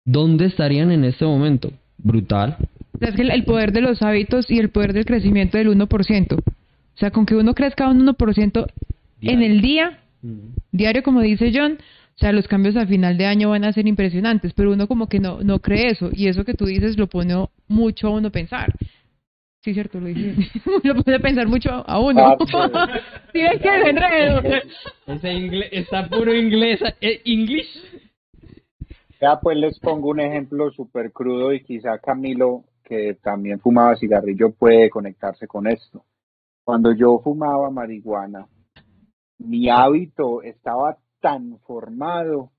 ¿dónde 0.06 0.46
estarían 0.46 0.92
en 0.92 1.04
este 1.06 1.26
momento? 1.26 1.72
Brutal. 1.98 2.58
Es 3.00 3.16
que 3.16 3.22
el- 3.24 3.44
poder 3.46 3.72
de 3.72 3.82
los 3.82 4.02
hábitos 4.02 4.50
y 4.52 4.60
el 4.60 4.70
poder 4.70 4.94
del 4.94 5.06
crecimiento 5.06 5.58
del 5.58 5.70
1%. 5.70 6.36
O 6.38 7.00
sea, 7.00 7.12
con 7.12 7.26
que 7.26 7.36
uno 7.36 7.54
crezca 7.56 7.88
un 7.90 8.00
1% 8.02 8.68
en 9.22 9.42
el 9.42 9.62
día, 9.62 10.00
diario, 10.72 11.02
como 11.04 11.22
dice 11.22 11.52
John, 11.54 11.74
o 11.80 12.20
sea, 12.20 12.32
los 12.32 12.48
cambios 12.48 12.76
a 12.76 12.88
final 12.88 13.18
de 13.18 13.28
año 13.28 13.50
van 13.52 13.64
a 13.64 13.72
ser 13.72 13.88
impresionantes, 13.88 14.52
pero 14.54 14.74
uno 14.74 14.88
como 14.88 15.08
que 15.08 15.20
no, 15.20 15.42
no 15.44 15.60
cree 15.60 15.88
eso, 15.92 16.10
y 16.12 16.28
eso 16.28 16.44
que 16.44 16.56
tú 16.56 16.66
dices 16.66 16.98
lo 16.98 17.08
pone 17.08 17.36
mucho 17.68 18.08
a 18.08 18.12
uno 18.12 18.32
pensar. 18.32 18.74
Sí, 19.68 19.74
cierto, 19.74 19.99
lo 19.99 20.07
dice. 20.07 20.34
lo 20.84 21.13
a 21.13 21.20
pensar 21.20 21.45
mucho 21.45 21.70
a 21.70 21.99
uno. 21.99 22.26
Ah, 22.26 22.38
pues. 22.38 22.49
sí, 23.34 23.41
es 23.41 23.61
que 23.61 23.70
me 23.70 23.89
enredo. 23.89 24.41
Ese 25.07 25.34
inglés, 25.34 25.70
está 25.74 26.07
puro 26.07 26.34
inglés, 26.34 26.80
eh, 27.01 27.22
English. 27.26 27.68
Ya 29.20 29.41
pues 29.41 29.57
les 29.57 29.78
pongo 29.82 30.07
un 30.07 30.22
ejemplo 30.22 30.72
súper 30.72 31.11
crudo 31.11 31.51
y 31.51 31.65
quizá 31.65 31.99
Camilo, 31.99 32.63
que 32.82 33.15
también 33.22 33.59
fumaba 33.59 33.97
cigarrillo, 33.97 34.53
puede 34.53 34.89
conectarse 34.89 35.47
con 35.47 35.68
esto. 35.68 36.05
Cuando 36.63 36.93
yo 36.93 37.20
fumaba 37.22 37.70
marihuana, 37.70 38.47
mi 39.38 39.68
hábito 39.68 40.43
estaba 40.43 40.97
tan 41.20 41.59
formado 41.68 42.51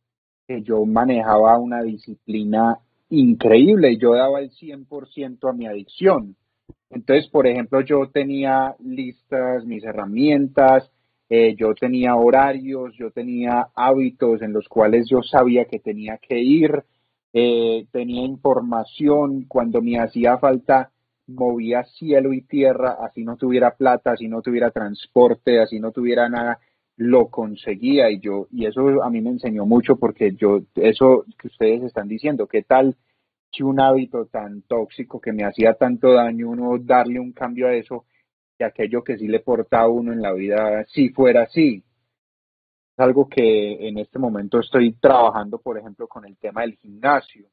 que 0.47 0.61
yo 0.61 0.85
manejaba 0.85 1.57
una 1.57 1.83
disciplina 1.83 2.81
increíble. 3.09 3.97
Yo 3.97 4.13
daba 4.13 4.41
el 4.41 4.51
100% 4.51 5.49
a 5.49 5.55
mi 5.55 5.67
adicción. 5.67 6.37
Entonces, 6.91 7.29
por 7.31 7.47
ejemplo, 7.47 7.81
yo 7.83 8.09
tenía 8.11 8.75
listas 8.81 9.65
mis 9.65 9.85
herramientas, 9.85 10.91
eh, 11.29 11.55
yo 11.57 11.75
tenía 11.75 12.17
horarios, 12.17 12.95
yo 12.97 13.11
tenía 13.11 13.69
hábitos 13.75 14.41
en 14.41 14.53
los 14.55 14.67
cuales 14.69 15.09
yo 15.09 15.23
sabía 15.23 15.67
que 15.67 15.79
tenía 15.79 16.19
que 16.19 16.39
ir, 16.39 16.83
eh, 17.35 17.87
tenía 17.93 18.25
información, 18.25 19.45
cuando 19.47 19.83
me 19.83 19.99
hacía 19.99 20.39
falta, 20.39 20.91
movía 21.27 21.85
cielo 21.85 22.33
y 22.33 22.41
tierra, 22.43 22.97
así 23.03 23.23
no 23.25 23.37
tuviera 23.37 23.75
plata, 23.77 24.13
así 24.13 24.27
no 24.29 24.41
tuviera 24.41 24.71
transporte, 24.71 25.61
así 25.61 25.79
no 25.79 25.93
tuviera 25.93 26.29
nada, 26.31 26.59
lo 26.97 27.29
conseguía. 27.29 28.11
Y 28.11 28.21
yo, 28.21 28.47
y 28.51 28.65
eso 28.65 29.03
a 29.03 29.11
mí 29.11 29.21
me 29.21 29.31
enseñó 29.31 29.67
mucho 29.67 29.97
porque 29.97 30.33
yo, 30.35 30.61
eso 30.77 31.27
que 31.39 31.49
ustedes 31.49 31.83
están 31.83 32.09
diciendo, 32.09 32.47
¿qué 32.47 32.63
tal 32.63 32.97
si 33.59 33.65
un 33.65 33.81
hábito 33.81 34.27
tan 34.27 34.63
tóxico 34.63 35.21
que 35.21 35.33
me 35.33 35.45
hacía 35.45 35.75
tanto 35.75 36.13
daño, 36.13 36.51
uno 36.51 36.79
darle 36.79 37.19
un 37.19 37.33
cambio 37.33 37.67
a 37.67 37.75
eso 37.75 38.05
y 38.57 38.63
aquello 38.63 39.03
que 39.03 39.19
sí 39.19 39.27
le 39.27 39.41
porta 39.41 39.81
a 39.81 39.89
uno 39.89 40.13
en 40.13 40.23
la 40.23 40.33
vida, 40.33 40.85
si 40.87 41.09
fuera 41.09 41.43
así? 41.43 41.83
Es 42.93 42.99
algo 42.99 43.29
que 43.29 43.89
en 43.89 43.99
este 43.99 44.21
momento 44.21 44.61
estoy 44.61 44.93
trabajando, 44.93 45.59
por 45.59 45.77
ejemplo, 45.77 46.07
con 46.07 46.25
el 46.25 46.37
tema 46.37 46.61
del 46.61 46.75
gimnasio. 46.75 47.47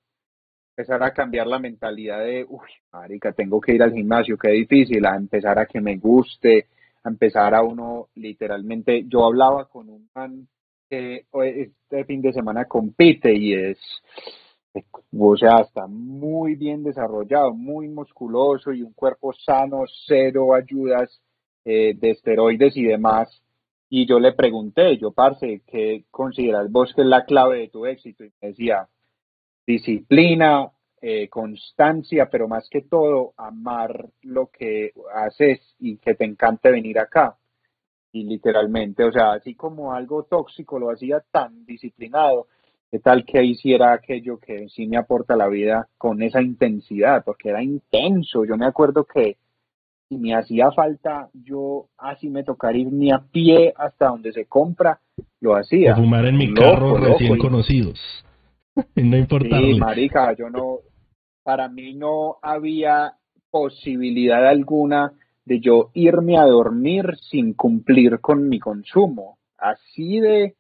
Empezar 0.78 1.02
a 1.04 1.12
cambiar 1.12 1.48
la 1.48 1.58
mentalidad 1.58 2.20
de, 2.20 2.46
uy, 2.48 2.68
marica, 2.92 3.32
tengo 3.32 3.60
que 3.60 3.74
ir 3.74 3.82
al 3.82 3.94
gimnasio, 3.94 4.38
qué 4.38 4.50
difícil, 4.50 5.06
a 5.08 5.16
empezar 5.16 5.58
a 5.58 5.66
que 5.66 5.82
me 5.82 5.98
guste, 5.98 6.68
empezar 7.04 7.56
a 7.56 7.64
uno 7.64 8.10
literalmente, 8.14 9.06
yo 9.08 9.26
hablaba 9.26 9.68
con 9.70 9.90
un 9.90 10.08
man 10.14 10.48
que 10.88 11.26
este 11.32 12.06
fin 12.06 12.22
de 12.22 12.32
semana 12.32 12.66
compite 12.66 13.34
y 13.34 13.56
es, 13.56 13.80
o 15.18 15.38
sea, 15.38 15.62
está 15.62 15.88
muy 15.88 16.56
bien 16.56 16.84
desarrollado, 16.84 17.54
muy 17.54 17.88
musculoso 17.88 18.74
y 18.74 18.82
un 18.82 18.94
cuerpo 18.94 19.34
sano, 19.34 19.84
cero 20.08 20.54
ayudas 20.54 21.22
eh, 21.64 21.94
de 21.96 22.12
esteroides 22.12 22.76
y 22.78 22.84
demás. 22.84 23.42
Y 23.90 24.08
yo 24.08 24.20
le 24.20 24.34
pregunté, 24.34 24.98
yo, 24.98 25.12
parce, 25.12 25.62
¿qué 25.68 26.06
consideras 26.12 26.72
vos 26.72 26.94
que 26.94 27.02
es 27.02 27.08
la 27.08 27.26
clave 27.26 27.60
de 27.60 27.68
tu 27.70 27.86
éxito? 27.86 28.24
Y 28.24 28.32
me 28.42 28.50
decía, 28.50 28.88
disciplina, 29.66 30.72
eh, 31.02 31.30
constancia, 31.30 32.30
pero 32.30 32.48
más 32.48 32.68
que 32.70 32.82
todo, 32.82 33.34
amar 33.38 34.10
lo 34.24 34.48
que 34.48 34.92
haces 35.14 35.60
y 35.80 35.98
que 35.98 36.16
te 36.16 36.26
encante 36.26 36.72
venir 36.72 37.00
acá. 37.00 37.38
Y 38.12 38.24
literalmente, 38.24 39.04
o 39.04 39.12
sea, 39.12 39.34
así 39.34 39.56
como 39.56 39.94
algo 39.94 40.24
tóxico 40.24 40.80
lo 40.80 40.90
hacía 40.90 41.24
tan 41.32 41.66
disciplinado, 41.66 42.48
¿qué 42.92 43.00
tal 43.00 43.26
que 43.26 43.44
hiciera 43.44 43.94
aquello 43.94 44.40
que 44.40 44.68
sí 44.70 44.88
me 44.88 44.98
aporta 44.98 45.36
la 45.36 45.48
vida 45.48 45.88
con 45.98 46.22
esa 46.22 46.42
intensidad? 46.42 47.24
Porque 47.26 47.50
era 47.50 47.64
intenso. 47.64 48.46
Yo 48.46 48.58
me 48.58 48.66
acuerdo 48.66 49.06
que 49.06 49.38
si 50.08 50.18
me 50.18 50.36
hacía 50.36 50.72
falta, 50.72 51.30
yo 51.34 51.88
así 51.98 52.30
me 52.30 52.44
tocaría 52.44 52.84
ir 52.84 52.92
ni 52.92 53.12
a 53.12 53.20
pie 53.20 53.74
hasta 53.76 54.08
donde 54.08 54.32
se 54.32 54.46
compra, 54.46 55.00
lo 55.42 55.56
hacía. 55.56 55.94
O 55.94 55.98
fumar 55.98 56.26
en 56.26 56.38
mi 56.38 56.54
carro 56.54 56.98
recién 56.98 57.38
conocidos. 57.38 58.00
no 58.96 59.18
importa. 59.18 59.58
Sí, 59.58 59.80
marica, 59.80 60.34
yo 60.34 60.50
no, 60.50 60.80
para 61.44 61.70
mí 61.70 61.94
no 61.94 62.38
había 62.42 63.14
posibilidad 63.50 64.46
alguna 64.48 65.14
de 65.46 65.60
yo 65.60 65.92
irme 65.94 66.38
a 66.38 66.46
dormir 66.46 67.16
sin 67.30 67.54
cumplir 67.54 68.20
con 68.20 68.50
mi 68.50 68.60
consumo. 68.60 69.38
Así 69.58 70.20
de, 70.20 70.56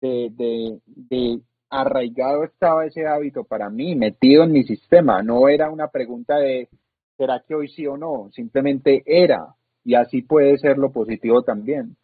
de, 0.00 0.80
de, 0.86 1.40
arraigado 1.80 2.44
estaba 2.44 2.86
ese 2.86 3.06
hábito 3.06 3.44
para 3.44 3.68
mí, 3.70 3.94
metido 3.94 4.44
en 4.44 4.52
mi 4.52 4.62
sistema. 4.64 5.22
No 5.22 5.48
era 5.48 5.70
una 5.70 5.88
pregunta 5.88 6.36
de 6.38 6.68
¿será 7.16 7.42
que 7.46 7.54
hoy 7.54 7.68
sí 7.68 7.86
o 7.86 7.96
no? 7.96 8.30
Simplemente 8.32 9.02
era. 9.06 9.54
Y 9.84 9.94
así 9.94 10.22
puede 10.22 10.56
ser 10.58 10.78
lo 10.78 10.92
positivo 10.92 11.42
también. 11.42 11.96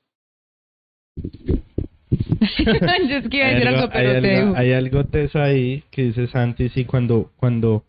hay, 2.51 3.63
algo, 3.63 4.57
hay, 4.57 4.73
algo, 4.73 5.05
teso 5.05 5.41
ahí 5.41 5.85
que 5.91 6.05
dice 6.05 6.27
Santi, 6.27 6.69
sí, 6.71 6.85
cuando, 6.85 7.31
cuando 7.37 7.85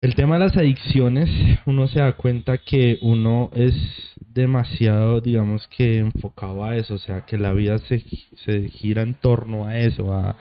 el 0.00 0.14
tema 0.14 0.38
de 0.38 0.44
las 0.44 0.56
adicciones, 0.56 1.28
uno 1.66 1.88
se 1.88 2.00
da 2.00 2.12
cuenta 2.12 2.58
que 2.58 2.98
uno 3.02 3.50
es 3.54 3.74
demasiado, 4.20 5.20
digamos 5.20 5.66
que 5.68 5.98
enfocado 5.98 6.64
a 6.64 6.76
eso, 6.76 6.94
o 6.94 6.98
sea, 6.98 7.22
que 7.22 7.38
la 7.38 7.52
vida 7.52 7.78
se, 7.78 8.02
se 8.44 8.68
gira 8.68 9.02
en 9.02 9.14
torno 9.14 9.66
a 9.66 9.78
eso, 9.78 10.12
a, 10.12 10.36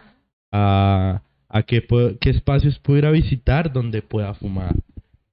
a, 0.52 1.22
a 1.50 1.64
qué, 1.64 1.86
qué 2.20 2.30
espacios 2.30 2.80
puedo 2.80 3.00
ir 3.00 3.06
a 3.06 3.12
visitar 3.12 3.72
donde 3.72 4.02
pueda 4.02 4.34
fumar, 4.34 4.76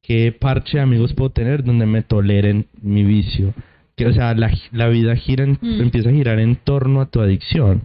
qué 0.02 0.32
parche 0.32 0.78
de 0.78 0.82
amigos 0.82 1.14
puedo 1.14 1.30
tener 1.30 1.64
donde 1.64 1.86
me 1.86 2.02
toleren 2.02 2.66
mi 2.80 3.04
vicio. 3.04 3.54
Que, 3.96 4.06
o 4.06 4.12
sea, 4.12 4.34
la, 4.34 4.52
la 4.72 4.88
vida 4.88 5.14
gira 5.14 5.46
mm. 5.46 5.80
empieza 5.80 6.08
a 6.08 6.12
girar 6.12 6.40
en 6.40 6.56
torno 6.56 7.00
a 7.00 7.06
tu 7.06 7.20
adicción. 7.20 7.82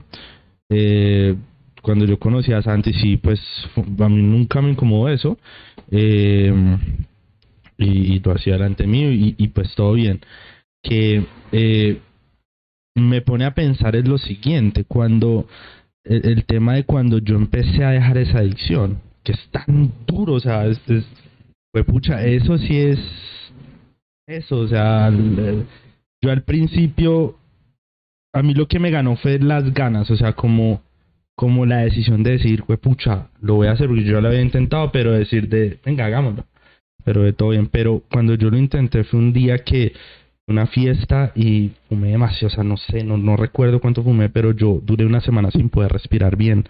Eh, 0.70 1.36
cuando 1.82 2.06
yo 2.06 2.20
conocí 2.20 2.52
a 2.52 2.62
Santi, 2.62 2.94
sí, 2.94 3.18
pues 3.18 3.40
a 3.76 4.10
mí 4.10 4.22
nunca 4.22 4.62
me 4.62 4.72
incomodó 4.72 5.10
eso. 5.10 5.38
Eh, 5.92 6.52
y, 7.78 8.14
y, 8.14 8.20
lo 8.20 8.34
hacía 8.34 8.54
delante 8.54 8.86
mío 8.86 9.12
y, 9.12 9.36
y, 9.38 9.48
pues 9.50 9.74
todo 9.76 9.94
bien. 9.94 10.20
Que 10.84 11.26
eh, 11.52 12.00
me 12.96 13.22
pone 13.22 13.46
a 13.46 13.56
pensar 13.56 13.96
es 13.96 14.08
lo 14.08 14.18
siguiente, 14.18 14.84
cuando 14.84 15.48
el, 16.04 16.46
tema 16.46 16.76
de 16.76 16.84
cuando 16.84 17.20
yo 17.20 17.36
empecé 17.36 17.84
a 17.84 17.92
dejar 17.92 18.18
esa 18.18 18.40
adicción, 18.40 19.00
que 19.24 19.34
es 19.34 19.50
tan 19.52 19.92
duro, 20.08 20.34
o 20.34 20.40
sea, 20.40 20.66
es, 20.66 20.80
pues 21.72 21.86
pucha, 21.86 22.26
eso 22.26 22.58
sí 22.58 22.78
es 22.78 23.00
eso, 24.28 24.58
o 24.58 24.68
sea, 24.68 25.12
yo 26.22 26.32
al 26.32 26.44
principio, 26.44 27.38
a 28.34 28.42
mí 28.44 28.54
lo 28.54 28.68
que 28.68 28.80
me 28.80 28.92
ganó 28.92 29.16
fue 29.18 29.40
las 29.40 29.74
ganas, 29.74 30.10
o 30.12 30.16
sea, 30.16 30.34
como 30.34 30.82
como 31.40 31.66
la 31.66 31.78
decisión 31.78 32.22
de 32.22 32.32
decir, 32.32 32.66
pues 32.68 32.80
pucha, 32.80 33.30
lo 33.40 33.56
voy 33.56 33.68
a 33.68 33.72
hacer 33.72 33.88
porque 33.88 34.04
yo 34.04 34.20
lo 34.20 34.28
había 34.28 34.42
intentado, 34.42 34.92
pero 34.92 35.14
decir 35.14 35.48
de, 35.48 35.80
venga, 35.86 36.06
hagámoslo. 36.06 36.44
Pero 37.06 37.24
de 37.24 37.32
todo 37.32 37.52
bien. 37.52 37.68
Pero 37.68 38.04
cuando 38.12 38.36
yo 38.36 38.50
lo 38.50 38.58
intenté 38.58 39.06
fue 39.06 39.22
un 39.22 39.32
día 39.32 39.60
que, 39.60 39.94
una 40.50 40.68
fiesta 40.68 41.32
y 41.36 41.72
fumé 41.88 42.10
demasiado, 42.10 42.48
o 42.48 42.50
sea, 42.50 42.64
no 42.64 42.78
sé, 42.78 43.04
no, 43.04 43.18
no 43.18 43.38
recuerdo 43.38 43.80
cuánto 43.80 44.04
fumé, 44.04 44.30
pero 44.30 44.52
yo 44.52 44.82
duré 44.84 45.06
una 45.06 45.22
semana 45.22 45.52
sin 45.52 45.70
poder 45.70 45.92
respirar 45.92 46.36
bien. 46.36 46.66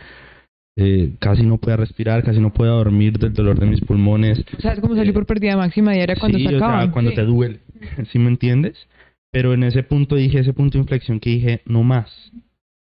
Eh, 0.78 1.16
casi 1.20 1.44
no 1.44 1.58
podía 1.58 1.78
respirar, 1.78 2.24
casi 2.24 2.40
no 2.40 2.54
podía 2.54 2.72
dormir 2.72 3.18
del 3.18 3.34
dolor 3.34 3.60
de 3.60 3.66
mis 3.66 3.82
pulmones. 3.82 4.46
O 4.58 4.62
sea, 4.62 4.74
es 4.74 4.80
como 4.80 4.96
salir 4.96 5.14
por 5.14 5.26
pérdida 5.26 5.58
máxima 5.58 5.92
diaria 5.92 6.16
cuando 6.18 6.38
sí, 6.38 6.48
se 6.48 6.56
acaba. 6.56 6.78
O 6.78 6.82
sea, 6.84 6.92
cuando 6.92 7.12
te 7.12 7.24
duele, 7.24 7.60
¿sí 8.12 8.20
me 8.20 8.30
entiendes? 8.30 8.88
Pero 9.32 9.54
en 9.54 9.64
ese 9.64 9.84
punto 9.84 10.16
dije, 10.16 10.40
ese 10.40 10.54
punto 10.54 10.78
de 10.78 10.84
inflexión 10.84 11.20
que 11.20 11.32
dije, 11.32 11.62
no 11.66 11.84
más, 11.84 12.32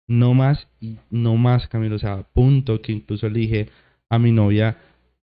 no 0.06 0.32
más 0.34 0.68
y 0.80 0.98
no 1.10 1.36
más, 1.36 1.66
Camilo. 1.68 1.96
O 1.96 1.98
sea, 1.98 2.24
punto 2.32 2.80
que 2.80 2.92
incluso 2.92 3.28
le 3.28 3.40
dije 3.40 3.68
a 4.08 4.18
mi 4.18 4.30
novia, 4.30 4.76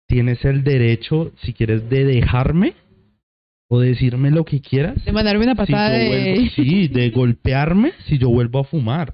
tienes 0.08 0.44
el 0.46 0.64
derecho, 0.64 1.34
si 1.42 1.54
quieres, 1.54 1.90
de 1.90 2.06
dejarme 2.06 2.76
o 3.76 3.80
decirme 3.80 4.32
lo 4.32 4.46
que 4.46 4.62
quieras. 4.62 5.04
De 5.04 5.12
mandarme 5.12 5.46
una 5.46 5.56
patada 5.56 5.92
de... 5.92 6.52
sí, 6.56 6.88
de 6.88 7.10
golpearme 7.12 7.94
si 8.08 8.18
yo 8.18 8.30
vuelvo 8.30 8.60
a 8.60 8.64
fumar. 8.64 9.14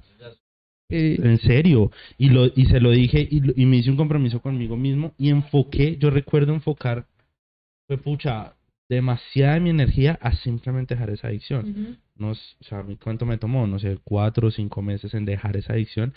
En 0.88 1.38
serio. 1.38 1.90
Y, 2.18 2.28
lo, 2.28 2.46
y 2.46 2.66
se 2.66 2.78
lo 2.78 2.90
dije 2.90 3.26
y, 3.30 3.62
y, 3.62 3.64
me 3.64 3.78
hice 3.78 3.90
un 3.90 3.96
compromiso 3.96 4.40
conmigo 4.40 4.76
mismo 4.76 5.14
y 5.16 5.30
enfoqué, 5.30 5.96
yo 5.96 6.10
recuerdo 6.10 6.52
enfocar, 6.52 7.06
fue 7.86 7.96
pucha, 7.96 8.54
demasiada 8.88 9.54
de 9.54 9.60
mi 9.60 9.70
energía 9.70 10.18
a 10.20 10.32
simplemente 10.36 10.94
dejar 10.94 11.10
esa 11.10 11.28
adicción. 11.28 11.98
no, 12.16 12.32
o 12.32 12.34
sea, 12.60 12.84
¿cuánto 13.02 13.24
me 13.24 13.38
tomó? 13.38 13.66
No 13.66 13.78
sé, 13.78 13.98
cuatro 14.04 14.48
o 14.48 14.50
cinco 14.50 14.82
meses 14.82 15.14
en 15.14 15.24
dejar 15.24 15.56
esa 15.56 15.72
adicción, 15.72 16.12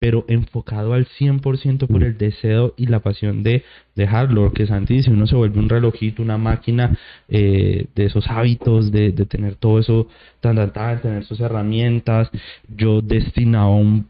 pero 0.00 0.24
enfocado 0.28 0.94
al 0.94 1.06
100% 1.06 1.86
por 1.86 2.02
el 2.02 2.18
deseo 2.18 2.74
y 2.76 2.86
la 2.86 3.00
pasión 3.00 3.44
de 3.44 3.62
dejarlo. 3.94 4.44
Lo 4.44 4.52
que 4.52 4.66
Santi 4.66 4.94
dice, 4.94 5.10
uno 5.10 5.26
se 5.26 5.36
vuelve 5.36 5.60
un 5.60 5.68
relojito, 5.68 6.22
una 6.22 6.38
máquina 6.38 6.98
eh, 7.28 7.86
de 7.94 8.04
esos 8.06 8.26
hábitos, 8.28 8.90
de, 8.90 9.12
de 9.12 9.26
tener 9.26 9.56
todo 9.56 9.78
eso, 9.78 10.08
tan, 10.40 10.56
tan, 10.56 10.72
tan, 10.72 11.02
tener 11.02 11.24
sus 11.24 11.38
herramientas. 11.40 12.30
Yo 12.66 13.02
destinaba 13.02 13.68
un 13.68 14.08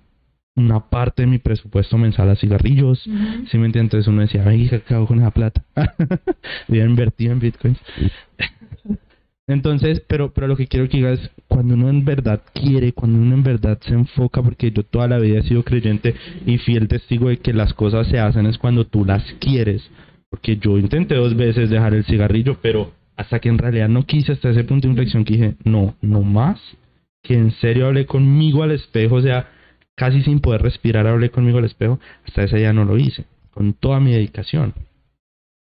una 0.56 0.80
parte 0.90 1.22
de 1.22 1.28
mi 1.28 1.38
presupuesto 1.38 1.96
mensual 1.96 2.30
a 2.30 2.36
cigarrillos. 2.36 3.02
Si 3.50 3.58
me 3.58 3.66
entiendes? 3.66 3.82
Entonces 3.82 4.08
uno 4.08 4.22
decía, 4.22 4.44
ay, 4.46 4.68
¿qué 4.68 4.94
hago 4.94 5.06
con 5.06 5.20
esa 5.20 5.30
plata? 5.30 5.64
Había 6.68 6.84
invertido 6.84 7.32
en 7.32 7.40
bitcoins. 7.40 7.78
Entonces, 9.46 10.00
pero, 10.06 10.32
pero 10.32 10.46
lo 10.46 10.56
que 10.56 10.68
quiero 10.68 10.88
que 10.88 10.98
digas, 10.98 11.30
cuando 11.48 11.74
uno 11.74 11.88
en 11.88 12.04
verdad 12.04 12.40
quiere, 12.54 12.92
cuando 12.92 13.18
uno 13.18 13.34
en 13.34 13.42
verdad 13.42 13.78
se 13.80 13.94
enfoca, 13.94 14.42
porque 14.42 14.70
yo 14.70 14.84
toda 14.84 15.08
la 15.08 15.18
vida 15.18 15.40
he 15.40 15.42
sido 15.42 15.64
creyente 15.64 16.14
y 16.46 16.58
fiel 16.58 16.86
testigo 16.86 17.28
de 17.28 17.38
que 17.38 17.52
las 17.52 17.74
cosas 17.74 18.06
se 18.06 18.18
hacen 18.18 18.46
es 18.46 18.58
cuando 18.58 18.86
tú 18.86 19.04
las 19.04 19.24
quieres. 19.40 19.90
Porque 20.28 20.56
yo 20.56 20.78
intenté 20.78 21.16
dos 21.16 21.34
veces 21.34 21.70
dejar 21.70 21.94
el 21.94 22.04
cigarrillo, 22.04 22.58
pero 22.62 22.92
hasta 23.16 23.40
que 23.40 23.48
en 23.48 23.58
realidad 23.58 23.88
no 23.88 24.06
quise, 24.06 24.32
hasta 24.32 24.50
ese 24.50 24.64
punto 24.64 24.86
de 24.86 24.92
inflexión 24.92 25.24
que 25.24 25.34
dije, 25.34 25.54
no, 25.64 25.96
no 26.00 26.22
más. 26.22 26.60
Que 27.22 27.34
en 27.34 27.50
serio 27.50 27.86
hablé 27.86 28.06
conmigo 28.06 28.62
al 28.62 28.70
espejo, 28.70 29.16
o 29.16 29.22
sea, 29.22 29.50
casi 29.96 30.22
sin 30.22 30.40
poder 30.40 30.62
respirar 30.62 31.06
hablé 31.06 31.30
conmigo 31.30 31.58
al 31.58 31.64
espejo, 31.64 32.00
hasta 32.24 32.44
ese 32.44 32.56
día 32.58 32.72
no 32.72 32.84
lo 32.84 32.96
hice, 32.96 33.26
con 33.52 33.74
toda 33.74 34.00
mi 34.00 34.12
dedicación. 34.12 34.72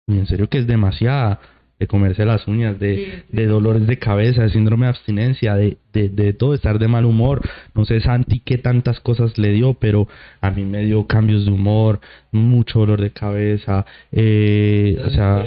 Y 0.07 0.17
en 0.17 0.27
serio 0.27 0.49
que 0.49 0.57
es 0.57 0.67
demasiada 0.67 1.39
de 1.79 1.87
comerse 1.87 2.25
las 2.25 2.47
uñas, 2.47 2.79
de, 2.79 3.23
de 3.29 3.45
dolores 3.47 3.85
de 3.85 3.99
cabeza, 3.99 4.43
de 4.43 4.49
síndrome 4.49 4.85
de 4.85 4.91
abstinencia, 4.91 5.55
de, 5.55 5.77
de, 5.93 6.09
de, 6.09 6.33
todo, 6.33 6.53
estar 6.53 6.79
de 6.79 6.87
mal 6.87 7.05
humor. 7.05 7.41
No 7.73 7.85
sé 7.85 7.99
Santi 8.01 8.39
qué 8.39 8.57
tantas 8.57 8.99
cosas 8.99 9.37
le 9.37 9.51
dio, 9.51 9.73
pero 9.73 10.07
a 10.41 10.51
mí 10.51 10.63
me 10.63 10.85
dio 10.85 11.05
cambios 11.07 11.45
de 11.45 11.51
humor, 11.51 11.99
mucho 12.31 12.79
dolor 12.79 13.01
de 13.01 13.11
cabeza. 13.11 13.85
Eh, 14.11 14.97
o 15.05 15.09
sea, 15.09 15.43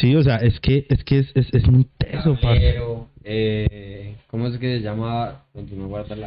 Sí, 0.00 0.14
o 0.14 0.22
sea, 0.22 0.36
es 0.36 0.60
que 0.60 0.86
es 0.88 1.02
que 1.02 1.18
es, 1.18 1.32
es, 1.34 1.52
es 1.52 1.68
muy 1.68 1.86
teso. 1.98 2.36
Tablero, 2.40 3.08
eh, 3.24 4.14
¿Cómo 4.28 4.46
es 4.46 4.58
que 4.58 4.78
se 4.78 4.84
llama? 4.84 5.44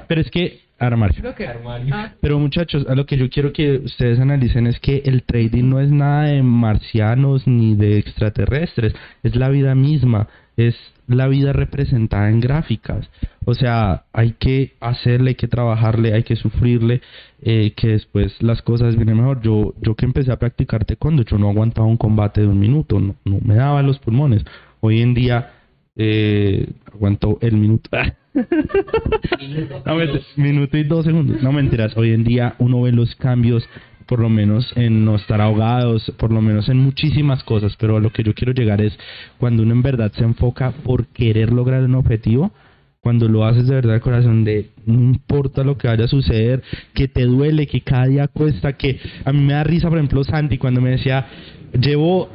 Pero 0.07 0.21
es 0.21 0.29
que, 0.29 0.59
armario. 0.81 1.15
Creo 1.21 1.35
que- 1.35 1.47
Armario. 1.47 1.93
Ah, 1.95 2.11
Pero 2.21 2.39
muchachos, 2.39 2.85
a 2.89 2.95
lo 2.95 3.05
que 3.05 3.17
yo 3.17 3.29
quiero 3.29 3.53
que 3.53 3.77
ustedes 3.77 4.19
analicen 4.19 4.67
es 4.67 4.79
que 4.79 5.03
el 5.05 5.23
trading 5.23 5.69
no 5.69 5.79
es 5.79 5.91
nada 5.91 6.23
de 6.23 6.43
marcianos 6.43 7.47
ni 7.47 7.75
de 7.75 7.97
extraterrestres, 7.97 8.93
es 9.23 9.35
la 9.35 9.49
vida 9.49 9.75
misma, 9.75 10.27
es 10.57 10.75
la 11.07 11.27
vida 11.27 11.51
representada 11.53 12.29
en 12.29 12.39
gráficas. 12.39 13.09
O 13.45 13.53
sea, 13.53 14.03
hay 14.13 14.33
que 14.39 14.73
hacerle, 14.79 15.29
hay 15.29 15.35
que 15.35 15.47
trabajarle, 15.47 16.13
hay 16.13 16.23
que 16.23 16.35
sufrirle, 16.35 17.01
eh, 17.41 17.73
que 17.75 17.87
después 17.89 18.41
las 18.41 18.61
cosas 18.61 18.95
vienen 18.95 19.17
mejor. 19.17 19.41
Yo, 19.41 19.73
yo 19.81 19.95
que 19.95 20.05
empecé 20.05 20.31
a 20.31 20.39
practicar 20.39 20.85
taekwondo, 20.85 21.23
yo 21.23 21.37
no 21.37 21.49
aguantaba 21.49 21.87
un 21.87 21.97
combate 21.97 22.41
de 22.41 22.47
un 22.47 22.59
minuto, 22.59 22.99
no, 22.99 23.15
no 23.25 23.39
me 23.43 23.55
daba 23.55 23.81
los 23.81 23.99
pulmones. 23.99 24.43
Hoy 24.79 25.01
en 25.01 25.13
día 25.13 25.51
eh, 25.97 26.67
aguanto 26.93 27.37
el 27.41 27.57
minuto. 27.57 27.89
No, 29.85 29.97
minuto 30.37 30.77
y 30.77 30.83
dos 30.83 31.05
segundos. 31.05 31.41
No 31.41 31.51
mentiras. 31.51 31.95
Hoy 31.97 32.11
en 32.13 32.23
día 32.23 32.55
uno 32.59 32.81
ve 32.81 32.91
los 32.91 33.15
cambios, 33.15 33.67
por 34.05 34.19
lo 34.19 34.29
menos 34.29 34.71
en 34.75 35.05
no 35.05 35.15
estar 35.15 35.41
ahogados, 35.41 36.11
por 36.17 36.31
lo 36.31 36.41
menos 36.41 36.69
en 36.69 36.77
muchísimas 36.77 37.43
cosas. 37.43 37.75
Pero 37.77 37.97
a 37.97 37.99
lo 37.99 38.11
que 38.11 38.23
yo 38.23 38.33
quiero 38.33 38.53
llegar 38.53 38.81
es 38.81 38.97
cuando 39.37 39.63
uno 39.63 39.73
en 39.73 39.81
verdad 39.81 40.11
se 40.13 40.23
enfoca 40.23 40.71
por 40.71 41.07
querer 41.07 41.51
lograr 41.51 41.83
un 41.83 41.95
objetivo. 41.95 42.51
Cuando 43.01 43.27
lo 43.27 43.45
haces 43.45 43.67
de 43.67 43.75
verdad 43.75 43.99
corazón, 43.99 44.43
de 44.43 44.69
no 44.85 44.93
importa 44.93 45.63
lo 45.63 45.75
que 45.75 45.87
vaya 45.87 46.05
a 46.05 46.07
suceder, 46.07 46.61
que 46.93 47.07
te 47.07 47.23
duele, 47.25 47.65
que 47.65 47.81
cada 47.81 48.05
día 48.05 48.27
cuesta, 48.27 48.73
que 48.73 48.99
a 49.25 49.33
mí 49.33 49.41
me 49.41 49.53
da 49.53 49.63
risa, 49.63 49.89
por 49.89 49.97
ejemplo, 49.97 50.23
Santi 50.23 50.59
cuando 50.59 50.81
me 50.81 50.91
decía, 50.91 51.25
llevo 51.73 52.29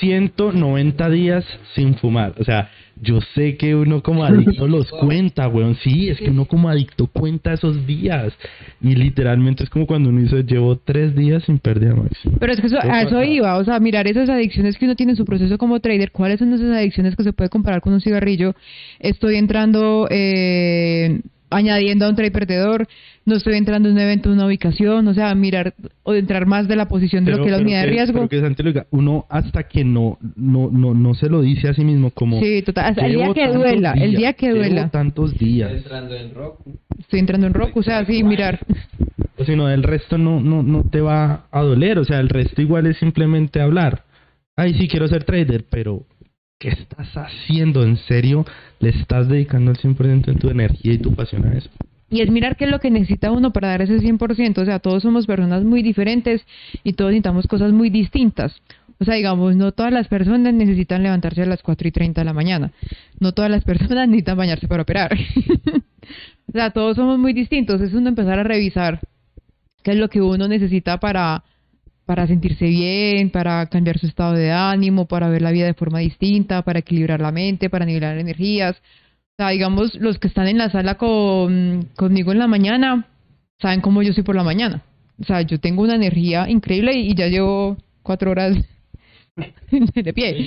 190 0.00 1.10
días 1.10 1.44
sin 1.74 1.94
fumar. 1.96 2.34
O 2.38 2.44
sea, 2.44 2.70
yo 3.04 3.20
sé 3.34 3.56
que 3.56 3.74
uno 3.74 4.02
como 4.02 4.24
adicto 4.24 4.66
los 4.66 4.90
cuenta, 4.90 5.46
weón. 5.48 5.76
Sí, 5.76 6.08
es 6.08 6.18
que 6.18 6.30
uno 6.30 6.46
como 6.46 6.68
adicto 6.68 7.06
cuenta 7.06 7.52
esos 7.52 7.86
días. 7.86 8.32
Y 8.80 8.94
literalmente 8.94 9.64
es 9.64 9.70
como 9.70 9.86
cuando 9.86 10.08
uno 10.08 10.20
dice, 10.20 10.42
llevo 10.42 10.76
tres 10.76 11.14
días 11.14 11.44
sin 11.44 11.58
pérdida 11.58 11.94
máxima. 11.94 12.36
Pero 12.40 12.52
es 12.52 12.60
que 12.60 12.66
eso, 12.66 12.78
a 12.80 13.02
eso 13.02 13.22
iba, 13.22 13.56
o 13.56 13.64
sea, 13.64 13.78
mirar 13.78 14.08
esas 14.08 14.28
adicciones 14.28 14.76
que 14.76 14.86
uno 14.86 14.96
tiene 14.96 15.12
en 15.12 15.16
su 15.16 15.24
proceso 15.24 15.58
como 15.58 15.80
trader, 15.80 16.10
cuáles 16.10 16.38
son 16.38 16.52
esas 16.52 16.70
adicciones 16.70 17.14
que 17.16 17.22
se 17.22 17.32
puede 17.32 17.50
comparar 17.50 17.80
con 17.80 17.92
un 17.92 18.00
cigarrillo. 18.00 18.54
Estoy 18.98 19.36
entrando, 19.36 20.08
eh, 20.10 21.20
añadiendo 21.50 22.06
a 22.06 22.08
un 22.08 22.16
trade 22.16 22.30
perdedor, 22.30 22.88
no 23.26 23.36
estoy 23.36 23.54
entrando 23.56 23.88
en 23.88 23.94
un 23.94 24.00
evento, 24.00 24.28
en 24.28 24.36
una 24.36 24.46
ubicación, 24.46 25.08
o 25.08 25.14
sea, 25.14 25.34
mirar 25.34 25.74
o 26.02 26.14
entrar 26.14 26.46
más 26.46 26.68
de 26.68 26.76
la 26.76 26.88
posición 26.88 27.24
de 27.24 27.32
lo 27.32 27.38
que 27.38 27.46
es 27.46 27.50
la 27.52 27.58
unidad 27.58 27.82
de 27.82 27.86
riesgo. 27.88 28.14
pero 28.14 28.28
que 28.28 28.40
Santi 28.40 28.62
lo 28.62 28.70
diga, 28.70 28.86
uno 28.90 29.26
hasta 29.30 29.64
que 29.64 29.84
no, 29.84 30.18
no, 30.36 30.70
no, 30.70 30.94
no 30.94 31.14
se 31.14 31.28
lo 31.28 31.40
dice 31.40 31.68
a 31.68 31.74
sí 31.74 31.84
mismo 31.84 32.10
como... 32.10 32.40
Sí, 32.40 32.62
total, 32.62 32.86
hasta 32.86 33.06
el 33.06 33.12
día 33.12 33.22
"Llevo 33.22 33.34
que 33.34 33.48
duela, 33.48 33.92
el 33.92 34.14
día 34.14 34.32
que 34.34 34.50
duela. 34.50 34.88
tantos 34.90 35.36
días. 35.38 35.72
entrando 35.72 36.14
en 36.14 36.34
rock. 36.34 36.60
Estoy 36.98 37.20
entrando 37.20 37.46
en 37.46 37.54
rock, 37.54 37.76
o 37.76 37.82
sea, 37.82 38.04
sí, 38.04 38.22
mirar. 38.22 38.60
O 39.36 39.44
si 39.44 39.56
no, 39.56 39.68
el 39.68 39.82
resto 39.82 40.16
no, 40.18 40.40
no, 40.40 40.62
no 40.62 40.84
te 40.84 41.00
va 41.00 41.46
a 41.50 41.60
doler. 41.62 41.98
O 41.98 42.04
sea, 42.04 42.20
el 42.20 42.28
resto 42.28 42.62
igual 42.62 42.86
es 42.86 42.96
simplemente 42.98 43.60
hablar. 43.60 44.04
Ay, 44.56 44.74
sí, 44.74 44.86
quiero 44.86 45.08
ser 45.08 45.24
trader, 45.24 45.64
pero 45.68 46.04
¿qué 46.60 46.68
estás 46.68 47.08
haciendo? 47.16 47.82
¿En 47.82 47.96
serio 47.96 48.44
le 48.78 48.90
estás 48.90 49.28
dedicando 49.28 49.72
el 49.72 49.78
100% 49.78 50.26
de 50.26 50.34
tu 50.34 50.48
energía 50.50 50.92
y 50.92 50.98
tu 50.98 51.14
pasión 51.14 51.44
a 51.46 51.52
eso? 51.58 51.68
Y 52.10 52.20
es 52.20 52.30
mirar 52.30 52.56
qué 52.56 52.64
es 52.66 52.70
lo 52.70 52.80
que 52.80 52.90
necesita 52.90 53.30
uno 53.32 53.52
para 53.52 53.68
dar 53.68 53.82
ese 53.82 53.98
100%. 53.98 54.58
O 54.58 54.64
sea, 54.64 54.78
todos 54.78 55.02
somos 55.02 55.26
personas 55.26 55.64
muy 55.64 55.82
diferentes 55.82 56.42
y 56.82 56.92
todos 56.92 57.10
necesitamos 57.10 57.46
cosas 57.46 57.72
muy 57.72 57.90
distintas. 57.90 58.60
O 59.00 59.04
sea, 59.04 59.14
digamos, 59.14 59.56
no 59.56 59.72
todas 59.72 59.92
las 59.92 60.08
personas 60.08 60.54
necesitan 60.54 61.02
levantarse 61.02 61.42
a 61.42 61.46
las 61.46 61.62
4 61.62 61.88
y 61.88 61.90
30 61.90 62.20
de 62.20 62.24
la 62.24 62.32
mañana. 62.32 62.72
No 63.18 63.32
todas 63.32 63.50
las 63.50 63.64
personas 63.64 64.08
necesitan 64.08 64.36
bañarse 64.36 64.68
para 64.68 64.82
operar. 64.82 65.12
o 66.48 66.52
sea, 66.52 66.70
todos 66.70 66.96
somos 66.96 67.18
muy 67.18 67.32
distintos. 67.32 67.80
Es 67.80 67.92
uno 67.92 68.08
empezar 68.08 68.38
a 68.38 68.44
revisar 68.44 69.00
qué 69.82 69.92
es 69.92 69.96
lo 69.96 70.08
que 70.08 70.22
uno 70.22 70.46
necesita 70.46 70.98
para, 71.00 71.44
para 72.06 72.26
sentirse 72.26 72.66
bien, 72.66 73.30
para 73.30 73.66
cambiar 73.66 73.98
su 73.98 74.06
estado 74.06 74.34
de 74.34 74.52
ánimo, 74.52 75.06
para 75.06 75.28
ver 75.28 75.42
la 75.42 75.50
vida 75.50 75.66
de 75.66 75.74
forma 75.74 75.98
distinta, 75.98 76.62
para 76.62 76.78
equilibrar 76.78 77.20
la 77.20 77.32
mente, 77.32 77.70
para 77.70 77.84
nivelar 77.84 78.18
energías. 78.18 78.76
O 79.36 79.42
sea, 79.42 79.48
digamos, 79.50 79.94
los 79.96 80.18
que 80.18 80.28
están 80.28 80.46
en 80.46 80.58
la 80.58 80.70
sala 80.70 80.94
con, 80.94 81.88
conmigo 81.96 82.30
en 82.30 82.38
la 82.38 82.46
mañana, 82.46 83.08
saben 83.60 83.80
cómo 83.80 84.00
yo 84.02 84.12
soy 84.12 84.22
por 84.22 84.36
la 84.36 84.44
mañana. 84.44 84.82
O 85.20 85.24
sea, 85.24 85.42
yo 85.42 85.58
tengo 85.58 85.82
una 85.82 85.96
energía 85.96 86.48
increíble 86.48 86.92
y, 86.94 87.10
y 87.10 87.14
ya 87.14 87.26
llevo 87.26 87.76
cuatro 88.04 88.30
horas 88.30 88.56
de 89.70 90.12
pie. 90.12 90.46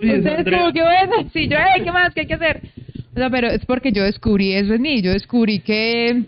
Sí, 0.00 0.12
ustedes 0.12 0.44
como 0.44 0.72
que 0.72 0.82
bueno, 0.82 1.30
sí, 1.32 1.48
yo, 1.48 1.56
"Ey, 1.58 1.82
¿qué 1.82 1.90
más? 1.92 2.14
¿Qué 2.14 2.20
hay 2.20 2.26
que 2.26 2.34
hacer? 2.34 2.62
O 3.14 3.18
sea, 3.18 3.30
pero 3.30 3.48
es 3.48 3.64
porque 3.66 3.90
yo 3.90 4.04
descubrí 4.04 4.52
eso 4.52 4.72
en 4.74 4.82
mí. 4.82 5.02
Yo 5.02 5.10
descubrí 5.12 5.58
que 5.58 6.22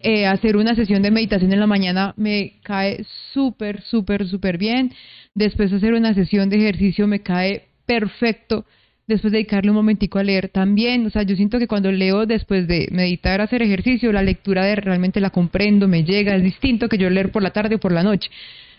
eh, 0.00 0.26
hacer 0.26 0.56
una 0.56 0.74
sesión 0.74 1.02
de 1.02 1.10
meditación 1.10 1.52
en 1.52 1.60
la 1.60 1.66
mañana 1.66 2.12
me 2.18 2.60
cae 2.62 3.04
súper, 3.32 3.80
súper, 3.82 4.26
súper 4.28 4.58
bien. 4.58 4.92
Después 5.34 5.72
hacer 5.72 5.94
una 5.94 6.12
sesión 6.14 6.50
de 6.50 6.58
ejercicio 6.58 7.06
me 7.06 7.20
cae 7.20 7.64
perfecto. 7.86 8.66
Después 9.10 9.32
dedicarle 9.32 9.72
un 9.72 9.76
momentico 9.76 10.20
a 10.20 10.22
leer 10.22 10.50
también. 10.50 11.04
O 11.04 11.10
sea, 11.10 11.24
yo 11.24 11.34
siento 11.34 11.58
que 11.58 11.66
cuando 11.66 11.90
leo 11.90 12.26
después 12.26 12.68
de 12.68 12.86
meditar, 12.92 13.40
hacer 13.40 13.60
ejercicio, 13.60 14.12
la 14.12 14.22
lectura 14.22 14.64
de 14.64 14.76
realmente 14.76 15.20
la 15.20 15.30
comprendo, 15.30 15.88
me 15.88 16.04
llega. 16.04 16.36
Es 16.36 16.44
distinto 16.44 16.88
que 16.88 16.96
yo 16.96 17.10
leer 17.10 17.32
por 17.32 17.42
la 17.42 17.50
tarde 17.50 17.74
o 17.74 17.80
por 17.80 17.90
la 17.90 18.04
noche. 18.04 18.30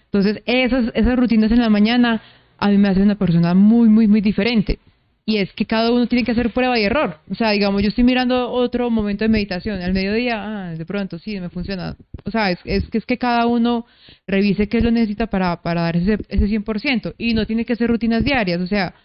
Entonces, 0.06 0.42
esas, 0.46 0.90
esas 0.94 1.18
rutinas 1.18 1.52
en 1.52 1.60
la 1.60 1.70
mañana 1.70 2.22
a 2.58 2.70
mí 2.70 2.78
me 2.78 2.88
hacen 2.88 3.04
una 3.04 3.16
persona 3.16 3.54
muy, 3.54 3.90
muy, 3.90 4.08
muy 4.08 4.22
diferente. 4.22 4.80
Y 5.26 5.38
es 5.38 5.52
que 5.52 5.66
cada 5.66 5.92
uno 5.92 6.08
tiene 6.08 6.24
que 6.24 6.32
hacer 6.32 6.52
prueba 6.52 6.80
y 6.80 6.84
error. 6.84 7.18
O 7.30 7.36
sea, 7.36 7.52
digamos, 7.52 7.82
yo 7.82 7.90
estoy 7.90 8.06
mirando 8.06 8.50
otro 8.52 8.90
momento 8.90 9.26
de 9.26 9.30
meditación. 9.30 9.82
Al 9.82 9.92
mediodía, 9.92 10.36
ah, 10.38 10.76
de 10.76 10.86
pronto, 10.86 11.20
sí, 11.20 11.42
me 11.42 11.50
funciona. 11.50 11.98
O 12.24 12.32
sea, 12.32 12.52
es, 12.52 12.60
es, 12.64 12.90
que, 12.90 13.00
es 13.00 13.06
que 13.06 13.18
cada 13.18 13.48
uno 13.48 13.86
revise 14.28 14.70
qué 14.70 14.80
lo 14.80 14.92
necesita 14.92 15.28
para, 15.28 15.62
para 15.62 15.82
dar 15.82 15.98
ese, 15.98 16.20
ese 16.30 16.46
100%. 16.46 17.16
Y 17.18 17.34
no 17.34 17.46
tiene 17.46 17.66
que 17.66 17.76
ser 17.76 17.90
rutinas 17.90 18.24
diarias. 18.24 18.62
O 18.62 18.68
sea, 18.68 18.96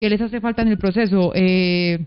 ¿qué 0.00 0.10
les 0.10 0.20
hace 0.20 0.40
falta 0.40 0.62
en 0.62 0.68
el 0.68 0.78
proceso? 0.78 1.32
Eh, 1.34 2.06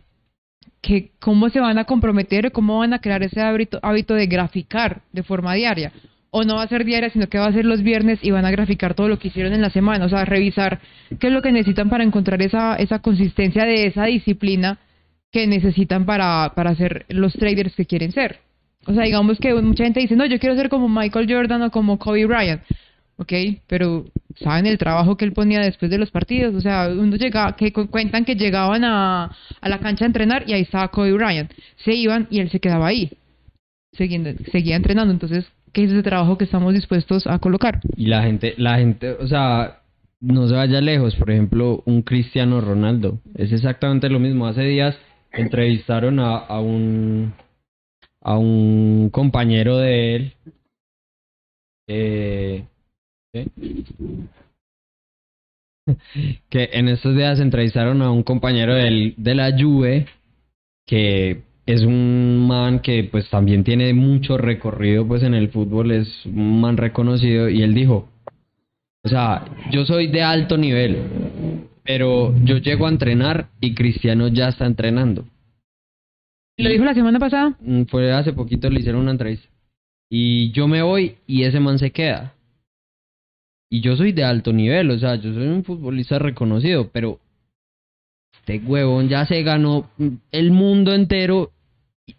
que 0.82 1.12
cómo 1.20 1.50
se 1.50 1.60
van 1.60 1.78
a 1.78 1.86
comprometer, 1.86 2.52
cómo 2.52 2.80
van 2.80 2.94
a 2.94 3.00
crear 3.00 3.24
ese 3.24 3.42
hábito, 3.42 4.14
de 4.14 4.28
graficar 4.28 5.02
de 5.12 5.24
forma 5.24 5.54
diaria. 5.54 5.92
O 6.30 6.44
no 6.44 6.56
va 6.56 6.64
a 6.64 6.68
ser 6.68 6.86
diaria, 6.86 7.10
sino 7.10 7.28
que 7.28 7.40
va 7.40 7.48
a 7.48 7.54
ser 7.54 7.66
los 7.66 7.82
viernes 7.82 8.20
y 8.22 8.32
van 8.32 8.46
a 8.46 8.52
graficar 8.52 8.94
todo 8.94 9.08
lo 9.08 9.18
que 9.18 9.30
hicieron 9.30 9.54
en 9.54 9.62
la 9.62 9.70
semana. 9.70 10.06
O 10.06 10.10
sea, 10.10 10.26
revisar 10.26 10.80
qué 11.20 11.28
es 11.28 11.34
lo 11.34 11.42
que 11.42 11.52
necesitan 11.52 11.90
para 11.90 12.04
encontrar 12.04 12.42
esa, 12.42 12.76
esa 12.76 13.00
consistencia 13.00 13.66
de 13.66 13.88
esa 13.88 14.06
disciplina 14.06 14.78
que 15.32 15.48
necesitan 15.48 16.06
para, 16.06 16.54
para 16.56 16.76
ser 16.76 17.06
los 17.10 17.34
traders 17.34 17.76
que 17.76 17.86
quieren 17.86 18.12
ser. 18.12 18.40
O 18.86 18.94
sea, 18.94 19.04
digamos 19.04 19.40
que 19.40 19.54
mucha 19.56 19.84
gente 19.84 20.00
dice, 20.00 20.16
no, 20.16 20.26
yo 20.26 20.40
quiero 20.40 20.56
ser 20.56 20.70
como 20.70 20.88
Michael 20.88 21.32
Jordan 21.32 21.64
o 21.64 21.72
como 21.72 21.98
Kobe 21.98 22.26
Bryant. 22.26 22.62
Ok, 23.20 23.34
pero 23.66 24.06
¿saben 24.36 24.68
el 24.68 24.78
trabajo 24.78 25.18
que 25.18 25.26
él 25.26 25.34
ponía 25.34 25.60
después 25.60 25.90
de 25.90 25.98
los 25.98 26.12
partidos? 26.12 26.54
O 26.54 26.62
sea, 26.62 26.88
uno 26.90 27.16
llega, 27.16 27.56
que 27.56 27.74
cu- 27.74 27.88
cuentan 27.90 28.26
que 28.26 28.36
llegaban 28.36 28.84
a, 28.84 29.36
a 29.60 29.70
la 29.70 29.80
cancha 29.80 30.06
a 30.06 30.08
entrenar 30.08 30.44
y 30.48 30.54
ahí 30.54 30.62
estaba 30.62 30.90
Kobe 30.90 31.14
Bryant. 31.14 31.52
Se 31.84 31.94
iban 31.96 32.28
y 32.30 32.40
él 32.42 32.52
se 32.52 32.60
quedaba 32.60 32.88
ahí, 32.88 33.12
siguiendo, 33.94 34.30
seguía 34.52 34.76
entrenando. 34.76 35.12
Entonces, 35.12 35.46
¿qué 35.74 35.84
es 35.86 35.92
ese 35.92 36.04
trabajo 36.04 36.38
que 36.38 36.46
estamos 36.46 36.76
dispuestos 36.76 37.26
a 37.26 37.40
colocar? 37.40 37.80
Y 37.96 38.06
la 38.06 38.22
gente, 38.22 38.54
la 38.58 38.78
gente, 38.78 39.12
o 39.14 39.26
sea, 39.28 39.82
no 40.22 40.48
se 40.48 40.54
vaya 40.54 40.80
lejos. 40.80 41.16
Por 41.16 41.32
ejemplo, 41.32 41.82
un 41.86 42.04
Cristiano 42.04 42.62
Ronaldo. 42.62 43.18
Es 43.34 43.52
exactamente 43.52 44.10
lo 44.10 44.20
mismo. 44.20 44.46
Hace 44.46 44.62
días 44.62 44.96
entrevistaron 45.32 46.20
a, 46.20 46.38
a 46.38 46.60
un 46.60 47.34
a 48.22 48.38
un 48.38 49.10
compañero 49.12 49.78
de 49.78 50.16
él. 50.16 50.34
Eh, 51.88 52.64
que 56.50 56.70
en 56.74 56.90
estos 56.90 57.16
días 57.16 57.40
entrevistaron 57.40 58.02
a 58.02 58.12
un 58.12 58.24
compañero 58.24 58.76
del, 58.76 59.14
de 59.18 59.36
la 59.36 59.52
Juve 59.58 60.08
que 60.86 61.42
es 61.66 61.82
un 61.82 62.48
man 62.48 62.80
que 62.80 63.04
pues 63.04 63.30
también 63.30 63.64
tiene 63.64 63.94
mucho 63.94 64.38
recorrido 64.38 65.06
pues 65.06 65.22
en 65.22 65.34
el 65.34 65.50
fútbol, 65.50 65.92
es 65.92 66.26
un 66.26 66.62
man 66.62 66.78
reconocido 66.78 67.50
y 67.50 67.62
él 67.62 67.74
dijo, 67.74 68.08
o 69.04 69.10
sea, 69.10 69.46
yo 69.72 69.86
soy 69.86 70.08
de 70.08 70.24
alto 70.24 70.58
nivel, 70.58 70.98
pero 71.84 72.34
yo 72.44 72.58
llego 72.58 72.88
a 72.88 72.90
entrenar 72.90 73.50
y 73.60 73.76
Cristiano 73.76 74.30
ya 74.30 74.48
está 74.48 74.66
entrenando. 74.66 75.26
Lo 76.58 76.70
dijo 76.70 76.86
la 76.86 76.96
semana 76.96 77.20
pasada. 77.20 77.56
Mm, 77.60 77.84
Fue 77.84 78.12
hace 78.12 78.34
poquito 78.34 78.70
le 78.70 78.80
hicieron 78.80 79.02
una 79.02 79.12
entrevista. 79.12 79.48
Y 80.10 80.52
yo 80.52 80.68
me 80.68 80.82
voy 80.82 81.18
y 81.28 81.44
ese 81.44 81.60
man 81.60 81.78
se 81.78 81.92
queda. 81.92 82.34
Y 83.70 83.82
yo 83.82 83.98
soy 83.98 84.14
de 84.14 84.24
alto 84.24 84.54
nivel, 84.54 84.92
o 84.92 85.00
sea, 85.00 85.16
yo 85.16 85.34
soy 85.34 85.48
un 85.48 85.64
futbolista 85.64 86.20
reconocido, 86.20 86.90
pero 86.92 87.20
este 88.40 88.60
huevón 88.60 89.10
ya 89.10 89.26
se 89.26 89.44
ganó 89.44 89.90
el 90.32 90.52
mundo 90.52 90.94
entero, 90.94 91.52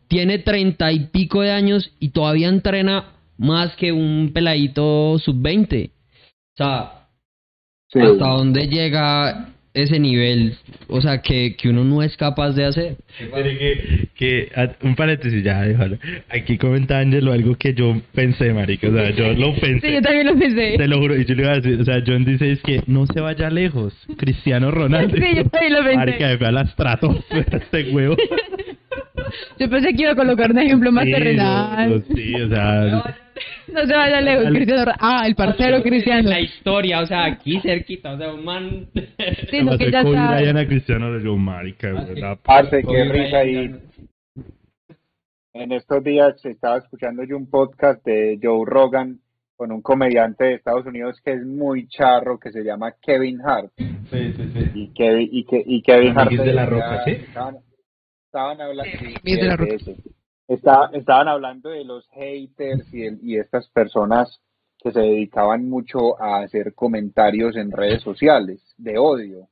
tiene 0.08 0.38
treinta 0.38 0.92
y 0.92 1.06
pico 1.06 1.40
de 1.40 1.52
años 1.52 1.90
y 1.98 2.10
todavía 2.10 2.48
entrena 2.48 3.12
más 3.38 3.74
que 3.76 3.92
un 3.92 4.32
peladito 4.34 5.18
sub-20. 5.18 5.90
O 5.90 6.56
sea, 6.56 6.98
Sí. 7.90 8.00
¿Hasta 8.00 8.28
dónde 8.28 8.68
llega 8.68 9.54
ese 9.78 9.98
nivel? 9.98 10.54
O 10.88 11.00
sea, 11.00 11.20
que, 11.22 11.54
que 11.56 11.68
uno 11.68 11.84
no 11.84 12.02
es 12.02 12.16
capaz 12.16 12.52
de 12.52 12.64
hacer. 12.64 12.96
Pero 13.18 13.42
que, 13.58 14.08
que, 14.14 14.48
a- 14.54 14.74
un 14.86 14.94
paréntesis 14.94 15.42
ya, 15.42 15.62
déjalo. 15.62 15.98
Aquí 16.30 16.56
comenta 16.58 16.98
Ángelo 16.98 17.32
algo 17.32 17.54
que 17.56 17.74
yo 17.74 18.00
pensé, 18.14 18.52
marica, 18.52 18.88
o 18.88 18.92
sea, 18.92 19.10
yo 19.10 19.32
lo 19.34 19.54
pensé. 19.56 19.88
Sí, 19.88 19.94
yo 19.94 20.02
también 20.02 20.26
lo 20.26 20.38
pensé. 20.38 20.74
Te 20.78 20.88
lo 20.88 20.98
juro, 20.98 21.16
y 21.16 21.24
yo 21.24 21.34
le 21.34 21.42
iba 21.42 21.52
a 21.52 21.60
decir, 21.60 21.80
o 21.80 21.84
sea, 21.84 22.02
John 22.06 22.24
dice 22.24 22.50
es 22.52 22.60
que 22.62 22.82
no 22.86 23.06
se 23.06 23.20
vaya 23.20 23.50
lejos. 23.50 23.94
Cristiano 24.16 24.70
Ronaldo. 24.70 25.16
Sí, 25.16 25.24
yo 25.36 25.44
también 25.46 25.72
lo 25.72 25.80
pensé. 25.80 25.96
Marica, 25.96 26.28
me 26.28 26.38
fue 26.38 26.46
a 26.46 26.52
las 26.52 26.76
tratos 26.76 27.16
este 27.30 27.90
huevo. 27.90 28.16
Yo 29.58 29.68
pensé 29.68 29.94
que 29.94 30.02
iba 30.02 30.12
a 30.12 30.16
colocar 30.16 30.50
un 30.50 30.58
ejemplo 30.58 30.90
más 30.92 31.04
Sí, 31.04 31.12
terrenal. 31.12 31.90
no, 31.90 32.14
sí, 32.16 32.34
o 32.34 32.48
sea, 32.48 33.16
No 33.72 33.86
se 33.86 33.94
vaya 33.94 34.20
lejos, 34.20 34.46
Al- 34.46 34.54
Cristiano. 34.54 34.92
Ah, 34.98 35.22
el 35.26 35.34
parcero 35.34 35.82
Cristiano. 35.82 36.28
La 36.30 36.40
historia, 36.40 37.00
o 37.00 37.06
sea, 37.06 37.24
aquí 37.24 37.60
cerquita, 37.60 38.12
o 38.12 38.18
sea, 38.18 38.32
un 38.32 38.44
man... 38.44 38.88
Sí, 39.50 39.62
no, 39.62 39.76
que 39.76 39.90
ya 39.90 40.00
está. 40.00 40.36
Brian 40.36 40.56
a 40.56 40.66
Cristiano, 40.66 41.10
le 41.12 41.18
digo, 41.20 41.36
marica, 41.36 41.92
güey, 41.92 42.20
la 42.20 42.36
Parce, 42.36 42.82
qué 42.82 43.04
risa 43.04 43.44
y 43.44 43.74
en 45.54 45.72
estos 45.72 46.04
días 46.04 46.44
estaba 46.44 46.78
escuchando 46.78 47.24
yo 47.24 47.36
un 47.36 47.50
podcast 47.50 48.04
de 48.04 48.38
Joe 48.40 48.64
Rogan 48.64 49.18
con 49.56 49.72
un 49.72 49.82
comediante 49.82 50.44
de 50.44 50.54
Estados 50.54 50.86
Unidos 50.86 51.20
que 51.24 51.32
es 51.32 51.44
muy 51.44 51.88
charro, 51.88 52.38
que 52.38 52.52
se 52.52 52.62
llama 52.62 52.94
Kevin 53.02 53.40
Hart. 53.44 53.72
Sí, 53.76 54.32
sí, 54.36 54.50
sí. 54.54 54.70
Y, 54.74 54.88
Kevin, 54.94 55.28
y, 55.32 55.44
que, 55.44 55.62
y 55.66 55.82
Kevin 55.82 56.16
Hart... 56.16 56.30
De 56.30 56.52
la 56.52 56.64
Roca, 56.66 57.04
¿sí? 57.04 57.10
Estaban, 57.10 57.56
estaban 58.26 58.60
hablando... 58.60 58.92
sí, 58.98 59.06
Amiguis 59.06 59.36
de 59.40 59.46
la 59.46 59.56
Roca. 59.56 59.74
ese. 59.74 59.96
Está- 60.48 60.90
estaban 60.94 61.28
hablando 61.28 61.68
de 61.70 61.84
los 61.84 62.08
haters 62.08 62.92
y, 62.92 63.04
el- 63.04 63.18
y 63.22 63.36
estas 63.38 63.68
personas 63.68 64.40
que 64.78 64.90
se 64.92 65.00
dedicaban 65.00 65.68
mucho 65.68 66.20
a 66.20 66.38
hacer 66.40 66.74
comentarios 66.74 67.54
en 67.56 67.70
redes 67.70 68.02
sociales 68.02 68.62
de 68.78 68.96
odio. 68.98 69.48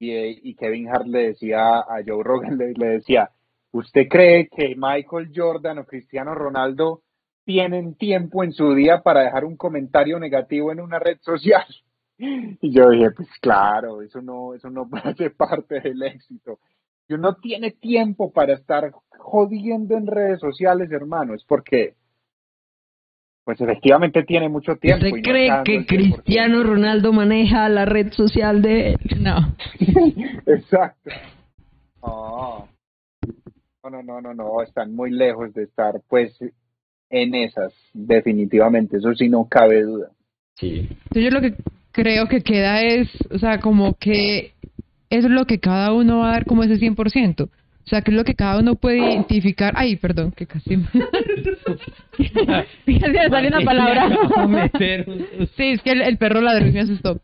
Y, 0.00 0.54
Kevin 0.54 0.88
Hart 0.88 1.06
le 1.06 1.28
decía 1.28 1.78
a 1.78 1.96
Joe 2.06 2.22
Rogan, 2.22 2.56
le 2.56 2.86
decía, 2.86 3.30
¿usted 3.72 4.06
cree 4.08 4.48
que 4.48 4.74
Michael 4.76 5.32
Jordan 5.34 5.78
o 5.78 5.84
Cristiano 5.86 6.34
Ronaldo 6.34 7.02
tienen 7.44 7.94
tiempo 7.96 8.44
en 8.44 8.52
su 8.52 8.74
día 8.74 9.02
para 9.02 9.22
dejar 9.22 9.44
un 9.44 9.56
comentario 9.56 10.18
negativo 10.20 10.70
en 10.72 10.80
una 10.80 10.98
red 10.98 11.18
social? 11.20 11.64
Y 12.60 12.72
yo 12.72 12.90
dije, 12.90 13.12
pues 13.12 13.28
claro, 13.40 14.02
eso 14.02 14.20
no, 14.20 14.52
eso 14.52 14.68
no 14.70 14.88
hace 15.04 15.30
parte 15.30 15.78
del 15.80 16.02
éxito. 16.02 16.58
Si 17.08 17.14
uno 17.14 17.36
tiene 17.36 17.70
tiempo 17.70 18.30
para 18.30 18.52
estar 18.52 18.92
jodiendo 19.16 19.96
en 19.96 20.06
redes 20.06 20.40
sociales, 20.40 20.92
hermano, 20.92 21.34
es 21.34 21.42
porque, 21.42 21.94
pues 23.44 23.58
efectivamente 23.62 24.24
tiene 24.24 24.50
mucho 24.50 24.76
tiempo. 24.76 25.06
y 25.06 25.08
¿Usted 25.08 25.22
no 25.22 25.32
cree 25.32 25.48
dando 25.48 25.64
que 25.64 25.74
el 25.74 25.86
100%. 25.86 25.86
Cristiano 25.86 26.62
Ronaldo 26.62 27.12
maneja 27.14 27.66
la 27.70 27.86
red 27.86 28.12
social 28.12 28.60
de 28.60 28.90
él? 28.90 28.98
No. 29.20 29.56
Exacto. 30.46 31.10
No, 32.02 32.68
no, 33.90 34.02
no, 34.02 34.20
no, 34.20 34.34
no, 34.34 34.62
están 34.62 34.94
muy 34.94 35.10
lejos 35.10 35.54
de 35.54 35.62
estar, 35.62 36.02
pues, 36.08 36.38
en 37.08 37.34
esas, 37.34 37.72
definitivamente, 37.94 38.98
eso 38.98 39.14
sí 39.14 39.30
no 39.30 39.48
cabe 39.48 39.80
duda. 39.80 40.10
Sí. 40.56 40.88
Entonces 40.90 41.24
yo 41.24 41.30
lo 41.30 41.40
que 41.40 41.54
creo 41.90 42.28
que 42.28 42.42
queda 42.42 42.82
es, 42.82 43.08
o 43.30 43.38
sea, 43.38 43.60
como 43.60 43.94
que 43.94 44.52
es 45.10 45.24
lo 45.24 45.46
que 45.46 45.58
cada 45.58 45.92
uno 45.92 46.18
va 46.18 46.30
a 46.30 46.32
dar 46.32 46.44
como 46.44 46.62
ese 46.62 46.78
100%. 46.78 47.48
O 47.88 47.90
sea, 47.90 48.02
que 48.02 48.10
es 48.10 48.16
lo 48.18 48.24
que 48.24 48.34
cada 48.34 48.58
uno 48.58 48.74
puede 48.74 48.98
identificar. 48.98 49.72
Ay, 49.74 49.96
perdón, 49.96 50.32
que 50.32 50.46
casi... 50.46 50.76
Fíjate, 52.84 53.12
me 53.12 53.28
sale 53.30 53.48
una 53.48 53.62
palabra. 53.62 54.10
Sí, 55.56 55.62
es 55.62 55.80
que 55.80 55.92
el, 55.92 56.02
el 56.02 56.18
perro 56.18 56.42
ladró 56.42 56.66
y 56.66 56.72
me 56.72 56.80
asustó. 56.80 57.18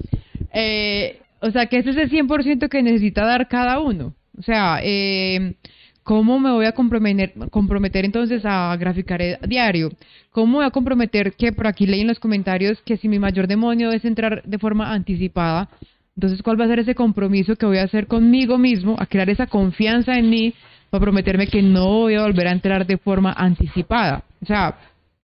Eh, 0.54 1.18
o 1.40 1.50
sea, 1.50 1.66
que 1.66 1.76
ese 1.76 1.90
es 1.90 1.96
el 1.98 2.10
100% 2.10 2.70
que 2.70 2.82
necesita 2.82 3.26
dar 3.26 3.46
cada 3.48 3.78
uno. 3.78 4.14
O 4.38 4.42
sea, 4.42 4.78
eh, 4.82 5.54
¿cómo 6.02 6.40
me 6.40 6.50
voy 6.50 6.64
a 6.64 6.72
comprometer, 6.72 7.34
comprometer 7.50 8.06
entonces 8.06 8.42
a 8.46 8.74
graficar 8.78 9.20
el 9.20 9.36
diario? 9.46 9.90
¿Cómo 10.30 10.46
me 10.46 10.54
voy 10.58 10.66
a 10.66 10.70
comprometer 10.70 11.34
que 11.34 11.52
por 11.52 11.66
aquí 11.66 11.86
leí 11.86 12.00
en 12.00 12.06
los 12.06 12.18
comentarios 12.18 12.80
que 12.86 12.96
si 12.96 13.08
mi 13.08 13.18
mayor 13.18 13.46
demonio 13.46 13.90
es 13.90 14.06
entrar 14.06 14.42
de 14.44 14.58
forma 14.58 14.94
anticipada, 14.94 15.68
entonces 16.16 16.42
cuál 16.42 16.60
va 16.60 16.64
a 16.64 16.68
ser 16.68 16.78
ese 16.78 16.94
compromiso 16.94 17.56
que 17.56 17.66
voy 17.66 17.78
a 17.78 17.84
hacer 17.84 18.06
conmigo 18.06 18.58
mismo, 18.58 18.96
a 18.98 19.06
crear 19.06 19.30
esa 19.30 19.46
confianza 19.46 20.16
en 20.16 20.30
mí 20.30 20.54
para 20.90 21.02
prometerme 21.02 21.46
que 21.46 21.62
no 21.62 21.86
voy 21.86 22.14
a 22.14 22.22
volver 22.22 22.46
a 22.48 22.52
entrar 22.52 22.86
de 22.86 22.98
forma 22.98 23.32
anticipada? 23.32 24.22
O 24.42 24.46
sea, 24.46 24.76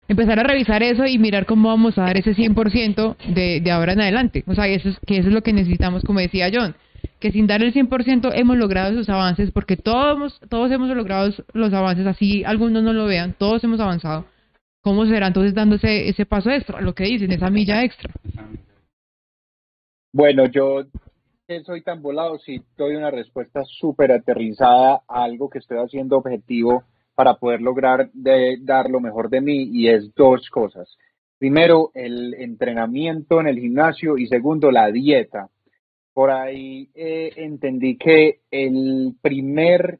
empezar 0.07 0.39
a 0.39 0.43
revisar 0.43 0.83
eso 0.83 1.05
y 1.05 1.17
mirar 1.17 1.45
cómo 1.45 1.69
vamos 1.69 1.97
a 1.97 2.03
dar 2.03 2.17
ese 2.17 2.35
100% 2.35 3.15
de, 3.33 3.61
de 3.61 3.71
ahora 3.71 3.93
en 3.93 4.01
adelante. 4.01 4.43
O 4.47 4.53
sea, 4.53 4.67
eso 4.67 4.89
es, 4.89 4.97
que 5.05 5.17
eso 5.17 5.29
es 5.29 5.33
lo 5.33 5.41
que 5.41 5.53
necesitamos, 5.53 6.03
como 6.03 6.19
decía 6.19 6.49
John, 6.53 6.75
que 7.19 7.31
sin 7.31 7.47
dar 7.47 7.63
el 7.63 7.73
100% 7.73 8.31
hemos 8.33 8.57
logrado 8.57 8.91
esos 8.91 9.09
avances, 9.09 9.51
porque 9.51 9.77
todos, 9.77 10.39
todos 10.49 10.71
hemos 10.71 10.89
logrado 10.95 11.31
los 11.53 11.73
avances, 11.73 12.05
así 12.05 12.43
algunos 12.43 12.83
no 12.83 12.93
lo 12.93 13.05
vean, 13.05 13.33
todos 13.37 13.63
hemos 13.63 13.79
avanzado. 13.79 14.25
¿Cómo 14.81 15.05
será 15.05 15.27
entonces 15.27 15.53
dándose 15.53 16.09
ese 16.09 16.25
paso 16.25 16.49
extra, 16.49 16.81
lo 16.81 16.93
que 16.93 17.03
dicen, 17.03 17.31
esa 17.31 17.49
milla 17.49 17.83
extra? 17.83 18.11
Bueno, 20.13 20.45
yo 20.47 20.83
soy 21.65 21.83
tan 21.83 22.01
volado, 22.01 22.37
sí 22.39 22.61
doy 22.77 22.95
una 22.95 23.11
respuesta 23.11 23.63
súper 23.65 24.11
aterrizada 24.11 25.03
a 25.07 25.23
algo 25.23 25.49
que 25.49 25.59
estoy 25.59 25.77
haciendo 25.77 26.17
objetivo 26.17 26.83
para 27.15 27.35
poder 27.35 27.61
lograr 27.61 28.11
de, 28.13 28.57
dar 28.61 28.89
lo 28.89 28.99
mejor 28.99 29.29
de 29.29 29.39
mí 29.39 29.69
y 29.71 29.87
es 29.87 30.13
dos 30.13 30.49
cosas. 30.49 30.97
Primero, 31.37 31.91
el 31.93 32.33
entrenamiento 32.33 33.39
en 33.39 33.47
el 33.47 33.59
gimnasio 33.59 34.17
y 34.17 34.27
segundo, 34.27 34.69
la 34.69 34.91
dieta. 34.91 35.49
Por 36.13 36.29
ahí 36.29 36.89
eh, 36.93 37.31
entendí 37.37 37.97
que 37.97 38.41
el 38.51 39.15
primer, 39.21 39.99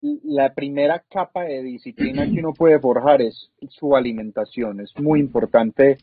la 0.00 0.54
primera 0.54 1.04
capa 1.10 1.44
de 1.44 1.62
disciplina 1.62 2.24
que 2.24 2.40
uno 2.40 2.54
puede 2.54 2.80
forjar 2.80 3.20
es 3.20 3.50
su 3.68 3.94
alimentación. 3.94 4.80
Es 4.80 4.92
muy 4.98 5.20
importante 5.20 5.98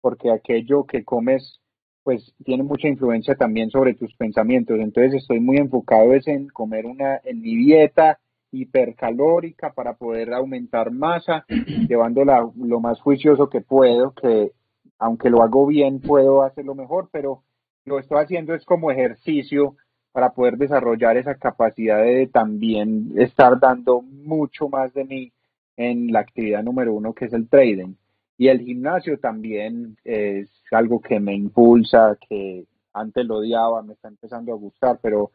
porque 0.00 0.30
aquello 0.30 0.84
que 0.84 1.04
comes 1.04 1.60
pues 2.06 2.32
tiene 2.44 2.62
mucha 2.62 2.86
influencia 2.86 3.34
también 3.34 3.68
sobre 3.68 3.94
tus 3.94 4.14
pensamientos. 4.14 4.78
Entonces 4.78 5.14
estoy 5.14 5.40
muy 5.40 5.56
enfocado 5.56 6.14
es 6.14 6.28
en 6.28 6.46
comer 6.46 6.86
una, 6.86 7.20
en 7.24 7.40
mi 7.42 7.56
dieta 7.56 8.20
hipercalórica 8.52 9.72
para 9.72 9.94
poder 9.94 10.32
aumentar 10.32 10.92
masa, 10.92 11.44
llevándola 11.88 12.48
lo 12.58 12.78
más 12.78 13.00
juicioso 13.00 13.50
que 13.50 13.60
puedo, 13.60 14.12
que 14.12 14.52
aunque 15.00 15.30
lo 15.30 15.42
hago 15.42 15.66
bien 15.66 16.00
puedo 16.00 16.44
hacerlo 16.44 16.76
mejor, 16.76 17.08
pero 17.10 17.42
lo 17.84 17.98
estoy 17.98 18.22
haciendo 18.22 18.54
es 18.54 18.64
como 18.64 18.92
ejercicio 18.92 19.74
para 20.12 20.30
poder 20.30 20.58
desarrollar 20.58 21.16
esa 21.16 21.34
capacidad 21.34 22.04
de 22.04 22.28
también 22.28 23.14
estar 23.16 23.58
dando 23.58 24.00
mucho 24.00 24.68
más 24.68 24.94
de 24.94 25.04
mí 25.06 25.32
en 25.76 26.12
la 26.12 26.20
actividad 26.20 26.62
número 26.62 26.94
uno 26.94 27.14
que 27.14 27.24
es 27.24 27.32
el 27.32 27.48
trading. 27.48 27.94
Y 28.38 28.48
el 28.48 28.60
gimnasio 28.60 29.18
también 29.18 29.96
es 30.04 30.48
algo 30.70 31.00
que 31.00 31.18
me 31.20 31.34
impulsa, 31.34 32.16
que 32.28 32.64
antes 32.92 33.24
lo 33.26 33.36
odiaba, 33.36 33.82
me 33.82 33.94
está 33.94 34.08
empezando 34.08 34.52
a 34.52 34.56
gustar, 34.56 34.98
pero 35.02 35.30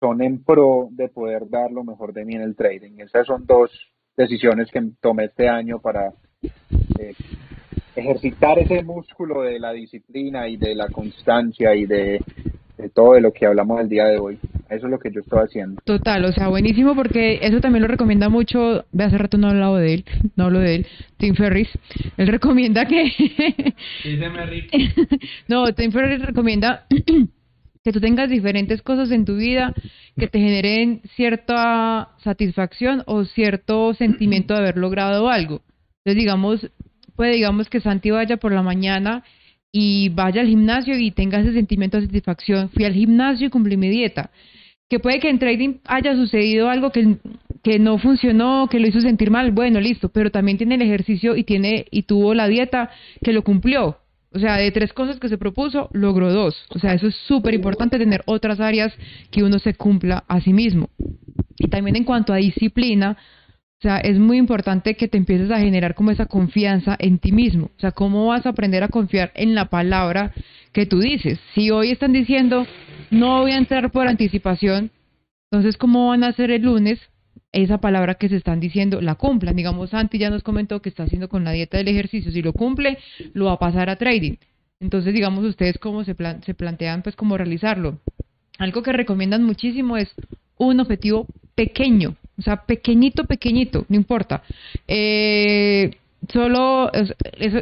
son 0.00 0.22
en 0.22 0.42
pro 0.42 0.88
de 0.90 1.08
poder 1.08 1.48
dar 1.48 1.70
lo 1.70 1.84
mejor 1.84 2.12
de 2.12 2.24
mí 2.24 2.34
en 2.34 2.42
el 2.42 2.56
trading. 2.56 2.98
Esas 2.98 3.26
son 3.26 3.44
dos 3.46 3.70
decisiones 4.16 4.70
que 4.70 4.82
tomé 5.00 5.24
este 5.26 5.48
año 5.48 5.78
para 5.78 6.12
eh, 6.98 7.14
ejercitar 7.94 8.58
ese 8.58 8.82
músculo 8.82 9.42
de 9.42 9.58
la 9.58 9.72
disciplina 9.72 10.48
y 10.48 10.56
de 10.56 10.74
la 10.74 10.88
constancia 10.88 11.74
y 11.74 11.86
de, 11.86 12.20
de 12.76 12.88
todo 12.90 13.14
de 13.14 13.20
lo 13.20 13.32
que 13.32 13.46
hablamos 13.46 13.80
el 13.80 13.88
día 13.88 14.06
de 14.06 14.18
hoy. 14.18 14.38
Eso 14.68 14.86
es 14.86 14.90
lo 14.90 14.98
que 14.98 15.10
yo 15.10 15.20
estoy 15.20 15.40
haciendo. 15.44 15.80
Total, 15.84 16.24
o 16.26 16.32
sea, 16.32 16.48
buenísimo 16.48 16.94
porque 16.94 17.38
eso 17.42 17.60
también 17.60 17.82
lo 17.82 17.88
recomienda 17.88 18.28
mucho, 18.28 18.84
ve 18.92 19.04
hace 19.04 19.16
rato 19.16 19.38
no 19.38 19.48
he 19.48 19.50
hablado 19.52 19.76
de 19.76 19.94
él, 19.94 20.04
no 20.36 20.44
hablo 20.44 20.60
de 20.60 20.76
él, 20.76 20.86
Tim 21.16 21.34
Ferris, 21.34 21.68
él 22.16 22.28
recomienda 22.28 22.84
que... 22.86 23.04
no, 25.48 25.72
Tim 25.72 25.90
Ferris 25.90 26.20
recomienda 26.20 26.86
que 27.84 27.92
tú 27.92 28.00
tengas 28.00 28.28
diferentes 28.28 28.82
cosas 28.82 29.10
en 29.10 29.24
tu 29.24 29.36
vida 29.36 29.72
que 30.16 30.28
te 30.28 30.38
generen 30.38 31.00
cierta 31.16 32.10
satisfacción 32.22 33.02
o 33.06 33.24
cierto 33.24 33.94
sentimiento 33.94 34.52
de 34.52 34.60
haber 34.60 34.76
logrado 34.76 35.30
algo. 35.30 35.62
Entonces, 36.04 36.22
digamos, 36.22 36.70
puede 37.16 37.32
digamos 37.32 37.70
que 37.70 37.80
Santi 37.80 38.10
vaya 38.10 38.36
por 38.36 38.52
la 38.52 38.62
mañana 38.62 39.24
y 39.72 40.08
vaya 40.10 40.40
al 40.40 40.48
gimnasio 40.48 40.98
y 40.98 41.10
tenga 41.10 41.40
ese 41.40 41.52
sentimiento 41.52 41.98
de 41.98 42.06
satisfacción. 42.06 42.68
Fui 42.70 42.84
al 42.84 42.94
gimnasio 42.94 43.46
y 43.46 43.50
cumplí 43.50 43.76
mi 43.76 43.88
dieta. 43.88 44.30
Que 44.88 44.98
puede 45.00 45.20
que 45.20 45.28
en 45.28 45.38
trading 45.38 45.74
haya 45.84 46.14
sucedido 46.14 46.70
algo 46.70 46.90
que, 46.90 47.16
que 47.62 47.78
no 47.78 47.98
funcionó, 47.98 48.68
que 48.70 48.78
lo 48.78 48.88
hizo 48.88 49.00
sentir 49.00 49.30
mal, 49.30 49.52
bueno, 49.52 49.80
listo, 49.80 50.08
pero 50.08 50.30
también 50.30 50.58
tiene 50.58 50.76
el 50.76 50.82
ejercicio 50.82 51.36
y 51.36 51.44
tiene 51.44 51.86
y 51.90 52.04
tuvo 52.04 52.34
la 52.34 52.48
dieta 52.48 52.90
que 53.22 53.32
lo 53.32 53.42
cumplió. 53.42 53.98
O 54.32 54.38
sea, 54.38 54.56
de 54.56 54.70
tres 54.70 54.92
cosas 54.92 55.18
que 55.18 55.28
se 55.28 55.38
propuso, 55.38 55.88
logró 55.92 56.32
dos. 56.32 56.54
O 56.70 56.78
sea, 56.78 56.92
eso 56.92 57.06
es 57.06 57.14
súper 57.26 57.54
importante 57.54 57.98
tener 57.98 58.22
otras 58.26 58.60
áreas 58.60 58.92
que 59.30 59.42
uno 59.42 59.58
se 59.58 59.74
cumpla 59.74 60.24
a 60.28 60.40
sí 60.40 60.52
mismo. 60.52 60.90
Y 61.58 61.68
también 61.68 61.96
en 61.96 62.04
cuanto 62.04 62.32
a 62.32 62.36
disciplina, 62.36 63.16
o 63.78 63.82
sea, 63.82 63.98
es 63.98 64.18
muy 64.18 64.38
importante 64.38 64.96
que 64.96 65.06
te 65.06 65.18
empieces 65.18 65.50
a 65.50 65.60
generar 65.60 65.94
como 65.94 66.10
esa 66.10 66.26
confianza 66.26 66.96
en 66.98 67.18
ti 67.18 67.30
mismo. 67.30 67.70
O 67.76 67.80
sea, 67.80 67.92
¿cómo 67.92 68.26
vas 68.26 68.44
a 68.44 68.48
aprender 68.48 68.82
a 68.82 68.88
confiar 68.88 69.30
en 69.36 69.54
la 69.54 69.66
palabra 69.66 70.32
que 70.72 70.86
tú 70.86 71.00
dices. 71.00 71.38
Si 71.54 71.70
hoy 71.70 71.90
están 71.90 72.12
diciendo, 72.12 72.66
no 73.10 73.40
voy 73.40 73.52
a 73.52 73.58
entrar 73.58 73.90
por 73.90 74.06
anticipación, 74.06 74.90
entonces, 75.50 75.76
¿cómo 75.76 76.08
van 76.08 76.24
a 76.24 76.28
hacer 76.28 76.50
el 76.50 76.62
lunes 76.62 77.00
esa 77.52 77.78
palabra 77.78 78.14
que 78.14 78.28
se 78.28 78.36
están 78.36 78.60
diciendo 78.60 79.00
la 79.00 79.14
cumplan? 79.14 79.56
Digamos, 79.56 79.90
Santi 79.90 80.18
ya 80.18 80.30
nos 80.30 80.42
comentó 80.42 80.82
que 80.82 80.90
está 80.90 81.04
haciendo 81.04 81.28
con 81.28 81.44
la 81.44 81.52
dieta 81.52 81.78
del 81.78 81.88
ejercicio. 81.88 82.30
Si 82.30 82.42
lo 82.42 82.52
cumple, 82.52 82.98
lo 83.32 83.46
va 83.46 83.54
a 83.54 83.58
pasar 83.58 83.88
a 83.88 83.96
trading. 83.96 84.36
Entonces, 84.80 85.14
digamos, 85.14 85.44
ustedes 85.44 85.78
cómo 85.78 86.04
se, 86.04 86.14
se 86.44 86.54
plantean, 86.54 87.02
pues, 87.02 87.16
cómo 87.16 87.36
realizarlo. 87.36 87.98
Algo 88.58 88.82
que 88.82 88.92
recomiendan 88.92 89.44
muchísimo 89.44 89.96
es 89.96 90.14
un 90.56 90.80
objetivo 90.80 91.26
pequeño, 91.54 92.16
o 92.38 92.42
sea, 92.42 92.64
pequeñito, 92.64 93.24
pequeñito, 93.24 93.84
no 93.88 93.96
importa. 93.96 94.42
Eh, 94.86 95.90
solo, 96.32 96.90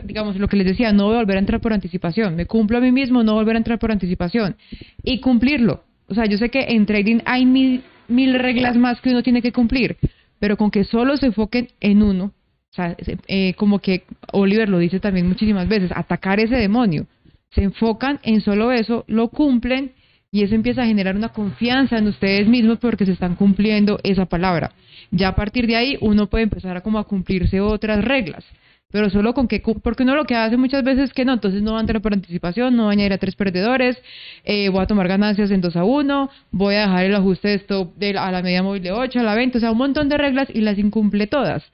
digamos, 0.05 0.37
lo 0.37 0.49
que 0.49 0.57
les 0.57 0.67
decía, 0.67 0.93
no 0.93 1.07
volver 1.07 1.37
a 1.37 1.41
entrar 1.41 1.61
por 1.61 1.73
anticipación. 1.73 2.37
Me 2.37 2.47
cumplo 2.47 2.79
a 2.79 2.81
mí 2.81 2.93
mismo, 2.93 3.23
no 3.23 3.35
volver 3.35 3.57
a 3.57 3.59
entrar 3.59 3.79
por 3.79 3.91
anticipación. 3.91 4.57
Y 5.03 5.21
cumplirlo. 5.21 5.83
O 6.09 6.15
sea, 6.15 6.27
yo 6.27 6.39
sé 6.39 6.51
que 6.51 6.61
en 6.61 6.87
trading 6.87 7.21
hay 7.25 7.47
mil, 7.47 7.83
mil 8.09 8.35
reglas 8.39 8.77
más 8.77 9.01
que 9.01 9.11
uno 9.11 9.23
tiene 9.23 9.43
que 9.43 9.53
cumplir, 9.53 9.97
pero 10.39 10.57
con 10.57 10.71
que 10.71 10.85
solo 10.85 11.17
se 11.17 11.27
enfoquen 11.27 11.69
en 11.81 12.03
uno, 12.03 12.25
o 12.25 12.75
sea, 12.77 12.97
eh, 13.27 13.55
como 13.55 13.79
que 13.79 14.05
Oliver 14.33 14.69
lo 14.69 14.79
dice 14.79 15.01
también 15.01 15.27
muchísimas 15.27 15.67
veces, 15.67 15.91
atacar 15.95 16.39
ese 16.41 16.57
demonio. 16.57 17.07
Se 17.51 17.63
enfocan 17.63 18.21
en 18.23 18.41
solo 18.41 18.71
eso, 18.71 19.05
lo 19.09 19.29
cumplen 19.29 19.93
y 20.37 20.43
eso 20.43 20.55
empieza 20.55 20.83
a 20.83 20.87
generar 20.87 21.17
una 21.17 21.31
confianza 21.31 21.97
en 21.97 22.09
ustedes 22.09 22.47
mismos 22.47 22.77
porque 22.79 23.07
se 23.07 23.13
están 23.13 23.37
cumpliendo 23.37 23.99
esa 24.03 24.27
palabra. 24.27 24.73
Ya 25.11 25.29
a 25.29 25.35
partir 25.35 25.67
de 25.67 25.77
ahí 25.77 25.97
uno 26.03 26.27
puede 26.27 26.45
empezar 26.45 26.77
a 26.77 26.83
como 26.83 26.99
a 26.99 27.05
cumplirse 27.05 27.59
otras 27.63 28.05
reglas, 28.05 28.45
pero 28.91 29.09
solo 29.09 29.33
con 29.33 29.49
que, 29.49 29.63
porque 29.83 30.03
uno 30.03 30.15
lo 30.15 30.27
que 30.27 30.35
hace 30.35 30.59
muchas 30.59 30.85
veces 30.85 31.05
es 31.05 31.15
que 31.15 31.25
no, 31.25 31.33
entonces 31.33 31.63
no 31.63 31.73
va 31.73 31.79
a 31.79 31.81
entrar 31.81 32.03
por 32.03 32.13
anticipación, 32.13 32.77
no 32.77 32.83
va 32.83 32.91
a 32.91 32.93
añadir 32.93 33.15
a 33.15 33.19
tres 33.19 33.35
perdedores, 33.35 33.97
eh, 34.45 34.69
voy 34.69 34.83
a 34.83 34.87
tomar 34.87 35.09
ganancias 35.09 35.51
en 35.51 35.63
2 35.63 35.75
a 35.75 35.85
1, 35.85 36.31
voy 36.51 36.75
a 36.75 36.81
dejar 36.81 37.05
el 37.07 37.15
ajuste 37.15 37.49
de 37.49 37.55
stop 37.55 37.97
de, 37.97 38.19
a 38.19 38.31
la 38.31 38.43
media 38.43 38.63
móvil 38.63 38.83
de 38.83 38.93
8, 38.93 39.19
a 39.19 39.23
la 39.23 39.35
20, 39.35 39.57
o 39.57 39.61
sea, 39.63 39.73
un 39.73 39.79
montón 39.79 40.11
de 40.11 40.19
reglas 40.19 40.49
y 40.53 40.61
las 40.61 40.77
incumple 40.79 41.29
todas. 41.29 41.65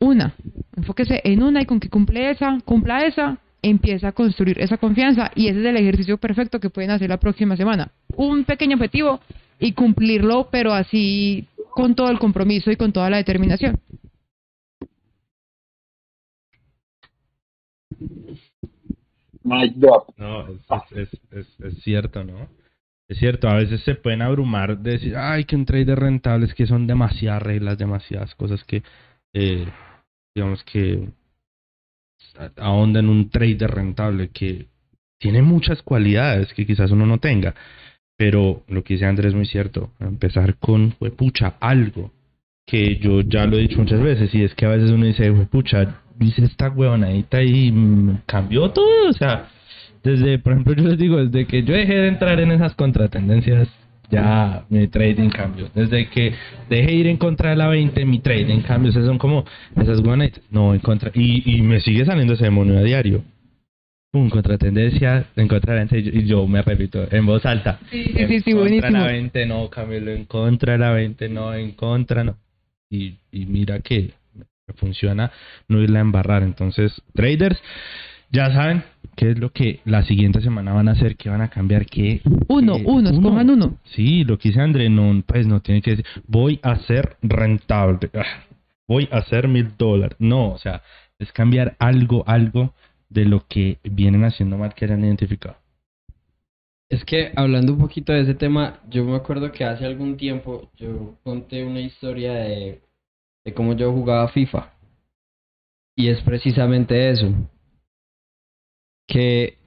Una, 0.00 0.34
enfóquese 0.76 1.22
en 1.24 1.42
una 1.42 1.62
y 1.62 1.64
con 1.64 1.80
que 1.80 1.88
cumple 1.88 2.28
esa, 2.28 2.58
cumpla 2.66 3.06
esa, 3.06 3.38
empieza 3.62 4.08
a 4.08 4.12
construir 4.12 4.60
esa 4.60 4.78
confianza 4.78 5.30
y 5.34 5.48
ese 5.48 5.60
es 5.60 5.66
el 5.66 5.76
ejercicio 5.76 6.18
perfecto 6.18 6.60
que 6.60 6.70
pueden 6.70 6.90
hacer 6.90 7.08
la 7.08 7.18
próxima 7.18 7.56
semana. 7.56 7.90
Un 8.16 8.44
pequeño 8.44 8.76
objetivo 8.76 9.20
y 9.58 9.72
cumplirlo, 9.72 10.48
pero 10.50 10.72
así 10.72 11.48
con 11.70 11.94
todo 11.94 12.10
el 12.10 12.18
compromiso 12.18 12.70
y 12.70 12.76
con 12.76 12.92
toda 12.92 13.10
la 13.10 13.18
determinación. 13.18 13.80
No, 19.44 19.62
es, 19.62 21.10
es, 21.30 21.58
es, 21.60 21.82
cierto, 21.82 22.24
¿no? 22.24 22.48
Es 23.08 23.18
cierto, 23.18 23.48
a 23.48 23.54
veces 23.54 23.80
se 23.82 23.94
pueden 23.94 24.22
abrumar 24.22 24.78
de 24.78 24.92
decir, 24.92 25.16
ay, 25.16 25.44
que 25.44 25.54
un 25.54 25.64
trader 25.64 26.00
rentable 26.00 26.46
es 26.46 26.54
que 26.54 26.66
son 26.66 26.88
demasiadas 26.88 27.42
reglas, 27.42 27.78
demasiadas 27.78 28.34
cosas 28.34 28.64
que, 28.64 28.82
eh, 29.32 29.64
digamos 30.34 30.64
que 30.64 31.08
ahonda 32.56 33.00
en 33.00 33.08
un 33.08 33.30
trader 33.30 33.70
rentable 33.70 34.28
que 34.28 34.66
tiene 35.18 35.42
muchas 35.42 35.82
cualidades 35.82 36.52
que 36.54 36.66
quizás 36.66 36.90
uno 36.90 37.06
no 37.06 37.18
tenga. 37.18 37.54
Pero 38.16 38.62
lo 38.68 38.82
que 38.82 38.94
dice 38.94 39.06
Andrés 39.06 39.28
es 39.28 39.34
muy 39.34 39.46
cierto. 39.46 39.90
Empezar 40.00 40.56
con, 40.56 40.92
pucha, 41.16 41.56
algo 41.60 42.12
que 42.66 42.96
yo 42.96 43.20
ya 43.20 43.46
lo 43.46 43.56
he 43.56 43.62
dicho 43.62 43.78
muchas 43.78 44.00
veces. 44.00 44.34
Y 44.34 44.42
es 44.42 44.54
que 44.54 44.66
a 44.66 44.70
veces 44.70 44.90
uno 44.90 45.06
dice, 45.06 45.30
pucha, 45.50 46.00
dice 46.18 46.44
esta 46.44 46.70
huevonadita 46.70 47.42
y 47.42 47.72
cambió 48.26 48.70
todo. 48.70 49.08
O 49.08 49.12
sea, 49.12 49.48
desde, 50.02 50.38
por 50.38 50.52
ejemplo, 50.52 50.74
yo 50.74 50.88
les 50.88 50.98
digo, 50.98 51.24
desde 51.24 51.46
que 51.46 51.62
yo 51.62 51.74
dejé 51.74 51.94
de 51.94 52.08
entrar 52.08 52.40
en 52.40 52.52
esas 52.52 52.74
contratendencias 52.74 53.68
ya 54.10 54.64
mi 54.68 54.88
trading 54.88 55.30
cambió. 55.30 55.68
Desde 55.74 56.08
que 56.08 56.34
dejé 56.68 56.92
ir 56.92 57.06
en 57.06 57.16
contra 57.16 57.50
de 57.50 57.56
la 57.56 57.68
20, 57.68 58.04
mi 58.04 58.20
trading 58.20 58.60
cambió. 58.62 58.90
O 58.90 58.94
son 58.94 59.18
como 59.18 59.44
esas 59.76 60.02
buenas, 60.02 60.30
no 60.50 60.74
en 60.74 60.80
contra. 60.80 61.10
Y, 61.14 61.56
y 61.56 61.62
me 61.62 61.80
sigue 61.80 62.04
saliendo 62.04 62.34
ese 62.34 62.44
demonio 62.44 62.78
a 62.78 62.82
diario. 62.82 63.22
Un 64.12 64.30
contra 64.30 64.56
tendencia, 64.56 65.26
en 65.36 65.48
contra 65.48 65.74
de 65.74 65.80
la 65.80 65.86
20, 65.90 66.18
y 66.18 66.26
yo 66.26 66.46
me 66.46 66.62
repito 66.62 67.06
en 67.10 67.26
voz 67.26 67.44
alta. 67.44 67.80
Sí, 67.90 68.04
sí, 68.04 68.40
sí, 68.40 68.50
en 68.50 68.56
contra 68.56 68.88
de 68.88 68.92
la 68.92 69.06
20, 69.06 69.46
no, 69.46 69.68
cámbialo. 69.68 70.10
En 70.12 70.24
contra 70.24 70.72
de 70.72 70.78
la 70.78 70.90
20, 70.92 71.28
no, 71.28 71.54
en 71.54 71.72
contra, 71.72 72.24
no. 72.24 72.36
Y, 72.88 73.16
y 73.32 73.46
mira 73.46 73.80
que 73.80 74.12
funciona 74.74 75.30
no 75.68 75.80
irla 75.80 75.98
a 75.98 76.02
embarrar. 76.02 76.42
Entonces, 76.42 77.02
traders, 77.14 77.60
ya 78.30 78.52
saben, 78.52 78.84
qué 79.16 79.30
es 79.30 79.38
lo 79.38 79.50
que 79.50 79.80
la 79.84 80.04
siguiente 80.04 80.40
semana 80.40 80.72
van 80.72 80.88
a 80.88 80.92
hacer, 80.92 81.16
qué 81.16 81.30
van 81.30 81.40
a 81.40 81.48
cambiar, 81.48 81.86
qué... 81.86 82.20
Uno, 82.48 82.76
uno, 82.84 83.10
escojan 83.10 83.50
uno. 83.50 83.78
Sí, 83.84 84.22
lo 84.24 84.38
que 84.38 84.50
dice 84.50 84.60
André, 84.60 84.88
no, 84.90 85.22
pues 85.26 85.46
no 85.46 85.60
tiene 85.60 85.82
que 85.82 85.92
decir, 85.92 86.06
voy 86.28 86.60
a 86.62 86.76
ser 86.80 87.16
rentable, 87.22 88.10
ah, 88.14 88.44
voy 88.86 89.08
a 89.10 89.18
hacer 89.18 89.48
mil 89.48 89.76
dólares. 89.76 90.16
No, 90.20 90.52
o 90.52 90.58
sea, 90.58 90.82
es 91.18 91.32
cambiar 91.32 91.74
algo, 91.78 92.22
algo 92.28 92.74
de 93.08 93.24
lo 93.24 93.46
que 93.48 93.78
vienen 93.82 94.24
haciendo 94.24 94.58
mal 94.58 94.74
que 94.74 94.84
hayan 94.84 95.04
identificado. 95.04 95.56
Es 96.88 97.04
que 97.04 97.32
hablando 97.34 97.72
un 97.72 97.80
poquito 97.80 98.12
de 98.12 98.20
ese 98.20 98.34
tema, 98.34 98.80
yo 98.88 99.04
me 99.04 99.16
acuerdo 99.16 99.50
que 99.50 99.64
hace 99.64 99.84
algún 99.86 100.16
tiempo 100.16 100.70
yo 100.76 101.16
conté 101.24 101.64
una 101.64 101.80
historia 101.80 102.34
de, 102.34 102.80
de 103.44 103.54
cómo 103.54 103.74
yo 103.74 103.90
jugaba 103.92 104.28
FIFA. 104.28 104.72
Y 105.96 106.08
es 106.08 106.20
precisamente 106.20 107.10
eso 107.10 107.32
que 109.06 109.58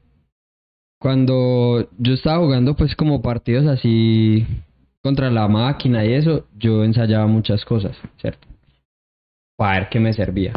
cuando 0.99 1.90
yo 1.98 2.14
estaba 2.14 2.44
jugando 2.44 2.76
pues 2.76 2.95
como 2.95 3.22
partidos 3.22 3.66
así 3.68 4.45
contra 5.02 5.32
la 5.32 5.48
máquina 5.48 6.06
y 6.06 6.14
eso, 6.14 6.45
yo 6.57 6.84
ensayaba 6.84 7.26
muchas 7.28 7.64
cosas, 7.64 7.95
¿cierto? 8.18 8.48
Para 9.57 9.80
ver 9.80 9.90
qué 9.90 9.99
me 9.99 10.14
servía. 10.14 10.53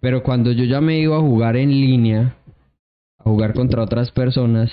Pero 0.00 0.22
cuando 0.22 0.50
yo 0.52 0.64
ya 0.64 0.80
me 0.80 0.98
iba 0.98 1.16
a 1.16 1.20
jugar 1.20 1.56
en 1.56 1.70
línea, 1.70 2.34
a 3.18 3.24
jugar 3.24 3.54
contra 3.54 3.82
otras 3.82 4.10
personas, 4.10 4.72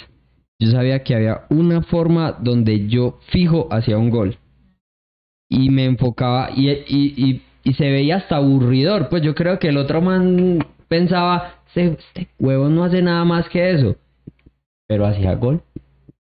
yo 0.59 0.71
sabía 0.71 1.03
que 1.03 1.13
había 1.13 1.41
una 1.49 1.83
forma 1.83 2.31
donde 2.31 2.87
yo 2.87 3.19
fijo 3.31 3.67
hacia 3.71 3.97
un 3.97 4.09
gol. 4.09 4.37
Y 5.49 5.69
me 5.69 5.85
enfocaba 5.85 6.49
y, 6.55 6.69
y, 6.69 7.13
y, 7.15 7.41
y 7.63 7.73
se 7.73 7.89
veía 7.89 8.17
hasta 8.17 8.37
aburridor. 8.37 9.09
Pues 9.09 9.21
yo 9.21 9.35
creo 9.35 9.59
que 9.59 9.69
el 9.69 9.77
otro 9.77 10.01
man 10.01 10.65
pensaba, 10.87 11.56
este, 11.77 12.03
este, 12.03 12.27
huevo 12.39 12.69
no 12.69 12.83
hace 12.83 13.01
nada 13.01 13.23
más 13.25 13.47
que 13.49 13.71
eso, 13.71 13.95
pero 14.87 15.05
hacía 15.05 15.35
gol. 15.35 15.61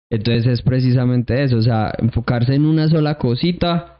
Entonces 0.09 0.45
es 0.47 0.61
precisamente 0.61 1.43
eso, 1.43 1.57
o 1.57 1.61
sea, 1.61 1.93
enfocarse 1.97 2.55
en 2.55 2.65
una 2.65 2.87
sola 2.87 3.17
cosita 3.17 3.97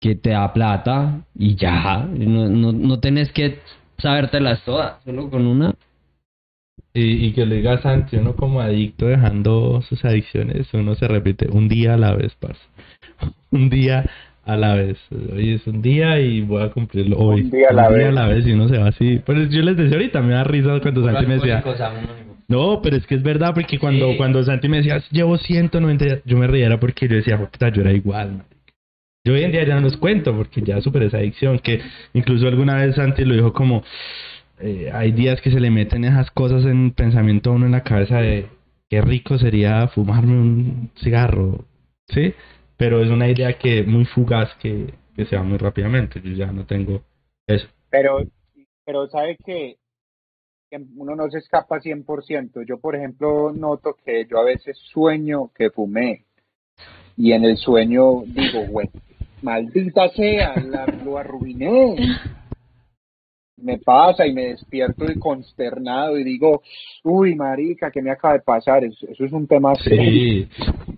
que 0.00 0.16
te 0.16 0.30
da 0.30 0.52
plata 0.52 1.24
y 1.34 1.54
ya, 1.54 2.04
no, 2.04 2.48
no, 2.48 2.72
no 2.72 3.00
tenés 3.00 3.32
que 3.32 3.60
sabértelas 3.98 4.64
todas, 4.64 5.02
solo 5.04 5.30
con 5.30 5.46
una. 5.46 5.74
Y, 6.92 7.26
y 7.26 7.32
que 7.32 7.46
le 7.46 7.56
digas 7.56 7.86
antes, 7.86 8.20
uno 8.20 8.36
como 8.36 8.60
adicto 8.60 9.06
dejando 9.06 9.82
sus 9.82 10.04
adicciones, 10.04 10.72
uno 10.74 10.94
se 10.96 11.08
repite 11.08 11.48
un 11.50 11.68
día 11.68 11.94
a 11.94 11.98
la 11.98 12.14
vez, 12.14 12.34
parce. 12.38 12.60
Un 13.50 13.70
día 13.70 14.10
a 14.46 14.56
la 14.56 14.74
vez. 14.74 14.98
Hoy 15.32 15.54
es 15.54 15.66
un 15.66 15.80
día 15.82 16.20
y 16.20 16.42
voy 16.42 16.62
a 16.62 16.70
cumplirlo 16.70 17.18
hoy. 17.18 17.42
Un 17.42 17.50
día 17.50 17.68
a 17.70 17.72
la, 17.72 17.88
vez. 17.88 18.46
y 18.46 18.52
uno 18.52 18.68
se 18.68 18.78
va 18.78 18.88
así. 18.88 19.20
Pero 19.24 19.44
yo 19.44 19.62
les 19.62 19.76
decía 19.76 19.96
ahorita, 19.96 20.20
me 20.20 20.34
da 20.34 20.44
risa 20.44 20.80
cuando 20.80 21.04
Santi 21.04 21.26
me 21.26 21.34
decía... 21.34 21.64
No, 22.46 22.80
pero 22.82 22.96
es 22.96 23.06
que 23.06 23.14
es 23.14 23.22
verdad, 23.22 23.54
porque 23.54 23.78
cuando, 23.78 24.16
cuando 24.18 24.42
Santi 24.42 24.68
me 24.68 24.78
decía, 24.78 25.02
llevo 25.10 25.38
190, 25.38 26.20
yo 26.26 26.36
me 26.36 26.46
riera 26.46 26.78
porque 26.78 27.08
yo 27.08 27.16
decía, 27.16 27.38
puta, 27.38 27.70
yo 27.70 27.80
era 27.80 27.92
igual. 27.92 28.44
Yo 29.24 29.32
hoy 29.32 29.42
en 29.42 29.52
día 29.52 29.64
ya 29.64 29.76
no 29.76 29.80
los 29.80 29.96
cuento 29.96 30.36
porque 30.36 30.60
ya 30.60 30.82
superé 30.82 31.06
esa 31.06 31.16
adicción, 31.16 31.58
que 31.58 31.80
incluso 32.12 32.46
alguna 32.46 32.76
vez 32.76 32.96
Santi 32.96 33.24
lo 33.24 33.34
dijo 33.34 33.54
como, 33.54 33.82
eh, 34.60 34.90
hay 34.92 35.12
días 35.12 35.40
que 35.40 35.50
se 35.50 35.60
le 35.60 35.70
meten 35.70 36.04
esas 36.04 36.30
cosas 36.30 36.66
en 36.66 36.90
pensamiento 36.90 37.50
a 37.50 37.54
uno 37.54 37.64
en 37.64 37.72
la 37.72 37.82
cabeza 37.82 38.18
de 38.18 38.48
qué 38.90 39.00
rico 39.00 39.38
sería 39.38 39.88
fumarme 39.88 40.32
un 40.32 40.90
cigarro, 41.02 41.64
¿sí? 42.08 42.34
Pero 42.84 43.02
es 43.02 43.08
una 43.08 43.30
idea 43.30 43.56
que 43.56 43.82
muy 43.82 44.04
fugaz 44.04 44.54
que, 44.60 44.92
que 45.16 45.24
se 45.24 45.36
va 45.36 45.42
muy 45.42 45.56
rápidamente. 45.56 46.20
Yo 46.22 46.32
ya 46.32 46.52
no 46.52 46.66
tengo 46.66 47.00
eso. 47.46 47.66
Pero, 47.88 48.18
pero 48.84 49.08
sabe 49.08 49.38
que, 49.42 49.76
uno 50.94 51.16
no 51.16 51.30
se 51.30 51.38
escapa 51.38 51.80
100%. 51.80 52.66
Yo, 52.68 52.78
por 52.78 52.94
ejemplo, 52.94 53.54
noto 53.54 53.96
que 54.04 54.26
yo 54.30 54.38
a 54.38 54.44
veces 54.44 54.76
sueño 54.92 55.50
que 55.54 55.70
fumé 55.70 56.26
y 57.16 57.32
en 57.32 57.44
el 57.46 57.56
sueño 57.56 58.22
digo, 58.26 58.66
güey, 58.68 58.90
maldita 59.40 60.10
sea, 60.10 60.54
la, 60.56 60.84
lo 60.84 61.16
arruiné. 61.16 61.96
Me 63.56 63.78
pasa 63.78 64.26
y 64.26 64.34
me 64.34 64.48
despierto 64.48 65.10
y 65.10 65.18
consternado 65.18 66.18
y 66.18 66.24
digo, 66.24 66.60
uy, 67.02 67.34
marica, 67.34 67.90
¿qué 67.90 68.02
me 68.02 68.10
acaba 68.10 68.34
de 68.34 68.40
pasar? 68.40 68.84
Eso, 68.84 69.06
eso 69.08 69.24
es 69.24 69.32
un 69.32 69.46
tema 69.46 69.74
sí. 69.76 70.46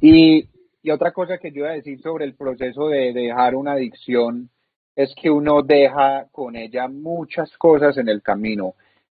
Y, 0.01 0.49
y 0.87 0.91
otra 0.93 1.11
cosa 1.11 1.39
que 1.39 1.51
yo 1.51 1.63
iba 1.63 1.71
a 1.71 1.73
decir 1.73 2.01
sobre 2.01 2.25
el 2.25 2.37
proceso 2.37 2.87
de 2.87 3.13
dejar 3.13 3.57
una 3.57 3.73
adicción 3.73 4.51
es 4.95 5.13
que 5.21 5.29
uno 5.29 5.63
deja 5.63 6.29
con 6.31 6.55
ella 6.55 6.87
muchas 6.87 7.51
cosas 7.59 7.99
en 7.99 8.09
el 8.09 8.23
camino. 8.23 8.75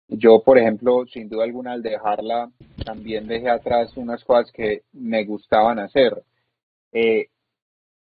yo, 0.10 0.43
por 0.43 0.57
ejemplo, 0.57 1.06
sin 1.06 1.30
duda 1.30 1.45
alguna, 1.45 1.72
al 1.72 1.81
dejarla, 1.81 2.52
también 2.84 3.26
dejé 3.26 3.49
atrás 3.49 3.95
unas 3.95 4.22
cosas 4.26 4.52
que 4.52 4.81
me 4.91 5.23
gustaban 5.23 5.80
hacer. 5.80 6.22
Eh, 6.91 7.27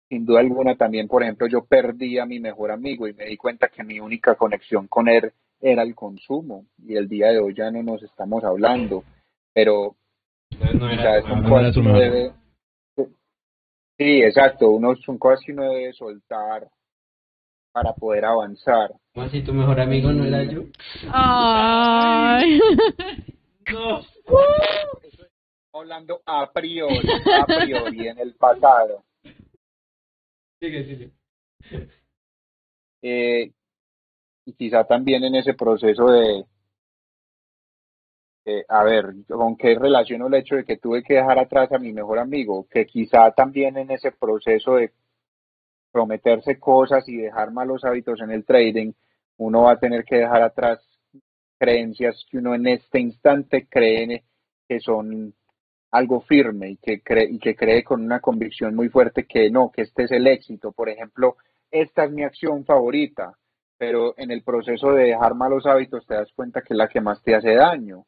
sin 0.09 0.27
duda 0.27 0.41
alguna, 0.41 0.75
también, 0.75 1.07
por 1.07 1.23
ejemplo, 1.23 1.47
yo 1.47 1.65
perdí 1.65 2.19
a 2.19 2.27
mi 2.27 2.41
mejor 2.41 2.73
amigo 2.73 3.07
y 3.07 3.15
me 3.15 3.27
di 3.27 3.37
cuenta 3.37 3.69
que 3.69 3.85
mi 3.85 4.01
única 4.01 4.35
conexión 4.35 4.89
con 4.89 5.07
él 5.07 5.31
era 5.61 5.85
el 5.85 5.95
consumo. 5.95 6.67
Y 6.85 6.97
el 6.97 7.09
día 7.09 7.29
de 7.29 7.39
hoy 7.39 7.55
ya 7.55 7.71
no 7.71 7.85
nos 7.85 8.03
estamos 8.03 8.43
hablando. 8.43 9.05
Pero, 9.53 9.95
no 10.59 10.91
uno 11.77 11.99
debe. 12.01 12.33
Sí, 13.97 14.23
exacto. 14.23 14.71
Uno, 14.71 14.97
son 14.97 15.19
cosas 15.19 15.41
que 15.45 15.53
uno 15.53 15.71
debe 15.71 15.93
soltar 15.93 16.69
para 17.73 17.93
poder 17.93 18.25
avanzar. 18.25 18.93
¿Cómo 19.13 19.27
así 19.27 19.43
tu 19.43 19.53
mejor 19.53 19.81
amigo 19.81 20.13
no 20.13 20.25
era 20.25 20.45
yo? 20.45 20.63
Ay. 21.13 22.59
no. 23.73 24.01
Hablando 25.73 26.21
a 26.25 26.53
priori, 26.53 27.09
a 27.09 27.47
priori, 27.47 28.09
en 28.09 28.19
el 28.19 28.35
pasado. 28.35 29.05
Sigue, 30.61 30.85
sigue. 30.85 31.11
Eh, 33.03 33.51
y 34.47 34.53
quizá 34.53 34.85
también 34.85 35.25
en 35.25 35.35
ese 35.35 35.55
proceso 35.55 36.07
de, 36.07 36.45
eh, 38.47 38.65
a 38.69 38.85
ver, 38.85 39.15
¿con 39.29 39.57
qué 39.57 39.75
relaciono 39.75 40.27
el 40.27 40.35
hecho 40.35 40.57
de 40.57 40.65
que 40.65 40.77
tuve 40.77 41.03
que 41.03 41.15
dejar 41.15 41.39
atrás 41.39 41.73
a 41.73 41.79
mi 41.79 41.93
mejor 41.93 42.19
amigo? 42.19 42.67
Que 42.71 42.85
quizá 42.85 43.31
también 43.31 43.79
en 43.79 43.91
ese 43.91 44.13
proceso 44.13 44.75
de 44.75 44.93
prometerse 45.91 46.59
cosas 46.59 47.09
y 47.09 47.17
dejar 47.17 47.53
malos 47.53 47.85
hábitos 47.85 48.21
en 48.21 48.31
el 48.31 48.45
trading, 48.45 48.93
uno 49.39 49.63
va 49.63 49.73
a 49.73 49.79
tener 49.79 50.05
que 50.05 50.17
dejar 50.17 50.43
atrás 50.43 50.81
creencias 51.59 52.27
que 52.31 52.39
uno 52.39 52.55
en 52.55 52.67
este 52.67 53.01
instante 53.01 53.67
cree 53.69 54.25
que 54.69 54.81
son 54.81 55.35
algo 55.93 56.21
firme 56.23 56.71
y 56.71 56.77
que 56.77 57.01
cree, 57.01 57.29
y 57.31 57.39
que 57.39 57.55
cree 57.55 57.85
con 57.85 58.03
una 58.03 58.21
convicción 58.21 58.75
muy 58.75 58.89
fuerte 58.89 59.25
que 59.25 59.51
no, 59.51 59.71
que 59.71 59.83
este 59.83 60.05
es 60.05 60.11
el 60.11 60.27
éxito. 60.27 60.73
Por 60.73 60.89
ejemplo, 60.89 61.37
esta 61.71 62.05
es 62.05 62.11
mi 62.11 62.25
acción 62.25 62.65
favorita, 62.65 63.39
pero 63.79 64.15
en 64.19 64.31
el 64.33 64.43
proceso 64.43 64.93
de 64.93 65.05
dejar 65.05 65.35
malos 65.35 65.67
hábitos 65.67 66.05
te 66.07 66.15
das 66.15 66.31
cuenta 66.35 66.63
que 66.63 66.75
es 66.75 66.79
la 66.79 66.89
que 66.89 67.01
más 67.01 67.23
te 67.23 67.35
hace 67.35 67.55
daño, 67.55 68.05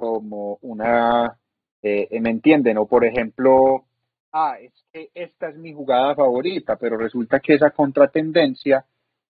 como 0.00 0.58
una, 0.62 1.36
eh, 1.82 2.08
¿me 2.20 2.30
entienden? 2.30 2.78
O 2.78 2.86
por 2.86 3.04
ejemplo, 3.04 3.84
ah, 4.32 4.56
es 4.58 4.72
que 4.90 5.10
esta 5.14 5.50
es 5.50 5.56
mi 5.56 5.74
jugada 5.74 6.14
favorita, 6.14 6.76
pero 6.76 6.96
resulta 6.96 7.38
que 7.38 7.54
esa 7.54 7.70
contratendencia 7.70 8.86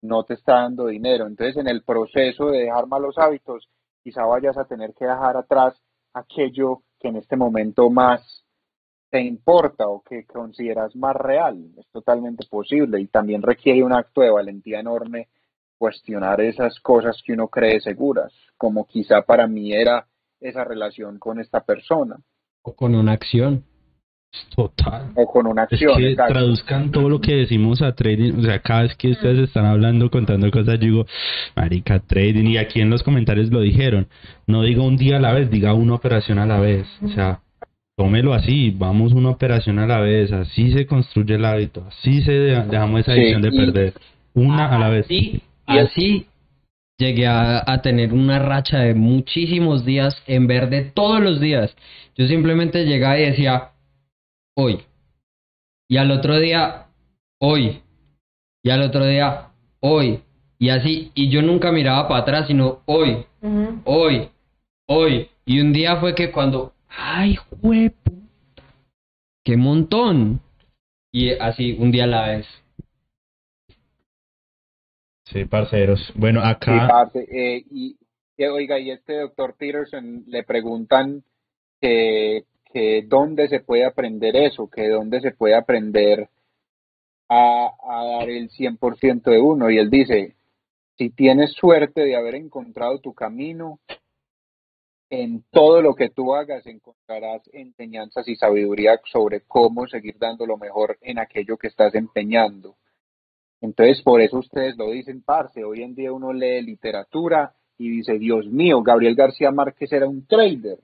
no 0.01 0.23
te 0.23 0.35
está 0.35 0.61
dando 0.61 0.87
dinero. 0.87 1.27
Entonces, 1.27 1.57
en 1.57 1.67
el 1.67 1.83
proceso 1.83 2.45
de 2.45 2.59
dejar 2.59 2.87
malos 2.87 3.17
hábitos, 3.17 3.67
quizá 4.01 4.23
vayas 4.25 4.57
a 4.57 4.63
tener 4.65 4.93
que 4.93 5.05
dejar 5.05 5.35
atrás 5.35 5.75
aquello 6.13 6.83
que 6.97 7.09
en 7.09 7.17
este 7.17 7.35
momento 7.35 7.89
más 7.89 8.45
te 9.09 9.21
importa 9.21 9.89
o 9.89 10.01
que 10.01 10.25
consideras 10.25 10.95
más 10.95 11.15
real. 11.17 11.71
Es 11.77 11.87
totalmente 11.91 12.45
posible 12.49 13.01
y 13.01 13.07
también 13.07 13.41
requiere 13.41 13.83
un 13.83 13.93
acto 13.93 14.21
de 14.21 14.31
valentía 14.31 14.79
enorme 14.79 15.27
cuestionar 15.77 16.39
esas 16.39 16.79
cosas 16.79 17.21
que 17.25 17.33
uno 17.33 17.49
cree 17.49 17.81
seguras, 17.81 18.31
como 18.57 18.87
quizá 18.87 19.21
para 19.23 19.47
mí 19.47 19.73
era 19.73 20.07
esa 20.43 20.63
relación 20.63 21.19
con 21.19 21.39
esta 21.39 21.61
persona. 21.61 22.17
O 22.61 22.75
con 22.75 22.95
una 22.95 23.13
acción. 23.13 23.63
Total. 24.55 25.11
O 25.15 25.27
con 25.27 25.45
una 25.47 25.63
acción. 25.63 25.91
Es 25.91 25.97
que 25.97 26.15
traduzcan 26.15 26.91
todo 26.91 27.07
lo 27.07 27.21
que 27.21 27.35
decimos 27.35 27.81
a 27.81 27.93
trading. 27.93 28.39
O 28.39 28.41
sea, 28.41 28.59
cada 28.59 28.83
vez 28.83 28.95
que 28.95 29.11
ustedes 29.11 29.39
están 29.39 29.65
hablando, 29.65 30.09
contando 30.09 30.49
cosas, 30.49 30.79
yo 30.79 30.85
digo, 30.85 31.05
marica, 31.55 31.99
trading. 31.99 32.45
Y 32.45 32.57
aquí 32.57 32.81
en 32.81 32.89
los 32.89 33.03
comentarios 33.03 33.51
lo 33.51 33.61
dijeron. 33.61 34.07
No 34.47 34.63
diga 34.63 34.81
un 34.81 34.97
día 34.97 35.17
a 35.17 35.19
la 35.19 35.33
vez, 35.33 35.51
diga 35.51 35.73
una 35.73 35.95
operación 35.95 36.39
a 36.39 36.45
la 36.45 36.59
vez. 36.59 36.87
O 37.03 37.09
sea, 37.09 37.41
tómelo 37.95 38.33
así. 38.33 38.71
Vamos 38.71 39.13
una 39.13 39.29
operación 39.29 39.77
a 39.79 39.85
la 39.85 39.99
vez. 39.99 40.31
Así 40.31 40.71
se 40.71 40.87
construye 40.87 41.35
el 41.35 41.45
hábito. 41.45 41.85
Así 41.87 42.23
se 42.23 42.31
dejamos 42.31 43.01
esa 43.01 43.11
adicción 43.11 43.41
de 43.41 43.51
perder. 43.51 43.93
Una 44.33 44.75
a 44.75 44.79
la 44.79 44.89
vez. 44.89 45.05
Y 45.09 45.41
así 45.67 46.27
llegué 46.97 47.27
a, 47.27 47.63
a, 47.65 47.81
tener 47.81 48.13
una 48.13 48.39
racha 48.39 48.79
de 48.79 48.93
muchísimos 48.93 49.85
días 49.85 50.15
en 50.27 50.47
verde 50.47 50.91
todos 50.93 51.21
los 51.21 51.39
días. 51.39 51.75
Yo 52.15 52.27
simplemente 52.27 52.85
llegaba 52.85 53.19
y 53.19 53.25
decía, 53.25 53.71
hoy. 54.55 54.83
Y 55.87 55.97
al 55.97 56.11
otro 56.11 56.39
día, 56.39 56.87
hoy. 57.39 57.81
Y 58.63 58.69
al 58.69 58.81
otro 58.83 59.05
día, 59.05 59.49
hoy. 59.79 60.21
Y 60.59 60.69
así, 60.69 61.11
y 61.13 61.29
yo 61.29 61.41
nunca 61.41 61.71
miraba 61.71 62.07
para 62.07 62.21
atrás, 62.21 62.47
sino 62.47 62.83
hoy, 62.85 63.25
hoy, 63.83 64.29
hoy. 64.87 65.29
Y 65.45 65.59
un 65.59 65.73
día 65.73 65.97
fue 65.97 66.15
que 66.15 66.31
cuando, 66.31 66.73
ay, 66.87 67.37
huepo, 67.61 68.13
qué 69.43 69.57
montón. 69.57 70.39
Y 71.11 71.31
así, 71.31 71.75
un 71.77 71.91
día 71.91 72.05
a 72.05 72.07
la 72.07 72.27
vez. 72.27 72.62
Sí, 75.33 75.45
parceros. 75.45 75.99
Bueno, 76.15 76.41
acá. 76.41 77.09
Sí, 77.11 77.19
eh, 77.19 77.63
y, 77.69 77.97
oiga, 78.45 78.79
y 78.79 78.91
este 78.91 79.19
doctor 79.19 79.55
Peterson 79.57 80.23
le 80.27 80.43
preguntan 80.43 81.23
que 81.81 82.45
que 82.73 83.03
dónde 83.07 83.47
se 83.47 83.59
puede 83.59 83.85
aprender 83.85 84.35
eso, 84.35 84.67
que 84.67 84.89
dónde 84.89 85.21
se 85.21 85.31
puede 85.31 85.55
aprender 85.55 86.27
a, 87.29 87.71
dar 88.19 88.29
el 88.29 88.49
100% 88.49 89.23
de 89.23 89.39
uno. 89.39 89.69
Y 89.69 89.77
él 89.77 89.89
dice, 89.91 90.35
si 90.97 91.11
tienes 91.11 91.53
suerte 91.53 92.01
de 92.01 92.15
haber 92.15 92.35
encontrado 92.35 92.99
tu 92.99 93.13
camino, 93.13 93.79
en 95.11 95.43
todo 95.51 95.83
lo 95.83 95.93
que 95.93 96.09
tú 96.09 96.33
hagas 96.33 96.65
encontrarás 96.65 97.47
enseñanzas 97.53 98.27
y 98.27 98.35
sabiduría 98.35 98.99
sobre 99.11 99.41
cómo 99.41 99.85
seguir 99.85 100.17
dando 100.17 100.47
lo 100.47 100.57
mejor 100.57 100.97
en 101.01 101.19
aquello 101.19 101.57
que 101.57 101.67
estás 101.67 101.93
empeñando. 101.93 102.75
Entonces, 103.63 104.01
por 104.01 104.19
eso 104.19 104.39
ustedes 104.39 104.75
lo 104.77 104.91
dicen, 104.91 105.23
parce. 105.23 105.63
Hoy 105.63 105.83
en 105.83 105.95
día 105.95 106.11
uno 106.11 106.33
lee 106.33 106.61
literatura 106.61 107.53
y 107.77 107.89
dice, 107.89 108.19
Dios 108.19 108.45
mío, 108.45 108.83
Gabriel 108.83 109.15
García 109.15 109.51
Márquez 109.51 109.93
era 109.93 110.05
un 110.05 110.27
trader. 110.27 110.79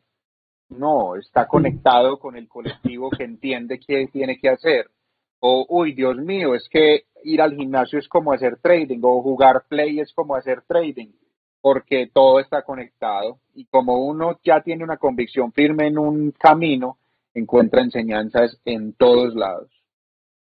No, 0.69 1.17
está 1.17 1.45
conectado 1.45 2.17
con 2.19 2.37
el 2.37 2.47
colectivo 2.47 3.09
que 3.09 3.25
entiende 3.25 3.81
qué 3.85 4.07
tiene 4.07 4.37
que 4.37 4.47
hacer. 4.47 4.89
O, 5.41 5.65
uy, 5.67 5.93
Dios 5.93 6.15
mío, 6.19 6.55
es 6.55 6.69
que 6.69 7.03
ir 7.25 7.41
al 7.41 7.53
gimnasio 7.53 7.99
es 7.99 8.07
como 8.07 8.31
hacer 8.31 8.61
trading, 8.61 8.99
o 9.01 9.21
jugar 9.21 9.65
play 9.67 9.99
es 9.99 10.13
como 10.13 10.35
hacer 10.35 10.61
trading, 10.61 11.09
porque 11.59 12.09
todo 12.13 12.39
está 12.39 12.61
conectado. 12.61 13.39
Y 13.55 13.65
como 13.65 14.05
uno 14.07 14.39
ya 14.41 14.61
tiene 14.61 14.85
una 14.85 14.95
convicción 14.95 15.51
firme 15.51 15.87
en 15.87 15.97
un 15.97 16.31
camino, 16.31 16.97
encuentra 17.33 17.81
enseñanzas 17.81 18.57
en 18.63 18.93
todos 18.93 19.35
lados. 19.35 19.78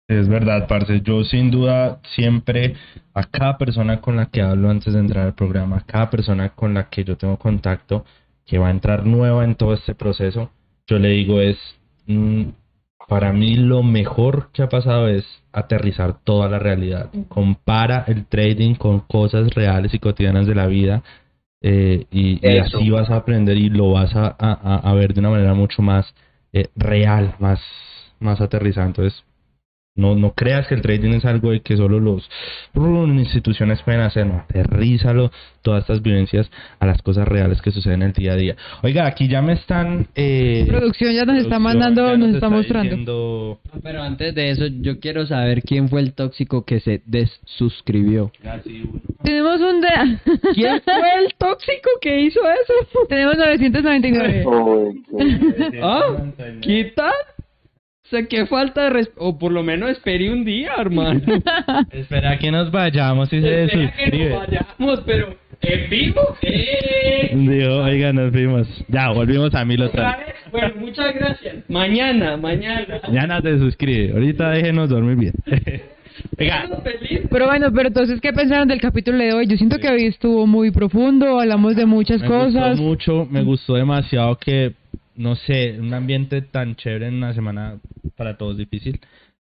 Es 0.07 0.29
verdad, 0.29 0.67
parce. 0.67 1.01
Yo 1.01 1.23
sin 1.25 1.51
duda 1.51 1.99
siempre 2.15 2.75
a 3.13 3.23
cada 3.25 3.57
persona 3.57 3.99
con 3.99 4.15
la 4.15 4.27
que 4.27 4.41
hablo 4.41 4.69
antes 4.69 4.93
de 4.93 4.99
entrar 4.99 5.25
al 5.25 5.35
programa, 5.35 5.77
a 5.77 5.85
cada 5.85 6.09
persona 6.09 6.49
con 6.49 6.73
la 6.73 6.89
que 6.89 7.03
yo 7.03 7.17
tengo 7.17 7.37
contacto, 7.37 8.05
que 8.45 8.57
va 8.57 8.67
a 8.67 8.71
entrar 8.71 9.05
nueva 9.05 9.43
en 9.43 9.55
todo 9.55 9.73
este 9.73 9.95
proceso, 9.95 10.49
yo 10.87 10.97
le 10.99 11.09
digo 11.09 11.41
es, 11.41 11.57
mm, 12.05 12.43
para 13.09 13.33
mí 13.33 13.55
lo 13.55 13.83
mejor 13.83 14.49
que 14.53 14.63
ha 14.63 14.69
pasado 14.69 15.09
es 15.09 15.25
aterrizar 15.51 16.19
toda 16.23 16.47
la 16.49 16.59
realidad. 16.59 17.09
Compara 17.27 18.05
el 18.07 18.25
trading 18.25 18.75
con 18.75 19.01
cosas 19.01 19.53
reales 19.53 19.93
y 19.93 19.99
cotidianas 19.99 20.47
de 20.47 20.55
la 20.55 20.67
vida 20.67 21.03
eh, 21.61 22.05
y, 22.11 22.45
así 22.59 22.89
vas 22.89 23.09
a 23.09 23.17
aprender 23.17 23.57
y 23.57 23.69
lo 23.69 23.91
vas 23.91 24.15
a, 24.15 24.27
a, 24.29 24.93
ver 24.93 25.13
de 25.13 25.19
una 25.19 25.31
manera 25.31 25.53
mucho 25.53 25.81
más 25.81 26.13
eh, 26.53 26.67
real, 26.75 27.35
más, 27.39 27.59
más 28.19 28.39
aterrizada. 28.41 28.87
Entonces, 28.87 29.23
no, 29.97 30.15
no 30.15 30.31
creas 30.33 30.67
que 30.67 30.75
el 30.75 30.81
trading 30.81 31.13
es 31.15 31.25
algo 31.25 31.51
de 31.51 31.61
que 31.61 31.75
solo 31.75 31.99
los 31.99 32.29
instituciones 32.75 33.81
pueden 33.81 34.01
hacer, 34.01 34.25
no, 34.27 34.45
aterrízalo, 34.47 35.31
todas 35.61 35.81
estas 35.81 36.01
vivencias 36.01 36.49
a 36.79 36.85
las 36.85 37.01
cosas 37.01 37.27
reales 37.27 37.61
que 37.61 37.71
suceden 37.71 38.03
en 38.03 38.09
el 38.09 38.13
día 38.13 38.33
a 38.33 38.35
día. 38.35 38.55
Oiga, 38.83 39.07
aquí 39.07 39.27
ya 39.27 39.41
me 39.41 39.53
están... 39.53 40.07
Eh, 40.15 40.65
producción 40.67 41.13
ya 41.13 41.25
nos 41.25 41.39
está 41.39 41.59
mandando, 41.59 42.15
nos, 42.15 42.35
está, 42.35 42.47
mostrando. 42.49 43.59
pero 43.83 44.01
antes 44.01 44.33
de 44.35 44.51
eso, 44.51 44.67
yo 44.67 44.99
quiero 44.99 45.25
saber 45.25 45.63
quién 45.63 45.89
fue 45.89 46.01
el 46.01 46.13
tóxico 46.13 46.63
que 46.63 46.79
se 46.79 47.01
desuscribió. 47.05 48.31
Tenemos 49.23 49.59
un... 49.61 49.81
De... 49.81 49.87
¿Quién 50.53 50.81
fue 50.81 51.25
el 51.25 51.33
tóxico 51.37 51.89
que 51.99 52.21
hizo 52.21 52.39
eso? 52.39 53.07
Tenemos 53.09 53.35
999. 53.37 54.45
¿Ah? 55.81 56.01
¿Quita? 56.61 57.11
O 58.07 58.09
sea, 58.09 58.25
qué 58.25 58.45
falta 58.45 58.83
de 58.83 58.89
respeto. 58.91 59.19
O 59.19 59.37
por 59.37 59.51
lo 59.51 59.63
menos 59.63 59.89
espere 59.89 60.31
un 60.31 60.45
día, 60.45 60.71
hermano. 60.77 61.21
Espera 61.91 62.39
que 62.39 62.49
nos 62.51 62.71
vayamos 62.71 63.31
y 63.33 63.41
se 63.41 63.67
suscribe. 63.67 64.11
que 64.11 64.29
nos 64.29 64.47
vayamos, 64.47 65.01
pero 65.05 65.35
en 65.61 65.89
vivo. 65.89 66.21
Eh. 66.41 67.31
Digo, 67.35 67.77
oiga, 67.83 68.13
nos 68.13 68.31
vimos. 68.31 68.65
Ya, 68.87 69.09
volvimos 69.09 69.53
a 69.53 69.65
mil 69.65 69.81
otra 69.81 70.17
vez. 70.17 70.35
Bueno, 70.51 70.73
muchas 70.79 71.13
gracias. 71.15 71.69
Mañana, 71.69 72.37
mañana. 72.37 73.01
Mañana 73.03 73.41
te 73.41 73.57
suscribe. 73.57 74.13
Ahorita 74.13 74.51
déjenos 74.51 74.89
dormir 74.89 75.17
bien. 75.17 75.33
Oiga, 76.39 76.67
Pero 77.29 77.45
bueno, 77.45 77.71
pero 77.71 77.89
entonces, 77.89 78.19
¿qué 78.21 78.33
pensaron 78.33 78.67
del 78.67 78.81
capítulo 78.81 79.19
de 79.19 79.33
hoy? 79.33 79.47
Yo 79.47 79.55
siento 79.55 79.77
que 79.77 79.87
hoy 79.87 80.05
estuvo 80.05 80.47
muy 80.47 80.71
profundo, 80.71 81.39
hablamos 81.39 81.75
de 81.75 81.85
muchas 81.85 82.21
me 82.21 82.27
cosas. 82.27 82.71
gustó 82.71 82.83
mucho, 82.83 83.27
me 83.29 83.43
gustó 83.43 83.75
demasiado 83.75 84.35
que, 84.37 84.73
no 85.17 85.35
sé, 85.35 85.77
un 85.79 85.93
ambiente 85.93 86.41
tan 86.41 86.75
chévere 86.75 87.07
en 87.07 87.15
una 87.15 87.33
semana 87.33 87.79
para 88.15 88.37
todos 88.37 88.57
difícil. 88.57 88.99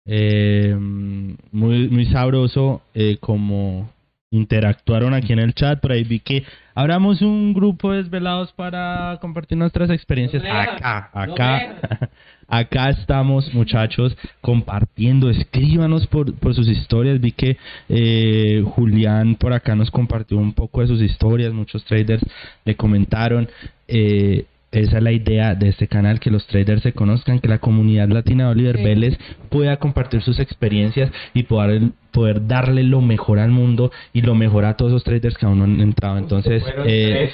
Eh, 0.05 0.75
muy, 0.75 1.87
muy 1.89 2.05
sabroso 2.07 2.81
eh, 2.93 3.17
como 3.19 3.89
interactuaron 4.31 5.13
aquí 5.13 5.33
en 5.33 5.39
el 5.39 5.53
chat. 5.53 5.79
Por 5.79 5.91
ahí 5.91 6.03
vi 6.03 6.19
que 6.19 6.43
abramos 6.75 7.21
un 7.21 7.53
grupo 7.53 7.91
de 7.91 8.03
desvelados 8.03 8.51
para 8.53 9.17
compartir 9.21 9.57
nuestras 9.57 9.89
experiencias. 9.89 10.43
Acá, 10.43 11.09
acá, 11.13 12.09
acá 12.47 12.89
estamos, 12.89 13.53
muchachos, 13.53 14.15
compartiendo. 14.41 15.29
Escríbanos 15.29 16.07
por, 16.07 16.33
por 16.35 16.53
sus 16.53 16.67
historias. 16.67 17.19
Vi 17.19 17.31
que 17.31 17.57
eh, 17.89 18.63
Julián 18.65 19.35
por 19.35 19.53
acá 19.53 19.75
nos 19.75 19.91
compartió 19.91 20.37
un 20.37 20.53
poco 20.53 20.81
de 20.81 20.87
sus 20.87 21.01
historias. 21.01 21.53
Muchos 21.53 21.83
traders 21.85 22.23
le 22.65 22.75
comentaron. 22.75 23.49
Eh, 23.87 24.45
esa 24.71 24.97
es 24.97 25.03
la 25.03 25.11
idea 25.11 25.55
de 25.55 25.69
este 25.69 25.87
canal, 25.87 26.19
que 26.19 26.29
los 26.29 26.45
traders 26.45 26.83
se 26.83 26.93
conozcan, 26.93 27.39
que 27.39 27.47
la 27.47 27.57
comunidad 27.57 28.07
latina 28.09 28.45
de 28.45 28.51
Oliver 28.51 28.77
Sí. 28.77 28.83
Vélez 28.83 29.17
pueda 29.49 29.77
compartir 29.77 30.21
sus 30.21 30.39
experiencias 30.39 31.11
y 31.33 31.43
poder, 31.43 31.81
poder 32.11 32.45
darle 32.45 32.83
lo 32.83 33.01
mejor 33.01 33.39
al 33.39 33.49
mundo 33.49 33.91
y 34.13 34.21
lo 34.21 34.35
mejor 34.35 34.65
a 34.65 34.75
todos 34.75 34.91
los 34.91 35.03
traders 35.03 35.37
que 35.37 35.45
aún 35.45 35.57
no 35.59 35.63
han 35.63 35.81
entrado. 35.81 36.17
Entonces, 36.17 36.63
eh, 36.85 37.31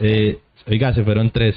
eh, 0.00 0.38
oiga, 0.66 0.92
se 0.94 1.04
fueron 1.04 1.30
tres. 1.30 1.54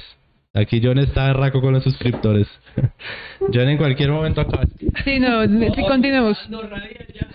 Aquí 0.54 0.80
John 0.84 0.98
está 0.98 1.28
de 1.28 1.32
raco 1.32 1.60
con 1.62 1.72
los 1.72 1.82
suscriptores. 1.82 2.46
John 3.52 3.68
en 3.70 3.78
cualquier 3.78 4.10
momento 4.10 4.42
acaba. 4.42 4.64
Sí, 5.04 5.18
no, 5.18 5.44
sí, 5.46 5.82
continuemos. 5.88 6.38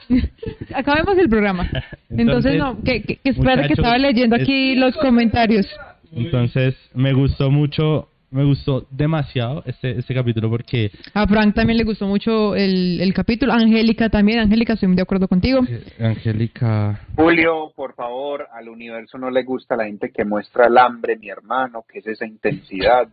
Acabemos 0.74 1.18
el 1.18 1.28
programa. 1.28 1.70
Entonces, 2.10 2.54
Entonces, 2.54 2.58
no, 2.60 2.82
que, 2.84 3.02
que, 3.02 3.16
que 3.18 3.30
espérate 3.32 3.68
que 3.68 3.74
estaba 3.74 3.98
leyendo 3.98 4.36
aquí 4.36 4.76
los 4.76 4.96
comentarios. 4.98 5.68
Entonces, 6.14 6.76
me 6.94 7.14
gustó 7.14 7.50
mucho, 7.52 8.10
me 8.32 8.44
gustó 8.44 8.86
demasiado 8.92 9.64
este, 9.66 10.00
este 10.00 10.14
capítulo 10.14 10.50
porque 10.50 10.92
A 11.14 11.26
Frank 11.28 11.54
también 11.56 11.78
le 11.78 11.84
gustó 11.84 12.08
mucho 12.08 12.56
el, 12.56 13.00
el 13.02 13.14
capítulo. 13.14 13.54
Angélica 13.54 14.10
también. 14.10 14.40
Angélica, 14.40 14.74
estoy 14.74 14.88
muy 14.88 14.96
de 14.96 15.04
acuerdo 15.04 15.28
contigo. 15.28 15.62
eh, 15.70 15.84
Angélica 16.04 17.02
Julio, 17.16 17.72
por 17.76 17.94
favor, 17.96 18.48
al 18.54 18.70
universo 18.70 19.18
no 19.18 19.30
le 19.30 19.44
gusta 19.44 19.76
la 19.76 19.86
gente 19.86 20.12
que 20.12 20.26
muestra 20.26 20.68
el 20.68 20.78
hambre, 20.78 21.18
mi 21.18 21.30
hermano, 21.30 21.84
que 21.92 22.00
es 22.00 22.08
esa 22.08 22.26
intensidad. 22.26 23.08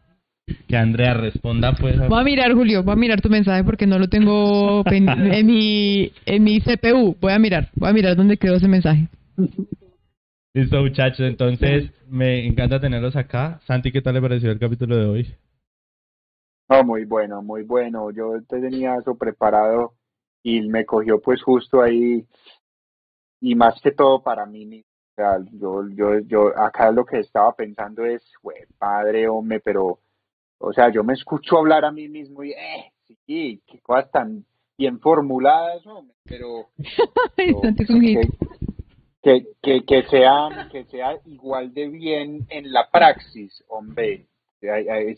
que 0.69 0.77
Andrea 0.77 1.15
responda 1.15 1.73
pues 1.73 1.97
Voy 2.09 2.21
a 2.21 2.25
mirar, 2.25 2.53
Julio, 2.53 2.83
voy 2.83 2.93
a 2.93 2.97
mirar 2.97 3.21
tu 3.21 3.29
mensaje 3.31 3.63
porque 3.65 3.87
no 3.87 3.99
lo 3.99 4.09
tengo 4.09 4.83
en 4.91 5.47
mi, 5.47 6.11
en 6.27 6.45
mi 6.45 6.61
CPU. 6.61 7.17
Voy 7.21 7.33
a 7.33 7.39
mirar, 7.39 7.71
voy 7.77 7.91
a 7.91 7.93
mirar 7.93 8.17
dónde 8.17 8.37
quedó 8.37 8.57
ese 8.57 8.69
mensaje. 8.69 9.09
Listo, 10.55 10.81
muchachos. 10.81 11.27
Entonces, 11.27 11.91
me 12.09 12.47
encanta 12.47 12.81
tenerlos 12.81 13.17
acá. 13.17 13.61
Santi, 13.67 13.91
¿qué 13.91 14.01
tal 14.01 14.15
le 14.15 14.23
pareció 14.23 14.53
el 14.53 14.61
capítulo 14.61 14.97
de 14.97 15.05
hoy? 15.05 15.37
No, 16.69 16.85
muy 16.85 17.05
bueno, 17.05 17.43
muy 17.43 17.65
bueno. 17.65 18.13
Yo 18.13 18.41
tenía 18.49 18.95
eso 18.97 19.17
preparado 19.17 19.95
y 20.45 20.61
me 20.63 20.87
cogió 20.87 21.21
pues 21.21 21.43
justo 21.43 21.83
ahí 21.83 22.25
y 23.41 23.55
más 23.57 23.81
que 23.83 23.91
todo 23.91 24.23
para 24.23 24.47
mí 24.47 24.65
mismo. 24.65 24.89
O 25.11 25.15
sea, 25.17 25.39
yo, 25.53 25.89
yo, 25.89 26.21
yo 26.21 26.57
acá 26.57 26.93
lo 26.93 27.05
que 27.05 27.19
estaba 27.19 27.53
pensando 27.55 28.05
es, 28.05 28.23
güey, 28.41 28.59
padre, 28.79 29.29
hombre, 29.29 29.59
pero, 29.59 29.99
o 30.59 30.73
sea, 30.73 30.89
yo 30.91 31.03
me 31.03 31.15
escucho 31.15 31.59
hablar 31.59 31.85
a 31.85 31.93
mí 31.93 32.09
mismo 32.09 32.45
y, 32.45 32.53
eh, 32.53 32.93
sí, 33.27 33.61
qué 33.67 33.81
cosas 33.81 34.11
tan 34.11 34.45
bien 34.77 34.99
formuladas, 35.01 35.87
hombre, 35.87 36.17
pero, 36.25 36.69
pero 37.37 37.61
Santi 37.61 37.83
es 37.85 37.91
un 37.91 38.01
hit. 38.01 38.19
Que, 39.25 39.47
que, 39.63 39.85
que 39.85 40.03
sea, 40.05 40.69
que 40.71 40.85
sea 40.85 41.17
igual 41.25 41.73
de 41.73 41.89
bien 41.89 42.47
en 42.51 42.73
la 42.73 42.89
praxis, 42.91 43.65
hombre. 43.69 44.27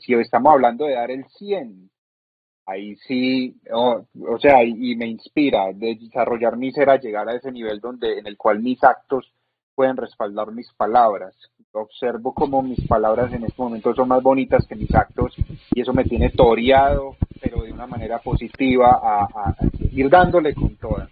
Si 0.00 0.14
estamos 0.14 0.52
hablando 0.52 0.86
de 0.86 0.94
dar 0.94 1.10
el 1.10 1.24
100, 1.24 1.90
ahí 2.66 2.96
sí, 3.06 3.56
o 3.72 4.04
o 4.28 4.38
sea, 4.38 4.64
y, 4.64 4.94
me 4.96 5.06
inspira 5.06 5.72
de 5.72 5.96
desarrollar 5.96 6.56
mi 6.56 6.72
ser 6.72 6.88
a 6.90 7.00
llegar 7.00 7.28
a 7.28 7.34
ese 7.34 7.50
nivel 7.52 7.80
donde 7.80 8.18
en 8.18 8.26
el 8.26 8.36
cual 8.36 8.60
mis 8.60 8.82
actos 8.82 9.32
pueden 9.74 9.96
respaldar 9.96 10.52
mis 10.52 10.72
palabras. 10.72 11.34
Observo 11.72 12.32
como 12.32 12.62
mis 12.62 12.80
palabras 12.86 13.32
en 13.32 13.44
este 13.44 13.60
momento 13.60 13.94
son 13.94 14.08
más 14.08 14.22
bonitas 14.22 14.66
que 14.66 14.74
mis 14.76 14.94
actos 14.94 15.34
y 15.74 15.80
eso 15.80 15.92
me 15.92 16.04
tiene 16.04 16.30
toreado, 16.30 17.16
pero 17.40 17.62
de 17.62 17.72
una 17.72 17.86
manera 17.86 18.18
positiva, 18.20 18.98
a, 19.02 19.24
a- 19.24 19.56
seguir 19.78 20.08
dándole 20.08 20.54
con 20.54 20.74
toda. 20.76 21.08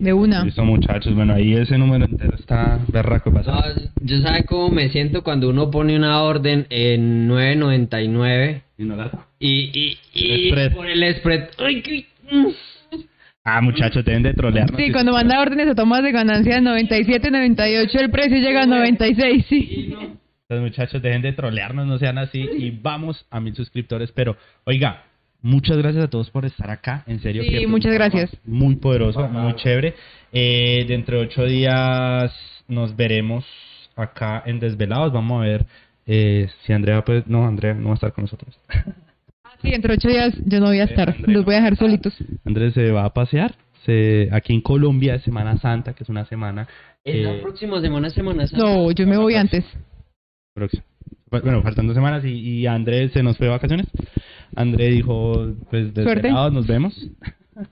De 0.00 0.12
una. 0.14 0.44
Listo, 0.44 0.64
muchachos. 0.64 1.14
Bueno, 1.14 1.34
ahí 1.34 1.52
ese 1.54 1.76
número 1.78 2.06
entero 2.06 2.34
está 2.36 2.78
berraco 2.88 3.30
No, 3.30 3.36
pasado. 3.36 3.74
yo 4.00 4.18
sabe 4.22 4.44
cómo 4.46 4.70
me 4.70 4.88
siento 4.88 5.22
cuando 5.22 5.50
uno 5.50 5.70
pone 5.70 5.94
una 5.94 6.22
orden 6.22 6.66
en 6.70 7.28
9.99 7.28 8.62
Y 8.78 8.84
no 8.84 8.96
la- 8.96 9.26
y, 9.38 9.70
y, 9.78 9.98
y 10.14 10.32
El 10.32 10.48
spread. 10.48 10.72
por 10.74 10.86
el 10.88 11.14
spread. 11.16 11.48
Ay, 11.58 11.82
qué-. 11.82 12.06
Ah, 13.42 13.62
muchachos, 13.62 14.04
deben 14.04 14.22
de 14.22 14.34
trolearnos. 14.34 14.78
Sí, 14.78 14.92
cuando 14.92 15.12
manda 15.12 15.40
órdenes 15.40 15.66
a 15.68 15.74
tomas 15.74 16.02
de 16.02 16.12
ganancia 16.12 16.56
de 16.56 16.60
97, 16.60 17.30
98, 17.30 17.98
el 17.98 18.10
precio 18.10 18.36
llega 18.36 18.62
a 18.62 18.66
96, 18.66 19.46
sí. 19.48 19.94
Los 20.48 20.60
muchachos 20.60 21.00
dejen 21.00 21.22
de 21.22 21.32
trolearnos, 21.32 21.86
no 21.86 21.98
sean 21.98 22.18
así. 22.18 22.38
Y 22.58 22.70
vamos 22.70 23.24
a 23.30 23.40
mil 23.40 23.54
suscriptores. 23.54 24.12
Pero, 24.12 24.36
oiga, 24.64 25.04
muchas 25.42 25.76
gracias 25.78 26.04
a 26.04 26.08
todos 26.08 26.30
por 26.30 26.44
estar 26.44 26.70
acá. 26.70 27.04
En 27.06 27.20
serio. 27.20 27.42
Sí, 27.42 27.66
muchas 27.66 27.92
gracias. 27.92 28.30
Muy 28.44 28.76
poderoso, 28.76 29.26
muy 29.28 29.54
chévere. 29.54 29.94
Eh, 30.32 30.84
dentro 30.86 31.18
de 31.18 31.24
ocho 31.24 31.44
días 31.44 32.32
nos 32.68 32.96
veremos 32.96 33.44
acá 33.96 34.42
en 34.46 34.60
Desvelados. 34.60 35.12
Vamos 35.12 35.42
a 35.42 35.44
ver 35.46 35.66
eh, 36.06 36.48
si 36.64 36.72
Andrea, 36.72 37.04
pues, 37.04 37.26
no, 37.26 37.46
Andrea 37.46 37.74
no 37.74 37.86
va 37.86 37.90
a 37.92 37.94
estar 37.94 38.12
con 38.12 38.24
nosotros. 38.24 38.58
Sí, 39.62 39.68
entre 39.74 39.94
ocho 39.94 40.08
días 40.08 40.32
yo 40.46 40.58
no 40.58 40.66
voy 40.66 40.80
a 40.80 40.84
estar, 40.84 41.10
André, 41.10 41.32
los 41.34 41.44
voy 41.44 41.54
a 41.54 41.58
dejar 41.58 41.76
solitos. 41.76 42.14
Andrés 42.44 42.72
se 42.74 42.90
va 42.92 43.04
a 43.04 43.12
pasear. 43.12 43.54
Se, 43.84 44.28
aquí 44.32 44.54
en 44.54 44.60
Colombia 44.60 45.14
es 45.14 45.22
Semana 45.22 45.58
Santa, 45.58 45.94
que 45.94 46.04
es 46.04 46.08
una 46.08 46.24
semana 46.26 46.68
Es 47.04 47.16
la 47.22 47.34
eh, 47.34 47.40
próxima 47.40 47.80
semana, 47.80 48.10
semana 48.10 48.46
Santa. 48.46 48.64
No, 48.64 48.90
yo 48.90 49.06
me 49.06 49.16
voy 49.16 49.34
antes. 49.34 49.64
próxima. 50.54 50.82
Bueno, 51.30 51.62
faltan 51.62 51.86
dos 51.86 51.94
semanas 51.94 52.24
y, 52.24 52.30
y 52.30 52.66
Andrés 52.66 53.12
se 53.12 53.22
nos 53.22 53.36
fue 53.38 53.46
de 53.46 53.52
vacaciones. 53.52 53.86
André 54.56 54.88
dijo, 54.90 55.46
pues, 55.70 55.94
desvelados, 55.94 56.52
nos 56.52 56.66
vemos. 56.66 56.94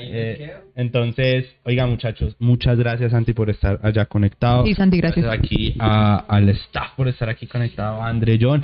Eh, 0.00 0.52
entonces, 0.76 1.46
oiga 1.64 1.84
muchachos, 1.88 2.36
muchas 2.38 2.78
gracias 2.78 3.10
Santi 3.10 3.32
por 3.32 3.50
estar 3.50 3.80
allá 3.82 4.04
conectado. 4.06 4.64
Sí, 4.64 4.74
Santi, 4.74 4.98
gracias. 4.98 5.26
aquí 5.26 5.74
a- 5.80 6.24
al 6.28 6.48
staff 6.50 6.92
por 6.96 7.08
estar 7.08 7.28
aquí 7.28 7.48
conectado, 7.48 8.00
a 8.00 8.08
André 8.08 8.38
John, 8.40 8.62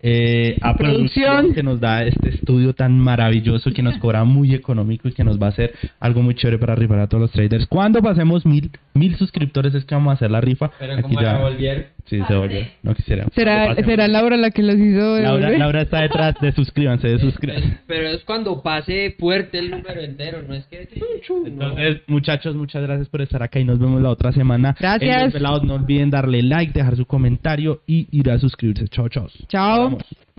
eh, 0.00 0.56
a 0.60 0.74
producción. 0.76 1.24
Producción. 1.36 1.54
que 1.54 1.62
nos 1.62 1.78
da 1.78 2.02
este 2.04 2.30
estudio 2.30 2.74
tan 2.74 2.98
maravilloso 2.98 3.72
que 3.72 3.80
nos 3.80 3.96
cobra 3.98 4.24
muy 4.24 4.54
económico 4.56 5.06
y 5.06 5.12
que 5.12 5.22
nos 5.22 5.40
va 5.40 5.46
a 5.46 5.50
hacer 5.50 5.72
algo 6.00 6.20
muy 6.20 6.34
chévere 6.34 6.58
para 6.58 6.74
rifar 6.74 6.98
a 6.98 7.06
todos 7.06 7.20
los 7.20 7.30
traders. 7.30 7.68
Cuando 7.68 8.02
pasemos 8.02 8.44
mil, 8.44 8.68
mil 8.94 9.14
suscriptores 9.14 9.72
es 9.76 9.84
que 9.84 9.94
vamos 9.94 10.10
a 10.10 10.14
hacer 10.14 10.32
la 10.32 10.40
rifa. 10.40 10.72
Pero 10.80 10.94
Aquí 10.94 11.02
como 11.02 11.20
ya-. 11.20 11.38
Sí, 12.04 12.20
se 12.26 12.34
volvió. 12.34 12.60
No 12.82 12.94
quisiera. 12.94 13.26
¿Será, 13.34 13.74
será 13.74 14.08
Laura 14.08 14.36
la 14.36 14.50
que 14.50 14.62
los 14.62 14.76
hizo 14.76 15.18
Laura? 15.20 15.50
Laura 15.50 15.82
está 15.82 16.02
detrás 16.02 16.34
de 16.40 16.52
suscríbanse, 16.52 17.08
de 17.08 17.18
suscríbanse. 17.18 17.78
Pero 17.86 18.08
es 18.08 18.24
cuando 18.24 18.62
pase 18.62 19.14
fuerte 19.18 19.58
el 19.58 19.70
número 19.70 20.00
entero, 20.00 20.42
no 20.42 20.54
es 20.54 20.66
que... 20.66 20.88
Entonces, 21.46 22.02
muchachos, 22.08 22.54
muchas 22.54 22.82
gracias 22.82 23.08
por 23.08 23.22
estar 23.22 23.42
acá 23.42 23.60
y 23.60 23.64
nos 23.64 23.78
vemos 23.78 24.02
la 24.02 24.10
otra 24.10 24.32
semana. 24.32 24.74
Gracias. 24.78 25.16
En 25.16 25.24
Desvelados, 25.26 25.62
no 25.64 25.74
olviden 25.74 26.10
darle 26.10 26.42
like, 26.42 26.72
dejar 26.72 26.96
su 26.96 27.06
comentario 27.06 27.82
y 27.86 28.08
ir 28.10 28.30
a 28.30 28.38
suscribirse. 28.38 28.88
Chao, 28.88 29.08
chao. 29.08 29.28
Chao. 29.48 29.84
Vamos. 29.84 30.31